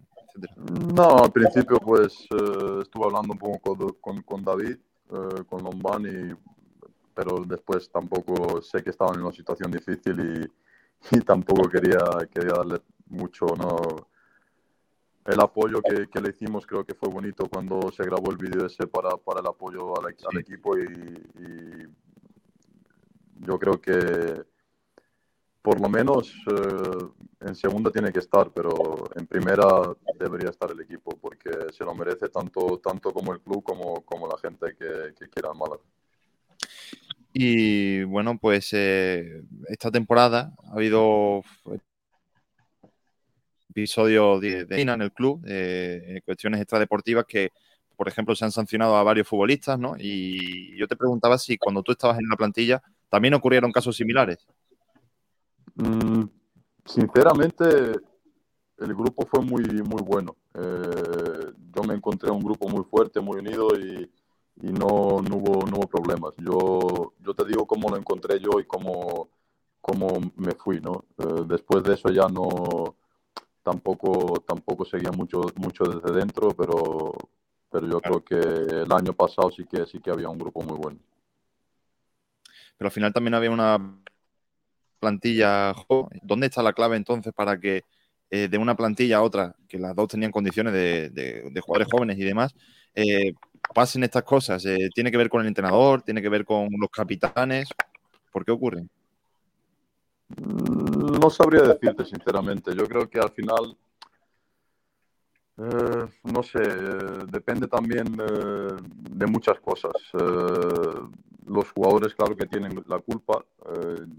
No, 0.94 1.24
al 1.24 1.32
principio 1.32 1.78
pues 1.78 2.27
eh, 2.31 2.81
estuve 2.82 3.05
hablando 3.06 3.32
un 3.32 3.39
poco 3.39 3.77
con, 3.77 3.93
con- 4.01 4.23
con 4.23 4.44
David, 4.44 4.77
eh, 5.10 5.44
con 5.48 5.62
Lombani, 5.65 6.35
pero 7.15 7.44
después 7.47 7.90
tampoco 7.90 8.62
sé 8.62 8.82
que 8.82 8.90
estaban 8.90 9.16
en 9.16 9.23
una 9.23 9.32
situación 9.32 9.70
difícil 9.70 10.20
y, 10.20 10.52
y 11.16 11.20
tampoco 11.20 11.69
quería, 11.69 11.98
quería 12.32 12.55
darle 12.55 12.81
mucho, 13.09 13.47
¿no? 13.56 13.77
El 15.24 15.39
apoyo 15.40 15.81
que, 15.81 16.09
que 16.09 16.20
le 16.20 16.31
hicimos 16.31 16.66
creo 16.66 16.85
que 16.85 16.94
fue 16.97 17.09
bonito 17.09 17.48
cuando 17.48 17.93
se 17.93 18.02
grabó 18.02 18.32
el 18.32 18.36
vídeo 18.36 18.66
ese 18.66 18.89
para, 18.89 19.10
para 19.16 19.39
el 19.40 19.47
apoyo 19.47 19.97
al, 20.01 20.06
al 20.06 20.39
equipo 20.40 20.77
y, 20.77 20.82
y 20.82 21.86
yo 23.47 23.59
creo 23.59 23.81
que 23.81 24.44
por 25.62 25.81
lo 25.81 25.89
menos 25.89 26.32
eh, 26.51 27.09
en 27.40 27.55
segunda 27.55 27.90
tiene 27.90 28.12
que 28.12 28.19
estar, 28.19 28.51
pero 28.52 29.09
en 29.15 29.27
primera 29.27 29.66
debería 30.19 30.51
estar 30.51 30.70
el 30.70 30.81
equipo 30.81 31.16
porque 31.19 31.51
se 31.73 31.85
lo 31.85 31.94
merece 31.94 32.28
tanto, 32.28 32.78
tanto 32.78 33.12
como 33.12 33.32
el 33.32 33.40
club 33.40 33.62
como, 33.62 34.05
como 34.05 34.27
la 34.27 34.39
gente 34.39 34.74
que, 34.77 35.15
que 35.19 35.28
quiera 35.28 35.51
al 35.51 35.56
Málaga. 35.56 35.82
Y 37.32 38.02
bueno, 38.05 38.39
pues 38.39 38.70
eh, 38.73 39.43
esta 39.69 39.90
temporada 39.90 40.52
ha 40.65 40.73
habido 40.73 41.43
episodios 43.70 44.40
de, 44.40 44.65
de 44.65 44.81
en 44.81 44.89
el 44.89 45.12
club, 45.12 45.44
eh, 45.47 46.20
cuestiones 46.24 46.60
extradeportivas 46.60 47.24
que, 47.27 47.51
por 47.97 48.09
ejemplo, 48.09 48.35
se 48.35 48.44
han 48.44 48.51
sancionado 48.51 48.97
a 48.97 49.05
varios 49.05 49.28
futbolistas, 49.28 49.78
¿no? 49.78 49.94
Y 49.98 50.77
yo 50.77 50.89
te 50.89 50.97
preguntaba 50.97 51.39
si 51.39 51.59
cuando 51.59 51.82
tú 51.82 51.93
estabas 51.93 52.19
en 52.19 52.28
la 52.28 52.36
plantilla 52.36 52.82
también 53.09 53.35
ocurrieron 53.35 53.70
casos 53.70 53.97
similares. 53.97 54.47
Mm, 55.77 56.24
sinceramente, 56.89 57.65
el 58.78 58.94
grupo 58.94 59.27
fue 59.27 59.40
muy, 59.44 59.62
muy 59.62 60.02
bueno. 60.02 60.36
Eh, 60.55 61.52
yo 61.74 61.82
me 61.85 61.94
encontré 61.94 62.31
un 62.31 62.43
grupo 62.43 62.69
muy 62.69 62.85
fuerte, 62.85 63.20
muy 63.20 63.39
unido 63.39 63.69
y, 63.78 64.10
y 64.62 64.73
no, 64.73 65.20
no, 65.23 65.36
hubo, 65.36 65.66
no 65.66 65.77
hubo 65.78 65.86
problemas. 65.86 66.35
Yo, 66.39 67.12
yo 67.20 67.35
te 67.35 67.44
digo 67.44 67.66
cómo 67.66 67.89
lo 67.90 67.97
encontré 67.97 68.40
yo 68.40 68.59
y 68.60 68.65
cómo, 68.65 69.28
cómo 69.81 70.20
me 70.36 70.52
fui, 70.52 70.81
¿no? 70.81 71.05
Eh, 71.19 71.44
después 71.47 71.82
de 71.85 71.94
eso 71.94 72.10
ya 72.10 72.27
no, 72.28 72.97
tampoco, 73.62 74.40
tampoco 74.47 74.85
seguía 74.85 75.12
mucho, 75.12 75.43
mucho 75.56 75.85
desde 75.85 76.19
dentro, 76.19 76.51
pero, 76.51 77.12
pero 77.70 77.86
yo 77.86 78.01
creo 78.01 78.24
que 78.24 78.36
el 78.36 78.93
año 78.93 79.12
pasado 79.12 79.51
sí 79.51 79.66
que, 79.66 79.86
sí 79.86 80.01
que 80.01 80.10
había 80.10 80.28
un 80.28 80.39
grupo 80.39 80.62
muy 80.62 80.78
bueno. 80.78 80.98
Pero 82.77 82.89
al 82.89 82.93
final 82.93 83.12
también 83.12 83.35
había 83.35 83.51
una 83.51 83.78
plantilla. 84.99 85.75
¿Dónde 86.23 86.47
está 86.47 86.62
la 86.62 86.73
clave 86.73 86.97
entonces 86.97 87.33
para 87.33 87.59
que 87.59 87.85
eh, 88.31 88.49
de 88.49 88.59
una 88.59 88.77
plantilla 88.77 89.19
a 89.19 89.23
otra, 89.23 89.55
que 89.69 89.79
las 89.79 89.97
dos 89.97 90.09
tenían 90.09 90.31
condiciones 90.31 90.73
de, 90.73 91.61
jugadores 91.65 91.89
jóvenes 91.91 92.19
y 92.19 92.25
demás, 92.25 92.55
eh, 92.95 93.33
pasen 93.75 94.05
estas 94.05 94.25
cosas? 94.25 94.65
Eh, 94.66 94.91
¿Tiene 94.95 95.11
que 95.11 95.16
ver 95.16 95.29
con 95.29 95.41
el 95.41 95.49
entrenador? 95.49 96.03
¿Tiene 96.03 96.20
que 96.20 96.29
ver 96.29 96.45
con 96.45 96.69
los 96.79 96.91
capitanes? 96.91 97.69
¿Por 98.33 98.45
qué 98.45 98.53
ocurren? 98.53 98.91
Mm, 100.37 101.19
no 101.20 101.31
sabría 101.31 101.62
decirte, 101.62 102.05
sinceramente. 102.05 102.75
Yo 102.75 102.87
creo 102.87 103.09
que 103.09 103.19
al 103.19 103.31
final, 103.31 103.77
no 105.57 106.43
sé, 106.43 106.61
depende 107.31 107.66
también 107.66 108.15
de 108.15 109.27
muchas 109.27 109.59
cosas. 109.61 109.93
Los 111.49 111.70
jugadores, 111.73 112.15
claro 112.15 112.37
que 112.37 112.47
tienen 112.47 112.83
la 112.87 112.99
culpa. 112.99 113.45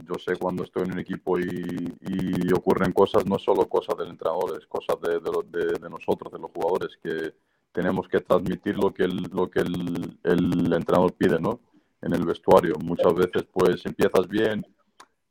yo 0.08 0.16
sé 0.16 0.36
cuando 0.38 0.64
estoy 0.64 0.84
en 0.84 0.94
un 0.94 1.00
equipo 1.00 1.40
y, 1.40 2.54
ocurren 2.54 2.92
cosas, 2.92 3.26
no 3.26 3.38
solo 3.40 3.68
cosas 3.70 3.98
del 3.98 4.10
entrenador, 4.10 4.60
es 4.60 4.68
cosas 4.68 4.98
de, 5.02 5.90
nosotros, 5.90 6.32
de 6.32 6.40
los 6.40 6.52
jugadores, 6.52 6.98
que 7.02 7.34
tenemos 7.72 8.08
que 8.08 8.20
transmitir 8.22 8.78
lo 8.78 8.94
que 8.94 9.04
el, 9.04 9.18
lo 9.32 9.50
que 9.50 9.60
el, 9.60 10.18
el 10.24 10.74
entrenador 10.74 11.14
pide, 11.14 11.40
¿no? 11.40 11.60
En 12.02 12.14
el 12.14 12.26
vestuario. 12.26 12.76
Muchas 12.84 13.14
veces, 13.14 13.44
pues, 13.54 13.86
empiezas 13.86 14.28
bien 14.28 14.66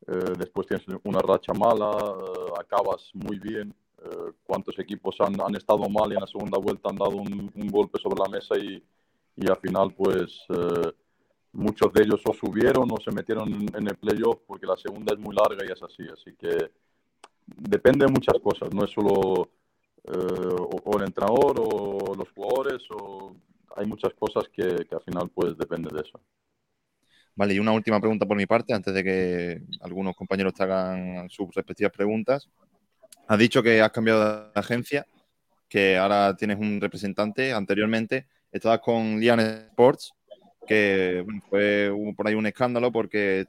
eh, 0.09 0.33
después 0.39 0.67
tienes 0.67 0.87
una 1.05 1.19
racha 1.21 1.53
mala, 1.53 1.91
eh, 1.91 2.53
acabas 2.59 3.11
muy 3.13 3.39
bien. 3.39 3.75
Eh, 4.03 4.33
¿Cuántos 4.45 4.79
equipos 4.79 5.17
han, 5.21 5.39
han, 5.39 5.55
estado 5.55 5.87
mal 5.91 6.11
y 6.11 6.15
en 6.15 6.21
la 6.21 6.27
segunda 6.27 6.59
vuelta 6.59 6.89
han 6.89 6.97
dado 6.97 7.17
un, 7.17 7.53
un 7.55 7.69
golpe 7.69 7.99
sobre 8.01 8.23
la 8.23 8.31
mesa 8.31 8.57
y, 8.57 8.83
y 9.37 9.51
al 9.51 9.59
final 9.59 9.93
pues 9.95 10.47
muchos 11.59 11.93
de 11.93 12.03
ellos 12.03 12.21
o 12.25 12.33
subieron 12.33 12.89
o 12.91 12.97
se 13.05 13.11
metieron 13.11 13.49
en 13.53 13.89
el 13.89 13.97
playoff 13.97 14.41
porque 14.47 14.67
la 14.67 14.77
segunda 14.77 15.13
es 15.13 15.19
muy 15.19 15.35
larga 15.35 15.65
y 15.67 15.73
es 15.73 15.83
así. 15.83 16.05
Así 16.13 16.35
que 16.37 16.71
depende 17.47 18.07
de 18.07 18.13
muchas 18.13 18.39
cosas, 18.43 18.73
no 18.73 18.85
es 18.85 18.91
solo 18.91 19.13
o, 19.13 19.49
o, 20.85 20.99
el 20.99 21.05
entrenador 21.05 21.61
o 21.61 22.15
los 22.15 22.29
jugadores, 22.35 22.83
o 22.91 23.35
hay 23.77 23.87
muchas 23.87 24.15
cosas 24.15 24.45
que, 24.53 24.87
que 24.89 24.95
al 24.95 25.03
final 25.03 25.31
pues 25.35 25.57
depende 25.57 25.91
de 25.93 26.01
eso. 26.01 26.21
Vale, 27.35 27.55
y 27.55 27.59
una 27.59 27.73
última 27.73 28.01
pregunta 28.01 28.27
por 28.27 28.37
mi 28.37 28.47
parte, 28.47 28.73
antes 28.75 28.93
de 28.93 29.05
que 29.05 29.63
algunos 29.81 30.17
compañeros 30.17 30.55
te 30.55 30.65
hagan 30.65 31.29
sus 31.31 31.55
respectivas 31.55 31.93
preguntas. 31.93 32.49
Has 33.29 33.39
dicho 33.39 33.63
que 33.63 33.81
has 33.81 33.93
cambiado 33.93 34.51
de 34.51 34.51
agencia, 34.55 35.07
que 35.69 35.97
ahora 35.97 36.35
tienes 36.37 36.59
un 36.59 36.81
representante. 36.81 37.53
Anteriormente 37.53 38.27
estabas 38.51 38.81
con 38.81 39.21
Lian 39.21 39.39
Sports, 39.39 40.15
que 40.69 41.25
fue 41.49 41.91
por 42.17 42.29
ahí 42.29 42.35
un 42.35 42.47
escándalo 42.47 42.93
porque 42.93 43.47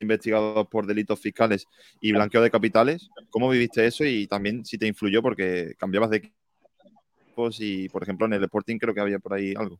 investigado 0.00 0.68
por 0.68 0.86
delitos 0.86 1.18
fiscales 1.20 1.66
y 2.00 2.12
blanqueo 2.12 2.42
de 2.42 2.50
capitales. 2.50 3.10
¿Cómo 3.30 3.48
viviste 3.50 3.86
eso 3.86 4.04
y 4.04 4.26
también 4.26 4.64
si 4.64 4.78
te 4.78 4.86
influyó 4.86 5.22
porque 5.22 5.74
cambiabas 5.78 6.10
de 6.10 6.16
equipos 6.18 7.60
y, 7.60 7.88
por 7.88 8.02
ejemplo, 8.02 8.26
en 8.26 8.34
el 8.34 8.44
Sporting 8.44 8.78
creo 8.78 8.94
que 8.94 9.00
había 9.00 9.18
por 9.18 9.34
ahí 9.34 9.54
algo? 9.56 9.78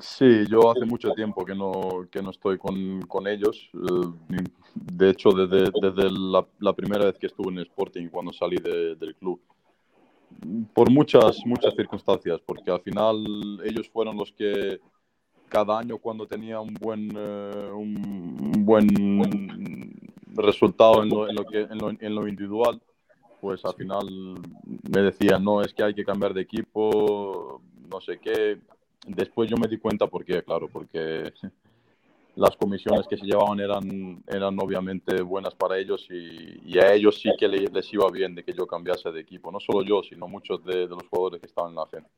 Sí, 0.00 0.44
yo 0.48 0.70
hace 0.70 0.84
mucho 0.84 1.12
tiempo 1.12 1.44
que 1.44 1.54
no, 1.54 2.06
que 2.10 2.22
no 2.22 2.30
estoy 2.30 2.58
con, 2.58 3.02
con 3.02 3.26
ellos. 3.26 3.70
Eh, 3.74 4.44
de 4.74 5.10
hecho, 5.10 5.30
desde, 5.30 5.70
desde 5.80 6.10
la, 6.10 6.72
primera 6.74 7.06
vez 7.06 7.18
que 7.18 7.26
estuve 7.26 7.50
en 7.50 7.58
Sporting, 7.60 8.08
cuando 8.08 8.32
salí 8.32 8.56
de, 8.56 8.94
del 8.96 9.14
club. 9.16 9.40
Por 10.74 10.90
muchas, 10.90 11.40
muchas 11.46 11.74
circunstancias, 11.74 12.38
porque 12.44 12.70
al 12.70 12.80
final 12.80 13.60
ellos 13.64 13.88
fueron 13.88 14.16
los 14.16 14.30
que 14.32 14.78
cada 15.48 15.78
año 15.78 15.98
cuando 15.98 16.26
tenía 16.26 16.60
un 16.60 16.74
buen, 16.74 17.16
uh, 17.16 17.76
un 17.76 18.64
buen 18.64 19.94
resultado 20.34 21.02
en 21.02 21.08
lo, 21.08 21.28
en 21.28 21.34
lo, 21.34 21.44
que, 21.44 21.60
en 21.60 21.78
lo, 21.78 21.90
en 21.90 22.14
lo 22.14 22.28
individual, 22.28 22.80
pues 23.40 23.64
al 23.64 23.74
final 23.74 24.06
me 24.90 25.02
decían, 25.02 25.42
no, 25.42 25.62
es 25.62 25.72
que 25.72 25.82
hay 25.82 25.94
que 25.94 26.04
cambiar 26.04 26.34
de 26.34 26.42
equipo, 26.42 27.60
no 27.90 28.00
sé 28.00 28.18
qué 28.18 28.58
Después 29.08 29.48
yo 29.48 29.56
me 29.56 29.68
di 29.68 29.78
cuenta 29.78 30.06
por 30.06 30.22
qué, 30.22 30.42
claro, 30.42 30.68
porque 30.68 31.32
las 32.36 32.54
comisiones 32.56 33.06
que 33.08 33.16
se 33.16 33.24
llevaban 33.24 33.58
eran, 33.58 34.22
eran 34.26 34.58
obviamente 34.60 35.22
buenas 35.22 35.54
para 35.54 35.78
ellos 35.78 36.06
y, 36.10 36.78
a 36.78 36.92
ellos 36.92 37.18
sí 37.18 37.30
que 37.38 37.48
les, 37.48 37.92
iba 37.92 38.10
bien 38.10 38.34
de 38.34 38.44
que 38.44 38.52
yo 38.52 38.66
cambiase 38.66 39.10
de 39.10 39.20
equipo. 39.20 39.50
No 39.50 39.60
solo 39.60 39.82
yo, 39.82 40.02
sino 40.02 40.28
muchos 40.28 40.62
de, 40.62 40.86
los 40.86 41.02
jugadores 41.08 41.40
que 41.40 41.46
estaban 41.46 41.70
en 41.70 41.76
la 41.76 41.86
gente. 41.86 42.10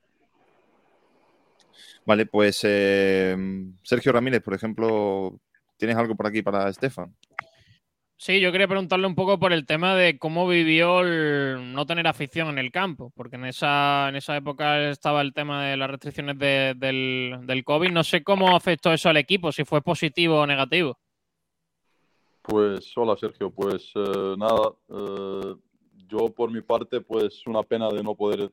Vale, 2.11 2.27
pues 2.27 2.62
eh, 2.65 3.37
Sergio 3.85 4.11
Ramírez, 4.11 4.43
por 4.43 4.53
ejemplo, 4.53 5.39
¿tienes 5.77 5.97
algo 5.97 6.16
por 6.16 6.27
aquí 6.27 6.43
para 6.43 6.69
Estefan? 6.69 7.15
Sí, 8.16 8.41
yo 8.41 8.51
quería 8.51 8.66
preguntarle 8.66 9.07
un 9.07 9.15
poco 9.15 9.39
por 9.39 9.53
el 9.53 9.65
tema 9.65 9.95
de 9.95 10.19
cómo 10.19 10.49
vivió 10.49 11.03
el 11.03 11.73
no 11.73 11.87
tener 11.87 12.09
afición 12.09 12.49
en 12.49 12.59
el 12.59 12.73
campo, 12.73 13.12
porque 13.15 13.37
en 13.37 13.45
esa, 13.45 14.09
en 14.09 14.16
esa 14.16 14.37
época 14.37 14.91
estaba 14.91 15.20
el 15.20 15.32
tema 15.32 15.66
de 15.66 15.77
las 15.77 15.89
restricciones 15.89 16.37
del, 16.37 17.47
del, 17.47 17.65
COVID. 17.65 17.93
No 17.93 18.03
sé 18.03 18.24
cómo 18.24 18.57
afectó 18.57 18.93
eso 18.93 19.09
al 19.09 19.16
equipo, 19.16 19.53
si 19.53 19.65
fue 19.65 19.81
positivo 19.81 20.41
o 20.41 20.47
negativo. 20.49 20.99
Pues 22.43 22.93
hola 22.97 23.16
Sergio, 23.16 23.53
pues 23.53 23.93
eh, 23.95 24.35
nada, 24.37 24.73
eh, 24.89 25.55
yo 26.09 26.28
por 26.35 26.51
mi 26.51 26.62
parte 26.62 27.03
pues 27.03 27.47
una 27.47 27.62
pena 27.62 27.89
de 27.89 28.03
no 28.03 28.16
poder 28.16 28.51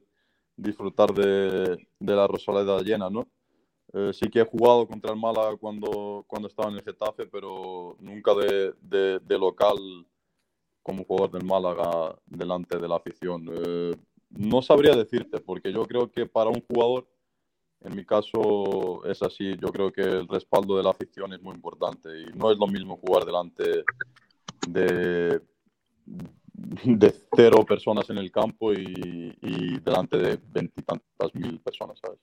disfrutar 0.56 1.12
de, 1.12 1.88
de 1.98 2.16
la 2.16 2.28
Rosaleda 2.28 2.84
llena, 2.84 3.10
¿no? 3.10 3.28
Eh, 3.94 4.12
sí 4.14 4.30
que 4.30 4.42
he 4.42 4.46
jugado 4.46 4.88
contra 4.88 5.12
el 5.14 5.20
Málaga 5.20 5.56
cuando, 5.56 6.26
cuando 6.28 6.48
estaba 6.48 6.70
en 6.70 6.76
el 6.76 6.84
Getafe, 6.84 7.26
pero 7.26 7.96
nunca 8.00 8.34
de, 8.34 8.74
de, 9.20 9.40
local 9.40 9.78
como 10.84 11.06
jugador 11.06 11.32
del 11.32 11.46
Málaga 11.46 12.16
delante 12.26 12.78
de 12.78 12.88
la 12.88 12.98
afición. 12.98 13.50
Eh, 13.50 13.96
no 14.32 14.62
sabría 14.62 14.94
decirte, 14.96 15.40
porque 15.40 15.72
yo 15.72 15.86
creo 15.86 16.12
que 16.12 16.26
para 16.26 16.50
un 16.50 16.62
jugador, 16.68 17.08
en 17.82 17.96
mi 17.96 18.06
caso 18.06 19.06
es 19.06 19.22
así, 19.24 19.56
yo 19.58 19.70
creo 19.70 19.92
que 19.92 20.02
el 20.02 20.28
respaldo 20.28 20.76
de 20.76 20.84
la 20.84 20.90
afición 20.90 21.32
es 21.32 21.42
muy 21.42 21.56
importante 21.56 22.10
y 22.22 22.26
no 22.38 22.52
es 22.52 22.58
lo 22.58 22.68
mismo 22.68 22.98
jugar 22.98 23.24
delante 23.24 23.84
de, 24.68 25.42
cero 27.36 27.64
personas 27.66 28.10
en 28.10 28.18
el 28.18 28.32
campo 28.32 28.74
y, 28.74 29.38
y 29.42 29.80
delante 29.80 30.18
de 30.18 30.38
veintitantas 30.52 31.34
mil 31.36 31.60
personas, 31.62 32.00
¿sabes? 32.00 32.20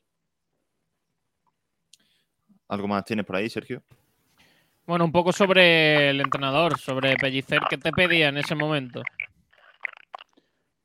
¿Algo 2.69 2.89
más 2.89 3.05
tienes 3.05 3.27
por 3.27 3.37
ahí, 3.37 3.49
Sergio? 3.49 3.83
Bueno, 4.87 5.05
un 5.05 5.13
poco 5.13 5.33
sobre 5.33 6.11
el 6.11 6.21
entrenador, 6.21 6.79
sobre 6.79 7.17
Pellicer, 7.17 7.61
¿qué 7.71 7.79
te 7.79 7.91
pedía 7.91 8.29
en 8.29 8.37
ese 8.37 8.55
momento? 8.55 9.03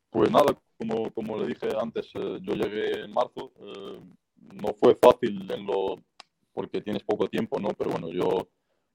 Pues 0.09 0.31
nada, 0.31 0.57
como, 0.77 1.11
como 1.11 1.37
le 1.37 1.47
dije 1.47 1.67
antes, 1.79 2.09
eh, 2.15 2.39
yo 2.41 2.53
llegué 2.53 3.01
en 3.01 3.11
marzo. 3.11 3.51
Eh, 3.59 3.99
no 4.53 4.73
fue 4.73 4.95
fácil 4.95 5.49
en 5.51 5.65
lo, 5.65 5.97
porque 6.53 6.81
tienes 6.81 7.03
poco 7.03 7.27
tiempo, 7.27 7.59
¿no? 7.59 7.69
Pero 7.69 7.91
bueno, 7.91 8.09
yo 8.09 8.47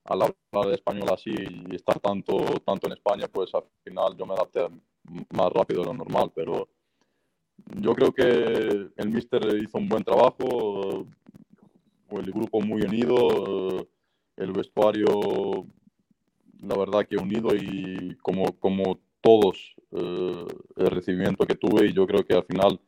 al 0.05 0.21
hablar 0.21 0.73
español 0.73 1.09
así 1.13 1.31
y 1.31 1.75
estar 1.75 1.99
tanto, 1.99 2.37
tanto 2.65 2.87
en 2.87 2.93
España, 2.93 3.27
pues 3.31 3.53
al 3.53 3.63
final 3.83 4.15
yo 4.17 4.25
me 4.25 4.33
adapté 4.33 4.67
más 5.31 5.51
rápido 5.51 5.81
de 5.81 5.87
lo 5.87 5.93
normal. 5.93 6.31
Pero 6.35 6.67
yo 7.79 7.93
creo 7.95 8.11
que 8.11 8.89
el 8.97 9.09
Mister 9.09 9.41
hizo 9.61 9.77
un 9.77 9.87
buen 9.87 10.03
trabajo 10.03 11.05
el 12.11 12.31
grupo 12.31 12.61
muy 12.61 12.81
unido, 12.81 13.79
eh, 13.79 13.87
el 14.37 14.51
vestuario, 14.51 15.65
la 16.61 16.77
verdad 16.77 17.07
que 17.07 17.17
unido 17.17 17.55
y 17.55 18.15
como, 18.17 18.57
como 18.59 18.99
todos 19.21 19.75
eh, 19.91 20.45
el 20.77 20.87
recibimiento 20.87 21.45
que 21.45 21.55
tuve 21.55 21.87
y 21.87 21.93
yo 21.93 22.05
creo 22.05 22.25
que 22.25 22.35
al 22.35 22.45
final, 22.45 22.79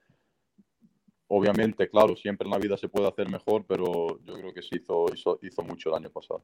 obviamente, 1.28 1.90
claro, 1.90 2.16
siempre 2.16 2.46
en 2.46 2.52
la 2.52 2.60
vida 2.60 2.78
se 2.78 2.90
puede 2.90 3.08
hacer 3.08 3.30
mejor, 3.30 3.66
pero 3.68 4.20
yo 4.24 4.34
creo 4.34 4.54
que 4.54 4.62
se 4.62 4.78
hizo, 4.78 5.06
hizo, 5.14 5.40
hizo 5.42 5.64
mucho 5.64 5.90
el 5.90 5.96
año 5.96 6.10
pasado. 6.10 6.44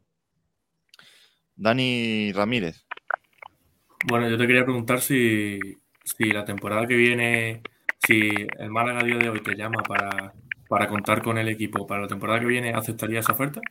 Dani 1.56 2.32
Ramírez. 2.34 2.86
Bueno, 4.08 4.30
yo 4.30 4.38
te 4.38 4.48
quería 4.48 4.64
preguntar 4.64 5.02
si, 5.02 5.60
si 6.04 6.26
la 6.32 6.44
temporada 6.44 6.88
que 6.88 6.96
viene, 6.96 7.62
si 8.06 8.32
el 8.58 8.70
Málaga 8.70 9.00
a 9.00 9.04
día 9.04 9.18
de 9.18 9.30
hoy 9.30 9.42
te 9.42 9.56
llama 9.56 9.82
para, 9.84 10.34
para 10.74 10.88
contar 10.88 11.22
con 11.22 11.38
el 11.38 11.50
equipo 11.50 11.86
para 11.86 12.02
la 12.02 12.08
temporada 12.08 12.40
que 12.40 12.48
viene, 12.48 12.74
¿aceptaría 12.74 13.20
esa 13.20 13.34
oferta? 13.34 13.62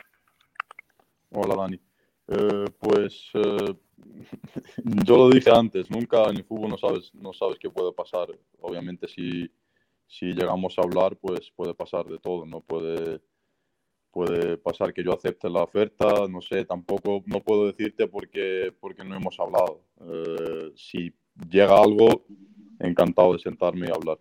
Hola 1.31 1.57
Dani. 1.57 1.81
Eh, 2.29 2.65
pues 2.79 3.29
eh, 3.35 3.75
yo 5.05 5.17
lo 5.17 5.29
dije 5.29 5.51
antes, 5.51 5.91
nunca 5.91 6.23
en 6.31 6.37
el 6.37 6.45
fútbol 6.45 6.71
no 6.71 6.79
sabes, 6.79 7.13
no 7.13 7.33
sabes 7.33 7.59
qué 7.59 7.69
puede 7.71 7.93
pasar. 7.93 8.29
Obviamente 8.61 9.09
si, 9.09 9.51
si 10.07 10.27
llegamos 10.27 10.79
a 10.79 10.83
hablar, 10.83 11.17
pues 11.17 11.51
puede 11.57 11.75
pasar 11.75 12.05
de 12.07 12.21
todo, 12.21 12.47
no 12.47 12.61
puede, 12.61 13.21
puede 14.13 14.57
pasar 14.59 14.95
que 14.95 15.03
yo 15.03 15.13
acepte 15.13 15.51
la 15.51 15.65
oferta, 15.65 16.29
no 16.31 16.41
sé, 16.41 16.65
tampoco 16.67 17.25
no 17.27 17.41
puedo 17.41 17.67
decirte 17.67 18.07
porque, 18.07 18.73
porque 18.79 19.03
no 19.03 19.17
hemos 19.17 19.41
hablado. 19.41 19.83
Eh, 20.07 20.73
si 20.77 21.13
llega 21.51 21.83
algo, 21.83 22.27
encantado 22.79 23.33
de 23.33 23.41
sentarme 23.41 23.89
y 23.89 23.91
hablar. 23.91 24.21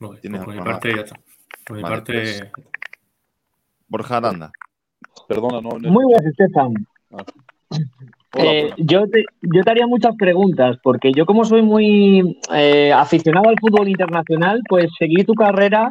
No, 0.00 0.08
pues 0.08 0.20
por 0.20 0.54
mi 0.54 0.60
parte 0.60 0.94
ya 0.94 1.02
está. 1.02 1.20
Por 1.64 1.76
mi 1.76 1.82
parte... 1.82 2.12
Pues, 2.12 2.42
Borja 3.88 4.18
Aranda. 4.18 4.52
Perdona, 5.26 5.60
no. 5.60 5.78
Muy 5.90 6.04
bien, 6.06 6.26
Estefan. 6.26 6.74
Ah. 7.12 7.24
Eh, 8.34 8.72
yo, 8.76 9.08
te, 9.08 9.24
yo 9.42 9.62
te 9.62 9.70
haría 9.70 9.86
muchas 9.86 10.14
preguntas, 10.16 10.76
porque 10.82 11.12
yo 11.12 11.24
como 11.24 11.44
soy 11.44 11.62
muy 11.62 12.38
eh, 12.54 12.92
aficionado 12.92 13.48
al 13.48 13.58
fútbol 13.58 13.88
internacional, 13.88 14.60
pues 14.68 14.90
seguí 14.98 15.24
tu 15.24 15.34
carrera 15.34 15.90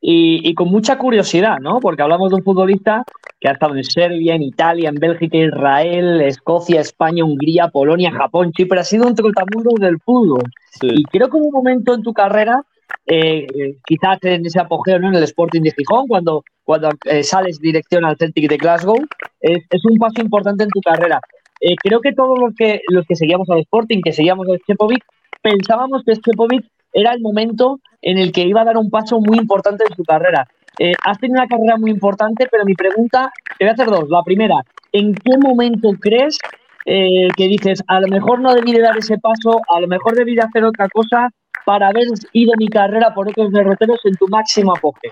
y, 0.00 0.54
con 0.54 0.68
mucha 0.68 0.98
curiosidad, 0.98 1.58
¿no? 1.60 1.80
Porque 1.80 2.02
hablamos 2.02 2.30
de 2.30 2.36
un 2.36 2.44
futbolista 2.44 3.02
que 3.40 3.48
ha 3.48 3.52
estado 3.52 3.74
en 3.76 3.82
Serbia, 3.82 4.34
en 4.34 4.42
Italia, 4.42 4.88
en 4.88 4.96
Bélgica, 4.96 5.36
Israel, 5.36 6.20
Escocia, 6.20 6.80
España, 6.80 7.24
Hungría, 7.24 7.68
Polonia, 7.68 8.12
Japón, 8.12 8.52
Chipre. 8.52 8.80
Ha 8.80 8.84
sido 8.84 9.08
un 9.08 9.14
trotamundo 9.14 9.70
del 9.80 9.98
fútbol. 10.00 10.44
Y 10.82 11.02
creo 11.04 11.28
que 11.28 11.36
hubo 11.36 11.46
un 11.46 11.52
momento 11.52 11.94
en 11.94 12.02
tu 12.02 12.12
carrera, 12.12 12.62
eh, 13.06 13.46
quizás 13.86 14.18
en 14.22 14.46
ese 14.46 14.60
apogeo, 14.60 14.98
¿no? 14.98 15.08
En 15.08 15.14
el 15.14 15.22
Sporting 15.22 15.62
de 15.62 15.72
Gijón, 15.72 16.06
cuando, 16.08 16.44
cuando 16.64 16.90
eh, 17.04 17.22
sales 17.22 17.58
dirección 17.60 18.04
al 18.04 18.16
Celtic 18.16 18.48
de 18.48 18.56
Glasgow, 18.56 18.98
es, 19.40 19.84
un 19.84 19.98
paso 19.98 20.20
importante 20.20 20.64
en 20.64 20.70
tu 20.70 20.80
carrera. 20.80 21.20
Eh, 21.60 21.76
creo 21.82 22.00
que 22.00 22.12
todos 22.12 22.38
los 22.38 22.54
que, 22.54 22.80
los 22.88 23.06
que 23.06 23.16
seguíamos 23.16 23.48
al 23.50 23.60
Sporting, 23.60 24.00
que 24.02 24.12
seguíamos 24.12 24.48
al 24.48 24.60
Chepovic, 24.66 25.04
pensábamos 25.42 26.02
que 26.04 26.14
Chepovic 26.14 26.66
era 26.92 27.12
el 27.12 27.20
momento 27.20 27.80
en 28.02 28.18
el 28.18 28.32
que 28.32 28.42
iba 28.42 28.62
a 28.62 28.64
dar 28.64 28.76
un 28.76 28.90
paso 28.90 29.20
muy 29.20 29.38
importante 29.38 29.84
en 29.88 29.94
su 29.94 30.02
carrera. 30.04 30.46
Eh, 30.78 30.92
has 31.04 31.18
tenido 31.18 31.40
una 31.40 31.48
carrera 31.48 31.76
muy 31.76 31.90
importante, 31.90 32.46
pero 32.50 32.64
mi 32.64 32.74
pregunta, 32.74 33.32
te 33.58 33.64
voy 33.64 33.70
a 33.70 33.72
hacer 33.72 33.86
dos. 33.86 34.08
La 34.08 34.22
primera, 34.22 34.56
¿en 34.92 35.14
qué 35.14 35.38
momento 35.38 35.90
crees 36.00 36.38
eh, 36.84 37.28
que 37.36 37.48
dices, 37.48 37.82
a 37.88 38.00
lo 38.00 38.08
mejor 38.08 38.40
no 38.40 38.54
debí 38.54 38.72
de 38.72 38.80
dar 38.80 38.96
ese 38.96 39.18
paso, 39.18 39.60
a 39.68 39.80
lo 39.80 39.88
mejor 39.88 40.14
debí 40.14 40.34
de 40.34 40.42
hacer 40.42 40.64
otra 40.64 40.88
cosa 40.88 41.30
para 41.66 41.88
haber 41.88 42.06
ido 42.32 42.52
mi 42.56 42.68
carrera 42.68 43.12
por 43.12 43.28
otros 43.28 43.50
derroteros 43.50 43.98
en 44.04 44.14
tu 44.14 44.28
máximo 44.28 44.72
apogeo? 44.72 45.10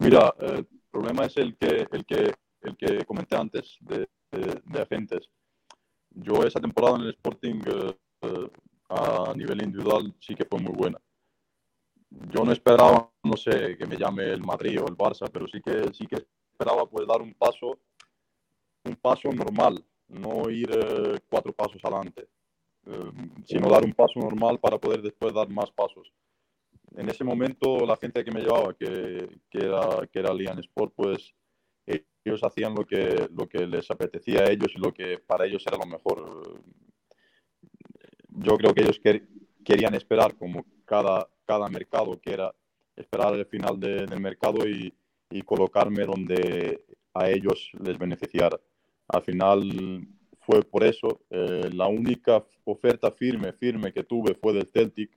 Mira, 0.00 0.34
el 0.38 0.66
problema 0.90 1.24
es 1.24 1.36
el 1.38 1.56
que, 1.56 1.88
el 1.90 2.04
que, 2.04 2.34
el 2.60 2.76
que 2.76 3.04
comenté 3.06 3.36
antes 3.36 3.78
de, 3.80 4.06
agentes. 4.78 5.30
Yo 6.10 6.42
esa 6.44 6.60
temporada 6.60 6.96
en 6.96 7.02
el 7.04 7.10
Sporting 7.10 7.60
eh, 7.64 8.50
a 8.90 9.32
nivel 9.34 9.62
individual 9.62 10.14
sí 10.20 10.34
que 10.34 10.44
fue 10.44 10.60
muy 10.60 10.74
buena. 10.74 10.98
Yo 12.10 12.44
no 12.44 12.52
esperaba, 12.52 13.10
no 13.22 13.36
sé, 13.36 13.78
que 13.78 13.86
me 13.86 13.96
llame 13.96 14.24
el 14.24 14.42
Madrid 14.42 14.78
o 14.82 14.88
el 14.88 14.96
Barça, 14.96 15.30
pero 15.32 15.46
sí 15.48 15.62
que, 15.62 15.90
sí 15.94 16.06
que 16.06 16.26
esperaba 16.52 16.84
pues 16.84 17.06
dar 17.06 17.22
un 17.22 17.32
paso, 17.32 17.78
un 18.84 18.96
paso 18.96 19.30
normal, 19.32 19.82
no 20.08 20.50
ir 20.50 20.70
eh, 20.70 21.18
cuatro 21.30 21.52
pasos 21.54 21.82
adelante, 21.82 22.22
eh, 22.22 22.37
sino 23.44 23.68
dar 23.68 23.84
un 23.84 23.92
paso 23.92 24.18
normal 24.20 24.58
para 24.58 24.78
poder 24.78 25.02
después 25.02 25.34
dar 25.34 25.48
más 25.48 25.70
pasos. 25.70 26.12
En 26.96 27.08
ese 27.08 27.24
momento 27.24 27.86
la 27.86 27.96
gente 27.96 28.24
que 28.24 28.30
me 28.30 28.40
llevaba, 28.40 28.74
que, 28.74 29.40
que 29.50 29.58
era, 29.58 30.06
que 30.10 30.18
era 30.18 30.34
Lian 30.34 30.58
Sport, 30.58 30.92
pues 30.96 31.34
ellos 31.86 32.42
hacían 32.42 32.74
lo 32.74 32.84
que, 32.84 33.28
lo 33.32 33.48
que 33.48 33.66
les 33.66 33.90
apetecía 33.90 34.40
a 34.40 34.50
ellos 34.50 34.72
y 34.74 34.78
lo 34.78 34.92
que 34.92 35.18
para 35.18 35.46
ellos 35.46 35.64
era 35.66 35.78
lo 35.78 35.86
mejor 35.86 36.60
yo 38.40 38.56
creo 38.56 38.74
que 38.74 38.82
ellos 38.82 39.00
querían 39.64 39.94
esperar 39.94 40.36
como 40.36 40.64
cada, 40.84 41.28
cada 41.44 41.68
mercado, 41.68 42.20
que 42.20 42.32
era 42.32 42.54
esperar 42.96 43.34
el 43.34 43.46
final 43.46 43.78
del 43.78 44.20
mercado 44.20 44.66
y, 44.68 44.92
y, 45.30 45.42
colocarme 45.42 46.04
donde 46.04 46.84
a 47.14 47.28
ellos 47.28 47.70
les 47.80 47.98
beneficiara. 47.98 48.58
Al 49.08 49.22
final 49.22 50.08
fue 50.48 50.62
por 50.62 50.82
eso, 50.82 51.20
eh, 51.28 51.68
la 51.74 51.88
única 51.88 52.42
oferta 52.64 53.10
firme, 53.10 53.52
firme 53.52 53.92
que 53.92 54.02
tuve 54.02 54.34
fue 54.34 54.54
del 54.54 54.66
Celtic, 54.66 55.10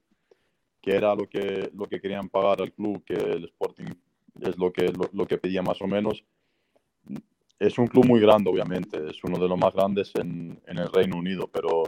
que 0.81 0.91
era 0.91 1.15
lo 1.15 1.29
que, 1.29 1.71
lo 1.73 1.87
que 1.87 2.01
querían 2.01 2.27
pagar 2.27 2.61
al 2.61 2.73
club, 2.73 3.01
que 3.05 3.13
el 3.13 3.45
Sporting 3.45 3.93
es 4.41 4.57
lo 4.57 4.73
que, 4.73 4.91
lo, 5.13 5.25
que 5.25 5.37
pedía 5.37 5.61
más 5.61 5.81
o 5.81 5.87
menos. 5.87 6.21
Es 7.57 7.77
un 7.77 7.87
club 7.87 8.07
muy 8.07 8.19
grande, 8.19 8.49
obviamente, 8.49 8.97
es 9.09 9.23
uno 9.23 9.39
de 9.39 9.47
los 9.47 9.57
más 9.57 9.73
grandes 9.73 10.11
en, 10.15 10.61
en 10.67 10.77
el 10.77 10.91
Reino 10.91 11.15
Unido, 11.15 11.47
pero 11.47 11.83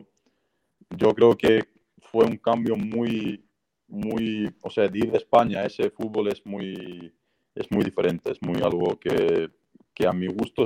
yo 0.91 1.13
creo 1.13 1.35
que 1.35 1.63
fue 1.97 2.23
un 2.23 2.37
cambio 2.37 2.77
muy, 2.77 3.43
muy, 3.89 4.49
o 4.61 4.69
sea, 4.69 4.87
de 4.87 5.01
de 5.01 5.17
España 5.17 5.65
ese 5.65 5.89
fútbol 5.89 6.29
es 6.29 6.45
muy, 6.45 7.13
es 7.55 7.69
muy 7.69 7.83
diferente, 7.83 8.31
es 8.31 8.41
muy 8.41 8.61
algo 8.61 8.97
que, 8.97 9.49
que 9.93 10.07
a 10.07 10.13
mi 10.13 10.27
gusto, 10.27 10.63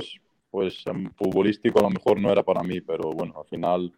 pues 0.50 0.84
futbolístico 1.16 1.78
a 1.78 1.82
lo 1.82 1.90
mejor 1.90 2.20
no 2.20 2.30
era 2.30 2.42
para 2.42 2.62
mí, 2.62 2.80
pero 2.80 3.10
bueno, 3.10 3.34
al 3.36 3.46
final 3.46 3.92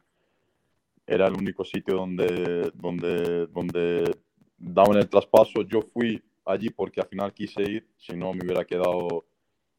era 1.06 1.26
el 1.26 1.34
único 1.34 1.64
sitio 1.64 1.96
donde, 1.96 2.70
donde, 2.74 3.46
donde 3.46 4.16
daban 4.56 4.98
el 4.98 5.08
traspaso. 5.08 5.62
Yo 5.62 5.82
fui 5.82 6.22
allí 6.44 6.70
porque 6.70 7.00
al 7.00 7.08
final 7.08 7.32
quise 7.32 7.62
ir, 7.62 7.86
si 7.96 8.16
no 8.16 8.32
me 8.32 8.44
hubiera 8.44 8.64
quedado 8.64 9.26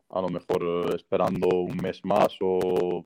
a 0.10 0.22
lo 0.22 0.30
mejor 0.30 0.62
eh, 0.64 0.96
esperando 0.96 1.48
un 1.48 1.78
mes 1.78 2.04
más 2.04 2.38
o 2.42 3.06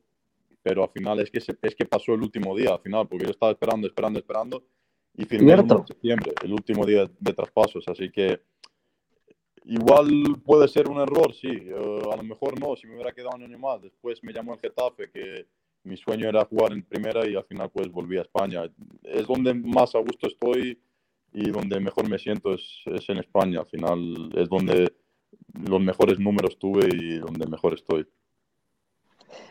pero 0.65 0.81
al 0.81 0.89
final 0.89 1.19
es 1.19 1.29
que, 1.29 1.37
es 1.37 1.75
que 1.75 1.85
pasó 1.85 2.15
el 2.15 2.23
último 2.23 2.57
día, 2.57 2.71
al 2.71 2.79
final, 2.79 3.07
porque 3.07 3.25
yo 3.25 3.29
estaba 3.29 3.51
esperando, 3.51 3.85
esperando, 3.85 4.17
esperando, 4.17 4.63
y 5.15 5.23
firmé 5.25 5.53
en 5.53 5.85
septiembre, 5.85 6.33
el 6.43 6.53
último 6.53 6.83
día 6.87 7.07
de 7.19 7.33
traspasos, 7.33 7.87
así 7.87 8.09
que 8.09 8.41
igual 9.65 10.41
puede 10.43 10.67
ser 10.67 10.87
un 10.87 10.99
error, 10.99 11.33
sí, 11.33 11.49
eh, 11.49 12.01
a 12.11 12.15
lo 12.15 12.23
mejor 12.23 12.59
no, 12.59 12.75
si 12.75 12.87
me 12.87 12.95
hubiera 12.95 13.11
quedado 13.11 13.35
un 13.35 13.43
año 13.43 13.59
más, 13.59 13.81
después 13.81 14.23
me 14.23 14.33
llamó 14.33 14.53
el 14.53 14.59
Getafe, 14.59 15.09
que 15.11 15.47
mi 15.83 15.97
sueño 15.97 16.29
era 16.29 16.45
jugar 16.45 16.73
en 16.73 16.83
primera 16.83 17.27
y 17.27 17.35
al 17.35 17.45
final 17.45 17.69
pues 17.71 17.91
volví 17.91 18.17
a 18.17 18.21
España. 18.21 18.63
Es 19.03 19.27
donde 19.27 19.53
más 19.53 19.93
a 19.95 19.99
gusto 19.99 20.27
estoy 20.27 20.79
y 21.31 21.51
donde 21.51 21.79
mejor 21.79 22.09
me 22.09 22.17
siento 22.17 22.53
es, 22.53 22.81
es 22.85 23.07
en 23.09 23.17
España, 23.17 23.59
al 23.59 23.67
final 23.67 24.29
es 24.35 24.49
donde 24.49 24.93
los 25.67 25.81
mejores 25.81 26.19
números 26.19 26.57
tuve 26.57 26.87
y 26.91 27.17
donde 27.19 27.47
mejor 27.47 27.73
estoy. 27.73 28.07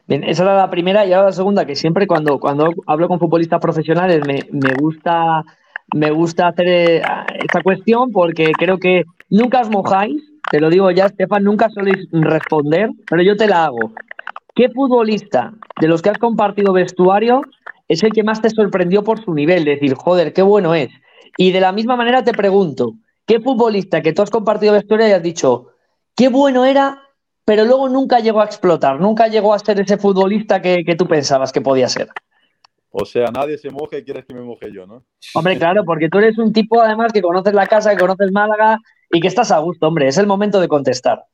Bien, 0.06 0.22
esa 0.24 0.42
era 0.42 0.56
la 0.56 0.70
primera 0.70 1.06
y 1.06 1.12
ahora 1.12 1.28
la 1.28 1.32
segunda, 1.32 1.64
que 1.64 1.76
siempre 1.76 2.06
cuando, 2.06 2.38
cuando 2.38 2.70
hablo 2.86 3.08
con 3.08 3.18
futbolistas 3.18 3.60
profesionales 3.60 4.22
me, 4.26 4.74
gusta, 4.74 5.44
me 5.92 6.10
gusta 6.10 6.48
hacer 6.48 6.68
eh, 6.68 7.02
esta 7.40 7.62
cuestión 7.62 8.10
porque 8.12 8.52
creo 8.58 8.78
que 8.78 9.04
nunca 9.30 9.60
os 9.60 9.70
mojáis, 9.70 10.22
te 10.50 10.60
lo 10.60 10.70
digo 10.70 10.90
ya, 10.90 11.06
Estefan, 11.06 11.44
nunca 11.44 11.68
soléis 11.70 12.08
responder, 12.12 12.90
pero 13.08 13.22
yo 13.22 13.36
te 13.36 13.48
la 13.48 13.66
hago. 13.66 13.92
¿Qué 14.54 14.70
futbolista 14.70 15.52
de 15.80 15.88
los 15.88 16.00
que 16.00 16.10
has 16.10 16.18
compartido 16.18 16.72
vestuario 16.72 17.42
es 17.88 18.02
el 18.02 18.12
que 18.12 18.22
más 18.22 18.40
te 18.40 18.50
sorprendió 18.50 19.02
por 19.02 19.24
su 19.24 19.34
nivel? 19.34 19.64
Decir, 19.64 19.94
joder, 19.94 20.32
qué 20.32 20.42
bueno 20.42 20.74
es. 20.74 20.90
Y 21.36 21.50
de 21.50 21.60
la 21.60 21.72
misma 21.72 21.96
manera 21.96 22.22
te 22.22 22.32
pregunto, 22.32 22.94
¿qué 23.26 23.40
futbolista 23.40 24.00
que 24.00 24.12
tú 24.12 24.22
has 24.22 24.30
compartido 24.30 24.74
vestuario 24.74 25.08
y 25.08 25.12
has 25.12 25.22
dicho, 25.22 25.70
qué 26.14 26.28
bueno 26.28 26.64
era 26.64 27.04
pero 27.44 27.64
luego 27.64 27.88
nunca 27.88 28.20
llegó 28.20 28.40
a 28.40 28.46
explotar, 28.46 29.00
nunca 29.00 29.28
llegó 29.28 29.52
a 29.52 29.58
ser 29.58 29.80
ese 29.80 29.98
futbolista 29.98 30.62
que, 30.62 30.82
tú 30.96 31.06
pensabas 31.06 31.52
que 31.52 31.60
podía 31.60 31.88
ser. 31.88 32.08
O 32.96 33.04
sea, 33.04 33.26
nadie 33.32 33.58
se 33.58 33.70
moje 33.70 33.98
y 33.98 34.04
quieres 34.04 34.24
que 34.24 34.32
me 34.34 34.40
moje 34.40 34.70
yo, 34.72 34.86
¿no? 34.86 35.04
Hombre, 35.34 35.58
claro, 35.58 35.84
porque 35.84 36.08
tú 36.08 36.18
eres 36.18 36.38
un 36.38 36.52
tipo 36.52 36.80
además 36.80 37.12
que 37.12 37.22
conoces 37.22 37.52
la 37.52 37.66
casa, 37.66 37.90
que 37.90 37.98
conoces 37.98 38.30
Málaga 38.30 38.78
y 39.10 39.20
que 39.20 39.26
estás 39.26 39.50
a 39.50 39.58
gusto, 39.58 39.88
hombre, 39.88 40.06
es 40.06 40.16
el 40.16 40.28
momento 40.28 40.60
de 40.60 40.68
contestar. 40.68 41.24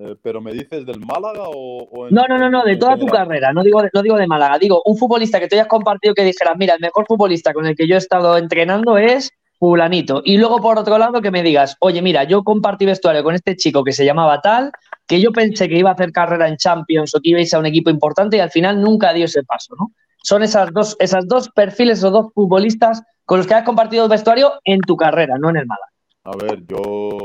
Eh, 0.00 0.16
¿Pero 0.22 0.40
me 0.40 0.52
dices 0.52 0.86
del 0.86 1.00
Málaga 1.00 1.44
o...? 1.48 2.08
no, 2.10 2.22
no, 2.26 2.38
no, 2.38 2.48
no, 2.48 2.64
de 2.64 2.76
toda 2.76 2.96
tu 2.96 3.06
carrera, 3.06 3.52
no 3.52 3.62
digo, 3.62 3.82
no 3.92 4.02
digo 4.02 4.16
de 4.16 4.26
Málaga, 4.26 4.58
digo 4.58 4.80
un 4.86 4.96
futbolista 4.96 5.38
que 5.38 5.48
tú 5.48 5.54
hayas 5.54 5.66
compartido 5.66 6.14
que 6.14 6.24
dijeras, 6.24 6.56
mira, 6.56 6.74
el 6.74 6.80
mejor 6.80 7.04
futbolista 7.06 7.52
con 7.52 7.66
el 7.66 7.76
que 7.76 7.86
yo 7.86 7.96
he 7.96 7.98
estado 7.98 8.38
entrenando 8.38 8.96
es 8.96 9.30
fulanito. 9.58 10.22
Y 10.24 10.38
luego, 10.38 10.62
por 10.62 10.78
otro 10.78 10.96
lado, 10.96 11.20
que 11.20 11.30
me 11.30 11.42
digas, 11.42 11.76
oye, 11.80 12.00
mira, 12.00 12.24
yo 12.24 12.42
compartí 12.42 12.86
vestuario 12.86 13.22
con 13.22 13.34
este 13.34 13.54
chico 13.54 13.84
que 13.84 13.92
se 13.92 14.06
llamaba 14.06 14.40
tal, 14.40 14.72
que 15.06 15.20
yo 15.20 15.30
pensé 15.30 15.68
que 15.68 15.76
iba 15.76 15.90
a 15.90 15.92
hacer 15.92 16.10
carrera 16.10 16.48
en 16.48 16.56
Champions 16.56 17.14
o 17.14 17.20
que 17.20 17.30
iba 17.30 17.38
a 17.38 17.42
ir 17.42 17.54
a 17.54 17.58
un 17.58 17.66
equipo 17.66 17.90
importante 17.90 18.38
y 18.38 18.40
al 18.40 18.50
final 18.50 18.80
nunca 18.80 19.12
dio 19.12 19.26
ese 19.26 19.44
paso, 19.44 19.74
¿no? 19.78 19.92
Son 20.22 20.42
esas 20.42 20.72
dos, 20.72 20.96
esas 20.98 21.26
dos 21.26 21.48
perfiles, 21.50 21.98
esos 21.98 22.12
dos 22.12 22.32
futbolistas 22.34 23.02
con 23.24 23.38
los 23.38 23.46
que 23.46 23.54
has 23.54 23.64
compartido 23.64 24.04
el 24.04 24.10
vestuario 24.10 24.52
en 24.64 24.80
tu 24.80 24.96
carrera, 24.96 25.36
no 25.38 25.50
en 25.50 25.56
el 25.56 25.66
Málaga. 25.66 25.92
A 26.24 26.36
ver, 26.36 26.64
yo 26.66 27.18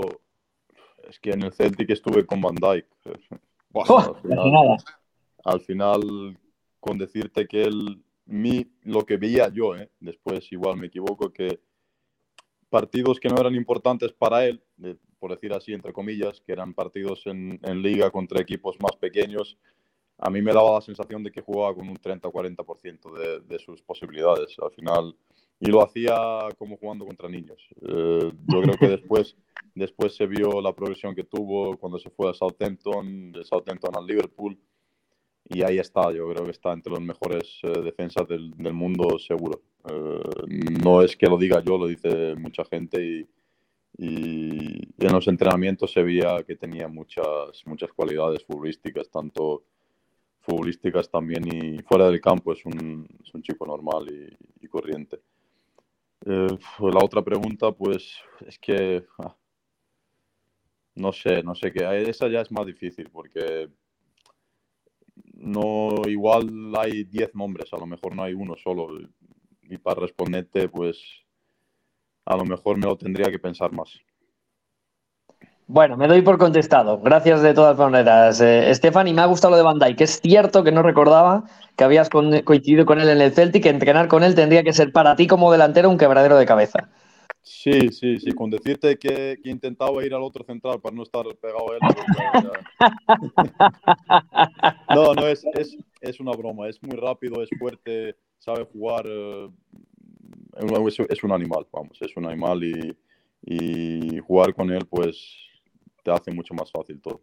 es 1.10 1.20
que 1.20 1.32
en 1.32 1.44
el 1.44 1.54
Celtic 1.54 1.90
estuve 1.90 2.26
con 2.26 2.42
Van 2.42 2.56
Dijk. 2.56 2.86
Oh, 3.74 4.16
al, 5.44 5.60
final, 5.60 6.00
al 6.00 6.40
con 6.80 6.98
decirte 6.98 7.48
que 7.48 7.64
él, 7.64 8.02
mi, 8.26 8.66
lo 8.82 9.06
que 9.06 9.18
veía 9.18 9.50
yo, 9.50 9.76
¿eh? 9.76 9.92
después 10.00 10.52
igual 10.52 10.78
me 10.78 10.88
equivoco, 10.88 11.32
que 11.32 11.60
partidos 12.70 13.20
que 13.20 13.30
no 13.30 13.40
eran 13.40 13.54
importantes 13.54 14.14
para 14.14 14.46
él, 14.46 14.64
por 15.20 15.32
decir 15.32 15.54
así, 15.54 15.74
entre 15.74 15.94
comillas, 15.94 16.42
que 16.42 16.54
eran 16.54 16.74
partidos 16.74 17.28
en, 17.28 17.60
en 17.62 17.84
liga 17.84 18.10
contra 18.10 18.42
equipos 18.42 18.78
más 18.82 18.96
pequeños, 18.96 19.60
a 20.18 20.30
mí 20.30 20.42
me 20.42 20.54
daba 20.54 20.76
la 20.76 20.82
sensación 20.82 21.24
de 21.24 21.32
que 21.32 21.42
jugaba 21.42 21.76
con 21.76 21.88
un 21.88 21.98
30 21.98 22.28
o 22.28 22.32
40% 22.34 23.14
de, 23.14 23.40
de 23.42 23.60
sus 23.60 23.82
posibilidades 23.82 24.56
al 24.60 24.72
final. 24.72 25.16
Y 25.60 25.72
lo 25.72 25.84
hacía 25.84 26.16
como 26.58 26.78
jugando 26.78 27.06
contra 27.06 27.30
niños. 27.30 27.68
Eh, 27.82 28.32
yo 28.48 28.62
creo 28.62 28.78
que 28.78 28.88
después, 28.98 29.36
después 29.76 30.16
se 30.16 30.28
vio 30.28 30.62
la 30.62 30.74
progresión 30.74 31.16
que 31.16 31.24
tuvo 31.24 31.78
cuando 31.78 32.00
se 32.00 32.10
fue 32.10 32.30
a 32.30 32.34
Southampton, 32.34 33.32
de 33.32 33.44
Southampton 33.44 33.96
al 33.96 34.06
Liverpool. 34.06 34.58
Y 35.50 35.62
ahí 35.64 35.80
está, 35.80 36.12
yo 36.12 36.28
creo 36.30 36.44
que 36.44 36.52
está 36.52 36.74
entre 36.74 36.92
los 36.92 37.02
mejores 37.02 37.60
eh, 37.64 37.82
defensas 37.82 38.28
del, 38.28 38.52
del 38.52 38.74
mundo 38.74 39.18
seguro. 39.18 39.62
Eh, 39.90 40.22
no 40.82 41.02
es 41.02 41.16
que 41.16 41.28
lo 41.28 41.38
diga 41.38 41.64
yo, 41.64 41.78
lo 41.78 41.88
dice 41.88 42.36
mucha 42.36 42.66
gente 42.66 43.02
y, 43.02 43.28
y 43.98 44.90
en 45.00 45.12
los 45.14 45.28
entrenamientos 45.28 45.92
se 45.92 46.04
veía 46.04 46.44
que 46.46 46.56
tenía 46.56 46.88
muchas, 46.88 47.64
muchas 47.66 47.92
cualidades 47.94 48.44
futbolísticas, 48.44 49.10
tanto 49.10 49.64
futbolísticas 50.48 51.10
también 51.10 51.44
y 51.46 51.80
fuera 51.80 52.10
del 52.10 52.22
campo 52.22 52.54
es 52.54 52.66
un, 52.66 53.06
es 53.22 53.34
un 53.34 53.42
chico 53.42 53.66
normal 53.66 54.08
y, 54.62 54.68
corriente. 54.68 55.20
Eh, 56.26 56.58
la 56.80 57.00
otra 57.04 57.22
pregunta, 57.22 57.72
pues 57.72 58.16
es 58.46 58.58
que 58.60 59.06
ah, 59.20 59.36
no 60.96 61.12
sé, 61.12 61.44
no 61.44 61.54
sé 61.56 61.72
qué. 61.72 61.84
Esa 62.10 62.28
ya 62.28 62.42
es 62.42 62.52
más 62.52 62.66
difícil 62.66 63.10
porque 63.10 63.70
no, 65.34 66.02
igual 66.08 66.74
hay 66.78 67.04
10 67.04 67.36
nombres, 67.36 67.72
a 67.74 67.78
lo 67.78 67.86
mejor 67.86 68.16
no 68.16 68.24
hay 68.24 68.34
uno 68.34 68.56
solo. 68.56 69.00
Y 69.64 69.78
para 69.78 70.02
responderte, 70.02 70.70
pues 70.70 71.02
a 72.26 72.38
lo 72.38 72.46
mejor 72.46 72.78
me 72.78 72.86
lo 72.86 72.98
tendría 72.98 73.30
que 73.32 73.40
pensar 73.40 73.72
más. 73.74 74.00
Bueno, 75.70 75.98
me 75.98 76.08
doy 76.08 76.22
por 76.22 76.38
contestado. 76.38 76.98
Gracias 77.02 77.42
de 77.42 77.54
todas 77.54 77.78
maneras, 77.78 78.40
eh, 78.40 78.70
Estefan. 78.70 79.06
Y 79.10 79.14
me 79.14 79.22
ha 79.22 79.26
gustado 79.26 79.52
lo 79.52 79.58
de 79.58 79.64
Van 79.64 79.80
Dijk. 79.80 80.00
Es 80.00 80.22
cierto 80.22 80.64
que 80.64 80.72
no 80.72 80.82
recordaba 80.82 81.44
que 81.76 81.84
habías 81.84 82.10
coincidido 82.10 82.86
con 82.86 83.02
él 83.02 83.10
en 83.10 83.20
el 83.20 83.34
Celtic, 83.34 83.64
que 83.64 83.70
entrenar 83.70 84.08
con 84.08 84.24
él 84.24 84.34
tendría 84.34 84.64
que 84.64 84.72
ser 84.72 84.94
para 84.94 85.18
ti 85.18 85.28
como 85.28 85.52
delantero 85.52 85.90
un 85.90 85.98
quebradero 85.98 86.38
de 86.38 86.46
cabeza. 86.46 86.88
Sí, 87.42 87.90
sí, 87.90 88.18
sí, 88.18 88.32
con 88.32 88.50
decirte 88.50 88.98
que, 88.98 89.40
que 89.44 89.50
intentaba 89.50 90.06
ir 90.06 90.14
al 90.14 90.24
otro 90.24 90.46
central 90.46 90.80
para 90.80 90.96
no 90.96 91.04
estar 91.04 91.26
pegado 91.42 91.66
a 91.72 91.76
él. 91.76 91.82
No, 94.96 95.14
no, 95.14 95.28
es, 95.28 95.46
es, 95.54 95.78
es 96.02 96.20
una 96.20 96.32
broma, 96.32 96.70
es 96.70 96.82
muy 96.82 96.96
rápido, 96.98 97.44
es 97.44 97.50
fuerte, 97.60 98.16
sabe 98.38 98.66
jugar, 98.72 99.06
eh, 99.06 99.50
es, 100.88 101.00
es 101.10 101.24
un 101.24 101.32
animal, 101.34 101.68
vamos, 101.72 101.98
es 102.02 102.16
un 102.16 102.26
animal 102.26 102.64
y, 102.64 102.98
y 103.46 104.20
jugar 104.20 104.54
con 104.54 104.72
él 104.72 104.86
pues 104.90 105.47
te 106.08 106.14
hace 106.14 106.32
mucho 106.32 106.54
más 106.54 106.72
fácil 106.72 107.02
todo. 107.02 107.20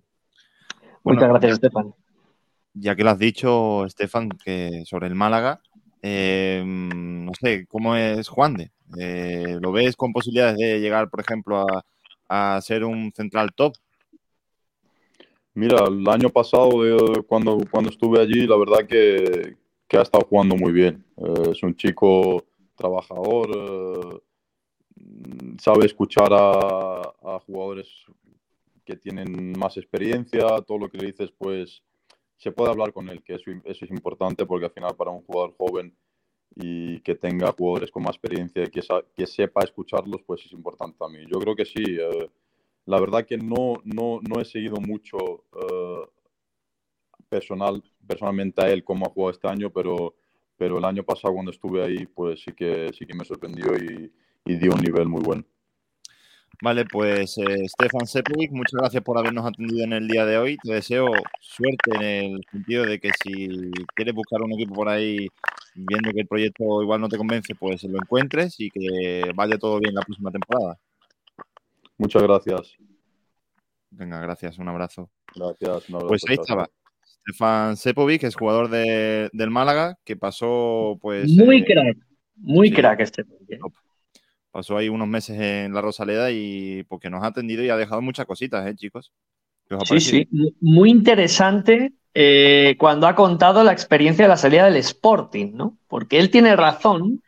Bueno, 1.03 1.21
Muchas 1.21 1.29
gracias, 1.31 1.53
Estefan. 1.53 1.95
Ya 2.75 2.95
que 2.95 3.03
lo 3.03 3.11
has 3.11 3.19
dicho, 3.19 3.87
Estefan, 3.87 4.29
que 4.29 4.83
sobre 4.85 5.07
el 5.07 5.15
Málaga, 5.15 5.61
eh, 6.03 6.63
no 6.67 7.33
sé, 7.41 7.67
¿cómo 7.67 7.97
es 7.97 8.29
Juan 8.29 8.55
de? 8.55 8.73
Eh, 8.99 9.59
¿Lo 9.61 9.73
ves 9.73 9.97
con 9.97 10.13
posibilidades 10.13 10.59
de 10.59 10.81
llegar, 10.81 11.09
por 11.09 11.21
ejemplo, 11.21 11.65
a, 12.29 12.57
a 12.57 12.61
ser 12.61 12.85
un 12.85 13.11
central 13.17 13.55
top? 13.55 13.75
Mira, 15.55 15.85
el 15.87 16.07
año 16.07 16.29
pasado, 16.29 16.85
eh, 16.87 17.23
cuando, 17.27 17.59
cuando 17.71 17.89
estuve 17.89 18.21
allí, 18.21 18.47
la 18.47 18.57
verdad 18.57 18.87
que, 18.87 19.57
que 19.89 19.97
ha 19.97 20.03
estado 20.03 20.27
jugando 20.29 20.57
muy 20.57 20.73
bien. 20.73 21.03
Eh, 21.17 21.53
es 21.53 21.63
un 21.63 21.75
chico 21.75 22.45
trabajador, 22.77 23.49
eh, 23.57 24.19
sabe 25.59 25.87
escuchar 25.87 26.33
a, 26.33 27.01
a 27.01 27.39
jugadores 27.47 27.89
que 28.85 28.97
tienen 28.97 29.53
más 29.59 29.77
experiencia, 29.77 30.47
todo 30.67 30.79
lo 30.79 30.89
que 30.91 30.99
le 30.99 31.07
dices, 31.07 31.31
pues 31.37 31.83
se 32.37 32.53
puede 32.53 32.71
hablar 32.71 32.93
con 32.93 33.09
él, 33.09 33.23
que 33.23 33.35
eso, 33.35 33.51
eso 33.65 33.85
es 33.85 33.91
importante 33.91 34.47
porque 34.47 34.67
al 34.67 34.73
final 34.73 34.95
para 34.97 35.11
un 35.11 35.23
jugador 35.25 35.55
joven 35.57 35.97
y 36.57 37.01
que 37.01 37.15
tenga 37.15 37.53
jugadores 37.53 37.91
con 37.91 38.03
más 38.03 38.17
experiencia 38.17 38.63
y 38.65 38.69
que, 38.71 38.81
que 39.17 39.27
sepa 39.27 39.65
escucharlos, 39.65 40.23
pues 40.27 40.45
es 40.47 40.53
importante 40.53 40.97
también. 40.99 41.27
Yo 41.33 41.39
creo 41.41 41.57
que 41.57 41.65
sí. 41.65 41.83
eh, 41.87 42.31
la 42.87 43.01
verdad 43.01 43.27
que 43.27 43.37
no, 43.39 43.75
no, 43.85 44.21
no 44.23 44.41
he 44.41 44.45
seguido 44.45 44.77
mucho 44.77 45.45
eh, 45.55 46.07
personal, 47.29 47.83
personalmente 48.07 48.63
a 48.63 48.69
él 48.71 48.85
como 48.85 49.07
ha 49.07 49.11
jugado 49.11 49.33
este 49.33 49.49
año, 49.49 49.71
pero, 49.71 50.15
pero 50.57 50.79
el 50.79 50.85
año 50.85 51.03
pasado 51.03 51.35
cuando 51.35 51.51
estuve 51.51 51.83
ahí, 51.85 52.07
pues 52.07 52.43
sí 52.43 52.53
que, 52.53 52.91
sí 52.97 53.07
que 53.07 53.15
me 53.15 53.25
sorprendió 53.25 53.75
y, 53.77 54.13
y 54.45 54.57
dio 54.57 54.73
un 54.73 54.81
nivel 54.81 55.09
muy 55.09 55.23
bueno. 55.23 55.45
Vale, 56.65 56.87
pues 56.87 57.37
eh, 57.37 57.69
Stefan 57.69 58.07
Sepovic, 58.07 58.51
muchas 58.51 58.81
gracias 58.81 59.03
por 59.03 59.19
habernos 59.19 59.45
atendido 59.45 59.85
en 59.85 59.93
el 59.93 60.09
día 60.09 60.25
de 60.25 60.39
hoy. 60.39 60.57
Te 60.63 60.73
deseo 60.73 61.13
suerte 61.39 61.91
en 61.95 62.03
el 62.03 62.41
sentido 62.51 62.87
de 62.87 62.99
que 62.99 63.11
si 63.23 63.71
quieres 63.95 64.15
buscar 64.15 64.41
un 64.41 64.51
equipo 64.55 64.73
por 64.73 64.89
ahí, 64.89 65.29
viendo 65.75 66.11
que 66.11 66.21
el 66.21 66.27
proyecto 66.27 66.81
igual 66.81 67.03
no 67.03 67.11
te 67.11 67.19
convence, 67.19 67.55
pues 67.55 67.83
lo 67.85 67.99
encuentres 67.99 68.59
y 68.61 68.71
que 68.71 69.31
vaya 69.35 69.59
todo 69.59 69.79
bien 69.79 69.95
la 69.95 70.01
próxima 70.01 70.31
temporada. 70.31 70.79
Muchas 71.99 72.23
gracias. 72.23 72.73
Venga, 73.91 74.19
gracias, 74.21 74.57
un 74.57 74.69
abrazo. 74.69 75.11
Gracias. 75.35 75.91
un 75.91 75.97
abrazo, 75.97 76.09
Pues 76.09 76.23
ahí 76.31 76.37
estaba. 76.41 76.67
Stefan 77.05 77.77
Sepovic, 77.77 78.23
es 78.23 78.37
jugador 78.37 78.71
de- 78.71 79.29
del 79.35 79.51
Málaga, 79.51 79.99
que 80.03 80.17
pasó, 80.17 80.99
pues. 81.03 81.31
Muy 81.31 81.59
eh, 81.59 81.65
crack, 81.67 81.99
muy 82.37 82.69
sí. 82.71 82.75
crack 82.75 83.01
este. 83.01 83.25
Pasó 84.55 84.79
ahí 84.79 84.89
unos 84.89 85.09
meses 85.09 85.39
en 85.41 85.75
la 85.75 85.83
Rosaleda 85.83 86.31
y 86.33 86.85
porque 86.85 87.11
nos 87.11 87.25
ha 87.25 87.29
atendido 87.29 87.65
y 87.65 87.71
ha 87.71 87.77
dejado 87.77 88.03
muchas 88.03 88.27
cositas, 88.27 88.67
¿eh, 88.69 88.77
chicos? 88.77 89.13
¿Qué 89.69 89.75
os 89.77 89.83
ha 89.83 89.85
Sí, 89.87 90.01
sí, 90.01 90.29
mu- 90.31 90.51
muy 90.61 90.91
interesante 90.91 91.93
eh, 92.15 92.77
cuando 92.79 93.07
ha 93.07 93.15
contado 93.15 93.65
la 93.65 93.73
experiencia 93.73 94.25
de 94.25 94.29
la 94.29 94.37
salida 94.37 94.65
del 94.65 94.77
Sporting, 94.77 95.53
¿no? 95.55 95.79
Porque 95.89 96.19
él 96.19 96.31
tiene 96.31 96.57
razón 96.57 97.23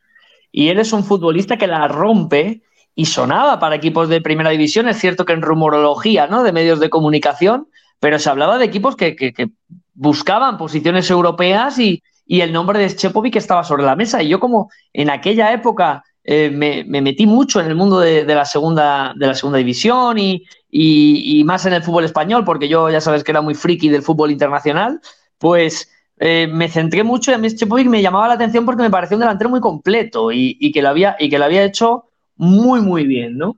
y 0.53 0.69
él 0.69 0.79
es 0.81 0.93
un 0.93 1.05
futbolista 1.05 1.57
que 1.59 1.67
la 1.67 1.89
rompe 1.89 2.63
y 2.95 3.07
sonaba 3.07 3.59
para 3.59 3.77
equipos 3.77 4.09
de 4.09 4.21
primera 4.23 4.51
división. 4.51 4.89
Es 4.89 4.99
cierto 4.99 5.25
que 5.25 5.35
en 5.35 5.43
rumorología, 5.43 6.27
¿no? 6.29 6.43
De 6.43 6.53
medios 6.53 6.81
de 6.81 6.91
comunicación, 6.91 7.69
pero 8.01 8.19
se 8.19 8.31
hablaba 8.31 8.59
de 8.59 8.67
equipos 8.67 8.97
que, 8.97 9.17
que- 9.17 9.33
que 9.33 9.49
buscaban 9.95 10.59
posiciones 10.59 11.11
europeas 11.11 11.79
y, 11.79 12.03
y 12.27 12.41
el 12.43 12.53
nombre 12.53 12.79
de 12.79 12.95
Chepovic 12.95 13.37
estaba 13.37 13.65
sobre 13.65 13.85
la 13.85 13.97
mesa. 13.97 14.23
Y 14.23 14.29
yo, 14.29 14.41
como 14.41 14.71
en 14.93 15.11
aquella 15.11 15.53
época 15.53 16.05
eh, 16.29 16.51
me, 16.51 16.83
me 16.83 17.01
metí 17.01 17.25
mucho 17.25 17.61
en 17.61 17.67
el 17.67 17.77
mundo 17.77 18.01
de, 18.01 18.25
la, 18.25 18.45
segunda, 18.45 19.15
de 19.17 19.29
la 19.29 19.35
segunda 19.35 19.59
división 19.59 20.19
y, 20.19 21.45
más 21.45 21.65
en 21.67 21.73
el 21.73 21.85
fútbol 21.85 22.05
español, 22.05 22.45
porque 22.45 22.69
yo 22.69 22.91
ya 22.91 23.01
sabes 23.01 23.23
que 23.23 23.31
era 23.31 23.43
muy 23.43 23.55
friki 23.55 23.89
del 23.89 24.03
fútbol 24.03 24.33
internacional, 24.33 25.01
pues 25.39 25.89
eh, 26.19 26.49
me 26.51 26.69
centré 26.69 27.05
mucho 27.05 27.31
y 27.31 27.35
a 27.35 27.39
mí 27.39 27.49
me 27.85 28.03
llamaba 28.03 28.27
la 28.27 28.35
atención 28.35 28.65
porque 28.65 28.83
me 28.83 28.91
parecía 28.91 29.17
un 29.17 29.21
delantero 29.21 29.51
muy 29.51 29.61
completo 29.61 30.33
y, 30.33 30.73
que, 30.73 30.83
lo 30.83 30.89
había, 30.89 31.15
y 31.21 31.29
que 31.31 31.39
lo 31.39 31.45
había 31.45 31.63
hecho 31.63 32.07
muy, 32.35 32.81
muy 32.81 33.07
bien, 33.07 33.39
¿no? 33.39 33.57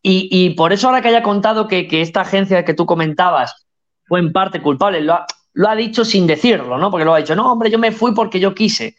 Y, 0.00 0.50
por 0.50 0.72
eso 0.72 0.86
ahora 0.86 1.02
que 1.02 1.08
haya 1.08 1.24
contado 1.24 1.66
que, 1.66 1.88
que 1.88 2.00
esta 2.00 2.20
agencia 2.20 2.64
que 2.64 2.74
tú 2.74 2.86
comentabas 2.86 3.66
fue 4.06 4.20
en 4.20 4.32
parte 4.32 4.62
culpable, 4.62 5.00
lo 5.00 5.14
ha, 5.14 5.26
lo 5.52 5.68
ha 5.68 5.74
dicho 5.74 6.04
sin 6.04 6.28
decirlo, 6.28 6.78
¿no? 6.78 6.92
Porque 6.92 7.04
lo 7.04 7.12
ha 7.12 7.18
dicho, 7.18 7.34
no, 7.34 7.52
hombre, 7.52 7.70
yo 7.70 7.78
me 7.78 7.90
fui 7.90 8.14
porque 8.14 8.38
yo 8.38 8.54
quise. 8.54 8.94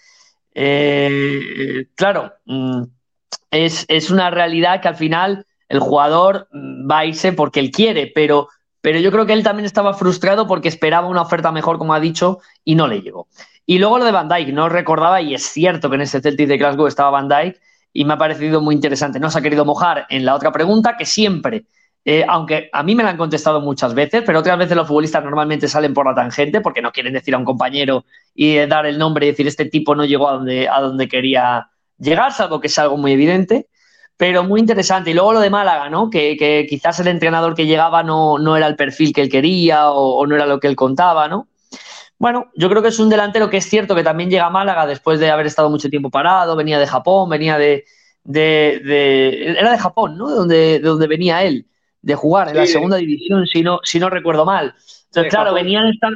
Eh, 0.54 1.88
claro, 1.96 2.34
mm, 2.46 2.84
es, 3.52 3.86
es 3.88 4.10
una 4.12 4.30
realidad 4.30 4.82
que 4.82 4.88
al 4.88 4.96
final 4.96 5.46
el 5.68 5.80
jugador 5.80 6.48
mm, 6.52 6.90
va 6.90 7.00
a 7.00 7.06
irse 7.06 7.34
porque 7.34 7.60
él 7.60 7.72
quiere, 7.72 8.12
pero, 8.14 8.50
pero 8.82 9.00
yo 9.00 9.12
creo 9.12 9.26
que 9.26 9.34
él 9.34 9.44
también 9.44 9.66
estaba 9.66 9.94
frustrado 9.94 10.48
porque 10.48 10.68
esperaba 10.68 11.08
una 11.08 11.22
oferta 11.22 11.52
mejor, 11.52 11.78
como 11.78 11.94
ha 11.94 12.00
dicho, 12.00 12.40
y 12.64 12.76
no 12.76 12.88
le 12.88 13.02
llegó. 13.02 13.28
Y 13.66 13.78
luego 13.78 14.00
lo 14.00 14.06
de 14.06 14.12
Van 14.12 14.28
Dijk, 14.28 14.50
no 14.50 14.68
recordaba, 14.68 15.22
y 15.22 15.36
es 15.36 15.44
cierto 15.44 15.90
que 15.90 15.96
en 15.96 16.02
ese 16.02 16.22
Celtic 16.22 16.48
de 16.48 16.58
Glasgow 16.58 16.88
estaba 16.88 17.12
Van 17.12 17.30
Dijk, 17.30 17.60
y 17.94 18.06
me 18.06 18.14
ha 18.14 18.18
parecido 18.18 18.62
muy 18.62 18.76
interesante. 18.76 19.20
No 19.20 19.30
se 19.30 19.40
ha 19.40 19.42
querido 19.42 19.66
mojar 19.66 20.06
en 20.10 20.26
la 20.26 20.36
otra 20.36 20.52
pregunta, 20.52 20.96
que 20.98 21.06
siempre, 21.06 21.66
eh, 22.06 22.26
aunque 22.28 22.70
a 22.72 22.82
mí 22.84 22.96
me 22.96 23.04
la 23.04 23.10
han 23.12 23.18
contestado 23.18 23.62
muchas 23.62 23.94
veces, 23.94 24.24
pero 24.26 24.40
otras 24.40 24.58
veces 24.58 24.76
los 24.76 24.88
futbolistas 24.88 25.24
normalmente 25.24 25.68
salen 25.68 25.94
por 25.94 26.06
la 26.08 26.16
tangente 26.16 26.62
porque 26.62 26.82
no 26.82 26.92
quieren 26.92 27.14
decir 27.14 27.36
a 27.36 27.38
un 27.38 27.46
compañero 27.46 28.06
y 28.34 28.58
eh, 28.58 28.68
dar 28.68 28.86
el 28.86 28.98
nombre 28.98 29.26
y 29.26 29.30
decir 29.30 29.48
este 29.48 29.66
tipo 29.66 29.96
no 29.96 30.06
llegó 30.06 30.30
a 30.30 30.34
donde, 30.34 30.68
a 30.70 30.80
donde 30.82 31.08
quería 31.08 31.70
llegar, 31.98 32.32
salvo 32.34 32.60
que 32.62 32.68
es 32.68 32.80
algo 32.80 32.98
muy 32.98 33.12
evidente. 33.14 33.68
Pero 34.18 34.44
muy 34.44 34.60
interesante. 34.60 35.12
Y 35.12 35.14
luego 35.14 35.32
lo 35.34 35.40
de 35.40 35.50
Málaga, 35.50 35.90
¿no? 35.90 36.10
Que, 36.10 36.36
que 36.36 36.66
quizás 36.70 37.00
el 37.00 37.08
entrenador 37.08 37.56
que 37.56 37.66
llegaba 37.66 38.04
no, 38.04 38.38
no 38.38 38.58
era 38.58 38.68
el 38.68 38.76
perfil 38.76 39.14
que 39.14 39.22
él 39.22 39.30
quería 39.30 39.92
o, 39.92 40.26
no 40.28 40.36
era 40.36 40.46
lo 40.46 40.60
que 40.60 40.68
él 40.68 40.76
contaba, 40.76 41.30
¿no? 41.30 41.48
Bueno, 42.18 42.52
yo 42.56 42.70
creo 42.70 42.82
que 42.82 42.90
es 42.90 43.00
un 43.00 43.10
delantero 43.10 43.50
que 43.50 43.58
es 43.58 43.66
cierto 43.70 43.96
que 43.96 44.04
también 44.04 44.30
llega 44.30 44.46
a 44.48 44.50
Málaga 44.50 44.86
después 44.86 45.20
de 45.20 45.32
haber 45.32 45.46
estado 45.48 45.70
mucho 45.70 45.90
tiempo 45.90 46.10
parado, 46.10 46.56
venía 46.56 46.80
de 46.80 46.88
Japón, 46.88 47.30
venía 47.30 47.58
de. 47.58 47.86
de, 48.24 48.82
de- 48.86 49.52
era 49.60 49.72
de 49.72 49.78
Japón, 49.78 50.18
¿no? 50.18 50.30
De 50.30 50.36
donde, 50.36 50.56
de 50.56 50.80
donde 50.80 51.08
venía 51.08 51.44
él, 51.44 51.66
de 52.02 52.16
jugar 52.16 52.50
en 52.50 52.58
la 52.58 52.66
segunda 52.66 52.98
división, 52.98 53.46
si 53.46 53.62
no, 53.62 53.80
si 53.84 54.00
no 54.00 54.10
recuerdo 54.10 54.46
mal. 54.46 54.74
Entonces, 55.06 55.32
claro, 55.32 55.54
venía 55.54 55.82
de 55.82 55.90
estar, 55.92 56.14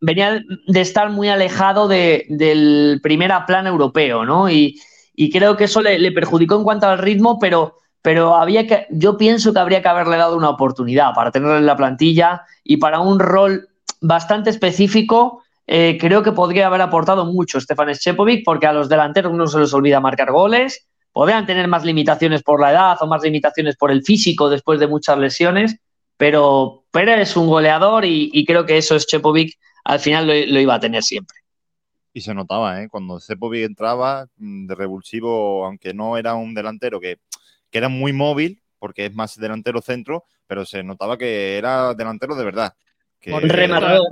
venía 0.00 0.42
de 0.66 0.80
estar 0.80 1.10
muy 1.10 1.28
alejado 1.28 1.88
de, 1.88 2.26
del 2.28 3.00
primera 3.02 3.46
plan 3.46 3.66
europeo, 3.66 4.24
¿no? 4.24 4.50
Y, 4.50 4.80
y 5.14 5.30
creo 5.30 5.56
que 5.56 5.64
eso 5.64 5.82
le, 5.82 5.98
le, 5.98 6.12
perjudicó 6.12 6.56
en 6.56 6.64
cuanto 6.64 6.86
al 6.86 6.98
ritmo, 6.98 7.38
pero, 7.38 7.76
pero 8.02 8.34
había 8.36 8.66
que, 8.66 8.86
yo 8.90 9.16
pienso 9.16 9.52
que 9.52 9.58
habría 9.58 9.82
que 9.82 9.88
haberle 9.88 10.16
dado 10.16 10.36
una 10.36 10.50
oportunidad 10.50 11.14
para 11.14 11.30
tenerlo 11.30 11.58
en 11.58 11.66
la 11.66 11.76
plantilla 11.76 12.42
y 12.64 12.78
para 12.78 13.00
un 13.00 13.18
rol 13.20 13.68
bastante 14.00 14.50
específico. 14.50 15.42
Eh, 15.66 15.98
creo 16.00 16.22
que 16.22 16.32
podría 16.32 16.66
haber 16.66 16.80
aportado 16.80 17.26
mucho 17.26 17.60
Stefan 17.60 17.94
Schepovic, 17.94 18.44
porque 18.44 18.66
a 18.66 18.72
los 18.72 18.88
delanteros 18.88 19.32
no 19.32 19.46
se 19.46 19.60
les 19.60 19.72
olvida 19.72 20.00
marcar 20.00 20.32
goles, 20.32 20.88
podrían 21.12 21.46
tener 21.46 21.68
más 21.68 21.84
limitaciones 21.84 22.42
por 22.42 22.60
la 22.60 22.70
edad 22.72 22.96
o 23.00 23.06
más 23.06 23.22
limitaciones 23.22 23.76
por 23.76 23.90
el 23.90 24.02
físico 24.02 24.48
después 24.48 24.78
de 24.80 24.86
muchas 24.86 25.18
lesiones, 25.18 25.76
pero 26.16 26.84
Pérez 26.90 27.30
es 27.30 27.36
un 27.36 27.46
goleador 27.46 28.04
y, 28.04 28.30
y 28.32 28.44
creo 28.44 28.66
que 28.66 28.78
eso 28.78 28.98
Schepovic 28.98 29.58
al 29.84 30.00
final 30.00 30.26
lo, 30.26 30.34
lo, 30.34 30.60
iba 30.60 30.74
a 30.74 30.80
tener 30.80 31.02
siempre. 31.02 31.38
Y 32.12 32.20
se 32.20 32.34
notaba, 32.34 32.82
¿eh? 32.82 32.88
Cuando 32.88 33.18
Schepovic 33.18 33.64
entraba 33.64 34.26
mm, 34.36 34.66
de 34.66 34.74
revulsivo, 34.74 35.64
aunque 35.64 35.94
no 35.94 36.16
era 36.16 36.34
un 36.34 36.54
delantero 36.54 37.00
que, 37.00 37.18
que 37.70 37.78
era 37.78 37.88
muy 37.88 38.12
móvil, 38.12 38.60
porque 38.78 39.06
es 39.06 39.14
más 39.14 39.38
delantero 39.38 39.80
centro, 39.80 40.24
pero 40.46 40.64
se 40.66 40.82
notaba 40.82 41.16
que 41.16 41.56
era 41.56 41.94
delantero 41.94 42.34
de 42.34 42.44
verdad. 42.44 42.74
Que... 43.20 43.38
Rematador. 43.38 44.08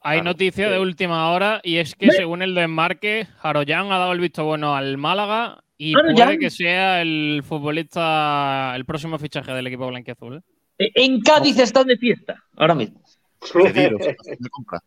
Hay 0.00 0.22
noticia 0.22 0.70
de 0.70 0.78
última 0.78 1.30
hora 1.30 1.60
y 1.62 1.76
es 1.76 1.94
que 1.94 2.10
según 2.10 2.40
el 2.40 2.54
desmarque, 2.54 3.26
Haroyan 3.42 3.92
ha 3.92 3.98
dado 3.98 4.12
el 4.12 4.20
visto 4.20 4.44
bueno 4.44 4.74
al 4.74 4.96
Málaga 4.96 5.64
y 5.78 5.94
Haroyan. 5.96 6.26
puede 6.28 6.38
que 6.38 6.50
sea 6.50 7.00
el 7.00 7.42
futbolista, 7.44 8.72
el 8.76 8.84
próximo 8.84 9.18
fichaje 9.18 9.52
del 9.52 9.66
equipo 9.68 9.86
blanquiazul. 9.86 10.42
¿eh? 10.78 10.90
En 10.94 11.20
Cádiz 11.20 11.58
están 11.58 11.86
de 11.86 11.96
fiesta, 11.96 12.36
ahora 12.56 12.74
mismo. 12.74 13.00
Cedido, 13.40 13.96
de 13.98 14.16
compra. 14.50 14.80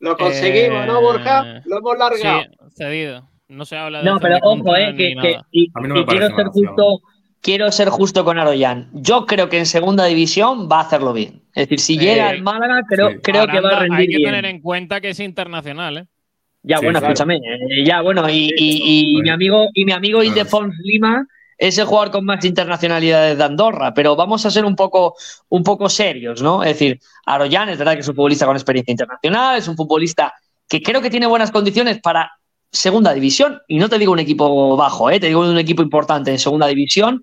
Lo 0.00 0.16
conseguimos, 0.16 0.84
Eh, 0.84 0.86
¿no, 0.86 1.00
Borja? 1.00 1.62
Lo 1.64 1.78
hemos 1.78 1.98
largado. 1.98 2.40
Sí, 2.42 2.48
cedido. 2.76 3.28
No 3.48 3.64
se 3.64 3.76
habla 3.76 4.00
de 4.00 4.04
No, 4.04 4.20
pero 4.20 4.38
ojo, 4.42 4.76
eh, 4.76 4.94
que, 4.96 5.38
y, 5.52 5.70
A 5.74 5.80
mí 5.80 5.88
no 5.88 5.94
me 5.94 6.00
y 6.00 6.04
quiero 6.04 6.28
ser 6.36 6.46
justo, 6.48 7.00
quiero 7.40 7.72
ser 7.72 7.88
justo 7.88 8.24
con 8.24 8.38
Aroyan. 8.38 8.90
Yo 8.92 9.24
creo 9.26 9.48
que 9.48 9.58
en 9.58 9.66
segunda 9.66 10.04
división 10.04 10.68
va 10.70 10.78
a 10.78 10.82
hacerlo 10.82 11.12
bien. 11.12 11.42
Es 11.54 11.68
decir, 11.68 11.80
si 11.80 11.94
Eh, 11.94 11.98
llega 12.00 12.28
al 12.28 12.42
Málaga, 12.42 12.82
creo, 12.88 13.10
sí. 13.10 13.16
creo 13.22 13.46
que 13.46 13.60
va 13.60 13.70
a 13.70 13.78
rendir 13.80 13.98
Hay 14.00 14.06
que 14.08 14.16
bien. 14.18 14.28
tener 14.30 14.44
en 14.44 14.60
cuenta 14.60 15.00
que 15.00 15.08
es 15.10 15.20
internacional, 15.20 15.98
¿eh? 15.98 16.04
Ya, 16.62 16.78
Sí, 16.78 16.84
bueno, 16.84 16.98
claro. 16.98 17.12
escúchame. 17.14 17.36
eh, 17.36 17.84
ya, 17.84 18.02
bueno, 18.02 18.28
y, 18.28 18.48
Sí, 18.48 18.54
y- 18.58 19.10
y 19.10 19.12
Bueno. 19.14 19.22
mi 19.24 19.30
amigo, 19.30 19.66
y 19.74 19.84
mi 19.84 19.92
amigo 19.92 20.20
Claro. 20.20 20.70
Lima 20.82 21.26
es 21.56 21.78
el 21.78 21.86
jugador 21.86 22.10
con 22.12 22.24
más 22.24 22.44
internacionalidades 22.44 23.36
de 23.38 23.44
Andorra, 23.44 23.92
pero 23.94 24.14
vamos 24.16 24.44
a 24.46 24.50
ser 24.50 24.64
un 24.64 24.76
poco, 24.76 25.14
un 25.48 25.62
poco 25.64 25.88
serios, 25.88 26.42
¿no? 26.42 26.62
Es 26.62 26.70
decir, 26.78 27.00
Aroyan 27.26 27.68
es 27.68 27.78
verdad 27.78 27.94
que 27.94 28.00
es 28.00 28.08
un 28.08 28.14
futbolista 28.14 28.46
con 28.46 28.56
experiencia 28.56 28.92
internacional, 28.92 29.58
es 29.58 29.66
un 29.68 29.76
futbolista 29.76 30.34
que 30.68 30.82
creo 30.82 31.00
que 31.00 31.10
tiene 31.10 31.26
buenas 31.26 31.50
condiciones 31.50 32.00
para 32.00 32.30
segunda 32.70 33.14
división, 33.14 33.60
y 33.66 33.78
no 33.78 33.88
te 33.88 33.98
digo 33.98 34.12
un 34.12 34.18
equipo 34.18 34.76
bajo, 34.76 35.10
¿eh? 35.10 35.18
te 35.18 35.28
digo 35.28 35.40
un 35.40 35.56
equipo 35.58 35.82
importante 35.82 36.30
en 36.30 36.38
segunda 36.38 36.66
división, 36.66 37.22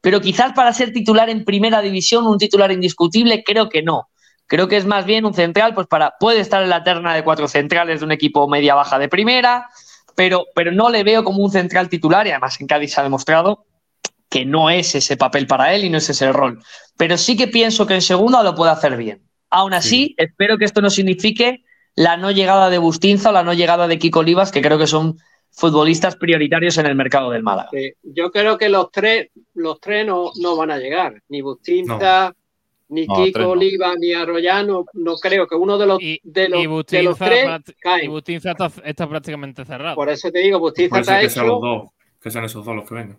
pero 0.00 0.20
quizás 0.20 0.52
para 0.52 0.72
ser 0.72 0.92
titular 0.92 1.28
en 1.28 1.44
primera 1.44 1.82
división, 1.82 2.26
un 2.26 2.38
titular 2.38 2.70
indiscutible, 2.70 3.42
creo 3.44 3.68
que 3.68 3.82
no. 3.82 4.08
Creo 4.46 4.68
que 4.68 4.76
es 4.76 4.86
más 4.86 5.06
bien 5.06 5.24
un 5.24 5.34
central, 5.34 5.74
pues 5.74 5.86
para, 5.86 6.14
puede 6.20 6.40
estar 6.40 6.62
en 6.62 6.68
la 6.68 6.84
terna 6.84 7.14
de 7.14 7.24
cuatro 7.24 7.48
centrales 7.48 8.00
de 8.00 8.06
un 8.06 8.12
equipo 8.12 8.48
media 8.48 8.74
baja 8.74 8.98
de 8.98 9.08
primera, 9.08 9.68
pero, 10.14 10.44
pero 10.54 10.72
no 10.72 10.90
le 10.90 11.02
veo 11.02 11.24
como 11.24 11.42
un 11.42 11.50
central 11.50 11.88
titular, 11.88 12.26
y 12.26 12.30
además 12.30 12.60
en 12.60 12.66
Cádiz 12.66 12.92
se 12.92 13.00
ha 13.00 13.04
demostrado 13.04 13.66
que 14.28 14.44
no 14.44 14.68
es 14.68 14.94
ese 14.94 15.16
papel 15.16 15.46
para 15.46 15.74
él 15.74 15.84
y 15.84 15.90
no 15.90 15.98
es 15.98 16.10
ese 16.10 16.32
rol. 16.32 16.60
Pero 16.96 17.16
sí 17.16 17.36
que 17.36 17.48
pienso 17.48 17.86
que 17.86 17.94
en 17.94 18.02
segunda 18.02 18.42
lo 18.42 18.54
puede 18.54 18.72
hacer 18.72 18.96
bien. 18.96 19.22
Aún 19.50 19.72
así, 19.72 20.14
espero 20.18 20.58
que 20.58 20.64
esto 20.64 20.80
no 20.80 20.90
signifique 20.90 21.64
la 21.94 22.16
no 22.16 22.32
llegada 22.32 22.70
de 22.70 22.78
Bustinza 22.78 23.30
o 23.30 23.32
la 23.32 23.44
no 23.44 23.52
llegada 23.52 23.86
de 23.86 23.98
Kiko 23.98 24.20
Olivas, 24.20 24.50
que 24.50 24.62
creo 24.62 24.78
que 24.78 24.88
son 24.88 25.18
futbolistas 25.52 26.16
prioritarios 26.16 26.76
en 26.78 26.86
el 26.86 26.96
mercado 26.96 27.30
del 27.30 27.44
Málaga. 27.44 27.68
Sí, 27.72 27.92
Yo 28.02 28.32
creo 28.32 28.58
que 28.58 28.68
los 28.68 28.90
tres, 28.90 29.28
los 29.54 29.80
tres 29.80 30.04
no, 30.04 30.32
no 30.40 30.56
van 30.56 30.72
a 30.72 30.78
llegar. 30.78 31.22
Ni 31.28 31.40
Bustinza, 31.40 32.34
ni 32.94 33.06
No, 33.06 33.14
Kiko 33.16 33.38
no. 33.40 33.50
Oliva, 33.50 33.94
ni 33.98 34.12
Arroyano. 34.12 34.84
No 34.94 35.16
creo 35.16 35.46
que 35.46 35.56
uno 35.56 35.76
de 35.76 35.86
los, 35.86 36.00
Y, 36.00 36.20
de 36.22 36.48
los, 36.48 36.60
y 36.60 36.96
de 36.96 37.02
los 37.02 37.18
tres 37.18 37.46
práct- 37.46 37.70
y 37.70 37.74
caen. 37.74 38.10
Bustinza 38.10 38.52
está, 38.52 38.70
está 38.84 39.08
prácticamente 39.08 39.64
cerrado. 39.64 39.96
Por 39.96 40.08
eso 40.08 40.30
te 40.30 40.38
digo, 40.38 40.58
Bustinza 40.58 40.90
Puede 40.90 41.00
está 41.02 41.20
que 41.20 41.28
sean 41.30 41.46
los 41.48 41.58
hecho. 41.58 41.66
dos, 41.66 41.82
que 42.22 42.30
sean 42.30 42.44
esos 42.44 42.64
dos 42.64 42.74
los 42.74 42.88
que 42.88 42.94
vengan. 42.94 43.18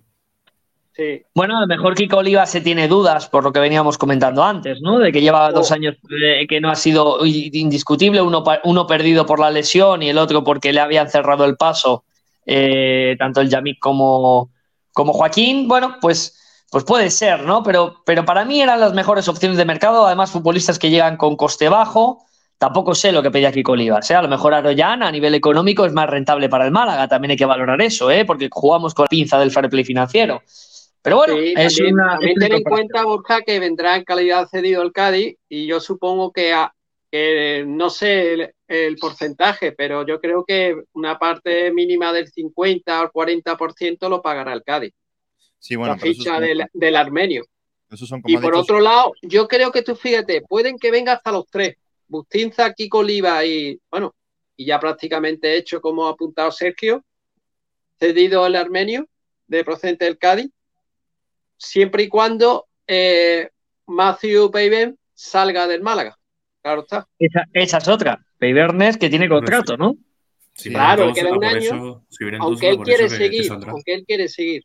Sí, 0.94 1.24
Bueno, 1.36 1.58
a 1.58 1.62
lo 1.62 1.68
mejor 1.68 1.94
Kiko 1.94 2.18
Oliva 2.20 2.46
se 2.46 2.62
tiene 2.62 2.88
dudas 2.88 3.28
por 3.28 3.44
lo 3.44 3.52
que 3.52 3.60
veníamos 3.60 3.98
comentando 3.98 4.42
antes, 4.42 4.80
¿no? 4.82 4.98
De 4.98 5.12
que 5.12 5.20
lleva 5.20 5.50
Oh. 5.50 5.52
dos 5.52 5.74
años 5.74 5.98
eh, 6.24 6.48
que 6.48 6.62
no 6.62 6.70
ha 6.70 6.76
sido 6.76 7.18
indiscutible, 7.26 8.22
uno, 8.22 8.46
uno 8.64 8.88
perdido 8.88 9.26
por 9.26 9.42
la 9.42 9.52
lesión 9.52 10.02
y 10.04 10.10
el 10.10 10.18
otro 10.18 10.42
porque 10.46 10.72
le 10.72 10.80
habían 10.80 11.10
cerrado 11.10 11.44
el 11.44 11.58
paso, 11.58 12.06
eh, 12.46 13.18
tanto 13.20 13.42
el 13.42 13.50
Yamik 13.50 13.78
como, 13.78 14.52
como 14.94 15.12
Joaquín. 15.12 15.68
Bueno, 15.68 15.98
pues, 16.00 16.40
pues 16.76 16.84
puede 16.84 17.10
ser, 17.10 17.44
¿no? 17.44 17.64
Pero, 17.64 18.02
pero 18.06 18.26
para 18.26 18.44
mí 18.44 18.62
eran 18.62 18.82
las 18.82 18.94
mejores 18.94 19.30
opciones 19.30 19.58
de 19.58 19.64
mercado, 19.64 20.06
además 20.06 20.32
futbolistas 20.32 20.78
que 20.78 20.90
llegan 20.90 21.16
con 21.16 21.38
coste 21.38 21.70
bajo. 21.70 22.26
Tampoco 22.58 22.94
sé 22.94 23.14
lo 23.14 23.24
que 23.24 23.32
pedía 23.32 23.54
Kiko 23.54 23.72
Olivas. 23.72 24.12
¿eh? 24.12 24.16
A 24.16 24.22
lo 24.22 24.28
mejor 24.28 24.54
Aroyan 24.54 25.02
a 25.02 25.10
nivel 25.10 25.36
económico 25.36 25.86
es 25.86 25.94
más 25.94 26.10
rentable 26.10 26.50
para 26.50 26.66
el 26.66 26.72
Málaga. 26.72 27.08
También 27.08 27.32
hay 27.32 27.38
que 27.38 27.46
valorar 27.46 27.82
eso, 27.82 28.12
¿eh? 28.12 28.26
porque 28.26 28.50
jugamos 28.52 28.94
con 28.94 29.04
la 29.04 29.08
pinza 29.08 29.40
del 29.40 29.52
fair 29.52 29.70
play 29.70 29.86
financiero. 29.86 30.42
Pero 31.02 31.16
bueno, 31.16 31.36
Sí, 31.38 31.54
es 31.56 31.76
también, 31.78 31.94
una. 31.94 32.10
también 32.10 32.36
ten 32.40 32.54
en 32.56 32.64
cuenta, 32.64 33.06
Borja, 33.06 33.42
que 33.44 33.58
vendrá 33.62 33.96
en 33.96 34.04
calidad 34.04 34.46
cedido 34.52 34.82
el 34.84 34.92
Cádiz 34.92 35.38
y 35.48 35.68
yo 35.68 35.80
supongo 35.80 36.34
que, 36.34 36.52
a- 36.52 36.74
que 37.10 37.64
no 37.66 37.90
sé 37.90 38.34
el, 38.34 38.52
el 38.68 38.98
porcentaje, 38.98 39.72
pero 39.72 40.06
yo 40.06 40.20
creo 40.20 40.44
que 40.46 40.76
una 40.92 41.18
parte 41.18 41.72
mínima 41.72 42.12
del 42.12 42.28
50 42.28 43.00
al 43.00 43.12
40% 43.14 44.10
lo 44.10 44.22
pagará 44.22 44.52
el 44.52 44.64
Cádiz, 44.64 44.92
Sí, 45.66 45.76
bueno, 45.76 45.96
la 45.96 46.00
ficha 46.00 46.40
del, 46.40 46.64
del 46.74 46.96
armenio. 46.96 47.44
esos 47.90 48.08
son 48.08 48.22
como 48.22 48.32
Y 48.32 48.40
por 48.40 48.52
dicho, 48.54 48.62
otro 48.62 48.80
lado, 48.82 49.14
yo 49.24 49.48
creo 49.48 49.72
que 49.72 49.82
tú 49.82 49.96
fíjate, 49.96 50.44
pueden 50.44 50.78
que 50.78 50.92
venga 50.92 51.14
hasta 51.14 51.32
los 51.32 51.48
tres, 51.48 51.78
Bustinza, 52.08 52.72
Kiko 52.72 53.00
Oliva 53.00 53.44
y, 53.44 53.80
bueno, 53.90 54.14
y 54.56 54.66
ya 54.66 54.80
prácticamente 54.80 55.58
hecho 55.58 55.82
como 55.82 56.06
ha 56.06 56.12
apuntado 56.12 56.52
Sergio, 56.52 57.04
cedido 58.00 58.46
el 58.46 58.56
armenio 58.56 59.10
de 59.48 59.64
procedente 59.64 60.06
del 60.06 60.20
Cádiz, 60.20 60.52
siempre 61.58 62.04
y 62.04 62.10
cuando 62.10 62.68
eh, 62.86 63.50
Matthew 63.88 64.52
Payben 64.52 65.00
salga 65.16 65.66
del 65.66 65.82
Málaga. 65.82 66.16
Claro 66.62 66.82
está. 66.82 67.08
Esa, 67.18 67.46
esa 67.54 67.78
es 67.80 67.88
otra. 67.88 68.24
Peibernes 68.38 68.98
que 68.98 69.10
tiene 69.10 69.28
contrato, 69.28 69.78
¿no? 69.78 69.96
Claro, 70.54 71.12
queda 71.12 71.36
un 71.36 71.44
año, 71.44 71.60
eso- 71.60 72.06
si 72.08 72.24
Aunque 72.40 72.70
él 72.70 72.78
quiere 72.84 73.10
seguir, 73.10 73.52
aunque 73.52 73.94
él 73.96 74.06
quiere 74.06 74.30
seguir. 74.30 74.64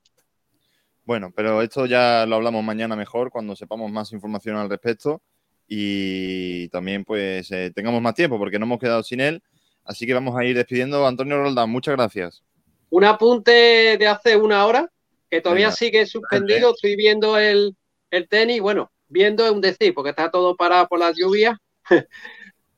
Bueno, 1.11 1.33
pero 1.35 1.61
esto 1.61 1.87
ya 1.87 2.25
lo 2.25 2.37
hablamos 2.37 2.63
mañana 2.63 2.95
mejor 2.95 3.33
cuando 3.33 3.57
sepamos 3.57 3.91
más 3.91 4.13
información 4.13 4.55
al 4.55 4.71
respecto 4.71 5.21
y 5.67 6.69
también 6.69 7.05
pues 7.05 7.51
eh, 7.51 7.73
tengamos 7.75 8.01
más 8.01 8.15
tiempo 8.15 8.39
porque 8.39 8.61
no 8.61 8.67
hemos 8.67 8.79
quedado 8.79 9.03
sin 9.03 9.19
él. 9.19 9.43
Así 9.83 10.07
que 10.07 10.15
vamos 10.15 10.39
a 10.39 10.45
ir 10.45 10.55
despidiendo. 10.55 11.05
Antonio 11.05 11.43
Roldán, 11.43 11.69
muchas 11.69 11.97
gracias. 11.97 12.45
Un 12.91 13.03
apunte 13.03 13.97
de 13.99 14.07
hace 14.07 14.37
una 14.37 14.65
hora, 14.65 14.89
que 15.29 15.41
todavía 15.41 15.67
Venga. 15.67 15.77
sigue 15.79 16.07
suspendido. 16.07 16.75
Estoy 16.75 16.95
viendo 16.95 17.37
el, 17.37 17.75
el 18.13 18.29
tenis. 18.29 18.61
Bueno, 18.61 18.93
viendo 19.09 19.45
es 19.45 19.51
un 19.51 19.61
decir, 19.61 19.93
porque 19.93 20.11
está 20.11 20.31
todo 20.31 20.55
parado 20.55 20.87
por 20.87 21.01
las 21.01 21.17
lluvias. 21.17 21.57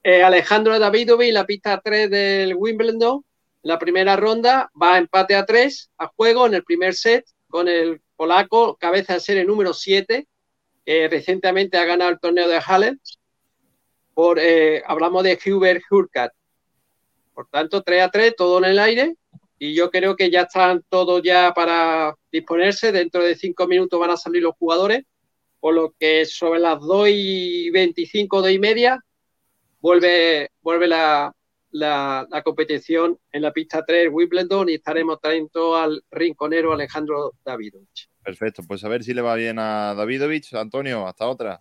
Eh, 0.05 0.21
Alejandro 0.21 0.77
Davidovic, 0.81 1.33
la 1.33 1.47
pista 1.47 1.81
3 1.81 2.11
del 2.11 2.57
Wimbledon, 2.57 3.25
la 3.63 3.79
primera 3.79 4.17
ronda, 4.17 4.69
va 4.75 4.95
a 4.95 4.99
empate 4.99 5.37
a 5.37 5.47
3 5.47 5.91
a 5.97 6.09
juego 6.09 6.45
en 6.49 6.55
el 6.55 6.65
primer 6.65 6.95
set 6.95 7.25
con 7.47 7.69
el 7.69 8.01
polaco, 8.23 8.77
cabeza 8.77 9.15
de 9.15 9.21
serie 9.21 9.45
número 9.45 9.75
7, 9.75 10.29
que 10.87 11.09
recientemente 11.09 11.77
ha 11.77 11.85
ganado 11.85 12.13
el 12.13 12.21
torneo 12.21 12.47
de 12.47 12.61
Halle. 12.65 12.97
Por, 14.15 14.39
eh, 14.39 14.81
hablamos 14.87 15.25
de 15.25 15.37
Hubert 15.45 15.83
Hurkacz. 15.91 16.33
Por 17.35 17.49
tanto, 17.49 17.83
3 17.83 18.03
a 18.05 18.11
3, 18.13 18.37
todo 18.37 18.59
en 18.59 18.67
el 18.67 18.79
aire. 18.79 19.17
Y 19.59 19.75
yo 19.75 19.91
creo 19.91 20.15
que 20.15 20.31
ya 20.31 20.43
están 20.43 20.85
todos 20.89 21.21
ya 21.25 21.53
para 21.53 22.15
disponerse. 22.31 22.93
Dentro 22.93 23.25
de 23.25 23.35
5 23.35 23.67
minutos 23.67 23.99
van 23.99 24.11
a 24.11 24.17
salir 24.17 24.41
los 24.41 24.55
jugadores. 24.55 25.03
Por 25.59 25.75
lo 25.75 25.93
que 25.99 26.25
sobre 26.25 26.61
las 26.61 26.79
2 26.79 27.09
y 27.11 27.71
25, 27.71 28.41
2 28.41 28.51
y 28.53 28.59
media, 28.61 29.05
vuelve, 29.81 30.51
vuelve 30.61 30.87
la, 30.87 31.35
la, 31.73 32.25
la 32.31 32.43
competición 32.45 33.19
en 33.33 33.43
la 33.43 33.53
pista 33.53 33.85
3 33.85 34.11
Wimbledon 34.13 34.69
y 34.69 34.75
estaremos 34.75 35.17
atentos 35.17 35.77
al 35.77 36.05
rinconero 36.13 36.73
Alejandro 36.73 37.33
Davidovich. 37.45 38.12
Perfecto, 38.25 38.63
pues 38.67 38.85
a 38.85 38.89
ver 38.89 39.03
si 39.03 39.15
le 39.15 39.23
va 39.23 39.35
bien 39.35 39.59
a 39.59 39.95
Davidovich. 39.95 40.55
Antonio, 40.55 41.07
hasta 41.07 41.27
otra. 41.27 41.61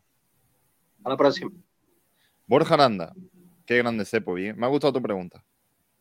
A 1.03 1.09
la 1.09 1.17
próxima. 1.17 1.51
Borja 2.45 2.75
Aranda, 2.75 3.13
qué 3.65 3.77
grande 3.77 4.05
Cepo, 4.05 4.33
bien. 4.33 4.57
Me 4.57 4.65
ha 4.65 4.69
gustado 4.69 4.93
tu 4.93 5.01
pregunta. 5.01 5.43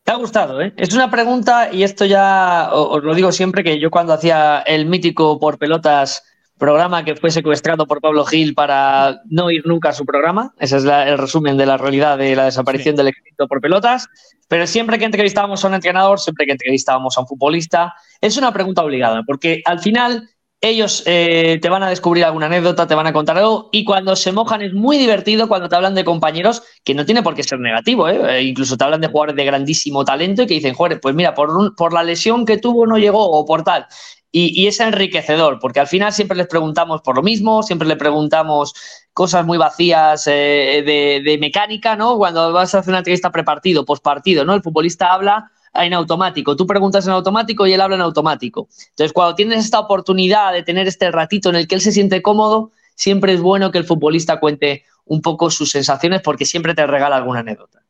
Te 0.02 0.12
ha 0.12 0.16
gustado, 0.16 0.60
¿eh? 0.60 0.72
Es 0.76 0.92
una 0.94 1.10
pregunta, 1.10 1.72
y 1.72 1.82
esto 1.82 2.04
ya 2.04 2.70
os 2.72 3.02
lo 3.02 3.14
digo 3.14 3.32
siempre, 3.32 3.62
que 3.62 3.78
yo 3.78 3.90
cuando 3.90 4.12
hacía 4.12 4.60
el 4.60 4.86
mítico 4.86 5.38
por 5.38 5.58
pelotas 5.58 6.24
programa 6.58 7.04
que 7.04 7.16
fue 7.16 7.30
secuestrado 7.30 7.86
por 7.86 8.02
Pablo 8.02 8.24
Gil 8.26 8.54
para 8.54 9.22
no 9.30 9.50
ir 9.50 9.66
nunca 9.66 9.90
a 9.90 9.92
su 9.94 10.04
programa. 10.04 10.52
Ese 10.58 10.76
es 10.76 10.84
la- 10.84 11.08
el 11.08 11.16
resumen 11.16 11.56
de 11.56 11.64
la 11.64 11.78
realidad 11.78 12.18
de 12.18 12.36
la 12.36 12.44
desaparición 12.44 12.96
del 12.96 13.08
éxito 13.08 13.46
por 13.48 13.62
pelotas. 13.62 14.08
Pero 14.46 14.66
siempre 14.66 14.98
que 14.98 15.06
entrevistábamos 15.06 15.64
a 15.64 15.68
un 15.68 15.74
entrenador, 15.74 16.20
siempre 16.20 16.44
que 16.44 16.52
entrevistábamos 16.52 17.16
a 17.16 17.22
un 17.22 17.26
futbolista, 17.28 17.94
es 18.20 18.36
una 18.36 18.52
pregunta 18.52 18.82
obligada, 18.84 19.22
porque 19.26 19.62
al 19.64 19.78
final 19.78 20.28
ellos 20.60 21.02
eh, 21.06 21.58
te 21.62 21.68
van 21.70 21.82
a 21.82 21.88
descubrir 21.88 22.24
alguna 22.24 22.46
anécdota, 22.46 22.86
te 22.86 22.94
van 22.94 23.06
a 23.06 23.12
contar 23.12 23.38
algo, 23.38 23.70
y 23.72 23.84
cuando 23.84 24.14
se 24.14 24.30
mojan 24.30 24.60
es 24.60 24.74
muy 24.74 24.98
divertido 24.98 25.48
cuando 25.48 25.68
te 25.68 25.76
hablan 25.76 25.94
de 25.94 26.04
compañeros, 26.04 26.62
que 26.84 26.94
no 26.94 27.06
tiene 27.06 27.22
por 27.22 27.34
qué 27.34 27.42
ser 27.42 27.60
negativo, 27.60 28.08
¿eh? 28.08 28.20
Eh, 28.28 28.42
incluso 28.42 28.76
te 28.76 28.84
hablan 28.84 29.00
de 29.00 29.08
jugadores 29.08 29.36
de 29.36 29.44
grandísimo 29.44 30.04
talento 30.04 30.42
y 30.42 30.46
que 30.46 30.54
dicen, 30.54 30.74
joder, 30.74 31.00
pues 31.00 31.14
mira, 31.14 31.34
por, 31.34 31.92
la 31.92 32.02
lesión 32.02 32.44
que 32.44 32.58
tuvo 32.58 32.86
no 32.86 32.98
llegó 32.98 33.24
o 33.30 33.46
por 33.46 33.64
tal. 33.64 33.86
Y, 34.32 34.62
y 34.62 34.66
es 34.68 34.78
enriquecedor, 34.80 35.58
porque 35.60 35.80
al 35.80 35.88
final 35.88 36.12
siempre 36.12 36.36
les 36.36 36.46
preguntamos 36.46 37.00
por 37.00 37.16
lo 37.16 37.22
mismo, 37.22 37.62
siempre 37.62 37.88
le 37.88 37.96
preguntamos 37.96 38.74
cosas 39.12 39.44
muy 39.44 39.58
vacías 39.58 40.26
eh, 40.26 40.82
de, 40.86 41.22
de 41.24 41.38
mecánica, 41.38 41.96
¿no? 41.96 42.16
Cuando 42.16 42.52
vas 42.52 42.74
a 42.74 42.80
hacer 42.80 42.90
una 42.90 42.98
entrevista 42.98 43.32
prepartido, 43.32 43.84
postpartido, 43.84 44.44
¿no? 44.44 44.54
El 44.54 44.62
futbolista 44.62 45.12
habla 45.12 45.50
en 45.74 45.94
automático, 45.94 46.56
tú 46.56 46.66
preguntas 46.66 47.06
en 47.06 47.12
automático 47.12 47.66
y 47.66 47.72
él 47.72 47.80
habla 47.80 47.96
en 47.96 48.02
automático. 48.02 48.68
Entonces, 48.90 49.12
cuando 49.12 49.34
tienes 49.34 49.64
esta 49.64 49.80
oportunidad 49.80 50.52
de 50.52 50.62
tener 50.62 50.86
este 50.88 51.10
ratito 51.10 51.50
en 51.50 51.56
el 51.56 51.68
que 51.68 51.76
él 51.76 51.80
se 51.80 51.92
siente 51.92 52.22
cómodo, 52.22 52.72
siempre 52.94 53.32
es 53.32 53.40
bueno 53.40 53.70
que 53.70 53.78
el 53.78 53.84
futbolista 53.84 54.40
cuente 54.40 54.84
un 55.04 55.22
poco 55.22 55.50
sus 55.50 55.70
sensaciones 55.70 56.20
porque 56.22 56.44
siempre 56.44 56.74
te 56.74 56.86
regala 56.86 57.16
alguna 57.16 57.40
anécdota. 57.40 57.80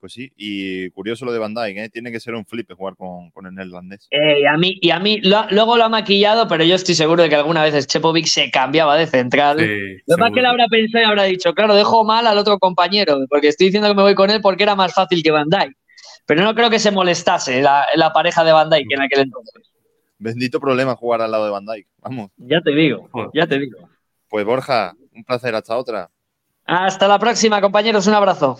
Pues 0.00 0.12
sí, 0.12 0.30
y 0.36 0.90
curioso 0.90 1.24
lo 1.24 1.32
de 1.32 1.40
Van 1.40 1.54
Dijk, 1.54 1.76
¿eh? 1.76 1.88
tiene 1.88 2.12
que 2.12 2.20
ser 2.20 2.34
un 2.36 2.46
flip 2.46 2.70
jugar 2.72 2.94
con, 2.94 3.32
con 3.32 3.46
el 3.46 3.54
neerlandés. 3.54 4.06
Eh, 4.12 4.42
y 4.42 4.46
a 4.46 4.56
mí, 4.56 4.78
y 4.80 4.90
a 4.90 5.00
mí 5.00 5.20
lo- 5.22 5.46
luego 5.50 5.76
lo 5.76 5.82
ha 5.84 5.88
maquillado, 5.88 6.46
pero 6.46 6.62
yo 6.62 6.76
estoy 6.76 6.94
seguro 6.94 7.24
de 7.24 7.28
que 7.28 7.34
alguna 7.34 7.64
vez 7.64 7.84
Chepovic 7.88 8.26
se 8.26 8.48
cambiaba 8.52 8.96
de 8.96 9.08
central. 9.08 9.58
lo 10.06 10.16
más 10.18 10.30
que 10.30 10.40
le 10.40 10.46
habrá 10.46 10.68
pensado 10.68 11.02
y 11.02 11.06
habrá 11.06 11.24
dicho, 11.24 11.52
claro, 11.52 11.74
dejo 11.74 12.04
mal 12.04 12.28
al 12.28 12.38
otro 12.38 12.60
compañero, 12.60 13.18
porque 13.28 13.48
estoy 13.48 13.66
diciendo 13.66 13.88
que 13.88 13.94
me 13.96 14.02
voy 14.02 14.14
con 14.14 14.30
él 14.30 14.40
porque 14.40 14.62
era 14.62 14.76
más 14.76 14.94
fácil 14.94 15.20
que 15.20 15.32
Van 15.32 15.48
Dijk. 15.48 15.76
Pero 16.28 16.42
no 16.42 16.54
creo 16.54 16.68
que 16.68 16.78
se 16.78 16.90
molestase 16.90 17.62
la, 17.62 17.86
la 17.94 18.12
pareja 18.12 18.44
de 18.44 18.52
Van 18.52 18.68
Dijk 18.68 18.92
en 18.92 19.00
aquel 19.00 19.20
entonces. 19.20 19.72
Bendito 20.18 20.60
problema 20.60 20.94
jugar 20.94 21.22
al 21.22 21.30
lado 21.30 21.46
de 21.46 21.50
Van 21.50 21.64
Dijk. 21.64 21.86
Vamos. 22.02 22.30
Ya 22.36 22.60
te 22.60 22.72
digo, 22.72 23.08
ya 23.32 23.46
te 23.46 23.58
digo. 23.58 23.88
Pues 24.28 24.44
Borja, 24.44 24.94
un 25.14 25.24
placer, 25.24 25.54
hasta 25.54 25.74
otra. 25.74 26.10
Hasta 26.66 27.08
la 27.08 27.18
próxima, 27.18 27.62
compañeros, 27.62 28.06
un 28.08 28.12
abrazo. 28.12 28.58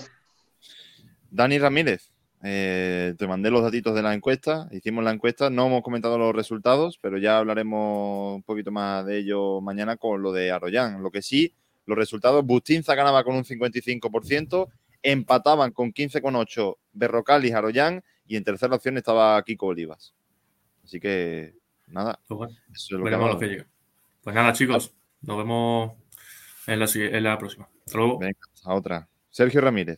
Dani 1.31 1.59
Ramírez, 1.59 2.11
eh, 2.43 3.15
te 3.19 3.27
mandé 3.27 3.51
los 3.51 3.63
datitos 3.63 3.95
de 3.95 4.01
la 4.03 4.15
encuesta, 4.15 4.67
hicimos 4.71 5.05
la 5.05 5.11
encuesta, 5.11 5.51
no 5.51 5.67
hemos 5.67 5.83
comentado 5.83 6.17
los 6.17 6.35
resultados, 6.35 6.99
pero 7.03 7.19
ya 7.19 7.37
hablaremos 7.37 8.37
un 8.37 8.43
poquito 8.45 8.71
más 8.71 9.05
de 9.05 9.19
ello 9.19 9.61
mañana 9.61 9.99
con 9.99 10.23
lo 10.23 10.33
de 10.33 10.51
Arroyán. 10.51 11.03
Lo 11.03 11.11
que 11.11 11.21
sí, 11.21 11.53
los 11.85 11.99
resultados, 11.99 12.47
Bustinza 12.47 12.95
ganaba 12.95 13.25
con 13.25 13.37
un 13.37 13.45
55%, 13.45 14.69
empataban 15.03 15.73
con 15.73 15.93
15,8 15.93 16.77
Berrocal 16.93 17.45
y 17.45 17.53
Arroyán, 17.53 18.03
y 18.27 18.37
en 18.37 18.45
tercera 18.45 18.77
opción 18.77 18.97
estaba 18.99 19.43
Kiko 19.43 19.67
Olivas. 19.67 20.15
Así 20.85 21.01
que, 21.01 21.55
nada. 21.87 22.21
Pues 22.27 22.39
bueno, 22.39 22.57
eso 22.73 22.85
es 22.85 22.91
lo 22.93 22.99
que 22.99 23.05
veremos 23.05 23.27
ha 23.29 23.33
lo 23.33 23.39
que 23.39 23.47
dado. 23.47 23.57
llega. 23.57 23.71
Pues 24.23 24.35
nada, 24.35 24.53
chicos, 24.53 24.95
nos 25.23 25.39
vemos 25.39 25.93
en 26.67 26.79
la, 26.79 26.87
en 26.95 27.25
la 27.25 27.39
próxima. 27.39 27.69
Hasta 27.87 27.99
luego. 27.99 28.19
Venga, 28.19 28.39
a 28.65 28.75
otra. 28.75 29.09
Sergio 29.31 29.61
Ramírez. 29.61 29.97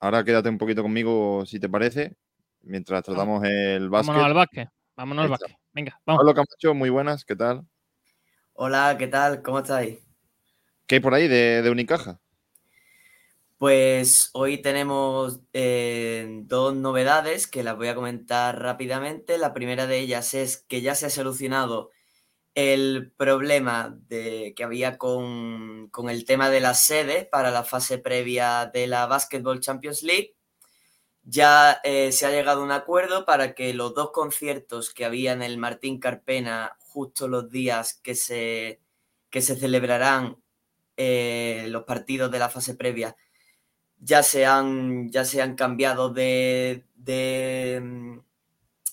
Ahora 0.00 0.24
quédate 0.24 0.48
un 0.48 0.58
poquito 0.58 0.82
conmigo, 0.82 1.44
si 1.46 1.58
te 1.58 1.68
parece, 1.68 2.16
mientras 2.62 3.02
tratamos 3.02 3.44
el 3.44 3.88
básquet. 3.88 4.08
Vámonos 4.08 4.26
al 4.26 4.34
básquet. 4.34 4.68
Vámonos 4.96 5.24
al 5.24 5.30
básquet. 5.30 5.56
Venga, 5.72 6.00
vamos. 6.06 6.20
Pablo 6.20 6.34
Camacho, 6.34 6.74
muy 6.74 6.90
buenas, 6.90 7.24
¿qué 7.24 7.36
tal? 7.36 7.66
Hola, 8.54 8.96
¿qué 8.98 9.06
tal? 9.06 9.42
¿Cómo 9.42 9.58
estáis? 9.60 9.98
¿Qué 10.86 10.96
hay 10.96 11.00
por 11.00 11.14
ahí 11.14 11.28
de, 11.28 11.62
de 11.62 11.70
Unicaja? 11.70 12.20
Pues 13.58 14.30
hoy 14.34 14.58
tenemos 14.62 15.40
eh, 15.52 16.28
dos 16.44 16.76
novedades 16.76 17.48
que 17.48 17.64
las 17.64 17.76
voy 17.76 17.88
a 17.88 17.96
comentar 17.96 18.62
rápidamente. 18.62 19.36
La 19.36 19.52
primera 19.52 19.88
de 19.88 19.98
ellas 19.98 20.32
es 20.34 20.58
que 20.58 20.80
ya 20.80 20.94
se 20.94 21.06
ha 21.06 21.10
solucionado 21.10 21.90
el 22.54 23.12
problema 23.16 23.98
de, 24.08 24.54
que 24.56 24.64
había 24.64 24.96
con, 24.98 25.90
el 26.08 26.24
tema 26.24 26.50
de 26.50 26.60
la 26.60 26.74
sede 26.74 27.24
para 27.24 27.50
la 27.50 27.64
fase 27.64 27.98
previa 27.98 28.70
de 28.72 28.86
la 28.86 29.06
Basketball 29.06 29.60
Champions 29.60 30.04
League. 30.04 30.36
Ya 31.24 31.80
eh, 31.84 32.12
se 32.12 32.26
ha 32.26 32.30
llegado 32.30 32.62
a 32.62 32.64
un 32.64 32.72
acuerdo 32.72 33.24
para 33.26 33.54
que 33.54 33.74
los 33.74 33.94
dos 33.94 34.12
conciertos 34.12 34.94
que 34.94 35.04
había 35.04 35.32
en 35.32 35.42
el 35.42 35.58
Martín 35.58 35.98
Carpena 35.98 36.76
justo 36.78 37.28
los 37.28 37.50
días 37.50 37.94
que 38.02 38.14
se, 38.14 38.80
que 39.30 39.42
se 39.42 39.56
celebrarán 39.56 40.36
eh, 40.96 41.66
los 41.70 41.84
partidos 41.84 42.30
de 42.30 42.38
la 42.38 42.48
fase 42.48 42.74
previa 42.74 43.16
ya 44.00 44.22
se 44.22 44.46
han, 44.46 45.10
ya 45.10 45.24
se 45.24 45.42
han 45.42 45.54
cambiado 45.56 46.10
de, 46.10 46.84
de, 46.96 48.20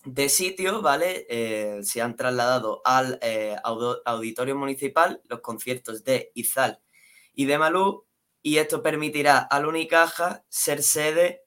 de 0.06 0.30
sitio, 0.30 0.82
¿vale? 0.82 1.26
Eh, 1.30 1.80
se 1.84 2.02
han 2.02 2.16
trasladado 2.16 2.82
al 2.86 3.20
eh, 3.22 3.56
auditorio 4.06 4.56
municipal 4.56 5.22
los 5.28 5.42
conciertos 5.42 6.04
de 6.04 6.32
Izal 6.36 6.80
y 7.34 7.46
de 7.46 7.58
Malú 7.58 8.06
y 8.42 8.58
esto 8.58 8.84
permitirá 8.84 9.40
al 9.40 9.66
Unicaja 9.66 10.46
ser 10.50 10.84
sede 10.84 11.44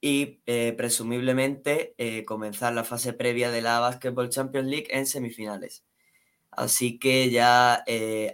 y 0.00 0.42
eh, 0.46 0.74
presumiblemente 0.76 1.94
comenzar 2.26 2.72
la 2.74 2.84
fase 2.84 3.12
previa 3.12 3.50
de 3.50 3.62
la 3.62 3.80
Basketball 3.80 4.30
Champions 4.30 4.68
League 4.68 4.88
en 4.90 5.06
semifinales. 5.06 5.84
Así 6.50 6.98
que 6.98 7.30
ya 7.30 7.84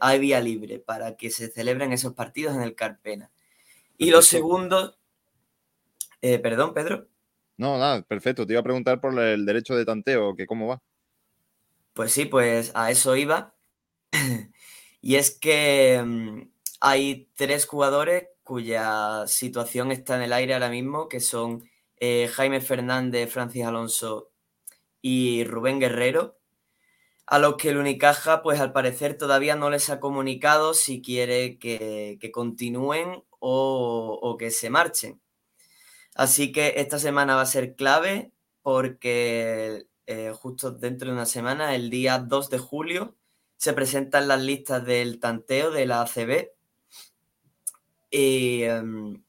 hay 0.00 0.18
vía 0.18 0.40
libre 0.40 0.78
para 0.80 1.16
que 1.16 1.30
se 1.30 1.48
celebren 1.50 1.92
esos 1.92 2.14
partidos 2.14 2.56
en 2.56 2.62
el 2.62 2.74
Carpena. 2.74 3.30
Y 3.98 4.10
lo 4.10 4.22
segundo, 4.22 4.96
eh, 6.22 6.38
perdón, 6.38 6.72
Pedro. 6.72 7.08
No, 7.56 7.76
nada, 7.76 8.02
perfecto. 8.02 8.46
Te 8.46 8.52
iba 8.52 8.60
a 8.60 8.64
preguntar 8.64 9.00
por 9.00 9.18
el 9.18 9.44
derecho 9.44 9.74
de 9.74 9.84
tanteo, 9.84 10.36
que 10.36 10.46
cómo 10.46 10.68
va. 10.68 10.80
Pues 11.92 12.12
sí, 12.12 12.24
pues 12.24 12.70
a 12.74 12.92
eso 12.92 13.16
iba. 13.16 13.56
y 15.02 15.16
es 15.16 15.36
que 15.36 16.00
mm, 16.02 16.42
hay 16.80 17.28
tres 17.34 17.66
jugadores 17.66 18.28
cuya 18.44 19.26
situación 19.26 19.90
está 19.90 20.14
en 20.16 20.22
el 20.22 20.32
aire 20.32 20.54
ahora 20.54 20.70
mismo, 20.70 21.08
que 21.08 21.18
son 21.18 21.68
eh, 21.96 22.28
Jaime 22.32 22.60
Fernández, 22.60 23.30
Francis 23.32 23.64
Alonso 23.64 24.30
y 25.02 25.42
Rubén 25.42 25.80
Guerrero, 25.80 26.38
a 27.26 27.40
los 27.40 27.56
que 27.56 27.70
el 27.70 27.78
Unicaja, 27.78 28.42
pues 28.42 28.60
al 28.60 28.72
parecer 28.72 29.18
todavía 29.18 29.56
no 29.56 29.68
les 29.68 29.90
ha 29.90 29.98
comunicado 29.98 30.72
si 30.72 31.02
quiere 31.02 31.58
que, 31.58 32.16
que 32.20 32.30
continúen 32.30 33.24
o, 33.38 34.36
que 34.38 34.50
se 34.50 34.70
marchen. 34.70 35.20
Así 36.14 36.52
que 36.52 36.74
esta 36.76 36.98
semana 36.98 37.36
va 37.36 37.42
a 37.42 37.46
ser 37.46 37.76
clave 37.76 38.32
porque 38.62 39.86
eh, 40.06 40.32
justo 40.34 40.72
dentro 40.72 41.08
de 41.08 41.14
una 41.14 41.26
semana, 41.26 41.74
el 41.74 41.90
día 41.90 42.18
2 42.18 42.50
de 42.50 42.58
julio, 42.58 43.16
se 43.56 43.72
presentan 43.72 44.28
las 44.28 44.42
listas 44.42 44.84
del 44.84 45.20
tanteo 45.20 45.70
de 45.70 45.86
la 45.86 46.02
ACB. 46.02 46.50
Y, 48.10 48.62
em, 48.62 49.22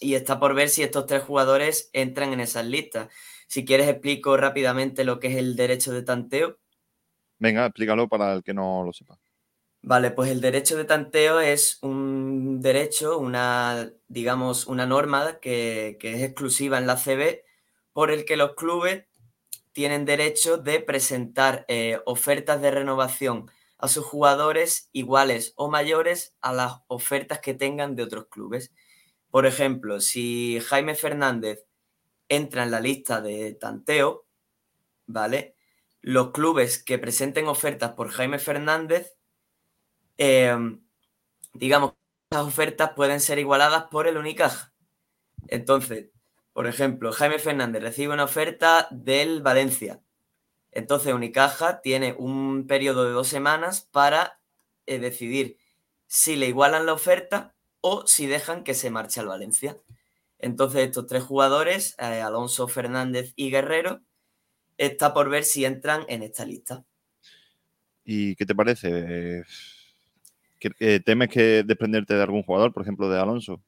y 0.00 0.14
está 0.14 0.38
por 0.40 0.54
ver 0.54 0.68
si 0.68 0.82
estos 0.82 1.06
tres 1.06 1.22
jugadores 1.22 1.90
entran 1.92 2.32
en 2.32 2.40
esas 2.40 2.66
listas. 2.66 3.08
Si 3.46 3.64
quieres, 3.64 3.88
explico 3.88 4.36
rápidamente 4.36 5.04
lo 5.04 5.20
que 5.20 5.28
es 5.28 5.36
el 5.36 5.56
derecho 5.56 5.92
de 5.92 6.02
tanteo. 6.02 6.58
Venga, 7.38 7.66
explícalo 7.66 8.08
para 8.08 8.32
el 8.32 8.42
que 8.42 8.54
no 8.54 8.82
lo 8.84 8.92
sepa. 8.92 9.18
Vale, 9.88 10.10
pues 10.10 10.30
el 10.32 10.40
derecho 10.40 10.76
de 10.76 10.84
tanteo 10.84 11.38
es 11.38 11.78
un 11.80 12.60
derecho, 12.60 13.18
una, 13.18 13.92
digamos, 14.08 14.66
una 14.66 14.84
norma 14.84 15.38
que, 15.40 15.96
que 16.00 16.14
es 16.14 16.22
exclusiva 16.24 16.78
en 16.78 16.88
la 16.88 16.96
CB 16.96 17.44
por 17.92 18.10
el 18.10 18.24
que 18.24 18.36
los 18.36 18.56
clubes 18.56 19.04
tienen 19.70 20.04
derecho 20.04 20.58
de 20.58 20.80
presentar 20.80 21.64
eh, 21.68 22.00
ofertas 22.04 22.60
de 22.62 22.72
renovación 22.72 23.48
a 23.78 23.86
sus 23.86 24.04
jugadores 24.04 24.90
iguales 24.90 25.52
o 25.54 25.70
mayores 25.70 26.34
a 26.40 26.52
las 26.52 26.80
ofertas 26.88 27.38
que 27.38 27.54
tengan 27.54 27.94
de 27.94 28.02
otros 28.02 28.26
clubes. 28.28 28.72
Por 29.30 29.46
ejemplo, 29.46 30.00
si 30.00 30.58
Jaime 30.66 30.96
Fernández 30.96 31.64
entra 32.28 32.64
en 32.64 32.72
la 32.72 32.80
lista 32.80 33.20
de 33.20 33.54
tanteo, 33.54 34.26
¿vale? 35.06 35.54
Los 36.00 36.32
clubes 36.32 36.82
que 36.82 36.98
presenten 36.98 37.46
ofertas 37.46 37.92
por 37.92 38.08
Jaime 38.08 38.40
Fernández 38.40 39.15
eh, 40.18 40.56
digamos, 41.54 41.94
las 42.30 42.42
ofertas 42.42 42.92
pueden 42.94 43.20
ser 43.20 43.38
igualadas 43.38 43.84
por 43.84 44.06
el 44.06 44.16
Unicaja. 44.16 44.72
Entonces, 45.48 46.10
por 46.52 46.66
ejemplo, 46.66 47.12
Jaime 47.12 47.38
Fernández 47.38 47.82
recibe 47.82 48.14
una 48.14 48.24
oferta 48.24 48.88
del 48.90 49.42
Valencia. 49.42 50.00
Entonces, 50.72 51.14
Unicaja 51.14 51.80
tiene 51.80 52.14
un 52.18 52.66
periodo 52.66 53.04
de 53.04 53.12
dos 53.12 53.28
semanas 53.28 53.88
para 53.90 54.40
eh, 54.86 54.98
decidir 54.98 55.58
si 56.06 56.36
le 56.36 56.46
igualan 56.46 56.86
la 56.86 56.92
oferta 56.92 57.54
o 57.80 58.06
si 58.06 58.26
dejan 58.26 58.64
que 58.64 58.74
se 58.74 58.90
marche 58.90 59.20
al 59.20 59.26
Valencia. 59.26 59.78
Entonces, 60.38 60.82
estos 60.82 61.06
tres 61.06 61.22
jugadores, 61.22 61.94
eh, 61.98 62.20
Alonso, 62.20 62.68
Fernández 62.68 63.32
y 63.36 63.50
Guerrero, 63.50 64.02
está 64.76 65.14
por 65.14 65.30
ver 65.30 65.44
si 65.44 65.64
entran 65.64 66.04
en 66.08 66.22
esta 66.22 66.44
lista. 66.44 66.84
¿Y 68.04 68.36
qué 68.36 68.46
te 68.46 68.54
parece? 68.54 69.44
Eh, 70.60 71.00
¿Temes 71.00 71.28
que 71.28 71.62
desprenderte 71.62 72.14
de 72.14 72.22
algún 72.22 72.42
jugador, 72.42 72.72
por 72.72 72.82
ejemplo, 72.82 73.08
de 73.08 73.18
Alonso? 73.20 73.62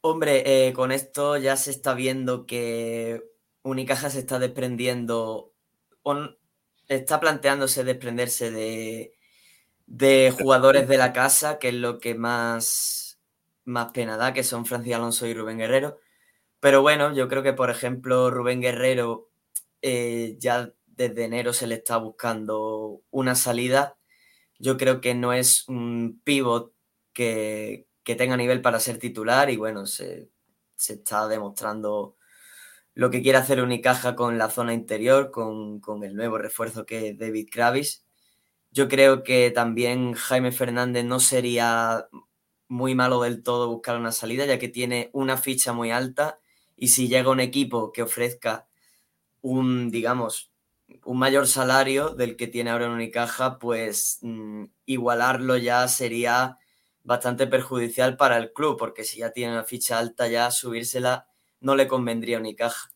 Hombre, 0.00 0.68
eh, 0.68 0.72
con 0.72 0.92
esto 0.92 1.36
ya 1.36 1.56
se 1.56 1.70
está 1.70 1.94
viendo 1.94 2.46
que 2.46 3.22
Unicaja 3.62 4.10
se 4.10 4.20
está 4.20 4.38
desprendiendo, 4.38 5.52
está 6.86 7.20
planteándose 7.20 7.84
desprenderse 7.84 8.50
de, 8.50 9.12
de 9.86 10.32
jugadores 10.38 10.88
de 10.88 10.98
la 10.98 11.12
casa, 11.12 11.58
que 11.58 11.68
es 11.68 11.74
lo 11.74 11.98
que 11.98 12.14
más, 12.14 13.20
más 13.64 13.92
pena 13.92 14.16
da, 14.16 14.32
que 14.32 14.44
son 14.44 14.66
Francis 14.66 14.94
Alonso 14.94 15.26
y 15.26 15.34
Rubén 15.34 15.58
Guerrero. 15.58 15.98
Pero 16.60 16.82
bueno, 16.82 17.14
yo 17.14 17.28
creo 17.28 17.42
que, 17.42 17.52
por 17.52 17.70
ejemplo, 17.70 18.30
Rubén 18.30 18.60
Guerrero 18.60 19.28
eh, 19.82 20.36
ya 20.38 20.72
desde 20.86 21.24
enero 21.24 21.52
se 21.52 21.66
le 21.66 21.76
está 21.76 21.98
buscando 21.98 23.02
una 23.10 23.34
salida. 23.34 23.97
Yo 24.58 24.76
creo 24.76 25.00
que 25.00 25.14
no 25.14 25.32
es 25.32 25.68
un 25.68 26.20
pivot 26.24 26.72
que, 27.12 27.86
tenga 28.04 28.36
nivel 28.38 28.62
para 28.62 28.80
ser 28.80 28.98
titular 28.98 29.50
y 29.50 29.56
bueno, 29.56 29.86
se, 29.86 30.30
está 30.76 31.28
demostrando 31.28 32.16
lo 32.94 33.10
que 33.10 33.22
quiere 33.22 33.38
hacer 33.38 33.62
Unicaja 33.62 34.16
con 34.16 34.38
la 34.38 34.50
zona 34.50 34.72
interior, 34.72 35.30
con, 35.30 35.80
con 35.80 36.02
el 36.04 36.16
nuevo 36.16 36.38
refuerzo 36.38 36.86
que 36.86 37.08
es 37.08 37.18
David 37.18 37.48
Kravis. 37.52 38.06
Yo 38.70 38.88
creo 38.88 39.22
que 39.24 39.50
también 39.50 40.14
Jaime 40.14 40.52
Fernández 40.52 41.04
no 41.04 41.20
sería 41.20 42.08
muy 42.68 42.94
malo 42.94 43.22
del 43.22 43.42
todo 43.42 43.68
buscar 43.68 43.96
una 43.96 44.12
salida, 44.12 44.46
ya 44.46 44.58
que 44.58 44.68
tiene 44.68 45.10
una 45.12 45.36
ficha 45.36 45.72
muy 45.72 45.90
alta 45.90 46.40
y 46.76 46.88
si 46.88 47.08
llega 47.08 47.30
un 47.30 47.40
equipo 47.40 47.92
que 47.92 48.02
ofrezca 48.02 48.68
un, 49.40 49.90
digamos, 49.90 50.52
un 51.08 51.18
mayor 51.18 51.46
salario 51.46 52.10
del 52.10 52.36
que 52.36 52.48
tiene 52.48 52.68
ahora 52.68 52.84
en 52.84 52.90
Unicaja, 52.92 53.58
pues 53.58 54.18
mm, 54.20 54.64
igualarlo 54.84 55.56
ya 55.56 55.88
sería 55.88 56.58
bastante 57.02 57.46
perjudicial 57.46 58.18
para 58.18 58.36
el 58.36 58.52
club, 58.52 58.76
porque 58.78 59.04
si 59.04 59.20
ya 59.20 59.32
tiene 59.32 59.54
una 59.54 59.64
ficha 59.64 59.98
alta, 59.98 60.28
ya 60.28 60.50
subírsela 60.50 61.26
no 61.60 61.76
le 61.76 61.88
convendría 61.88 62.36
a 62.36 62.40
Unicaja. 62.40 62.90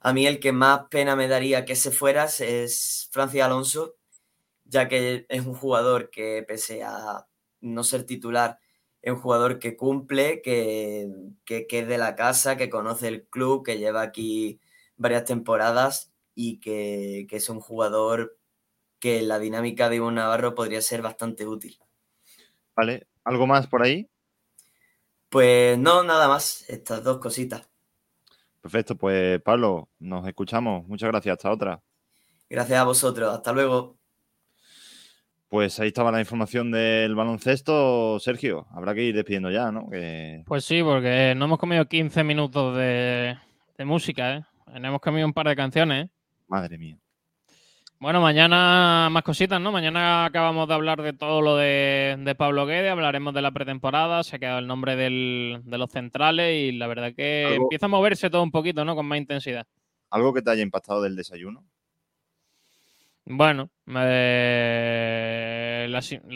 A 0.00 0.14
mí 0.14 0.26
el 0.26 0.40
que 0.40 0.52
más 0.52 0.84
pena 0.90 1.14
me 1.14 1.28
daría 1.28 1.66
que 1.66 1.76
se 1.76 1.90
fueras 1.90 2.40
es 2.40 3.10
Francia 3.12 3.44
Alonso, 3.44 3.96
ya 4.64 4.88
que 4.88 5.26
es 5.28 5.44
un 5.44 5.54
jugador 5.54 6.08
que 6.08 6.42
pese 6.48 6.82
a 6.82 7.26
no 7.60 7.84
ser 7.84 8.04
titular, 8.04 8.60
es 9.02 9.12
un 9.12 9.20
jugador 9.20 9.58
que 9.58 9.76
cumple, 9.76 10.40
que, 10.40 11.06
que, 11.44 11.66
que 11.66 11.80
es 11.80 11.86
de 11.88 11.98
la 11.98 12.16
casa, 12.16 12.56
que 12.56 12.70
conoce 12.70 13.08
el 13.08 13.26
club, 13.26 13.62
que 13.62 13.76
lleva 13.76 14.00
aquí 14.00 14.58
varias 14.96 15.26
temporadas 15.26 16.11
y 16.34 16.58
que, 16.60 17.26
es 17.30 17.48
un 17.48 17.60
jugador 17.60 18.38
que 18.98 19.18
en 19.18 19.28
la 19.28 19.38
dinámica 19.38 19.88
de 19.88 19.96
Ivonne 19.96 20.16
Navarro 20.16 20.54
podría 20.54 20.80
ser 20.80 21.02
bastante 21.02 21.46
útil. 21.46 21.78
Vale, 22.76 23.06
¿algo 23.24 23.46
más 23.46 23.66
por 23.66 23.82
ahí? 23.82 24.08
Pues 25.28 25.78
no, 25.78 26.02
nada 26.02 26.28
más, 26.28 26.68
estas 26.68 27.02
dos 27.02 27.18
cositas. 27.18 27.68
Perfecto, 28.60 28.96
pues 28.96 29.40
Pablo, 29.42 29.88
nos 29.98 30.26
escuchamos. 30.26 30.86
Muchas 30.86 31.08
gracias, 31.10 31.32
hasta 31.32 31.50
otra. 31.50 31.82
Gracias 32.48 32.78
a 32.78 32.84
vosotros, 32.84 33.34
hasta 33.34 33.52
luego. 33.52 33.98
Pues 35.48 35.78
ahí 35.80 35.88
estaba 35.88 36.12
la 36.12 36.20
información 36.20 36.70
del 36.70 37.14
baloncesto. 37.14 38.18
Sergio, 38.20 38.66
habrá 38.70 38.94
que 38.94 39.02
ir 39.02 39.14
despidiendo 39.14 39.50
ya, 39.50 39.70
¿no? 39.70 39.88
Pues 40.46 40.64
sí, 40.64 40.82
porque 40.82 41.34
no 41.36 41.46
hemos 41.46 41.58
comido 41.58 41.86
15 41.86 42.24
minutos 42.24 42.76
de, 42.76 43.36
de 43.76 43.84
música, 43.84 44.36
¿eh? 44.36 44.44
Hemos 44.74 45.00
comido 45.00 45.26
un 45.26 45.34
par 45.34 45.48
de 45.48 45.56
canciones. 45.56 46.06
¿eh? 46.06 46.10
Madre 46.48 46.78
mía. 46.78 46.98
Bueno, 48.02 48.20
mañana 48.20 49.08
más 49.12 49.22
cositas, 49.22 49.60
¿no? 49.60 49.70
Mañana 49.70 50.24
acabamos 50.24 50.66
de 50.66 50.74
hablar 50.74 51.02
de 51.02 51.12
todo 51.12 51.40
lo 51.40 51.56
de, 51.56 52.34
Pablo 52.36 52.66
Guede, 52.66 52.90
hablaremos 52.90 53.32
de 53.32 53.42
la 53.42 53.52
pretemporada, 53.52 54.24
se 54.24 54.34
ha 54.34 54.38
quedado 54.40 54.58
el 54.58 54.66
nombre 54.66 54.96
de 54.96 55.60
los 55.64 55.90
centrales 55.90 56.52
y 56.52 56.72
la 56.72 56.88
verdad 56.88 57.12
que 57.14 57.54
empieza 57.54 57.86
a 57.86 57.88
moverse 57.88 58.28
todo 58.28 58.42
un 58.42 58.50
poquito, 58.50 58.84
¿no? 58.84 58.96
Con 58.96 59.06
más 59.06 59.18
intensidad. 59.18 59.66
¿Algo 60.10 60.34
que 60.34 60.42
te 60.42 60.50
haya 60.50 60.62
impactado 60.62 61.00
del 61.00 61.14
desayuno? 61.14 61.64
Bueno, 63.24 63.70
la, 63.86 64.02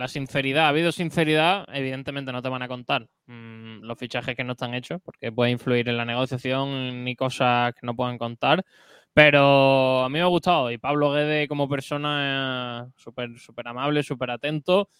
sinceridad, 0.06 0.66
ha 0.66 0.68
habido 0.68 0.92
sinceridad, 0.92 1.66
evidentemente 1.72 2.30
no 2.30 2.42
te 2.42 2.48
van 2.48 2.62
a 2.62 2.68
contar 2.68 3.08
mm, 3.26 3.80
los 3.80 3.98
fichajes 3.98 4.36
que 4.36 4.44
no 4.44 4.52
están 4.52 4.72
hechos, 4.74 5.00
porque 5.04 5.32
puede 5.32 5.50
influir 5.50 5.88
en 5.88 5.96
la 5.96 6.04
negociación 6.04 7.02
ni 7.02 7.16
cosas 7.16 7.74
que 7.74 7.84
no 7.84 7.96
puedan 7.96 8.18
contar. 8.18 8.64
Pero 9.16 10.04
a 10.04 10.10
mí 10.10 10.18
me 10.18 10.20
ha 10.20 10.26
gustado 10.26 10.70
y 10.70 10.76
Pablo 10.76 11.10
Guede 11.10 11.48
como 11.48 11.70
persona 11.70 12.92
súper 12.96 13.38
súper 13.38 13.66
amable, 13.66 14.02
súper 14.02 14.30
atento. 14.30 14.90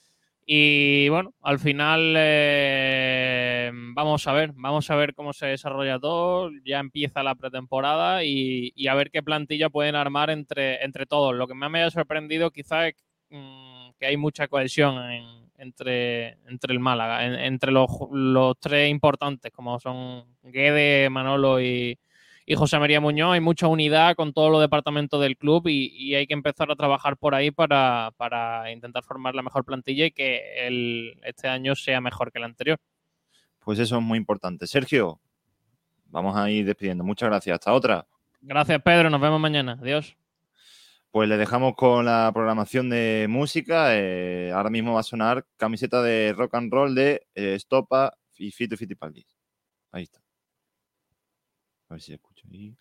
Y 0.47 1.11
bueno, 1.11 1.35
al 1.43 1.59
final 1.59 2.15
eh, 2.17 3.71
vamos 3.95 4.27
a 4.27 4.33
ver, 4.33 4.53
vamos 4.55 4.91
a 4.91 4.97
ver 4.97 5.15
cómo 5.15 5.35
se 5.35 5.49
desarrolla 5.49 5.99
todo. 5.99 6.51
Ya 6.65 6.79
empieza 6.81 7.23
la 7.23 7.35
pretemporada 7.35 8.25
y, 8.25 8.73
a 8.89 8.95
ver 8.95 9.11
qué 9.11 9.23
plantilla 9.23 9.69
pueden 9.69 9.97
armar 9.97 10.31
entre, 10.31 10.83
entre 10.83 11.05
todos. 11.05 11.35
Lo 11.35 11.47
que 11.47 11.55
me 11.55 11.83
ha 11.83 11.91
sorprendido 11.91 12.51
quizá 12.51 12.89
es 12.89 12.95
mm, 13.29 13.91
que 13.99 14.07
hay 14.07 14.17
mucha 14.17 14.49
cohesión 14.49 14.97
entre, 15.59 16.39
entre 16.49 16.73
el 16.73 16.81
Málaga, 16.81 17.45
entre 17.45 17.71
los, 17.71 17.91
los 18.13 18.59
tres 18.61 18.91
importantes 18.91 19.53
como 19.53 19.79
son 19.79 20.25
Guede, 20.43 21.11
Manolo 21.11 21.61
y, 21.61 21.99
y 22.47 22.55
José 22.55 22.79
María 22.79 23.01
Muñoz. 23.01 23.35
Hay 23.35 23.41
mucha 23.41 23.67
unidad 23.67 24.15
con 24.15 24.33
todos 24.33 24.51
los 24.53 24.61
departamentos 24.61 25.21
del 25.21 25.37
club 25.37 25.67
y, 25.67 26.15
hay 26.15 26.27
que 26.29 26.35
empezar 26.35 26.71
a 26.71 26.77
trabajar 26.77 27.17
por 27.17 27.35
ahí 27.35 27.51
para, 27.51 28.13
intentar 28.73 29.03
formar 29.03 29.35
la 29.35 29.43
mejor 29.43 29.65
plantilla 29.65 30.07
y 30.07 30.13
que 30.13 30.67
el, 30.67 31.19
este 31.25 31.49
año 31.49 31.75
sea 31.75 32.01
mejor 32.01 32.31
que 32.31 32.39
el 32.39 32.45
anterior. 32.45 32.79
Pues 33.59 33.81
eso 33.81 33.97
es 33.97 34.03
muy 34.03 34.17
importante. 34.17 34.69
Sergio, 34.69 35.21
vamos 36.07 36.37
a 36.37 36.49
ir 36.49 36.65
despidiendo. 36.65 37.03
Muchas 37.03 37.29
gracias. 37.29 37.55
Hasta 37.55 37.73
otra. 37.73 38.07
Gracias, 38.41 38.81
Pedro. 38.81 39.11
Nos 39.11 39.21
vemos 39.21 39.41
mañana. 39.41 39.77
Adiós. 39.83 40.17
Pues 41.11 41.29
le 41.29 41.37
dejamos 41.37 41.75
con 41.75 42.05
la 42.05 42.31
programación 42.33 42.89
de 42.91 43.27
música. 43.29 43.89
Eh, 43.97 44.53
ahora 44.55 44.71
mismo 44.71 44.95
va 44.95 45.01
a 45.01 45.03
sonar 45.03 45.45
camiseta 45.57 46.01
de 46.01 46.33
rock 46.33 46.55
and 46.55 46.73
roll 46.73 46.95
de 46.95 47.27
eh, 47.35 47.59
Stopa 47.59 48.17
y 48.37 48.53
Fito 48.53 48.77
Fittipaldi. 48.77 49.27
Ahí 49.91 50.05
está. 50.05 50.26
A 51.89 51.95
ver 51.95 52.01
si 52.03 52.13
escucho 52.13 52.47
ahí. 52.51 52.77